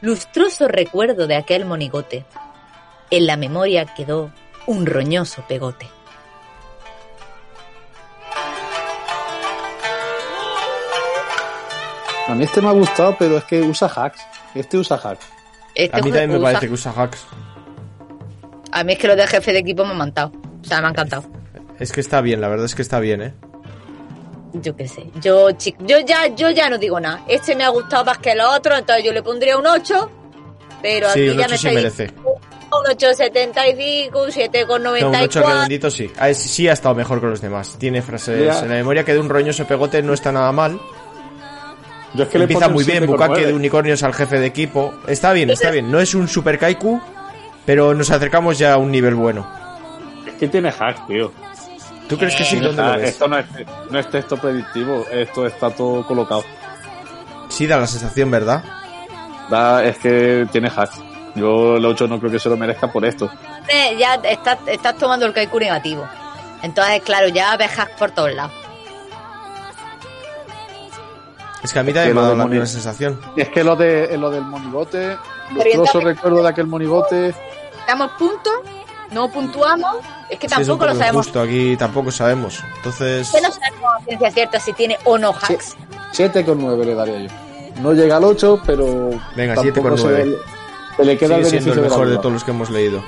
Lustroso 0.00 0.68
recuerdo 0.68 1.26
de 1.26 1.36
aquel 1.36 1.64
monigote. 1.64 2.24
En 3.10 3.26
la 3.26 3.36
memoria 3.36 3.84
quedó 3.84 4.32
un 4.66 4.86
roñoso 4.86 5.44
pegote. 5.46 5.86
A 12.28 12.34
mí 12.34 12.44
este 12.44 12.60
me 12.62 12.68
ha 12.68 12.72
gustado, 12.72 13.16
pero 13.18 13.36
es 13.38 13.44
que 13.44 13.60
usa 13.62 13.88
hacks. 13.94 14.20
Este 14.54 14.76
usa 14.78 14.96
hacks. 15.02 15.26
Este 15.74 15.96
A 15.96 16.00
mí 16.00 16.10
también 16.10 16.30
me 16.30 16.36
usa- 16.36 16.44
parece 16.44 16.66
que 16.68 16.72
usa 16.72 16.92
hacks. 16.96 17.24
A 18.72 18.82
mí 18.84 18.92
es 18.92 18.98
que 18.98 19.06
los 19.08 19.16
de 19.16 19.26
jefe 19.26 19.52
de 19.52 19.58
equipo 19.58 19.84
me 19.84 19.90
han 19.92 19.98
mantado. 19.98 20.32
O 20.62 20.64
sea, 20.66 20.80
me 20.80 20.86
ha 20.86 20.90
encantado. 20.90 21.24
Es 21.78 21.92
que 21.92 22.00
está 22.00 22.20
bien, 22.20 22.40
la 22.40 22.48
verdad 22.48 22.66
es 22.66 22.74
que 22.74 22.82
está 22.82 22.98
bien, 23.00 23.20
¿eh? 23.22 23.34
Yo 24.54 24.74
qué 24.76 24.86
sé. 24.88 25.06
Yo, 25.20 25.50
chi- 25.52 25.74
yo 25.80 25.98
ya, 26.00 26.28
yo 26.28 26.50
ya 26.50 26.70
no 26.70 26.78
digo 26.78 26.98
nada. 27.00 27.22
Este 27.28 27.54
me 27.56 27.64
ha 27.64 27.68
gustado 27.68 28.04
más 28.04 28.18
que 28.18 28.34
los 28.34 28.46
otros, 28.56 28.78
entonces 28.78 29.04
yo 29.04 29.12
le 29.12 29.22
pondría 29.22 29.58
un 29.58 29.66
8. 29.66 30.10
Pero 30.80 31.08
Sí, 31.10 31.20
aquí 31.20 31.28
un 31.30 31.36
ya 31.38 31.44
8 31.46 31.50
me 31.50 31.58
sí 31.58 31.66
estáis 31.68 31.74
merece. 31.76 32.14
un 32.24 32.84
8,75, 32.86 34.22
un 34.24 34.30
7,94. 34.30 35.00
No, 35.00 35.08
un 35.10 35.14
8 35.16 35.42
redondito 35.42 35.90
sí. 35.90 36.10
Ah, 36.18 36.28
es- 36.30 36.38
sí 36.38 36.68
ha 36.68 36.72
estado 36.72 36.94
mejor 36.94 37.20
que 37.20 37.26
los 37.26 37.40
demás. 37.40 37.76
Tiene 37.78 38.00
frases. 38.02 38.46
Ya. 38.46 38.60
En 38.60 38.68
la 38.68 38.74
memoria 38.76 39.04
que 39.04 39.12
de 39.12 39.18
un 39.20 39.28
roñoso 39.28 39.66
pegote 39.66 40.02
no 40.02 40.12
está 40.14 40.30
nada 40.32 40.52
mal. 40.52 40.78
Yo 42.14 42.22
es 42.24 42.28
que 42.28 42.38
le 42.38 42.44
Empieza 42.44 42.68
muy 42.68 42.84
bien, 42.84 43.04
7,9. 43.04 43.06
Bucaque 43.06 43.46
de 43.46 43.52
unicornios 43.52 44.02
al 44.02 44.14
jefe 44.14 44.38
de 44.38 44.46
equipo. 44.46 44.94
Está 45.06 45.32
bien, 45.32 45.50
está 45.50 45.70
bien. 45.70 45.90
No 45.90 45.98
es 46.00 46.14
un 46.14 46.28
super 46.28 46.58
kaiku, 46.58 47.00
pero 47.66 47.92
nos 47.94 48.10
acercamos 48.10 48.58
ya 48.58 48.74
a 48.74 48.76
un 48.76 48.90
nivel 48.92 49.14
bueno. 49.14 49.46
Es 50.26 50.34
que 50.34 50.48
tiene 50.48 50.68
hacks, 50.68 51.06
tío. 51.06 51.32
¿Tú 52.08 52.16
crees 52.16 52.36
que 52.36 52.44
sí? 52.44 52.50
Tiene 52.60 52.66
¿Dónde 52.68 52.82
lo 52.82 52.92
ves? 52.98 53.10
Esto 53.10 53.26
no 53.28 53.38
es, 53.38 53.46
no 53.90 53.98
es 53.98 54.10
texto 54.10 54.36
predictivo, 54.36 55.06
esto 55.10 55.46
está 55.46 55.70
todo 55.70 56.06
colocado. 56.06 56.44
Sí 57.48 57.66
da 57.66 57.78
la 57.78 57.86
sensación, 57.86 58.30
¿verdad? 58.30 58.62
Da, 59.50 59.84
es 59.84 59.98
que 59.98 60.46
tiene 60.52 60.68
hacks. 60.74 61.00
Yo 61.34 61.76
el 61.76 61.84
8 61.84 62.06
no 62.06 62.20
creo 62.20 62.30
que 62.30 62.38
se 62.38 62.48
lo 62.48 62.56
merezca 62.56 62.92
por 62.92 63.04
esto. 63.04 63.28
Eh, 63.68 63.96
Ya 63.98 64.14
estás, 64.16 64.58
estás 64.66 64.96
tomando 64.98 65.26
el 65.26 65.32
Kaiku 65.32 65.58
negativo. 65.58 66.06
Entonces, 66.62 67.02
claro, 67.02 67.28
ya 67.28 67.56
ves 67.56 67.76
hacks 67.76 67.96
por 67.98 68.10
todos 68.12 68.32
lados. 68.32 68.52
Es 71.64 71.72
que 71.72 71.78
a 71.78 71.82
mí 71.82 71.88
Es 71.90 71.94
que 71.94 72.00
también 72.00 72.14
me 72.14 72.20
ha 72.20 72.24
dado 72.24 72.36
la 72.36 72.46
misma 72.46 72.66
sensación. 72.66 73.18
Es 73.36 73.48
que 73.48 73.64
lo 73.64 73.74
de 73.74 74.16
lo 74.18 74.30
del 74.30 74.44
monigote, 74.44 75.16
lustroso 75.52 76.00
recuerdo 76.00 76.42
de 76.42 76.48
aquel 76.48 76.66
monigote. 76.66 77.34
Damos 77.88 78.10
puntos, 78.12 78.52
no 79.10 79.28
puntuamos. 79.30 79.96
Es 80.30 80.38
que 80.38 80.48
Sí, 80.48 80.54
es 80.54 80.68
un 80.68 80.78
tampoco 80.78 80.78
poco 80.78 80.86
lo 80.92 80.98
sabemos. 80.98 81.26
injusto, 81.26 81.40
aquí 81.40 81.76
tampoco 81.76 82.10
sabemos. 82.12 82.62
Entonces, 82.76 83.30
Que 83.30 83.40
no 83.40 83.50
sabemos 83.50 83.90
a 83.98 84.04
ciencia 84.04 84.30
cierta 84.30 84.60
si 84.60 84.72
tiene 84.74 84.98
o 85.04 85.16
no 85.18 85.30
hacks. 85.30 85.76
7,9 86.12 86.84
le 86.84 86.94
daría 86.94 87.18
yo. 87.20 87.28
No 87.80 87.92
llega 87.92 88.16
al 88.18 88.24
8, 88.24 88.60
pero. 88.64 89.10
Venga, 89.34 89.54
tampoco 89.54 89.96
7,9. 89.96 89.96
Se, 89.98 90.24
le- 90.26 90.36
se 90.96 91.04
le 91.04 91.18
queda 91.18 91.28
sigue 91.36 91.40
el 91.40 91.46
siendo 91.46 91.70
beneficio 91.70 91.72
el 91.72 91.76
de, 91.76 91.82
mejor 91.88 92.08
de 92.08 92.16
todos 92.18 92.32
los 92.32 92.44
que 92.44 92.50
hemos 92.52 92.70
leído. 92.70 93.02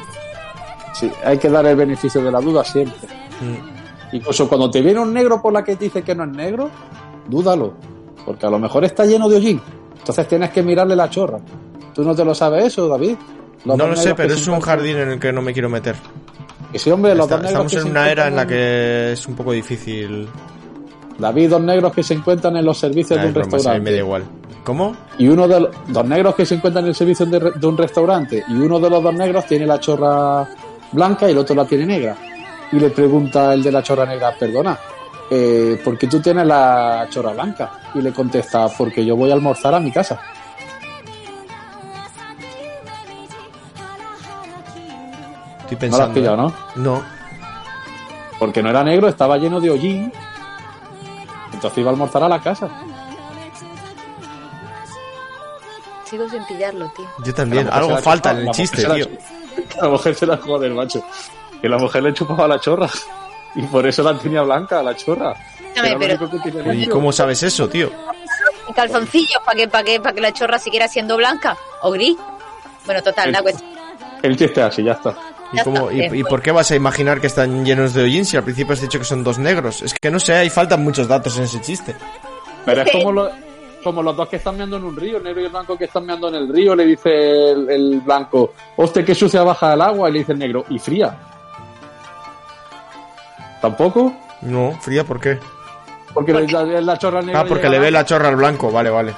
Sí, 0.95 1.13
hay 1.25 1.39
que 1.39 1.51
dar 1.51 1.67
el 1.67 1.77
beneficio 1.77 2.23
de 2.23 2.33
la 2.33 2.41
duda 2.41 2.65
siempre. 2.65 3.07
Mm. 3.41 4.15
Incluso 4.17 4.49
cuando 4.49 4.71
te 4.71 4.81
viene 4.81 4.99
un 5.01 5.13
negro 5.13 5.43
por 5.43 5.53
la 5.53 5.63
que 5.63 5.77
dice 5.77 6.03
que 6.03 6.15
no 6.15 6.25
es 6.25 6.31
negro, 6.31 6.71
dúdalo. 7.29 7.75
Porque 8.27 8.45
a 8.45 8.51
lo 8.51 8.59
mejor 8.59 8.85
está 8.85 9.07
lleno 9.07 9.29
de 9.29 9.37
hollín. 9.37 9.63
Entonces 9.99 10.29
tienes 10.29 10.51
que 10.51 10.63
mirarle 10.63 10.95
la 10.95 11.09
chorra. 11.09 11.39
¿Tú 11.95 12.03
no 12.05 12.15
te 12.15 12.25
lo 12.25 12.35
sabes 12.35 12.67
eso, 12.67 12.87
David? 12.89 13.17
Los 13.65 13.79
No 13.79 13.87
lo 13.87 13.97
sé, 13.97 14.15
pero 14.15 14.35
es 14.35 14.47
un 14.49 14.61
jardín 14.61 14.97
en 14.99 15.09
el 15.13 15.19
que 15.19 15.33
no 15.33 15.41
me 15.41 15.53
quiero 15.55 15.69
meter. 15.71 15.97
Que 16.71 16.79
sí, 16.79 16.91
hombre, 16.91 17.15
los 17.15 17.25
Está- 17.27 17.37
dos 17.37 17.45
negros 17.47 17.67
estamos 17.73 17.87
en 17.87 17.91
una 17.93 18.11
era 18.11 18.29
en 18.29 18.37
la 18.37 18.47
que 18.47 19.13
es 19.13 19.27
un 19.27 19.35
poco 19.35 19.53
difícil. 19.53 20.29
David, 21.19 21.51
dos 21.51 21.63
negros 21.63 21.93
que 21.95 22.03
se 22.03 22.13
encuentran 22.15 22.57
en 22.57 22.65
los 22.65 22.77
servicios 22.79 23.19
de 23.19 23.27
un 23.29 23.33
broma, 23.33 23.47
mí 23.47 23.53
me 23.53 23.63
da 23.63 23.71
restaurante. 23.73 23.97
igual. 23.97 24.25
¿Cómo? 24.65 24.97
Y 25.19 25.29
uno 25.29 25.47
de 25.49 25.61
los 25.61 25.71
dos 25.89 26.05
negros 26.05 26.35
que 26.35 26.45
se 26.45 26.57
encuentran 26.57 26.85
en 26.85 26.89
el 26.91 26.95
servicio 26.95 27.25
de 27.25 27.67
un 27.67 27.77
restaurante 27.79 28.43
y 28.49 28.53
uno 28.55 28.79
de 28.81 28.91
los 28.91 29.03
dos 29.03 29.15
negros 29.15 29.47
tiene 29.47 29.65
la 29.65 29.79
chorra 29.81 30.47
blanca 30.93 31.29
y 31.29 31.33
el 31.33 31.39
otro 31.39 31.55
la 31.55 31.65
tiene 31.65 31.87
negra. 31.87 32.17
Y 32.73 32.77
le 32.81 32.91
pregunta 32.91 33.55
el 33.55 33.63
de 33.63 33.71
la 33.73 33.83
chorra 33.83 34.05
negra, 34.05 34.35
perdona, 34.39 34.77
eh, 35.31 35.81
¿por 35.85 35.99
qué 35.99 36.07
tú 36.07 36.21
tienes 36.21 36.47
la 36.47 37.07
chorra 37.11 37.33
blanca? 37.33 37.73
Y 37.95 38.01
le 38.01 38.13
contesta, 38.13 38.69
porque 38.77 39.05
yo 39.05 39.17
voy 39.17 39.31
a 39.31 39.35
almorzar 39.35 39.75
a 39.75 39.81
mi 39.81 39.91
casa. 39.93 40.21
Estoy 45.63 45.75
No 45.75 45.79
pensando. 45.81 45.99
lo 45.99 46.05
has 46.05 46.15
pillado, 46.15 46.37
¿no? 46.37 46.53
No. 46.77 47.03
Porque 48.39 48.63
no 48.63 48.71
era 48.71 48.85
negro, 48.85 49.09
estaba 49.09 49.37
lleno 49.39 49.61
de 49.61 49.71
hollín. 49.71 50.13
Entonces 51.53 51.79
iba 51.79 51.91
a 51.91 51.93
almorzar 51.93 52.23
a 52.23 52.29
la 52.29 52.41
casa. 52.41 52.69
Sigo 56.05 56.29
sin 56.29 56.45
pillarlo, 56.45 56.89
tío. 56.95 57.07
Yo 57.25 57.35
también. 57.35 57.69
Algo 57.73 57.97
falta 57.99 58.31
en 58.33 58.47
el 58.47 58.51
chiste, 58.53 58.85
tío. 58.85 59.07
la 59.77 59.83
La 59.83 59.89
mujer 59.89 60.15
se 60.15 60.27
la 60.27 60.37
joder, 60.37 60.73
macho. 60.73 61.03
Que 61.61 61.69
la 61.69 61.79
mujer 61.79 62.03
le 62.03 62.13
chupaba 62.15 62.47
la 62.47 62.61
chorra. 62.61 62.89
Y 63.57 63.63
por 63.63 63.87
eso 63.87 64.03
la 64.03 64.19
tenía 64.19 64.43
blanca, 64.43 64.83
la 64.83 64.95
chorra. 64.95 65.35
Pero 65.75 66.73
¿Y 66.73 66.87
cómo 66.87 67.13
sabes 67.13 67.43
eso, 67.43 67.69
tío? 67.69 67.91
¿y 68.69 68.73
calzoncillos 68.73 69.41
para 69.45 69.57
que, 69.59 69.69
para 69.69 69.85
que, 69.85 70.01
para 70.01 70.15
que 70.15 70.21
la 70.21 70.33
chorra 70.33 70.59
siguiera 70.59 70.89
siendo 70.89 71.17
blanca 71.17 71.57
o 71.83 71.91
gris. 71.93 72.17
Bueno, 72.85 73.03
total, 73.03 73.33
la 73.33 73.43
cuestión. 73.43 73.71
El 74.23 74.37
chiste 74.37 74.63
así, 74.63 74.83
ya 74.83 74.93
está. 74.93 75.15
¿Y, 75.53 75.57
Ya 75.59 75.65
cómo, 75.65 75.91
está, 75.91 76.17
y, 76.17 76.23
pues. 76.23 76.25
por 76.31 76.43
qué 76.43 76.51
vas 76.51 76.71
a 76.71 76.77
imaginar 76.77 77.21
que 77.21 77.29
están 77.29 77.65
llenos 77.65 77.95
de 77.95 78.03
hollín 78.03 78.25
si 78.25 78.37
al 78.37 78.43
principio 78.43 78.73
has 78.75 78.81
dicho 78.81 78.99
que 78.99 79.05
son 79.05 79.23
dos 79.23 79.39
negros? 79.39 79.83
Es 79.83 79.95
que 79.95 80.11
no 80.11 80.19
sé, 80.19 80.35
ahí 80.35 80.51
faltan 80.51 80.83
muchos 80.83 81.07
datos 81.07 81.37
en 81.39 81.45
ese 81.45 81.61
chiste. 81.61 81.95
Pero 82.65 82.83
es 82.83 82.91
como, 82.91 83.13
lo- 83.13 83.31
como 83.85 84.03
los 84.03 84.17
dos 84.17 84.29
que 84.29 84.37
están 84.37 84.57
meando 84.57 84.77
en 84.79 84.85
un 84.85 84.97
río, 84.97 85.19
el 85.19 85.23
negro 85.23 85.41
y 85.43 85.45
el 85.45 85.51
blanco 85.51 85.77
que 85.79 85.85
están 85.85 86.05
meando 86.05 86.29
en 86.29 86.35
el 86.35 86.49
río, 86.53 86.75
le 86.75 86.85
dice 86.85 87.51
el, 87.53 87.71
el 87.71 88.01
blanco, 88.01 88.53
hostia, 88.77 89.05
que 89.05 89.15
sucia 89.15 89.43
baja 89.45 89.75
el 89.75 89.81
agua, 89.83 90.09
y 90.09 90.13
le 90.15 90.19
dice 90.21 90.33
el 90.33 90.39
negro, 90.41 90.65
y 90.69 90.79
fría. 90.81 91.17
¿Tampoco? 93.61 94.15
No, 94.43 94.79
fría, 94.81 95.05
¿por 95.05 95.21
qué? 95.21 95.39
Porque 96.15 96.33
la, 96.33 96.63
la 96.81 96.99
chorra 96.99 97.21
negra. 97.23 97.41
Ah, 97.41 97.45
porque 97.47 97.69
le 97.69 97.79
ve 97.79 97.91
la 97.91 98.05
chorra 98.05 98.29
al 98.29 98.37
blanco, 98.37 98.71
vale, 98.71 98.91
vale. 98.91 99.15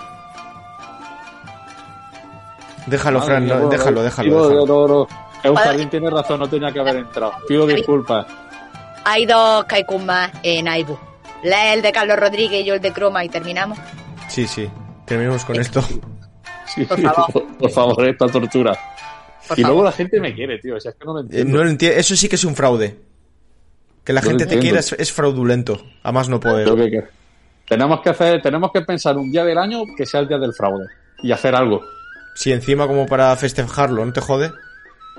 Déjalo, 2.86 3.20
Fran, 3.22 3.46
no, 3.46 3.68
déjalo, 3.68 4.02
déjalo, 4.02 4.48
déjalo. 4.48 5.08
Es 5.42 5.50
un 5.50 5.56
jardín, 5.56 5.90
tiene 5.90 6.10
razón, 6.10 6.40
no 6.40 6.48
tenía 6.48 6.72
que 6.72 6.80
haber 6.80 6.96
entrado. 6.96 7.32
Pido 7.46 7.66
disculpas. 7.66 8.26
Hay 9.04 9.26
dos 9.26 9.64
kaikus 9.64 10.02
más 10.02 10.30
en 10.42 10.68
Aibu. 10.68 10.96
El 11.42 11.82
de 11.82 11.92
Carlos 11.92 12.18
Rodríguez 12.18 12.62
y 12.62 12.64
yo 12.64 12.74
el 12.74 12.80
de 12.80 12.92
Croma 12.92 13.24
y 13.24 13.28
terminamos. 13.28 13.78
Sí, 14.28 14.46
sí, 14.46 14.68
terminemos 15.04 15.44
con 15.44 15.56
esto. 15.60 15.82
Sí, 16.66 16.84
Por 16.84 17.00
favor. 17.00 17.32
por, 17.32 17.46
por 17.56 17.70
favor, 17.70 18.08
esta 18.08 18.26
tortura. 18.26 18.76
Por 19.46 19.58
y 19.58 19.62
luego 19.62 19.84
la 19.84 19.92
gente 19.92 20.20
me 20.20 20.34
quiere, 20.34 20.58
tío. 20.58 20.76
O 20.76 20.80
sea, 20.80 20.90
es 20.90 20.96
que 20.98 21.04
no 21.06 21.14
lo 21.14 21.20
Eh, 21.20 21.22
entiendo. 21.22 21.56
no 21.58 21.64
lo 21.64 21.70
enti- 21.70 21.92
Eso 21.94 22.14
sí 22.16 22.28
que 22.28 22.36
es 22.36 22.44
un 22.44 22.54
fraude. 22.54 22.98
Que 24.08 24.14
la 24.14 24.22
gente 24.22 24.46
te 24.46 24.58
quiera 24.58 24.80
es, 24.80 24.90
es 24.94 25.12
fraudulento. 25.12 25.82
A 26.02 26.12
más 26.12 26.30
no 26.30 26.40
poder. 26.40 26.66
Que- 26.74 26.90
que- 26.90 27.04
tenemos 27.68 28.00
que 28.00 28.08
hacer, 28.08 28.40
tenemos 28.40 28.72
que 28.72 28.80
pensar 28.80 29.18
un 29.18 29.30
día 29.30 29.44
del 29.44 29.58
año 29.58 29.82
que 29.98 30.06
sea 30.06 30.20
el 30.20 30.28
día 30.28 30.38
del 30.38 30.54
fraude 30.54 30.86
y 31.22 31.30
hacer 31.30 31.54
algo. 31.54 31.82
Si 32.34 32.50
encima 32.50 32.86
como 32.86 33.04
para 33.04 33.36
festejarlo, 33.36 34.02
¿no 34.06 34.10
te 34.14 34.22
jode? 34.22 34.50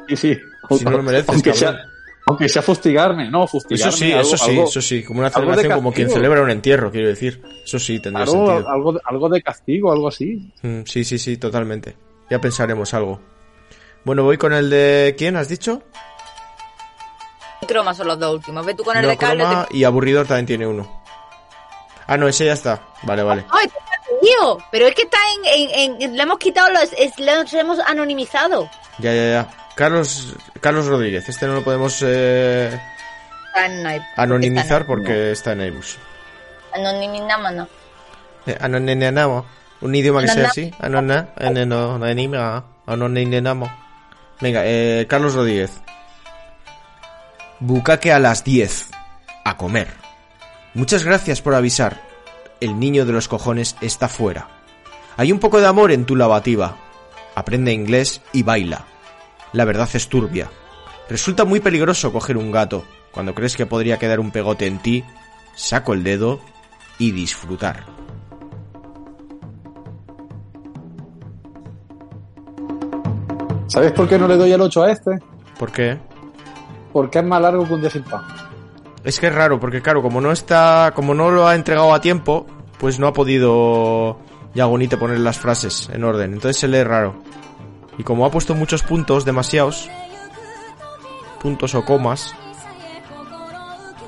Y 0.07 0.15
sí, 0.15 0.35
Si 0.75 0.83
no 0.85 0.89
lo 0.89 1.03
mereces, 1.03 1.29
aunque 1.29 1.51
cabrón. 1.51 1.75
sea, 1.75 1.85
aunque 2.25 2.49
sea 2.49 2.63
fustigarme, 2.63 3.29
no, 3.29 3.45
fustigarme. 3.45 3.89
Eso 3.89 3.95
sí, 3.95 4.11
algo- 4.11 4.21
eso 4.21 4.37
sí, 4.37 4.49
algo- 4.49 4.63
eso 4.63 4.81
sí. 4.81 5.03
Como 5.03 5.19
una 5.19 5.29
celebración 5.29 5.73
como 5.73 5.93
quien 5.93 6.09
celebra 6.09 6.41
un 6.41 6.49
entierro, 6.49 6.89
quiero 6.89 7.09
decir. 7.09 7.39
Eso 7.63 7.77
sí, 7.77 7.99
tendría 7.99 8.23
algo, 8.23 8.47
sentido. 8.47 8.69
algo, 8.71 8.93
de- 8.93 8.99
algo 9.05 9.29
de 9.29 9.41
castigo, 9.43 9.91
algo 9.93 10.07
así. 10.07 10.51
Mm, 10.63 10.79
sí, 10.85 11.03
sí, 11.03 11.19
sí, 11.19 11.37
totalmente. 11.37 11.95
Ya 12.31 12.41
pensaremos 12.41 12.91
algo. 12.95 13.21
Bueno, 14.03 14.23
voy 14.23 14.37
con 14.37 14.53
el 14.53 14.71
de... 14.71 15.13
¿Quién 15.15 15.35
has 15.35 15.47
dicho? 15.49 15.83
Croma 17.67 17.93
son 17.93 18.07
los 18.07 18.17
dos 18.19 18.35
últimos. 18.35 18.65
Ve 18.65 18.73
tú 18.73 18.83
con 18.83 18.95
el 18.97 19.03
No, 19.03 19.09
de 19.09 19.17
Carlos. 19.17 19.47
Croma 19.47 19.67
y 19.71 19.83
Aburridor 19.83 20.25
también 20.27 20.45
tiene 20.45 20.65
uno. 20.67 21.01
Ah, 22.07 22.17
no, 22.17 22.27
ese 22.27 22.45
ya 22.45 22.53
está. 22.53 22.81
Vale, 23.03 23.21
vale. 23.23 23.45
¡Ay, 23.51 23.67
tío! 24.21 24.57
Pero 24.71 24.87
es 24.87 24.95
que 24.95 25.03
está 25.03 25.17
en, 25.55 25.69
en, 25.95 26.01
en- 26.01 26.15
Le 26.17 26.23
hemos 26.23 26.39
quitado 26.39 26.69
los. 26.73 26.91
es- 26.97 27.19
los 27.19 27.53
hemos 27.53 27.79
anonimizado. 27.79 28.69
Ya, 28.97 29.13
ya, 29.13 29.29
ya. 29.31 29.47
Carlos, 29.75 30.35
Carlos 30.59 30.87
Rodríguez. 30.87 31.29
Este 31.29 31.45
no 31.47 31.53
lo 31.53 31.63
podemos 31.63 32.01
eh, 32.05 32.67
Está 33.55 34.21
anonimizar 34.21 34.81
Está 34.81 34.85
porque 34.87 35.31
está 35.31 35.51
en 35.53 35.61
iBus. 35.61 35.97
en- 36.73 36.85
Anonimizamos, 36.87 37.53
no. 37.53 37.67
Eh, 38.47 38.57
anonimizamos. 38.59 39.45
Un 39.81 39.95
idioma 39.95 40.21
que 40.21 40.27
sea 40.27 40.47
así. 40.47 40.73
Anonimizamos. 42.85 43.69
Venga, 44.41 44.61
eh, 44.65 45.05
Carlos 45.09 45.33
Rodríguez. 45.35 45.81
Bucaque 47.61 48.13
a 48.13 48.19
las 48.19 48.45
10. 48.45 48.89
A 49.43 49.57
comer. 49.57 49.89
Muchas 50.73 51.03
gracias 51.03 51.41
por 51.41 51.55
avisar. 51.55 52.01
El 52.61 52.79
niño 52.79 53.05
de 53.05 53.11
los 53.11 53.27
cojones 53.27 53.75
está 53.81 54.07
fuera. 54.07 54.47
Hay 55.17 55.33
un 55.33 55.39
poco 55.39 55.59
de 55.59 55.67
amor 55.67 55.91
en 55.91 56.05
tu 56.05 56.15
lavativa. 56.15 56.77
Aprende 57.35 57.73
inglés 57.73 58.21
y 58.31 58.43
baila. 58.43 58.85
La 59.51 59.65
verdad 59.65 59.89
es 59.93 60.07
turbia. 60.07 60.49
Resulta 61.09 61.43
muy 61.43 61.59
peligroso 61.59 62.13
coger 62.13 62.37
un 62.37 62.49
gato. 62.49 62.85
Cuando 63.11 63.35
crees 63.35 63.57
que 63.57 63.65
podría 63.65 63.99
quedar 63.99 64.21
un 64.21 64.31
pegote 64.31 64.65
en 64.65 64.79
ti, 64.79 65.03
saco 65.53 65.93
el 65.93 66.05
dedo 66.05 66.39
y 66.97 67.11
disfrutar. 67.11 67.83
¿Sabes 73.67 73.91
por 73.91 74.07
qué 74.07 74.17
no 74.17 74.29
le 74.29 74.37
doy 74.37 74.53
el 74.53 74.61
8 74.61 74.83
a 74.83 74.91
este? 74.93 75.19
¿Por 75.57 75.73
qué? 75.73 75.99
Porque 76.93 77.19
es 77.19 77.25
más 77.25 77.41
largo 77.41 77.65
que 77.65 77.73
un 77.73 77.81
día. 77.81 77.91
Es 79.03 79.19
que 79.19 79.27
es 79.27 79.35
raro, 79.35 79.59
porque 79.59 79.81
claro, 79.81 80.01
como 80.01 80.19
no 80.21 80.31
está, 80.31 80.91
como 80.95 81.13
no 81.13 81.31
lo 81.31 81.47
ha 81.47 81.55
entregado 81.55 81.93
a 81.93 82.01
tiempo, 82.01 82.45
pues 82.77 82.99
no 82.99 83.07
ha 83.07 83.13
podido 83.13 84.17
Yagonite 84.53 84.97
poner 84.97 85.19
las 85.19 85.37
frases 85.37 85.89
en 85.93 86.03
orden. 86.03 86.33
Entonces 86.33 86.57
se 86.57 86.67
lee 86.67 86.83
raro. 86.83 87.15
Y 87.97 88.03
como 88.03 88.25
ha 88.25 88.31
puesto 88.31 88.55
muchos 88.55 88.83
puntos, 88.83 89.25
demasiados, 89.25 89.89
puntos 91.41 91.75
o 91.75 91.85
comas. 91.85 92.33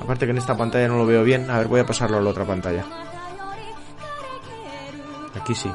Aparte 0.02 0.26
que 0.26 0.32
en 0.32 0.38
esta 0.38 0.56
pantalla 0.56 0.88
no 0.88 0.96
lo 0.96 1.06
veo 1.06 1.22
bien. 1.22 1.48
A 1.50 1.58
ver, 1.58 1.68
voy 1.68 1.80
a 1.80 1.86
pasarlo 1.86 2.18
a 2.18 2.20
la 2.20 2.30
otra 2.30 2.44
pantalla. 2.44 2.84
Aquí 5.40 5.54
sí. 5.54 5.70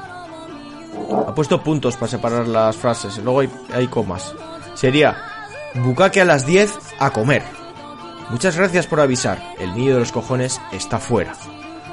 Ha 1.27 1.33
puesto 1.33 1.61
puntos 1.63 1.95
para 1.95 2.11
separar 2.11 2.47
las 2.47 2.75
frases. 2.75 3.17
Luego 3.19 3.41
hay 3.73 3.87
comas. 3.87 4.35
Sería 4.73 5.36
Bukake 5.75 6.21
a 6.21 6.25
las 6.25 6.45
10 6.45 6.73
a 6.99 7.11
comer. 7.11 7.43
Muchas 8.29 8.57
gracias 8.57 8.87
por 8.87 8.99
avisar. 8.99 9.41
El 9.59 9.73
niño 9.75 9.93
de 9.93 9.99
los 9.99 10.11
cojones 10.11 10.59
está 10.71 10.99
fuera. 10.99 11.33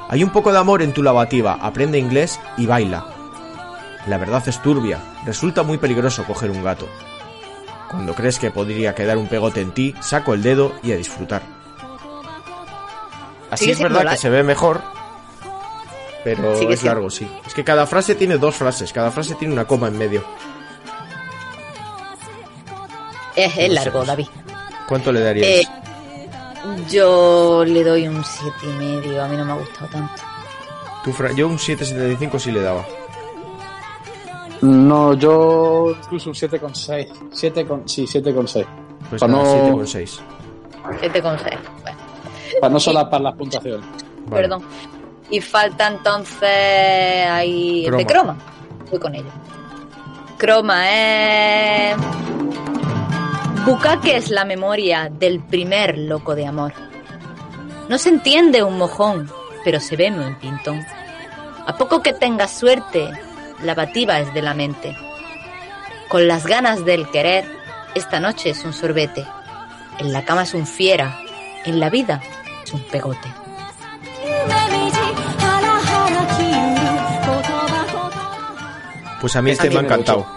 Hay 0.09 0.23
un 0.23 0.29
poco 0.31 0.51
de 0.51 0.57
amor 0.59 0.81
en 0.81 0.93
tu 0.93 1.01
lavativa. 1.03 1.53
Aprende 1.61 1.97
inglés 1.97 2.39
y 2.57 2.65
baila. 2.65 3.05
La 4.07 4.17
verdad 4.17 4.43
es 4.47 4.61
turbia. 4.61 4.99
Resulta 5.25 5.63
muy 5.63 5.77
peligroso 5.77 6.23
coger 6.25 6.51
un 6.51 6.63
gato. 6.63 6.87
Cuando 7.89 8.13
crees 8.13 8.39
que 8.39 8.51
podría 8.51 8.93
quedar 8.95 9.17
un 9.17 9.27
pegote 9.27 9.61
en 9.61 9.71
ti, 9.71 9.95
saco 10.01 10.33
el 10.33 10.43
dedo 10.43 10.73
y 10.83 10.91
a 10.91 10.97
disfrutar. 10.97 11.41
Así 13.51 13.71
es 13.71 13.79
verdad 13.79 14.09
que 14.11 14.17
se 14.17 14.29
ve 14.29 14.43
mejor, 14.43 14.81
pero 16.23 16.57
Sigue 16.57 16.73
es 16.73 16.79
siendo- 16.81 16.95
largo, 16.95 17.09
sí. 17.09 17.29
Es 17.45 17.53
que 17.53 17.63
cada 17.63 17.85
frase 17.85 18.15
tiene 18.15 18.37
dos 18.37 18.55
frases, 18.55 18.91
cada 18.91 19.11
frase 19.11 19.35
tiene 19.35 19.53
una 19.53 19.65
coma 19.65 19.87
en 19.87 19.97
medio. 19.97 20.23
Es, 23.35 23.57
es 23.57 23.57
No 23.57 23.61
sé, 23.61 23.69
largo, 23.73 23.91
pues. 23.99 24.07
David. 24.07 24.27
¿Cuánto 24.87 25.11
le 25.11 25.19
darías? 25.21 25.47
Eh, 25.47 25.67
yo 26.89 27.63
le 27.65 27.83
doy 27.83 28.07
un 28.07 28.23
siete 28.23 28.57
y 28.63 28.73
medio. 28.73 29.23
A 29.23 29.27
mí 29.27 29.37
no 29.37 29.45
me 29.45 29.51
ha 29.51 29.55
gustado 29.55 29.87
tanto. 29.87 30.23
Fra- 31.13 31.31
Yo 31.33 31.47
un 31.47 31.57
7.75 31.57 32.39
sí 32.39 32.51
le 32.51 32.61
daba. 32.61 32.83
No, 34.61 35.13
yo 35.13 35.93
incluso 36.03 36.29
un 36.29 36.35
7,6. 36.35 37.07
7 37.31 37.65
con, 37.67 37.87
sí, 37.87 38.05
7,6. 38.07 38.65
Pues 39.09 39.19
Para 39.21 39.31
nada, 39.33 39.43
no- 39.43 39.77
7,6. 39.83 40.19
Siete 40.99 41.21
con 41.21 41.37
seis. 41.39 41.55
Bueno, 41.81 41.97
Para 42.61 42.73
no 42.73 42.79
solapar 42.79 43.21
las 43.21 43.35
puntuaciones. 43.35 43.85
Vale. 44.27 44.41
perdón. 44.43 44.63
Y 45.31 45.41
falta 45.41 45.87
entonces 45.87 47.27
ahí 47.27 47.85
el 47.87 47.97
de 47.97 48.05
Croma. 48.05 48.35
croma. 48.35 48.37
Voy 48.91 48.99
con 48.99 49.15
ello. 49.15 49.29
Croma 50.37 50.89
es. 50.91 51.95
Bukake 53.65 54.15
es 54.15 54.29
la 54.29 54.45
memoria 54.45 55.09
del 55.09 55.39
primer 55.39 55.97
loco 55.97 56.35
de 56.35 56.45
amor. 56.45 56.71
No 57.89 57.97
se 57.97 58.09
entiende 58.09 58.61
un 58.61 58.77
mojón, 58.77 59.31
pero 59.63 59.79
se 59.79 59.95
ve 59.95 60.11
un 60.11 60.35
pintón. 60.35 60.85
A 61.65 61.75
poco 61.75 62.03
que 62.03 62.13
tengas 62.13 62.51
suerte, 62.51 63.09
la 63.63 63.73
bativa 63.73 64.19
es 64.19 64.31
de 64.35 64.43
la 64.43 64.53
mente. 64.53 64.95
Con 66.09 66.27
las 66.27 66.45
ganas 66.45 66.85
del 66.85 67.09
querer, 67.09 67.43
esta 67.95 68.19
noche 68.19 68.51
es 68.51 68.63
un 68.63 68.71
sorbete. 68.71 69.25
En 69.97 70.13
la 70.13 70.23
cama 70.25 70.43
es 70.43 70.53
un 70.53 70.67
fiera, 70.67 71.19
en 71.65 71.79
la 71.79 71.89
vida 71.89 72.21
es 72.63 72.71
un 72.71 72.81
pegote. 72.81 73.33
Pues 79.21 79.35
a 79.35 79.41
mí 79.41 79.49
este, 79.49 79.67
este 79.67 79.75
me 79.75 79.81
ha 79.81 79.85
encantado. 79.85 80.27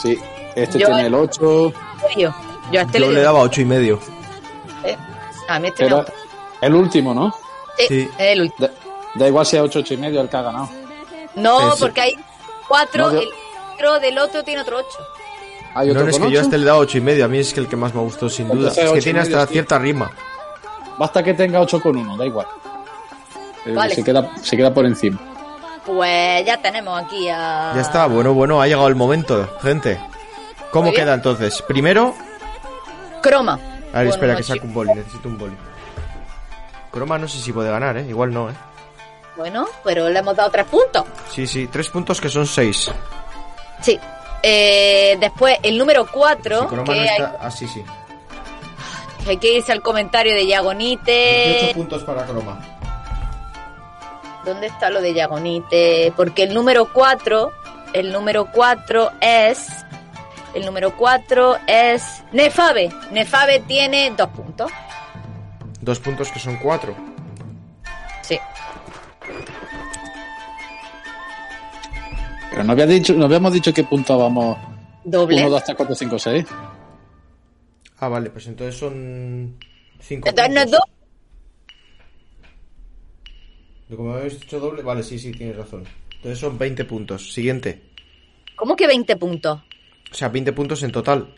Sí, 0.00 0.18
este 0.54 0.78
tiene 0.78 1.08
el 1.08 1.14
8. 1.14 1.74
Yo, 2.16 2.34
yo 2.72 2.80
a 2.80 2.82
este 2.84 3.00
Yo 3.00 3.10
le 3.10 3.20
daba 3.22 3.40
ocho 3.40 3.60
y 3.60 3.64
medio. 3.64 3.98
eh, 4.84 4.96
A 5.48 5.58
mí 5.58 5.68
este 5.68 5.88
gusta. 5.88 6.12
el 6.60 6.74
último, 6.74 7.14
¿no? 7.14 7.34
Sí, 7.78 7.86
Sí. 7.88 8.10
el 8.18 8.42
último. 8.42 8.68
Da, 8.68 8.74
da 9.14 9.28
igual 9.28 9.46
sea 9.46 9.62
8, 9.62 9.78
8 9.80 9.94
y 9.94 9.96
medio 9.96 10.20
el 10.20 10.28
que 10.28 10.36
ha 10.36 10.42
ganado. 10.42 10.68
No, 11.34 11.72
Ese. 11.74 11.80
porque 11.80 12.00
hay 12.00 12.14
cuatro, 12.66 13.06
No, 13.10 13.12
yo- 13.14 13.20
el 13.20 13.28
otro 13.74 14.00
del 14.00 14.18
otro 14.18 14.42
tiene 14.44 14.60
otro 14.62 14.78
ocho. 14.78 14.98
Hay 15.74 15.86
No, 15.88 15.92
otro 15.92 16.04
no, 16.04 16.10
es 16.10 16.16
que 16.16 16.22
yo 16.22 16.26
a 16.26 16.30
ocho. 16.30 16.40
este 16.42 16.58
le 16.58 16.64
he 16.64 16.66
dado 16.66 16.78
ocho 16.80 16.98
y 16.98 17.00
medio. 17.00 17.24
A 17.24 17.28
mí 17.28 17.38
es 17.38 17.52
que 17.54 17.60
el 17.60 17.68
que 17.68 17.76
más 17.76 17.94
me 17.94 18.00
gustó, 18.00 18.28
sin 18.28 18.46
duda. 18.48 18.56
Entonces, 18.68 18.78
Es 18.78 18.84
que 18.90 18.96
ocho 18.98 19.04
tiene 19.04 19.20
medio, 19.22 19.36
hasta 19.36 19.46
sí. 19.48 19.52
cierta 19.52 19.78
rima. 19.78 20.10
Basta 20.98 21.22
que 21.22 21.34
tenga 21.34 21.60
8 21.60 21.80
con 21.80 21.96
1, 21.96 22.16
da 22.16 22.26
igual. 22.26 22.46
Eh, 23.66 23.72
Vale. 23.72 23.94
Se, 23.94 24.02
queda, 24.02 24.30
se 24.42 24.56
queda 24.56 24.72
por 24.74 24.84
encima. 24.86 25.18
Pues 25.86 26.44
ya 26.44 26.60
tenemos 26.60 27.00
aquí 27.00 27.28
a. 27.28 27.72
Ya 27.74 27.80
está, 27.80 28.06
bueno, 28.06 28.34
bueno, 28.34 28.60
ha 28.60 28.66
llegado 28.66 28.88
el 28.88 28.96
momento, 28.96 29.48
gente. 29.62 30.00
¿Cómo 30.70 30.92
queda 30.92 31.14
entonces? 31.14 31.62
Primero, 31.62 32.14
Croma. 33.22 33.54
a 33.54 33.56
ver, 33.56 33.90
Bueno, 33.92 34.10
espera 34.10 34.32
no, 34.32 34.36
que 34.38 34.42
saque 34.44 34.58
chico. 34.60 34.66
un 34.68 34.74
boli, 34.74 34.94
necesito 34.94 35.28
un 35.28 35.38
boli. 35.38 35.56
Croma 36.90 37.18
no 37.18 37.28
sé 37.28 37.38
si 37.38 37.52
puede 37.52 37.70
ganar, 37.70 37.96
¿eh? 37.96 38.06
Igual 38.08 38.32
no, 38.32 38.50
¿eh? 38.50 38.54
Bueno, 39.36 39.66
pero 39.84 40.08
le 40.08 40.18
hemos 40.18 40.34
dado 40.36 40.50
tres 40.50 40.66
puntos. 40.66 41.04
Sí, 41.30 41.46
sí, 41.46 41.68
tres 41.68 41.88
puntos 41.90 42.20
que 42.20 42.28
son 42.28 42.46
seis. 42.46 42.90
Sí. 43.80 43.98
Eh, 44.42 45.16
después, 45.20 45.56
el 45.62 45.78
número 45.78 46.06
cuatro, 46.10 46.62
Si 46.62 46.66
Croma 46.68 46.84
que, 46.84 46.94
no 46.94 47.00
hay, 47.02 47.08
está... 47.08 47.36
Ah, 47.40 47.50
sí, 47.50 47.66
sí. 47.68 47.84
que 49.24 49.30
hay 49.30 49.36
que 49.38 49.52
irse 49.58 49.72
al 49.72 49.82
comentario 49.82 50.32
de 50.32 50.40
18 50.40 50.50
Yagonite. 50.62 51.72
puntos 51.74 52.04
para 52.04 52.24
Croma. 52.24 52.58
¿Dónde 54.44 54.68
está 54.68 54.90
lo 54.90 55.00
de 55.00 55.12
Yagonite? 55.14 56.12
Porque 56.16 56.44
el 56.44 56.54
número 56.54 56.92
4, 56.92 57.52
el 57.92 58.12
número 58.12 58.46
4 58.52 59.10
es. 59.20 59.68
El 60.54 60.64
número 60.64 60.96
4 60.96 61.58
es 61.66 62.22
Nefabe. 62.32 62.90
Nefabe 63.12 63.60
tiene 63.60 64.12
dos 64.16 64.28
puntos. 64.28 64.70
Dos 65.80 65.98
puntos 66.00 66.30
que 66.30 66.38
son 66.38 66.56
cuatro. 66.56 66.94
Sí. 68.22 68.38
Pero 72.50 72.64
no, 72.64 72.72
había 72.72 72.86
dicho, 72.86 73.14
no 73.14 73.26
habíamos 73.26 73.52
dicho 73.52 73.72
que 73.72 73.84
puntuábamos 73.84 74.56
Doble. 75.04 75.40
1, 75.40 75.50
2, 75.50 75.64
3, 75.64 75.76
4, 75.76 75.94
5, 75.94 76.18
6. 76.18 76.46
Ah, 78.00 78.08
vale, 78.08 78.30
pues 78.30 78.46
entonces 78.46 78.78
son 78.78 79.56
cinco 79.98 80.28
Entonces 80.28 80.54
no 80.54 80.60
es 80.60 80.70
dos. 80.70 80.80
Como 83.96 84.12
habéis 84.12 84.38
dicho 84.38 84.60
doble, 84.60 84.82
vale, 84.82 85.02
sí, 85.02 85.18
sí, 85.18 85.32
tienes 85.32 85.56
razón. 85.56 85.84
Entonces 86.16 86.38
son 86.38 86.58
20 86.58 86.84
puntos. 86.84 87.32
Siguiente. 87.32 87.82
¿Cómo 88.54 88.76
que 88.76 88.86
20 88.86 89.16
puntos? 89.16 89.62
O 90.10 90.14
sea, 90.14 90.28
20 90.28 90.52
puntos 90.52 90.82
en 90.82 90.92
total. 90.92 91.34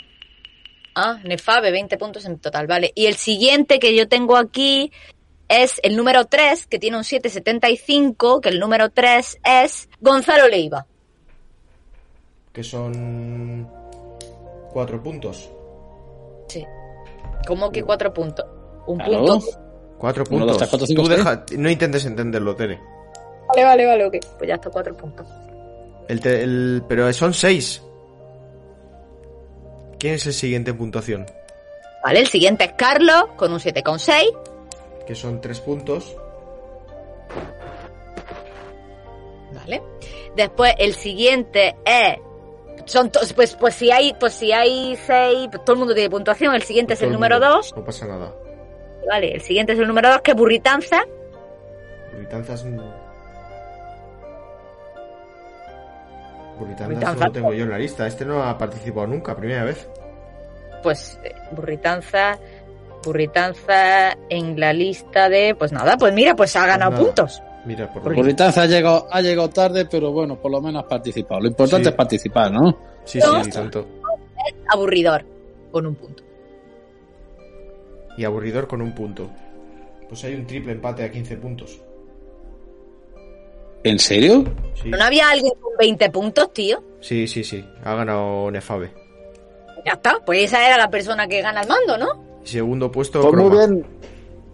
Ah, 0.94 1.18
Nefabe, 1.24 1.70
20 1.70 1.96
puntos 1.98 2.24
en 2.24 2.38
total, 2.38 2.66
vale. 2.66 2.92
Y 2.94 3.06
el 3.06 3.14
siguiente 3.14 3.78
que 3.78 3.94
yo 3.96 4.08
tengo 4.08 4.36
aquí 4.36 4.92
es 5.48 5.80
el 5.82 5.96
número 5.96 6.26
3, 6.26 6.66
que 6.66 6.78
tiene 6.78 6.96
un 6.96 7.04
775, 7.04 8.40
que 8.40 8.48
el 8.50 8.60
número 8.60 8.90
3 8.90 9.38
es 9.44 9.88
Gonzalo 10.00 10.48
Leiva. 10.48 10.86
Que 12.52 12.62
son... 12.64 13.68
4 14.72 15.02
puntos. 15.02 15.50
Sí. 16.48 16.64
¿Cómo 17.46 17.70
que 17.72 17.82
4 17.82 18.12
puntos? 18.14 18.46
Un 18.86 18.98
Claro. 18.98 19.24
punto. 19.26 19.46
4 19.98 20.24
Uno, 20.30 20.46
dos, 20.46 20.56
puntos. 20.56 20.56
tres, 20.58 20.70
cuatro, 20.70 20.86
cinco, 20.86 21.02
Tú 21.02 21.08
deja... 21.08 21.44
No 21.58 21.70
intentes 21.70 22.04
entenderlo, 22.04 22.54
Tere. 22.56 22.80
Vale, 23.48 23.64
vale, 23.64 23.86
vale, 23.86 24.04
ok. 24.06 24.16
Pues 24.38 24.48
ya 24.48 24.54
está 24.54 24.70
4 24.70 24.96
puntos. 24.96 25.26
El 26.08 26.20
te- 26.20 26.42
el- 26.42 26.82
Pero 26.88 27.12
son 27.12 27.34
6. 27.34 27.82
¿Quién 30.00 30.14
es 30.14 30.26
el 30.26 30.32
siguiente 30.32 30.72
en 30.72 30.78
puntuación? 30.78 31.26
Vale, 32.02 32.20
el 32.20 32.26
siguiente 32.26 32.64
es 32.64 32.72
Carlos, 32.72 33.26
con 33.36 33.52
un 33.52 33.60
7,6. 33.60 35.04
Que 35.06 35.14
son 35.14 35.40
3 35.40 35.60
puntos. 35.60 36.16
Vale. 39.52 39.82
Después 40.36 40.74
el 40.78 40.94
siguiente 40.94 41.76
es 41.84 42.18
son 42.86 43.10
to- 43.10 43.20
pues 43.36 43.54
pues 43.56 43.74
si 43.74 43.90
hay 43.90 44.14
pues 44.18 44.32
si 44.32 44.52
hay 44.52 44.96
seis 44.96 45.48
pues 45.50 45.64
todo 45.64 45.74
el 45.74 45.78
mundo 45.80 45.94
tiene 45.94 46.08
puntuación. 46.10 46.54
El 46.54 46.62
siguiente 46.62 46.94
es 46.94 47.02
el 47.02 47.12
número 47.12 47.36
mundo. 47.38 47.56
2. 47.56 47.76
No 47.76 47.84
pasa 47.84 48.06
nada. 48.06 48.32
Vale, 49.08 49.34
el 49.34 49.40
siguiente 49.40 49.72
es 49.72 49.78
el 49.78 49.86
número 49.88 50.08
2 50.10 50.20
que 50.22 50.30
es 50.32 50.36
Burritanza. 50.36 51.02
Burritanzas. 52.12 52.64
Burritanzas 52.64 52.99
Burritanzas. 56.60 57.18
solo 57.18 57.32
tengo 57.32 57.52
yo 57.52 57.64
en 57.64 57.70
la 57.70 57.78
lista. 57.78 58.06
Este 58.06 58.24
no 58.24 58.42
ha 58.42 58.56
participado 58.56 59.06
nunca, 59.06 59.34
primera 59.36 59.64
vez. 59.64 59.88
Pues 60.82 61.18
eh, 61.24 61.34
Burritanza 61.52 62.38
Burritanza 63.04 64.12
en 64.28 64.58
la 64.60 64.72
lista 64.72 65.28
de 65.28 65.54
pues 65.58 65.72
nada, 65.72 65.96
pues 65.96 66.12
mira, 66.12 66.34
pues 66.36 66.54
ha 66.56 66.66
ganado 66.66 66.90
nada. 66.92 67.02
puntos. 67.02 67.42
Mira, 67.64 67.92
por 67.92 68.14
Burritanza 68.14 68.62
ha 68.62 68.66
llegado, 68.66 69.06
ha 69.10 69.20
llegado 69.20 69.48
tarde, 69.50 69.86
pero 69.90 70.12
bueno, 70.12 70.36
por 70.40 70.50
lo 70.50 70.60
menos 70.60 70.82
has 70.84 70.88
participado. 70.88 71.40
Lo 71.40 71.48
importante 71.48 71.84
Sí. 71.84 71.90
es 71.90 71.96
participar, 71.96 72.50
¿no? 72.52 72.78
Sí, 73.04 73.18
No. 73.18 73.42
sí, 73.44 73.50
tanto. 73.50 73.86
Aburridor 74.72 75.24
con 75.70 75.86
un 75.86 75.94
punto. 75.94 76.22
Y 78.16 78.24
aburridor 78.24 78.66
con 78.66 78.82
un 78.82 78.94
punto. 78.94 79.30
Pues 80.08 80.24
hay 80.24 80.34
un 80.34 80.46
triple 80.46 80.72
empate 80.72 81.04
a 81.04 81.10
15 81.10 81.36
puntos. 81.36 81.80
¿En 83.84 83.98
serio? 83.98 84.44
Sí, 84.82 84.88
¿No 84.90 85.02
había 85.02 85.30
alguien 85.30 85.52
con 85.60 85.72
20 85.78 86.10
puntos, 86.10 86.52
tío? 86.52 86.82
sí, 87.00 87.26
sí. 87.26 87.42
sí. 87.44 87.64
Ha 87.84 87.94
ganado 87.94 88.50
Nefabe. 88.50 88.92
Ya 89.86 89.92
está, 89.92 90.18
pues 90.26 90.44
esa 90.44 90.66
era 90.66 90.76
la 90.76 90.90
persona 90.90 91.26
que 91.26 91.40
gana 91.40 91.62
el 91.62 91.68
mando, 91.68 91.96
¿no? 91.96 92.24
Segundo 92.44 92.92
puesto, 92.92 93.22
Pues 93.22 93.34
muy 93.34 93.50
bien, 93.56 93.86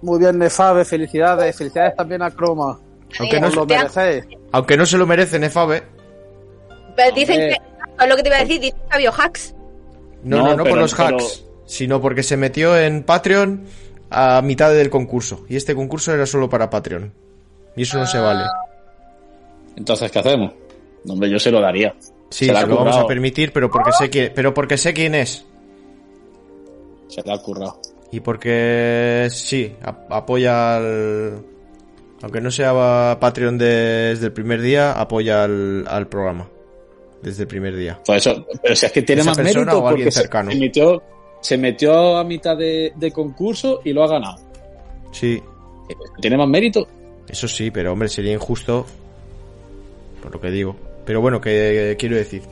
muy 0.03 0.19
bien, 0.21 0.39
Nefabe, 0.39 0.85
felicidades, 0.85 1.57
felicidades 1.57 1.97
también 1.97 2.23
a 2.23 2.31
Croma. 2.31 2.79
Aunque 3.19 3.41
no, 3.41 3.49
lo 3.51 3.67
merecéis. 3.67 4.25
aunque 4.53 4.77
no 4.77 4.87
se 4.87 4.99
lo 4.99 5.07
merece 5.07 5.39
Nefabe. 5.39 5.83
Pero 6.97 7.15
dicen 7.15 7.37
que 7.39 7.51
es 8.03 8.09
lo 8.09 8.17
que 8.17 8.23
te 8.23 8.29
iba 8.29 8.37
a 8.37 8.41
decir, 8.41 8.61
dicen 8.61 8.79
que 8.89 8.95
había 8.95 9.11
hacks. 9.11 9.55
No, 10.23 10.39
No, 10.39 10.49
no, 10.51 10.57
no 10.57 10.65
por 10.65 10.79
los 10.79 10.95
hacks, 10.99 11.45
sino 11.67 12.01
porque 12.01 12.23
se 12.23 12.37
metió 12.37 12.79
en 12.79 13.03
Patreon 13.03 13.65
a 14.11 14.41
mitad 14.43 14.71
del 14.73 14.91
concurso. 14.91 15.45
Y 15.49 15.57
este 15.57 15.75
concurso 15.75 16.13
era 16.15 16.27
solo 16.27 16.49
para 16.49 16.71
Patreon. 16.71 17.13
Y 17.77 17.83
eso 17.83 17.99
no 17.99 18.07
se 18.07 18.19
vale. 18.19 18.45
Entonces, 19.77 20.11
¿qué 20.11 20.19
hacemos? 20.19 20.53
Hombre, 21.09 21.31
yo 21.31 21.39
se 21.39 21.51
lo 21.51 21.61
daría. 21.61 21.95
Sí, 22.31 22.47
se 22.47 22.53
la 22.53 22.63
lo 22.67 22.77
vamos 22.77 22.97
a 22.97 23.07
permitir, 23.07 23.53
pero 23.53 23.71
porque 23.71 23.93
sé 23.93 24.11
quién, 24.11 24.33
pero 24.35 24.53
porque 24.53 24.77
sé 24.77 24.93
quién 24.93 25.15
es. 25.15 25.45
Se 27.09 27.23
le 27.23 27.33
ha 27.33 27.39
currado. 27.39 27.81
Y 28.11 28.21
porque 28.21 29.29
sí, 29.31 29.73
apoya 30.11 30.77
al. 30.77 31.45
Aunque 32.23 32.41
no 32.41 32.51
sea 32.51 33.17
Patreon 33.21 33.59
desde 33.59 34.27
el 34.27 34.33
primer 34.33 34.61
día, 34.63 34.93
apoya 34.93 35.45
al, 35.45 35.85
al 35.89 36.09
programa. 36.09 36.49
Desde 37.23 37.43
el 37.43 37.49
primer 37.49 37.77
día. 37.77 37.99
Pues 38.05 38.27
eso, 38.27 38.45
pero 38.63 38.75
si 38.77 38.87
es 38.87 38.93
que 38.93 39.03
tiene 39.03 39.23
¿Esa 39.23 39.31
más 39.31 39.39
mérito 39.39 39.81
porque 39.83 40.05
se- 40.05 40.21
cercano? 40.23 40.51
Se, 40.51 40.57
metió, 40.59 41.03
se 41.41 41.59
metió 41.59 42.17
a 42.17 42.25
mitad 42.25 42.57
de, 42.57 42.93
de 42.97 43.13
concurso 43.13 43.81
y 43.85 43.93
lo 43.93 44.05
ha 44.05 44.09
ganado. 44.09 44.37
Sí, 45.13 45.43
Tiene 46.21 46.37
más 46.37 46.49
mérito. 46.49 46.87
eso 47.29 47.49
sí, 47.49 47.71
pero 47.71 47.93
hombre, 47.93 48.09
sería 48.09 48.33
injusto. 48.33 48.87
Por 50.27 50.35
lo 50.35 50.41
que 50.41 50.51
digo. 50.51 50.75
Pero 51.05 51.21
bueno, 51.21 51.41
que 51.41 51.95
quiero 52.01 52.17
decir. 52.17 52.43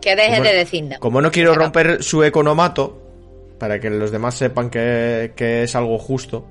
Que 0.00 0.16
deje 0.16 0.30
Bueno, 0.38 0.44
de 0.44 0.54
decir 0.54 0.82
nada. 0.84 0.98
Como 0.98 1.20
no 1.20 1.30
quiero 1.30 1.52
romper 1.54 2.02
su 2.02 2.24
economato, 2.24 3.02
para 3.58 3.78
que 3.78 3.90
los 3.90 4.10
demás 4.10 4.34
sepan 4.34 4.70
que, 4.70 5.34
que 5.36 5.64
es 5.64 5.76
algo 5.76 5.98
justo, 5.98 6.46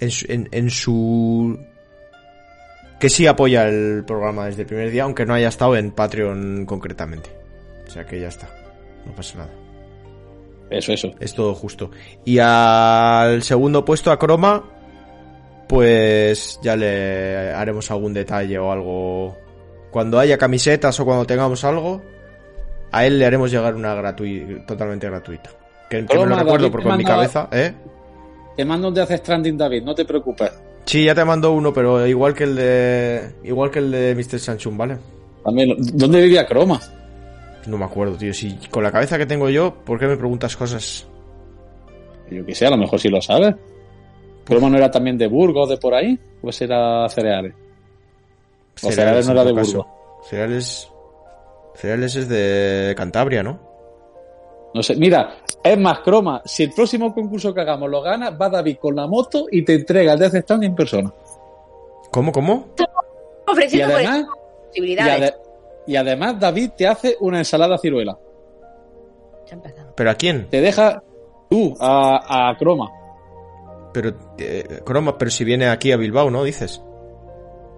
en 0.00 0.10
su, 0.10 0.24
en, 0.32 0.48
en 0.50 0.70
su- 0.70 1.58
Que 2.98 3.10
sí 3.10 3.26
apoya 3.26 3.68
el 3.68 4.02
programa 4.06 4.46
desde 4.46 4.62
el 4.62 4.66
primer 4.68 4.90
día, 4.90 5.02
aunque 5.02 5.26
no 5.26 5.34
haya 5.34 5.48
estado 5.48 5.76
en 5.76 5.90
Patreon 5.90 6.64
concretamente. 6.64 7.28
O 7.86 7.90
sea 7.90 8.06
que 8.06 8.18
ya 8.18 8.28
está, 8.28 8.48
no 9.04 9.12
pasa 9.14 9.36
nada. 9.40 9.50
Eso, 10.70 10.90
eso. 10.94 11.10
Es 11.20 11.34
todo 11.34 11.54
justo. 11.54 11.90
Y 12.24 12.38
al 12.38 13.42
segundo 13.42 13.84
puesto, 13.84 14.10
a 14.10 14.18
Croma, 14.18 14.70
pues 15.68 16.58
ya 16.62 16.76
le 16.76 17.52
haremos 17.52 17.90
algún 17.90 18.14
detalle 18.14 18.58
o 18.58 18.70
algo. 18.70 19.36
Cuando 19.90 20.18
haya 20.18 20.38
camisetas 20.38 20.98
o 21.00 21.04
cuando 21.04 21.24
tengamos 21.24 21.64
algo, 21.64 22.02
a 22.90 23.06
él 23.06 23.18
le 23.18 23.26
haremos 23.26 23.50
llegar 23.50 23.74
una 23.74 23.94
gratuita, 23.94 24.66
totalmente 24.66 25.08
gratuita. 25.08 25.50
Que, 25.88 25.98
que 25.98 26.06
Croma, 26.06 26.36
lo 26.36 26.36
recuerdo 26.36 26.70
porque 26.70 26.88
en 26.88 26.96
mi 26.96 27.04
cabeza, 27.04 27.48
¿eh? 27.52 27.72
Te 28.56 28.64
mando 28.64 28.88
un 28.88 28.94
Death 28.94 29.10
Stranding, 29.10 29.56
David, 29.56 29.82
no 29.82 29.94
te 29.94 30.04
preocupes. 30.04 30.50
Sí, 30.84 31.04
ya 31.04 31.14
te 31.14 31.24
mando 31.24 31.52
uno, 31.52 31.72
pero 31.72 32.06
igual 32.06 32.34
que 32.34 32.44
el 32.44 32.56
de. 32.56 33.34
Igual 33.42 33.70
que 33.70 33.78
el 33.80 33.90
de 33.90 34.14
Mr. 34.14 34.38
Sanchun, 34.38 34.76
¿vale? 34.76 34.98
También, 35.44 35.74
¿Dónde 35.78 36.22
vivía 36.22 36.46
Croma? 36.46 36.80
No 37.66 37.78
me 37.78 37.84
acuerdo, 37.84 38.16
tío. 38.16 38.32
Si 38.34 38.54
con 38.70 38.82
la 38.82 38.92
cabeza 38.92 39.18
que 39.18 39.26
tengo 39.26 39.48
yo, 39.48 39.74
¿por 39.84 39.98
qué 39.98 40.06
me 40.06 40.16
preguntas 40.16 40.56
cosas? 40.56 41.06
Yo 42.30 42.44
que 42.44 42.54
sé, 42.54 42.66
a 42.66 42.70
lo 42.70 42.76
mejor 42.76 43.00
sí 43.00 43.08
lo 43.08 43.20
sabes. 43.20 43.54
¿Croma 44.44 44.68
no 44.68 44.76
era 44.76 44.90
también 44.90 45.16
de 45.18 45.26
Burgos, 45.26 45.68
de 45.68 45.76
por 45.78 45.94
ahí? 45.94 46.18
¿Pues 46.40 46.60
era 46.60 47.08
cereales? 47.08 47.54
O 48.82 48.90
Cereales 48.90 49.26
no 49.26 49.32
era 49.32 49.44
de. 49.44 49.52
Burgos. 49.52 49.86
Cereales. 50.28 50.90
Cereales 51.74 52.16
es 52.16 52.28
de 52.28 52.94
Cantabria, 52.96 53.42
¿no? 53.42 53.58
No 54.74 54.82
sé, 54.82 54.96
mira, 54.96 55.36
es 55.62 55.78
más, 55.78 56.00
Croma, 56.00 56.42
si 56.44 56.64
el 56.64 56.72
próximo 56.72 57.14
concurso 57.14 57.54
que 57.54 57.60
hagamos 57.60 57.88
lo 57.88 58.02
gana, 58.02 58.30
va 58.30 58.48
David 58.48 58.76
con 58.80 58.96
la 58.96 59.06
moto 59.06 59.46
y 59.50 59.64
te 59.64 59.74
entrega 59.74 60.14
el 60.14 60.18
Death 60.18 60.34
Stranding 60.42 60.70
en 60.70 60.76
persona. 60.76 61.12
¿Cómo, 62.10 62.32
cómo? 62.32 62.66
Y 62.78 63.50
Ofreciendo 63.50 63.94
además, 63.94 64.24
y, 64.74 64.96
ade- 64.96 65.34
y 65.86 65.96
además 65.96 66.40
David 66.40 66.70
te 66.76 66.86
hace 66.88 67.16
una 67.20 67.38
ensalada 67.38 67.78
ciruela. 67.78 68.18
Ya 69.46 69.54
empezamos. 69.54 69.92
¿Pero 69.96 70.10
a 70.10 70.14
quién? 70.14 70.48
Te 70.48 70.60
deja 70.60 71.02
tú 71.48 71.76
a, 71.78 72.50
a 72.50 72.56
Croma. 72.56 72.90
Pero, 73.94 74.12
eh, 74.38 74.80
Croma, 74.84 75.16
pero 75.16 75.30
si 75.30 75.44
viene 75.44 75.68
aquí 75.68 75.90
a 75.92 75.96
Bilbao, 75.96 76.30
¿no? 76.30 76.44
Dices. 76.44 76.82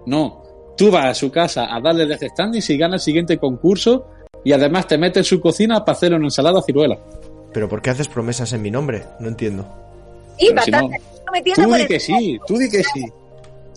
No, 0.05 0.43
tú 0.75 0.91
vas 0.91 1.05
a 1.05 1.13
su 1.13 1.31
casa 1.31 1.73
a 1.73 1.79
darle 1.79 2.05
Death 2.05 2.23
Stranding 2.31 2.61
si 2.61 2.77
gana 2.77 2.95
el 2.95 3.01
siguiente 3.01 3.37
concurso 3.37 4.07
y 4.43 4.51
además 4.51 4.87
te 4.87 4.97
mete 4.97 5.19
en 5.19 5.25
su 5.25 5.39
cocina 5.39 5.85
para 5.85 5.95
hacerle 5.95 6.17
una 6.17 6.27
ensalada 6.27 6.61
ciruela. 6.61 6.97
¿Pero 7.53 7.69
por 7.69 7.81
qué 7.81 7.91
haces 7.91 8.07
promesas 8.07 8.51
en 8.53 8.61
mi 8.61 8.71
nombre? 8.71 9.03
No 9.19 9.27
entiendo. 9.29 9.63
Sí, 10.37 10.47
Pero 10.49 10.61
si 10.63 10.71
bastante. 10.71 10.97
no- 10.99 11.07
Tú 11.55 11.73
di 11.73 11.85
que 11.87 11.99
sí, 11.99 12.39
tú 12.47 12.57
di 12.57 12.69
que 12.69 12.83
sí. 12.83 13.05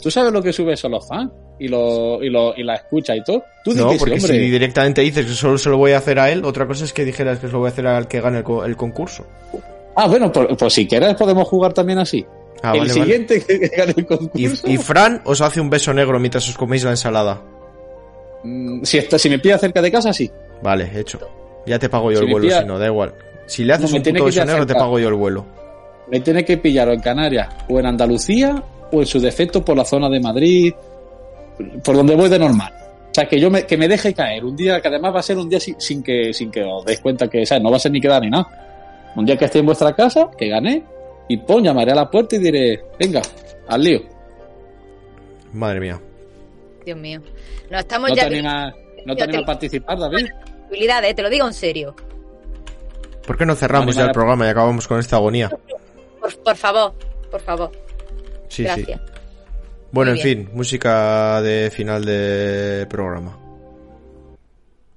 Tú 0.00 0.10
sabes 0.10 0.32
lo 0.32 0.42
que 0.42 0.52
sube 0.52 0.76
son 0.76 0.92
los 0.92 1.06
fans 1.06 1.30
y 1.58 1.68
lo, 1.68 2.22
y 2.22 2.30
lo 2.30 2.54
y 2.56 2.62
la 2.62 2.76
escucha 2.76 3.14
y 3.16 3.22
todo. 3.24 3.44
Tú 3.64 3.72
di 3.72 3.80
No, 3.80 3.88
que 3.88 3.94
sí, 3.94 3.98
porque 3.98 4.14
hombre. 4.14 4.32
si 4.34 4.38
directamente 4.50 5.00
dices 5.02 5.26
que 5.26 5.32
solo 5.32 5.58
se 5.58 5.68
lo 5.68 5.76
voy 5.76 5.92
a 5.92 5.98
hacer 5.98 6.18
a 6.20 6.30
él, 6.30 6.44
otra 6.44 6.66
cosa 6.66 6.84
es 6.84 6.92
que 6.94 7.04
dijeras 7.04 7.38
que 7.38 7.48
se 7.48 7.52
lo 7.52 7.58
voy 7.58 7.66
a 7.68 7.72
hacer 7.72 7.86
al 7.86 8.06
que 8.08 8.20
gane 8.20 8.38
el, 8.38 8.44
co- 8.44 8.64
el 8.64 8.76
concurso. 8.76 9.26
Ah, 10.02 10.06
bueno, 10.06 10.32
pues, 10.32 10.48
pues 10.58 10.72
si 10.72 10.86
quieres 10.86 11.14
podemos 11.14 11.46
jugar 11.46 11.72
también 11.74 11.98
así. 11.98 12.24
Ah, 12.62 12.72
el 12.72 12.80
vale, 12.80 12.92
vale. 12.92 12.92
siguiente 13.04 13.40
que 13.42 13.58
gane 13.68 13.94
el 13.96 14.06
concurso. 14.06 14.30
Y, 14.66 14.72
y 14.74 14.76
Fran 14.78 15.20
os 15.24 15.40
hace 15.40 15.60
un 15.60 15.68
beso 15.70 15.92
negro 15.92 16.18
mientras 16.18 16.48
os 16.48 16.56
coméis 16.56 16.84
la 16.84 16.90
ensalada. 16.90 17.40
Mm, 18.42 18.82
si, 18.84 18.98
está, 18.98 19.18
si 19.18 19.28
me 19.28 19.38
pilla 19.38 19.58
cerca 19.58 19.82
de 19.82 19.90
casa, 19.90 20.12
sí. 20.12 20.30
Vale, 20.62 20.90
hecho. 20.94 21.18
Ya 21.66 21.78
te 21.78 21.88
pago 21.88 22.10
yo 22.10 22.18
Si 22.18 22.24
el 22.24 22.30
vuelo, 22.30 22.46
pilla- 22.46 22.60
si 22.62 22.66
no, 22.66 22.78
da 22.78 22.86
igual. 22.86 23.14
Si 23.46 23.64
le 23.64 23.72
haces 23.74 23.90
No, 23.90 23.96
un 23.98 24.02
puto 24.02 24.24
beso 24.24 24.44
negro, 24.44 24.66
te 24.66 24.74
pago 24.74 24.98
yo 24.98 25.08
el 25.08 25.14
vuelo. 25.14 25.44
Me 26.10 26.20
tiene 26.20 26.44
que 26.44 26.56
pillar 26.56 26.88
o 26.88 26.92
en 26.92 27.00
Canarias, 27.00 27.48
o 27.68 27.78
en 27.78 27.86
Andalucía, 27.86 28.62
o 28.90 29.00
en 29.00 29.06
su 29.06 29.20
defecto 29.20 29.64
por 29.64 29.76
la 29.76 29.84
zona 29.84 30.08
de 30.08 30.20
Madrid, 30.20 30.72
por 31.84 31.96
donde 31.96 32.14
voy 32.16 32.28
de 32.28 32.38
normal. 32.38 32.72
O 33.10 33.14
sea, 33.14 33.28
que 33.28 33.38
yo 33.40 33.50
me, 33.50 33.64
que 33.66 33.76
me 33.76 33.88
deje 33.88 34.14
caer 34.14 34.44
un 34.44 34.56
día, 34.56 34.80
que 34.80 34.88
además 34.88 35.14
va 35.14 35.20
a 35.20 35.22
ser 35.22 35.36
un 35.36 35.48
día 35.48 35.58
sin, 35.60 35.80
sin 35.80 36.02
que, 36.02 36.32
sin 36.32 36.50
que 36.50 36.62
os 36.62 36.84
deis 36.84 37.00
cuenta 37.00 37.28
que, 37.28 37.44
¿sabes? 37.44 37.62
No 37.62 37.70
va 37.70 37.76
a 37.76 37.80
ser 37.80 37.92
ni 37.92 38.00
quedar 38.00 38.22
ni 38.22 38.30
nada. 38.30 38.48
Un 39.16 39.26
día 39.26 39.36
que 39.36 39.44
esté 39.46 39.58
en 39.58 39.66
vuestra 39.66 39.94
casa, 39.94 40.30
que 40.36 40.48
gané, 40.48 40.84
y 41.28 41.36
pon, 41.38 41.62
llamaré 41.64 41.92
a 41.92 41.96
la 41.96 42.10
puerta 42.10 42.36
y 42.36 42.38
diré, 42.38 42.82
venga, 42.98 43.22
al 43.68 43.82
lío. 43.82 44.00
Madre 45.52 45.80
mía. 45.80 46.00
Dios 46.84 46.98
mío. 46.98 47.20
No 47.70 47.78
estamos 47.78 48.10
¿No 48.10 48.16
ya 48.16 48.28
te 48.28 48.42
no 48.42 49.16
te 49.16 49.26
te- 49.28 49.36
a 49.38 49.44
participar, 49.44 49.98
David? 49.98 50.26
posibilidades, 50.62 51.14
te 51.14 51.22
lo 51.22 51.30
digo 51.30 51.46
en 51.46 51.52
serio. 51.54 51.94
¿Por 53.26 53.36
qué 53.36 53.46
no 53.46 53.54
cerramos 53.54 53.94
ya 53.96 54.04
el 54.06 54.12
programa 54.12 54.46
y 54.46 54.50
acabamos 54.50 54.86
con 54.86 54.98
esta 55.00 55.16
agonía? 55.16 55.50
Por, 56.20 56.36
por 56.42 56.56
favor, 56.56 56.94
por 57.30 57.40
favor. 57.40 57.70
Sí, 58.48 58.64
Gracias. 58.64 59.00
sí. 59.00 59.12
Bueno, 59.92 60.12
en 60.12 60.18
fin, 60.18 60.50
música 60.52 61.40
de 61.42 61.70
final 61.72 62.04
de 62.04 62.86
programa. 62.88 63.36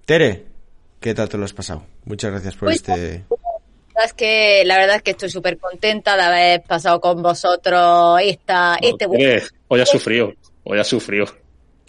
Tere, 0.06 0.45
¿qué 0.99 1.14
tal 1.14 1.30
te 1.30 1.38
lo 1.38 1.45
has 1.45 1.53
pasado? 1.53 1.84
Muchas 2.06 2.31
gracias 2.31 2.56
por 2.56 2.68
Muy 2.69 2.76
este... 2.76 3.23
La 3.95 4.01
verdad 4.01 4.05
es 4.05 4.13
que, 4.13 4.63
la 4.65 4.77
verdad 4.77 4.95
es 4.97 5.01
que 5.03 5.11
estoy 5.11 5.29
súper 5.29 5.57
contenta 5.59 6.15
de 6.15 6.23
haber 6.23 6.61
pasado 6.63 6.99
con 6.99 7.21
vosotros 7.21 8.19
esta, 8.23 8.77
este 8.81 9.05
buen 9.05 9.21
Hombre, 9.21 9.43
Hoy 9.67 9.81
ha 9.81 9.85
sufrido. 9.85 10.33
Hoy 10.63 10.79
ha 10.79 10.83
sufrido. 10.83 11.25
No, 11.25 11.33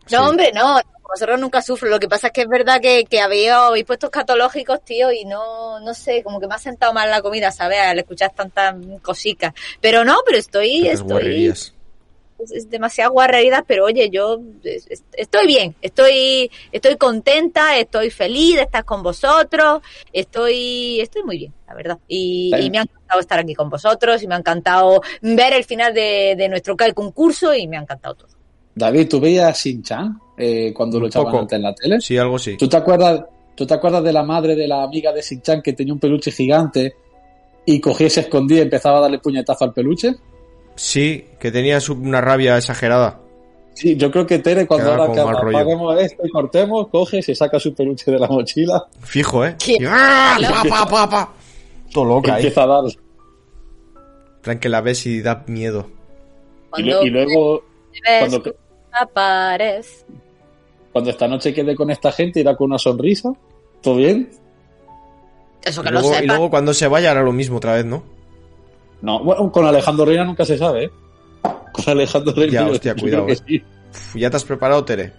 Sí. 0.08 0.16
hombre, 0.16 0.52
no. 0.54 0.80
Vosotros 1.06 1.38
nunca 1.40 1.62
sufro. 1.62 1.88
Lo 1.88 2.00
que 2.00 2.08
pasa 2.08 2.26
es 2.28 2.32
que 2.32 2.40
es 2.42 2.48
verdad 2.48 2.80
que, 2.80 3.04
que 3.04 3.20
habéis, 3.20 3.50
habéis 3.50 3.84
puesto 3.84 4.06
escatológicos, 4.06 4.84
tío, 4.84 5.12
y 5.12 5.24
no, 5.24 5.78
no 5.80 5.94
sé, 5.94 6.22
como 6.22 6.40
que 6.40 6.46
me 6.46 6.54
ha 6.56 6.58
sentado 6.58 6.92
mal 6.92 7.08
la 7.10 7.22
comida, 7.22 7.52
¿sabes? 7.52 7.78
Al 7.78 7.98
escuchar 7.98 8.32
tantas 8.34 8.74
cositas. 9.00 9.54
Pero 9.80 10.04
no, 10.04 10.18
pero 10.26 10.38
estoy, 10.38 10.88
estoy. 10.88 11.54
Es, 12.44 12.52
es 12.52 12.70
demasiado 12.70 13.12
guarrerías, 13.12 13.62
pero 13.66 13.84
oye, 13.86 14.08
yo 14.10 14.40
es- 14.62 14.86
es- 14.88 15.04
estoy 15.14 15.46
bien, 15.46 15.74
estoy, 15.82 16.50
estoy 16.72 16.96
contenta, 16.96 17.76
estoy 17.78 18.10
feliz 18.10 18.56
de 18.56 18.62
estar 18.62 18.84
con 18.84 19.02
vosotros, 19.02 19.80
estoy, 20.12 21.00
estoy 21.00 21.22
muy 21.24 21.38
bien, 21.38 21.52
la 21.66 21.74
verdad. 21.74 21.98
Y, 22.08 22.50
me 22.70 22.78
ha 22.78 22.82
encantado 22.82 23.20
estar 23.20 23.38
aquí 23.40 23.54
con 23.54 23.68
vosotros, 23.68 24.22
y 24.22 24.26
me 24.26 24.34
ha 24.34 24.38
encantado 24.38 25.00
ver 25.22 25.52
el 25.54 25.64
final 25.64 25.92
de, 25.92 26.34
de 26.36 26.48
nuestro 26.48 26.76
concurso, 26.94 27.54
y 27.54 27.66
me 27.66 27.76
ha 27.76 27.80
encantado 27.80 28.14
todo. 28.14 28.28
David, 28.74 29.08
¿tú 29.08 29.20
veías 29.20 29.56
Shin-Chan 29.64 30.18
eh, 30.36 30.72
cuando 30.74 30.98
lo 30.98 31.06
echaban 31.06 31.34
antes 31.36 31.56
en 31.56 31.62
la 31.62 31.74
tele? 31.74 32.00
Sí, 32.00 32.18
algo 32.18 32.38
sí. 32.38 32.56
¿Tú 32.56 32.68
te 32.68 32.76
acuerdas, 32.76 33.24
¿Tú 33.54 33.64
te 33.66 33.74
acuerdas 33.74 34.02
de 34.02 34.12
la 34.12 34.24
madre 34.24 34.56
de 34.56 34.66
la 34.66 34.82
amiga 34.82 35.12
de 35.12 35.20
Shin-Chan 35.22 35.62
que 35.62 35.74
tenía 35.74 35.92
un 35.92 36.00
peluche 36.00 36.32
gigante 36.32 36.96
y 37.64 37.80
cogía 37.80 38.08
y 38.08 38.10
se 38.10 38.20
escondía 38.20 38.58
y 38.58 38.62
empezaba 38.62 38.98
a 38.98 39.02
darle 39.02 39.20
puñetazo 39.20 39.64
al 39.64 39.72
peluche? 39.72 40.16
Sí, 40.76 41.26
que 41.38 41.50
tenías 41.52 41.88
una 41.88 42.20
rabia 42.20 42.56
exagerada. 42.56 43.20
Sí, 43.74 43.96
yo 43.96 44.10
creo 44.10 44.24
que 44.26 44.38
Tere, 44.38 44.66
cuando 44.66 44.92
ahora 44.92 45.12
que 45.12 45.20
apaguemos 45.20 46.00
esto 46.00 46.22
y 46.24 46.30
cortemos, 46.30 46.88
coge, 46.88 47.22
se 47.22 47.34
saca 47.34 47.58
su 47.58 47.74
peluche 47.74 48.08
de 48.10 48.18
la 48.20 48.28
mochila 48.28 48.84
Fijo, 49.00 49.44
¿eh? 49.44 49.56
Y- 49.66 49.84
¡Ah! 49.84 50.36
Pa, 50.40 50.62
pa, 50.68 50.86
pa, 50.88 51.10
pa. 51.10 51.32
Todo 51.92 52.04
y 52.04 52.08
loca, 52.08 52.32
¿eh? 52.32 52.36
empieza 52.36 52.62
a 52.62 52.66
dar. 52.66 52.84
Plan 54.42 54.58
que 54.60 54.68
la 54.68 54.80
ves 54.80 55.06
y 55.06 55.22
da 55.22 55.42
miedo. 55.48 55.88
Y, 55.88 56.70
Cuando 56.70 57.02
y 57.06 57.10
luego, 57.10 57.64
cuando, 58.20 58.42
que 58.42 58.54
aparece. 58.92 60.04
cuando 60.92 61.10
esta 61.10 61.26
noche 61.28 61.52
quede 61.54 61.74
con 61.74 61.90
esta 61.90 62.12
gente, 62.12 62.40
irá 62.40 62.54
con 62.56 62.66
una 62.66 62.78
sonrisa. 62.78 63.32
¿Todo 63.80 63.96
bien? 63.96 64.30
Eso 65.64 65.80
Y 65.80 65.84
que 65.84 65.90
luego, 65.90 66.08
lo 66.10 66.14
y 66.14 66.18
sepa. 66.20 66.32
luego 66.32 66.50
cuando 66.50 66.74
se 66.74 66.86
vaya 66.88 67.10
hará 67.10 67.22
lo 67.22 67.32
mismo 67.32 67.56
otra 67.56 67.74
vez, 67.74 67.84
¿no? 67.86 68.02
No, 69.04 69.22
bueno, 69.22 69.52
con 69.52 69.66
Alejandro 69.66 70.04
Reina 70.06 70.24
nunca 70.24 70.44
se 70.44 70.56
sabe, 70.56 70.84
¿eh? 70.84 70.90
Con 71.72 71.84
Alejandro 71.88 72.32
Reina. 72.34 72.52
Ya, 72.52 72.66
hostia, 72.68 72.94
yo 72.96 73.02
cuidado, 73.02 73.24
creo 73.26 73.36
que 73.36 73.42
sí. 73.46 73.62
Uf, 73.92 74.16
¿Ya 74.16 74.30
te 74.30 74.36
has 74.36 74.44
preparado, 74.44 74.84
Tere? 74.84 75.12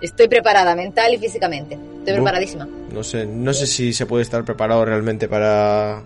Estoy 0.00 0.26
preparada 0.28 0.74
mental 0.74 1.14
y 1.14 1.18
físicamente. 1.18 1.74
Estoy 1.98 2.14
preparadísima. 2.14 2.66
No 2.92 3.02
sé, 3.04 3.26
no 3.26 3.52
sé 3.52 3.66
si 3.66 3.92
se 3.92 4.06
puede 4.06 4.22
estar 4.22 4.44
preparado 4.44 4.84
realmente 4.84 5.28
para, 5.28 6.02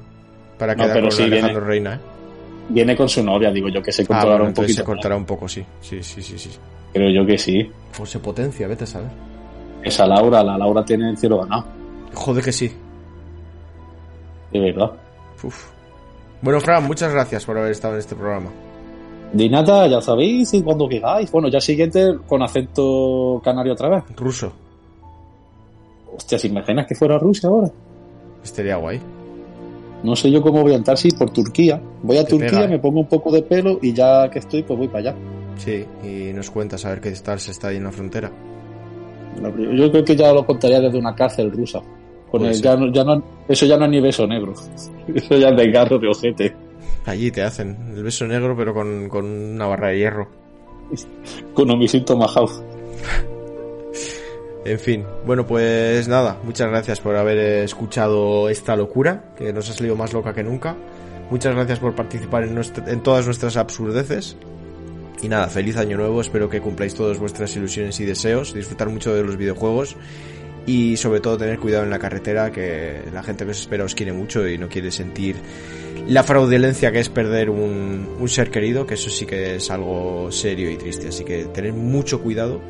para 0.59 0.74
No, 0.74 0.82
quedar 0.82 0.94
pero 0.97 1.09
con 1.09 1.16
sí, 1.16 1.23
Alejandro 1.23 1.61
viene. 1.61 1.66
Reina, 1.69 1.94
¿eh? 1.94 1.98
Viene 2.69 2.97
con 2.97 3.09
su 3.09 3.23
novia, 3.23 3.51
digo 3.51 3.69
yo 3.69 3.82
que 3.82 3.93
se 3.93 4.02
Ah, 4.02 4.06
controlará 4.06 4.39
bueno, 4.39 4.48
un 4.48 4.55
poquito. 4.55 4.74
se 4.74 4.85
cortará 4.85 5.16
un 5.16 5.24
poco, 5.24 5.48
sí. 5.48 5.65
Sí, 5.81 6.02
sí, 6.02 6.23
sí, 6.23 6.39
sí. 6.39 6.51
Creo 6.93 7.11
yo 7.11 7.27
que 7.27 7.39
sí. 7.39 7.70
Pues 7.97 8.11
se 8.11 8.19
potencia, 8.19 8.66
vete 8.69 8.85
a 8.85 8.86
saber. 8.86 9.11
Esa 9.82 10.06
Laura, 10.06 10.43
la 10.43 10.59
Laura 10.59 10.85
tiene 10.85 11.11
el 11.11 11.16
cielo 11.16 11.39
ganado. 11.40 11.65
Joder 12.15 12.44
que 12.44 12.52
sí. 12.52 12.70
De 14.52 14.61
verdad. 14.61 14.90
Uf. 15.43 15.66
Bueno, 16.45 16.61
Fran, 16.61 16.85
muchas 16.87 17.11
gracias 17.11 17.47
por 17.47 17.57
haber 17.57 17.73
estado 17.73 17.95
en 17.95 18.01
este 18.01 18.15
programa. 18.15 18.51
De 19.33 19.49
nada, 19.49 19.87
ya 19.87 20.03
sabéis, 20.03 20.53
y 20.53 20.62
cuando 20.62 20.87
queráis. 20.87 21.33
Bueno, 21.33 21.49
ya 21.49 21.59
siguiente 21.59 22.19
con 22.29 22.43
acento 22.43 23.41
canario 23.43 23.73
otra 23.73 23.89
vez. 23.89 24.05
Ruso. 24.15 24.53
Hostia, 26.15 26.39
¿se 26.39 26.49
imaginas 26.49 26.87
que 26.87 26.95
fuera 26.95 27.19
Rusia 27.19 27.49
ahora? 27.49 27.71
Estaría 28.45 28.77
guay. 28.77 29.01
No 30.03 30.15
sé 30.15 30.31
yo 30.31 30.43
cómo 30.43 30.61
voy 30.61 30.75
a 30.75 30.77
entrar, 30.77 30.99
sí, 30.99 31.09
por 31.12 31.31
Turquía. 31.31 31.81
Voy 32.03 32.19
a 32.19 32.25
Te 32.25 32.33
Turquía, 32.33 32.51
pega, 32.51 32.65
¿eh? 32.66 32.69
me 32.69 32.79
pongo 32.79 33.01
un 33.01 33.09
poco 33.09 33.33
de 33.33 33.41
pelo 33.41 33.79
y 33.81 33.95
ya 33.95 34.29
que 34.29 34.41
estoy, 34.41 34.62
pues 34.65 34.79
voy 34.79 34.89
para 34.89 34.99
allá. 34.99 35.15
Sí, 35.57 35.83
y 36.05 36.31
nos 36.35 36.51
cuentas 36.51 36.85
a 36.85 36.91
ver 36.91 37.01
qué 37.01 37.11
tal 37.12 37.41
se 37.41 37.53
está 37.53 37.69
ahí 37.69 37.79
en 37.79 37.85
la 37.85 37.91
frontera. 37.91 38.31
Yo 39.41 39.91
creo 39.91 40.05
que 40.05 40.15
ya 40.15 40.31
lo 40.31 40.45
contaría 40.45 40.79
desde 40.79 40.99
una 40.99 41.15
cárcel 41.15 41.51
rusa. 41.51 41.81
Con 42.35 42.40
Puede 42.40 42.51
el- 42.51 42.56
ser. 42.56 42.65
ya 42.65 42.77
no, 42.77 42.93
ya 42.93 43.05
no- 43.05 43.23
eso 43.47 43.65
ya 43.65 43.77
no 43.77 43.85
es 43.85 43.90
ni 43.93 44.01
beso 44.01 44.27
negro. 44.27 44.55
Eso 45.15 45.36
ya 45.39 45.51
es 45.51 45.56
de 45.56 45.70
garro 45.70 46.01
de 46.01 46.09
ojete. 46.09 46.56
Allí 47.06 47.31
te 47.31 47.43
hacen 47.43 47.77
el 47.94 48.02
beso 48.02 48.27
negro, 48.27 48.56
pero 48.56 48.74
con, 48.74 49.09
con 49.09 49.24
una 49.24 49.66
barra 49.69 49.90
de 49.90 49.98
hierro. 49.98 50.28
Con 51.55 51.70
homicidio 51.70 52.16
majao. 52.16 52.48
En 54.65 54.78
fin, 54.81 55.05
bueno, 55.27 55.47
pues 55.47 56.09
nada, 56.09 56.39
muchas 56.43 56.69
gracias 56.69 56.98
por 57.01 57.15
haber 57.16 57.39
escuchado 57.65 58.48
esta 58.48 58.74
locura, 58.74 59.35
que 59.36 59.52
nos 59.52 59.69
ha 59.70 59.74
salido 59.74 59.94
más 59.94 60.12
loca 60.15 60.32
que 60.32 60.43
nunca. 60.43 60.74
Muchas 61.31 61.55
gracias 61.55 61.78
por 61.78 61.94
participar 61.94 62.44
en, 62.44 62.55
nuestra- 62.55 62.90
en 62.90 63.02
todas 63.02 63.27
nuestras 63.27 63.56
absurdeces. 63.59 64.36
Y 65.23 65.28
nada, 65.28 65.48
feliz 65.48 65.77
año 65.77 65.98
nuevo, 65.98 66.20
espero 66.20 66.48
que 66.48 66.61
cumpláis 66.62 66.94
todas 66.94 67.19
vuestras 67.19 67.55
ilusiones 67.56 68.01
y 68.01 68.05
deseos, 68.06 68.55
disfrutar 68.55 68.89
mucho 68.89 69.15
de 69.15 69.23
los 69.23 69.36
videojuegos 69.36 69.97
y 70.66 70.97
sobre 70.97 71.20
todo 71.20 71.36
tener 71.36 71.59
cuidado 71.59 71.85
en 71.85 71.91
la 71.91 71.99
carretera, 71.99 72.51
que 72.51 73.03
la 73.12 73.23
gente 73.23 73.45
que 73.45 73.51
os 73.51 73.61
espera 73.61 73.85
os 73.85 73.95
quiere 73.95 74.12
mucho 74.12 74.49
y 74.49 74.59
no 74.59 74.69
quiere 74.69 74.91
sentir 74.91 75.36
la 76.09 76.23
fraudulencia 76.23 76.93
que 76.93 77.01
es 77.01 77.09
perder 77.09 77.51
un, 77.51 78.23
ser 78.27 78.51
querido, 78.51 78.86
que 78.86 78.95
eso 78.95 79.11
sí 79.11 79.27
que 79.27 79.57
es 79.57 79.70
algo 79.70 80.31
serio 80.31 80.70
y 80.70 80.77
triste, 80.77 81.09
así 81.09 81.24
que 81.24 81.45
tened 81.47 81.73
mucho 81.73 82.20
cuidado 82.20 82.61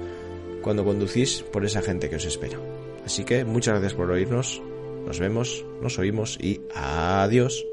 cuando 0.62 0.84
conducís 0.84 1.42
por 1.42 1.64
esa 1.64 1.82
gente 1.82 2.08
que 2.08 2.16
os 2.16 2.24
espera. 2.24 2.58
Así 3.04 3.24
que 3.24 3.44
muchas 3.44 3.74
gracias 3.74 3.94
por 3.94 4.10
oírnos, 4.10 4.62
nos 5.06 5.18
vemos, 5.18 5.64
nos 5.82 5.98
oímos 5.98 6.38
y 6.40 6.60
adiós. 6.74 7.66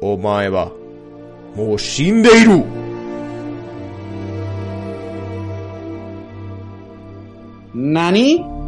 Omaeva. 0.00 0.72
Moshindeiru. 1.56 2.64
¿Nani? 7.72 8.63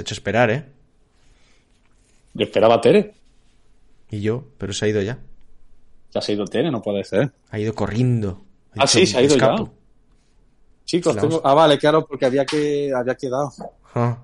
Ya 0.00 0.04
se 0.04 0.12
ha 0.12 0.14
hecho 0.14 0.14
esperar, 0.14 0.50
¿eh? 0.50 0.64
Yo 2.32 2.44
esperaba 2.44 2.76
a 2.76 2.80
Tere. 2.80 3.12
Y 4.10 4.22
yo, 4.22 4.44
pero 4.56 4.72
se 4.72 4.86
ha 4.86 4.88
ido 4.88 5.02
ya. 5.02 5.18
Ya 6.14 6.20
se 6.22 6.32
ha 6.32 6.34
ido 6.36 6.46
Tere, 6.46 6.70
no 6.70 6.80
puede 6.80 7.04
ser. 7.04 7.32
Ha 7.50 7.58
ido 7.58 7.74
corriendo. 7.74 8.42
Ha 8.78 8.84
Ah, 8.84 8.86
sí, 8.86 9.06
se 9.06 9.18
ha 9.18 9.22
ido 9.22 9.34
"Escapo". 9.34 9.64
ya. 9.66 9.70
Chicos, 10.86 11.16
tengo... 11.16 11.40
Ah, 11.44 11.54
vale, 11.54 11.76
claro, 11.78 12.06
porque 12.06 12.24
había 12.26 12.44
que 12.46 12.90
había 12.94 13.14
quedado. 13.14 13.52
Ah. 13.94 14.18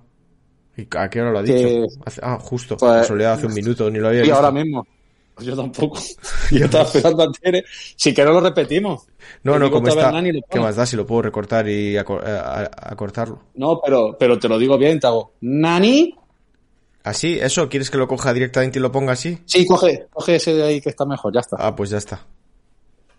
¿Y 0.76 0.86
a 0.96 1.10
qué 1.10 1.20
hora 1.20 1.30
lo 1.32 1.38
ha 1.40 1.42
dicho? 1.42 1.86
Hace- 2.04 2.20
ah, 2.24 2.38
justo. 2.40 2.76
Pues- 2.76 3.00
Casualidad, 3.02 3.34
hace 3.34 3.46
un 3.46 3.54
minuto, 3.54 3.90
ni 3.90 3.98
lo 3.98 4.08
había 4.08 4.20
Y 4.20 4.22
visto. 4.22 4.36
ahora 4.36 4.50
mismo. 4.50 4.86
Yo 5.40 5.54
tampoco. 5.54 5.98
Yo 6.50 6.64
estaba 6.64 6.84
esperando 6.84 7.22
a 7.24 7.32
Tere. 7.32 7.64
Si 7.96 8.14
que 8.14 8.24
no 8.24 8.32
lo 8.32 8.40
repetimos. 8.40 9.06
No, 9.42 9.58
no, 9.58 9.70
como 9.70 9.88
está. 9.88 10.12
¿Qué 10.50 10.60
más 10.60 10.76
da 10.76 10.86
si 10.86 10.96
lo 10.96 11.06
puedo 11.06 11.22
recortar 11.22 11.68
y 11.68 11.94
acor- 11.96 12.22
eh, 12.26 12.68
acortarlo? 12.74 13.40
No, 13.54 13.80
pero, 13.84 14.16
pero 14.18 14.38
te 14.38 14.48
lo 14.48 14.58
digo 14.58 14.78
bien, 14.78 14.98
te 14.98 15.06
hago. 15.06 15.34
¿Nani? 15.42 16.14
¿Así? 17.04 17.38
¿Eso? 17.38 17.68
¿Quieres 17.68 17.90
que 17.90 17.98
lo 17.98 18.08
coja 18.08 18.32
directamente 18.32 18.78
y 18.78 18.82
lo 18.82 18.90
ponga 18.90 19.12
así? 19.12 19.38
Sí, 19.44 19.66
coge, 19.66 20.06
coge 20.12 20.36
ese 20.36 20.54
de 20.54 20.62
ahí 20.64 20.80
que 20.80 20.88
está 20.88 21.04
mejor, 21.04 21.32
ya 21.34 21.40
está. 21.40 21.56
Ah, 21.60 21.76
pues 21.76 21.90
ya 21.90 21.98
está. 21.98 22.24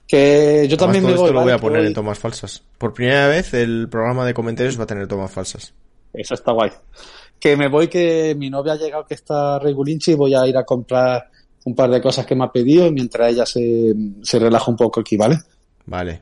Que 0.07 0.67
yo 0.69 0.75
Además, 0.75 0.79
también 0.79 1.03
todo 1.03 1.07
me 1.07 1.13
esto 1.15 1.23
voy, 1.23 1.33
lo 1.33 1.41
voy 1.41 1.51
a 1.51 1.57
poner 1.59 1.79
Voy- 1.79 1.87
en 1.87 1.93
tomas 1.93 2.17
falsas. 2.19 2.63
Por 2.77 2.93
primera 2.93 3.27
vez 3.27 3.53
el 3.53 3.87
programa 3.89 4.25
de 4.25 4.33
comentarios 4.33 4.79
va 4.79 4.83
a 4.83 4.87
tener 4.87 5.07
tomas 5.07 5.31
falsas. 5.31 5.73
Eso 6.13 6.33
está 6.33 6.51
guay. 6.53 6.71
Que 7.39 7.55
me 7.55 7.67
voy, 7.67 7.87
que 7.87 8.33
mi 8.37 8.49
novia 8.49 8.73
ha 8.73 8.77
llegado 8.77 9.05
que 9.05 9.13
está 9.13 9.59
regulinchi 9.59 10.13
y 10.13 10.15
voy 10.15 10.33
a 10.33 10.47
ir 10.47 10.57
a 10.57 10.63
comprar 10.63 11.29
un 11.67 11.75
par 11.75 11.89
de 11.91 12.01
cosas 12.01 12.25
que 12.25 12.33
me 12.33 12.45
ha 12.45 12.51
pedido 12.51 12.89
mientras 12.93 13.29
ella 13.29 13.45
se, 13.45 13.93
se 14.21 14.39
relaja 14.39 14.71
un 14.71 14.77
poco 14.77 15.01
aquí, 15.01 15.17
¿vale? 15.17 15.37
Vale. 15.85 16.21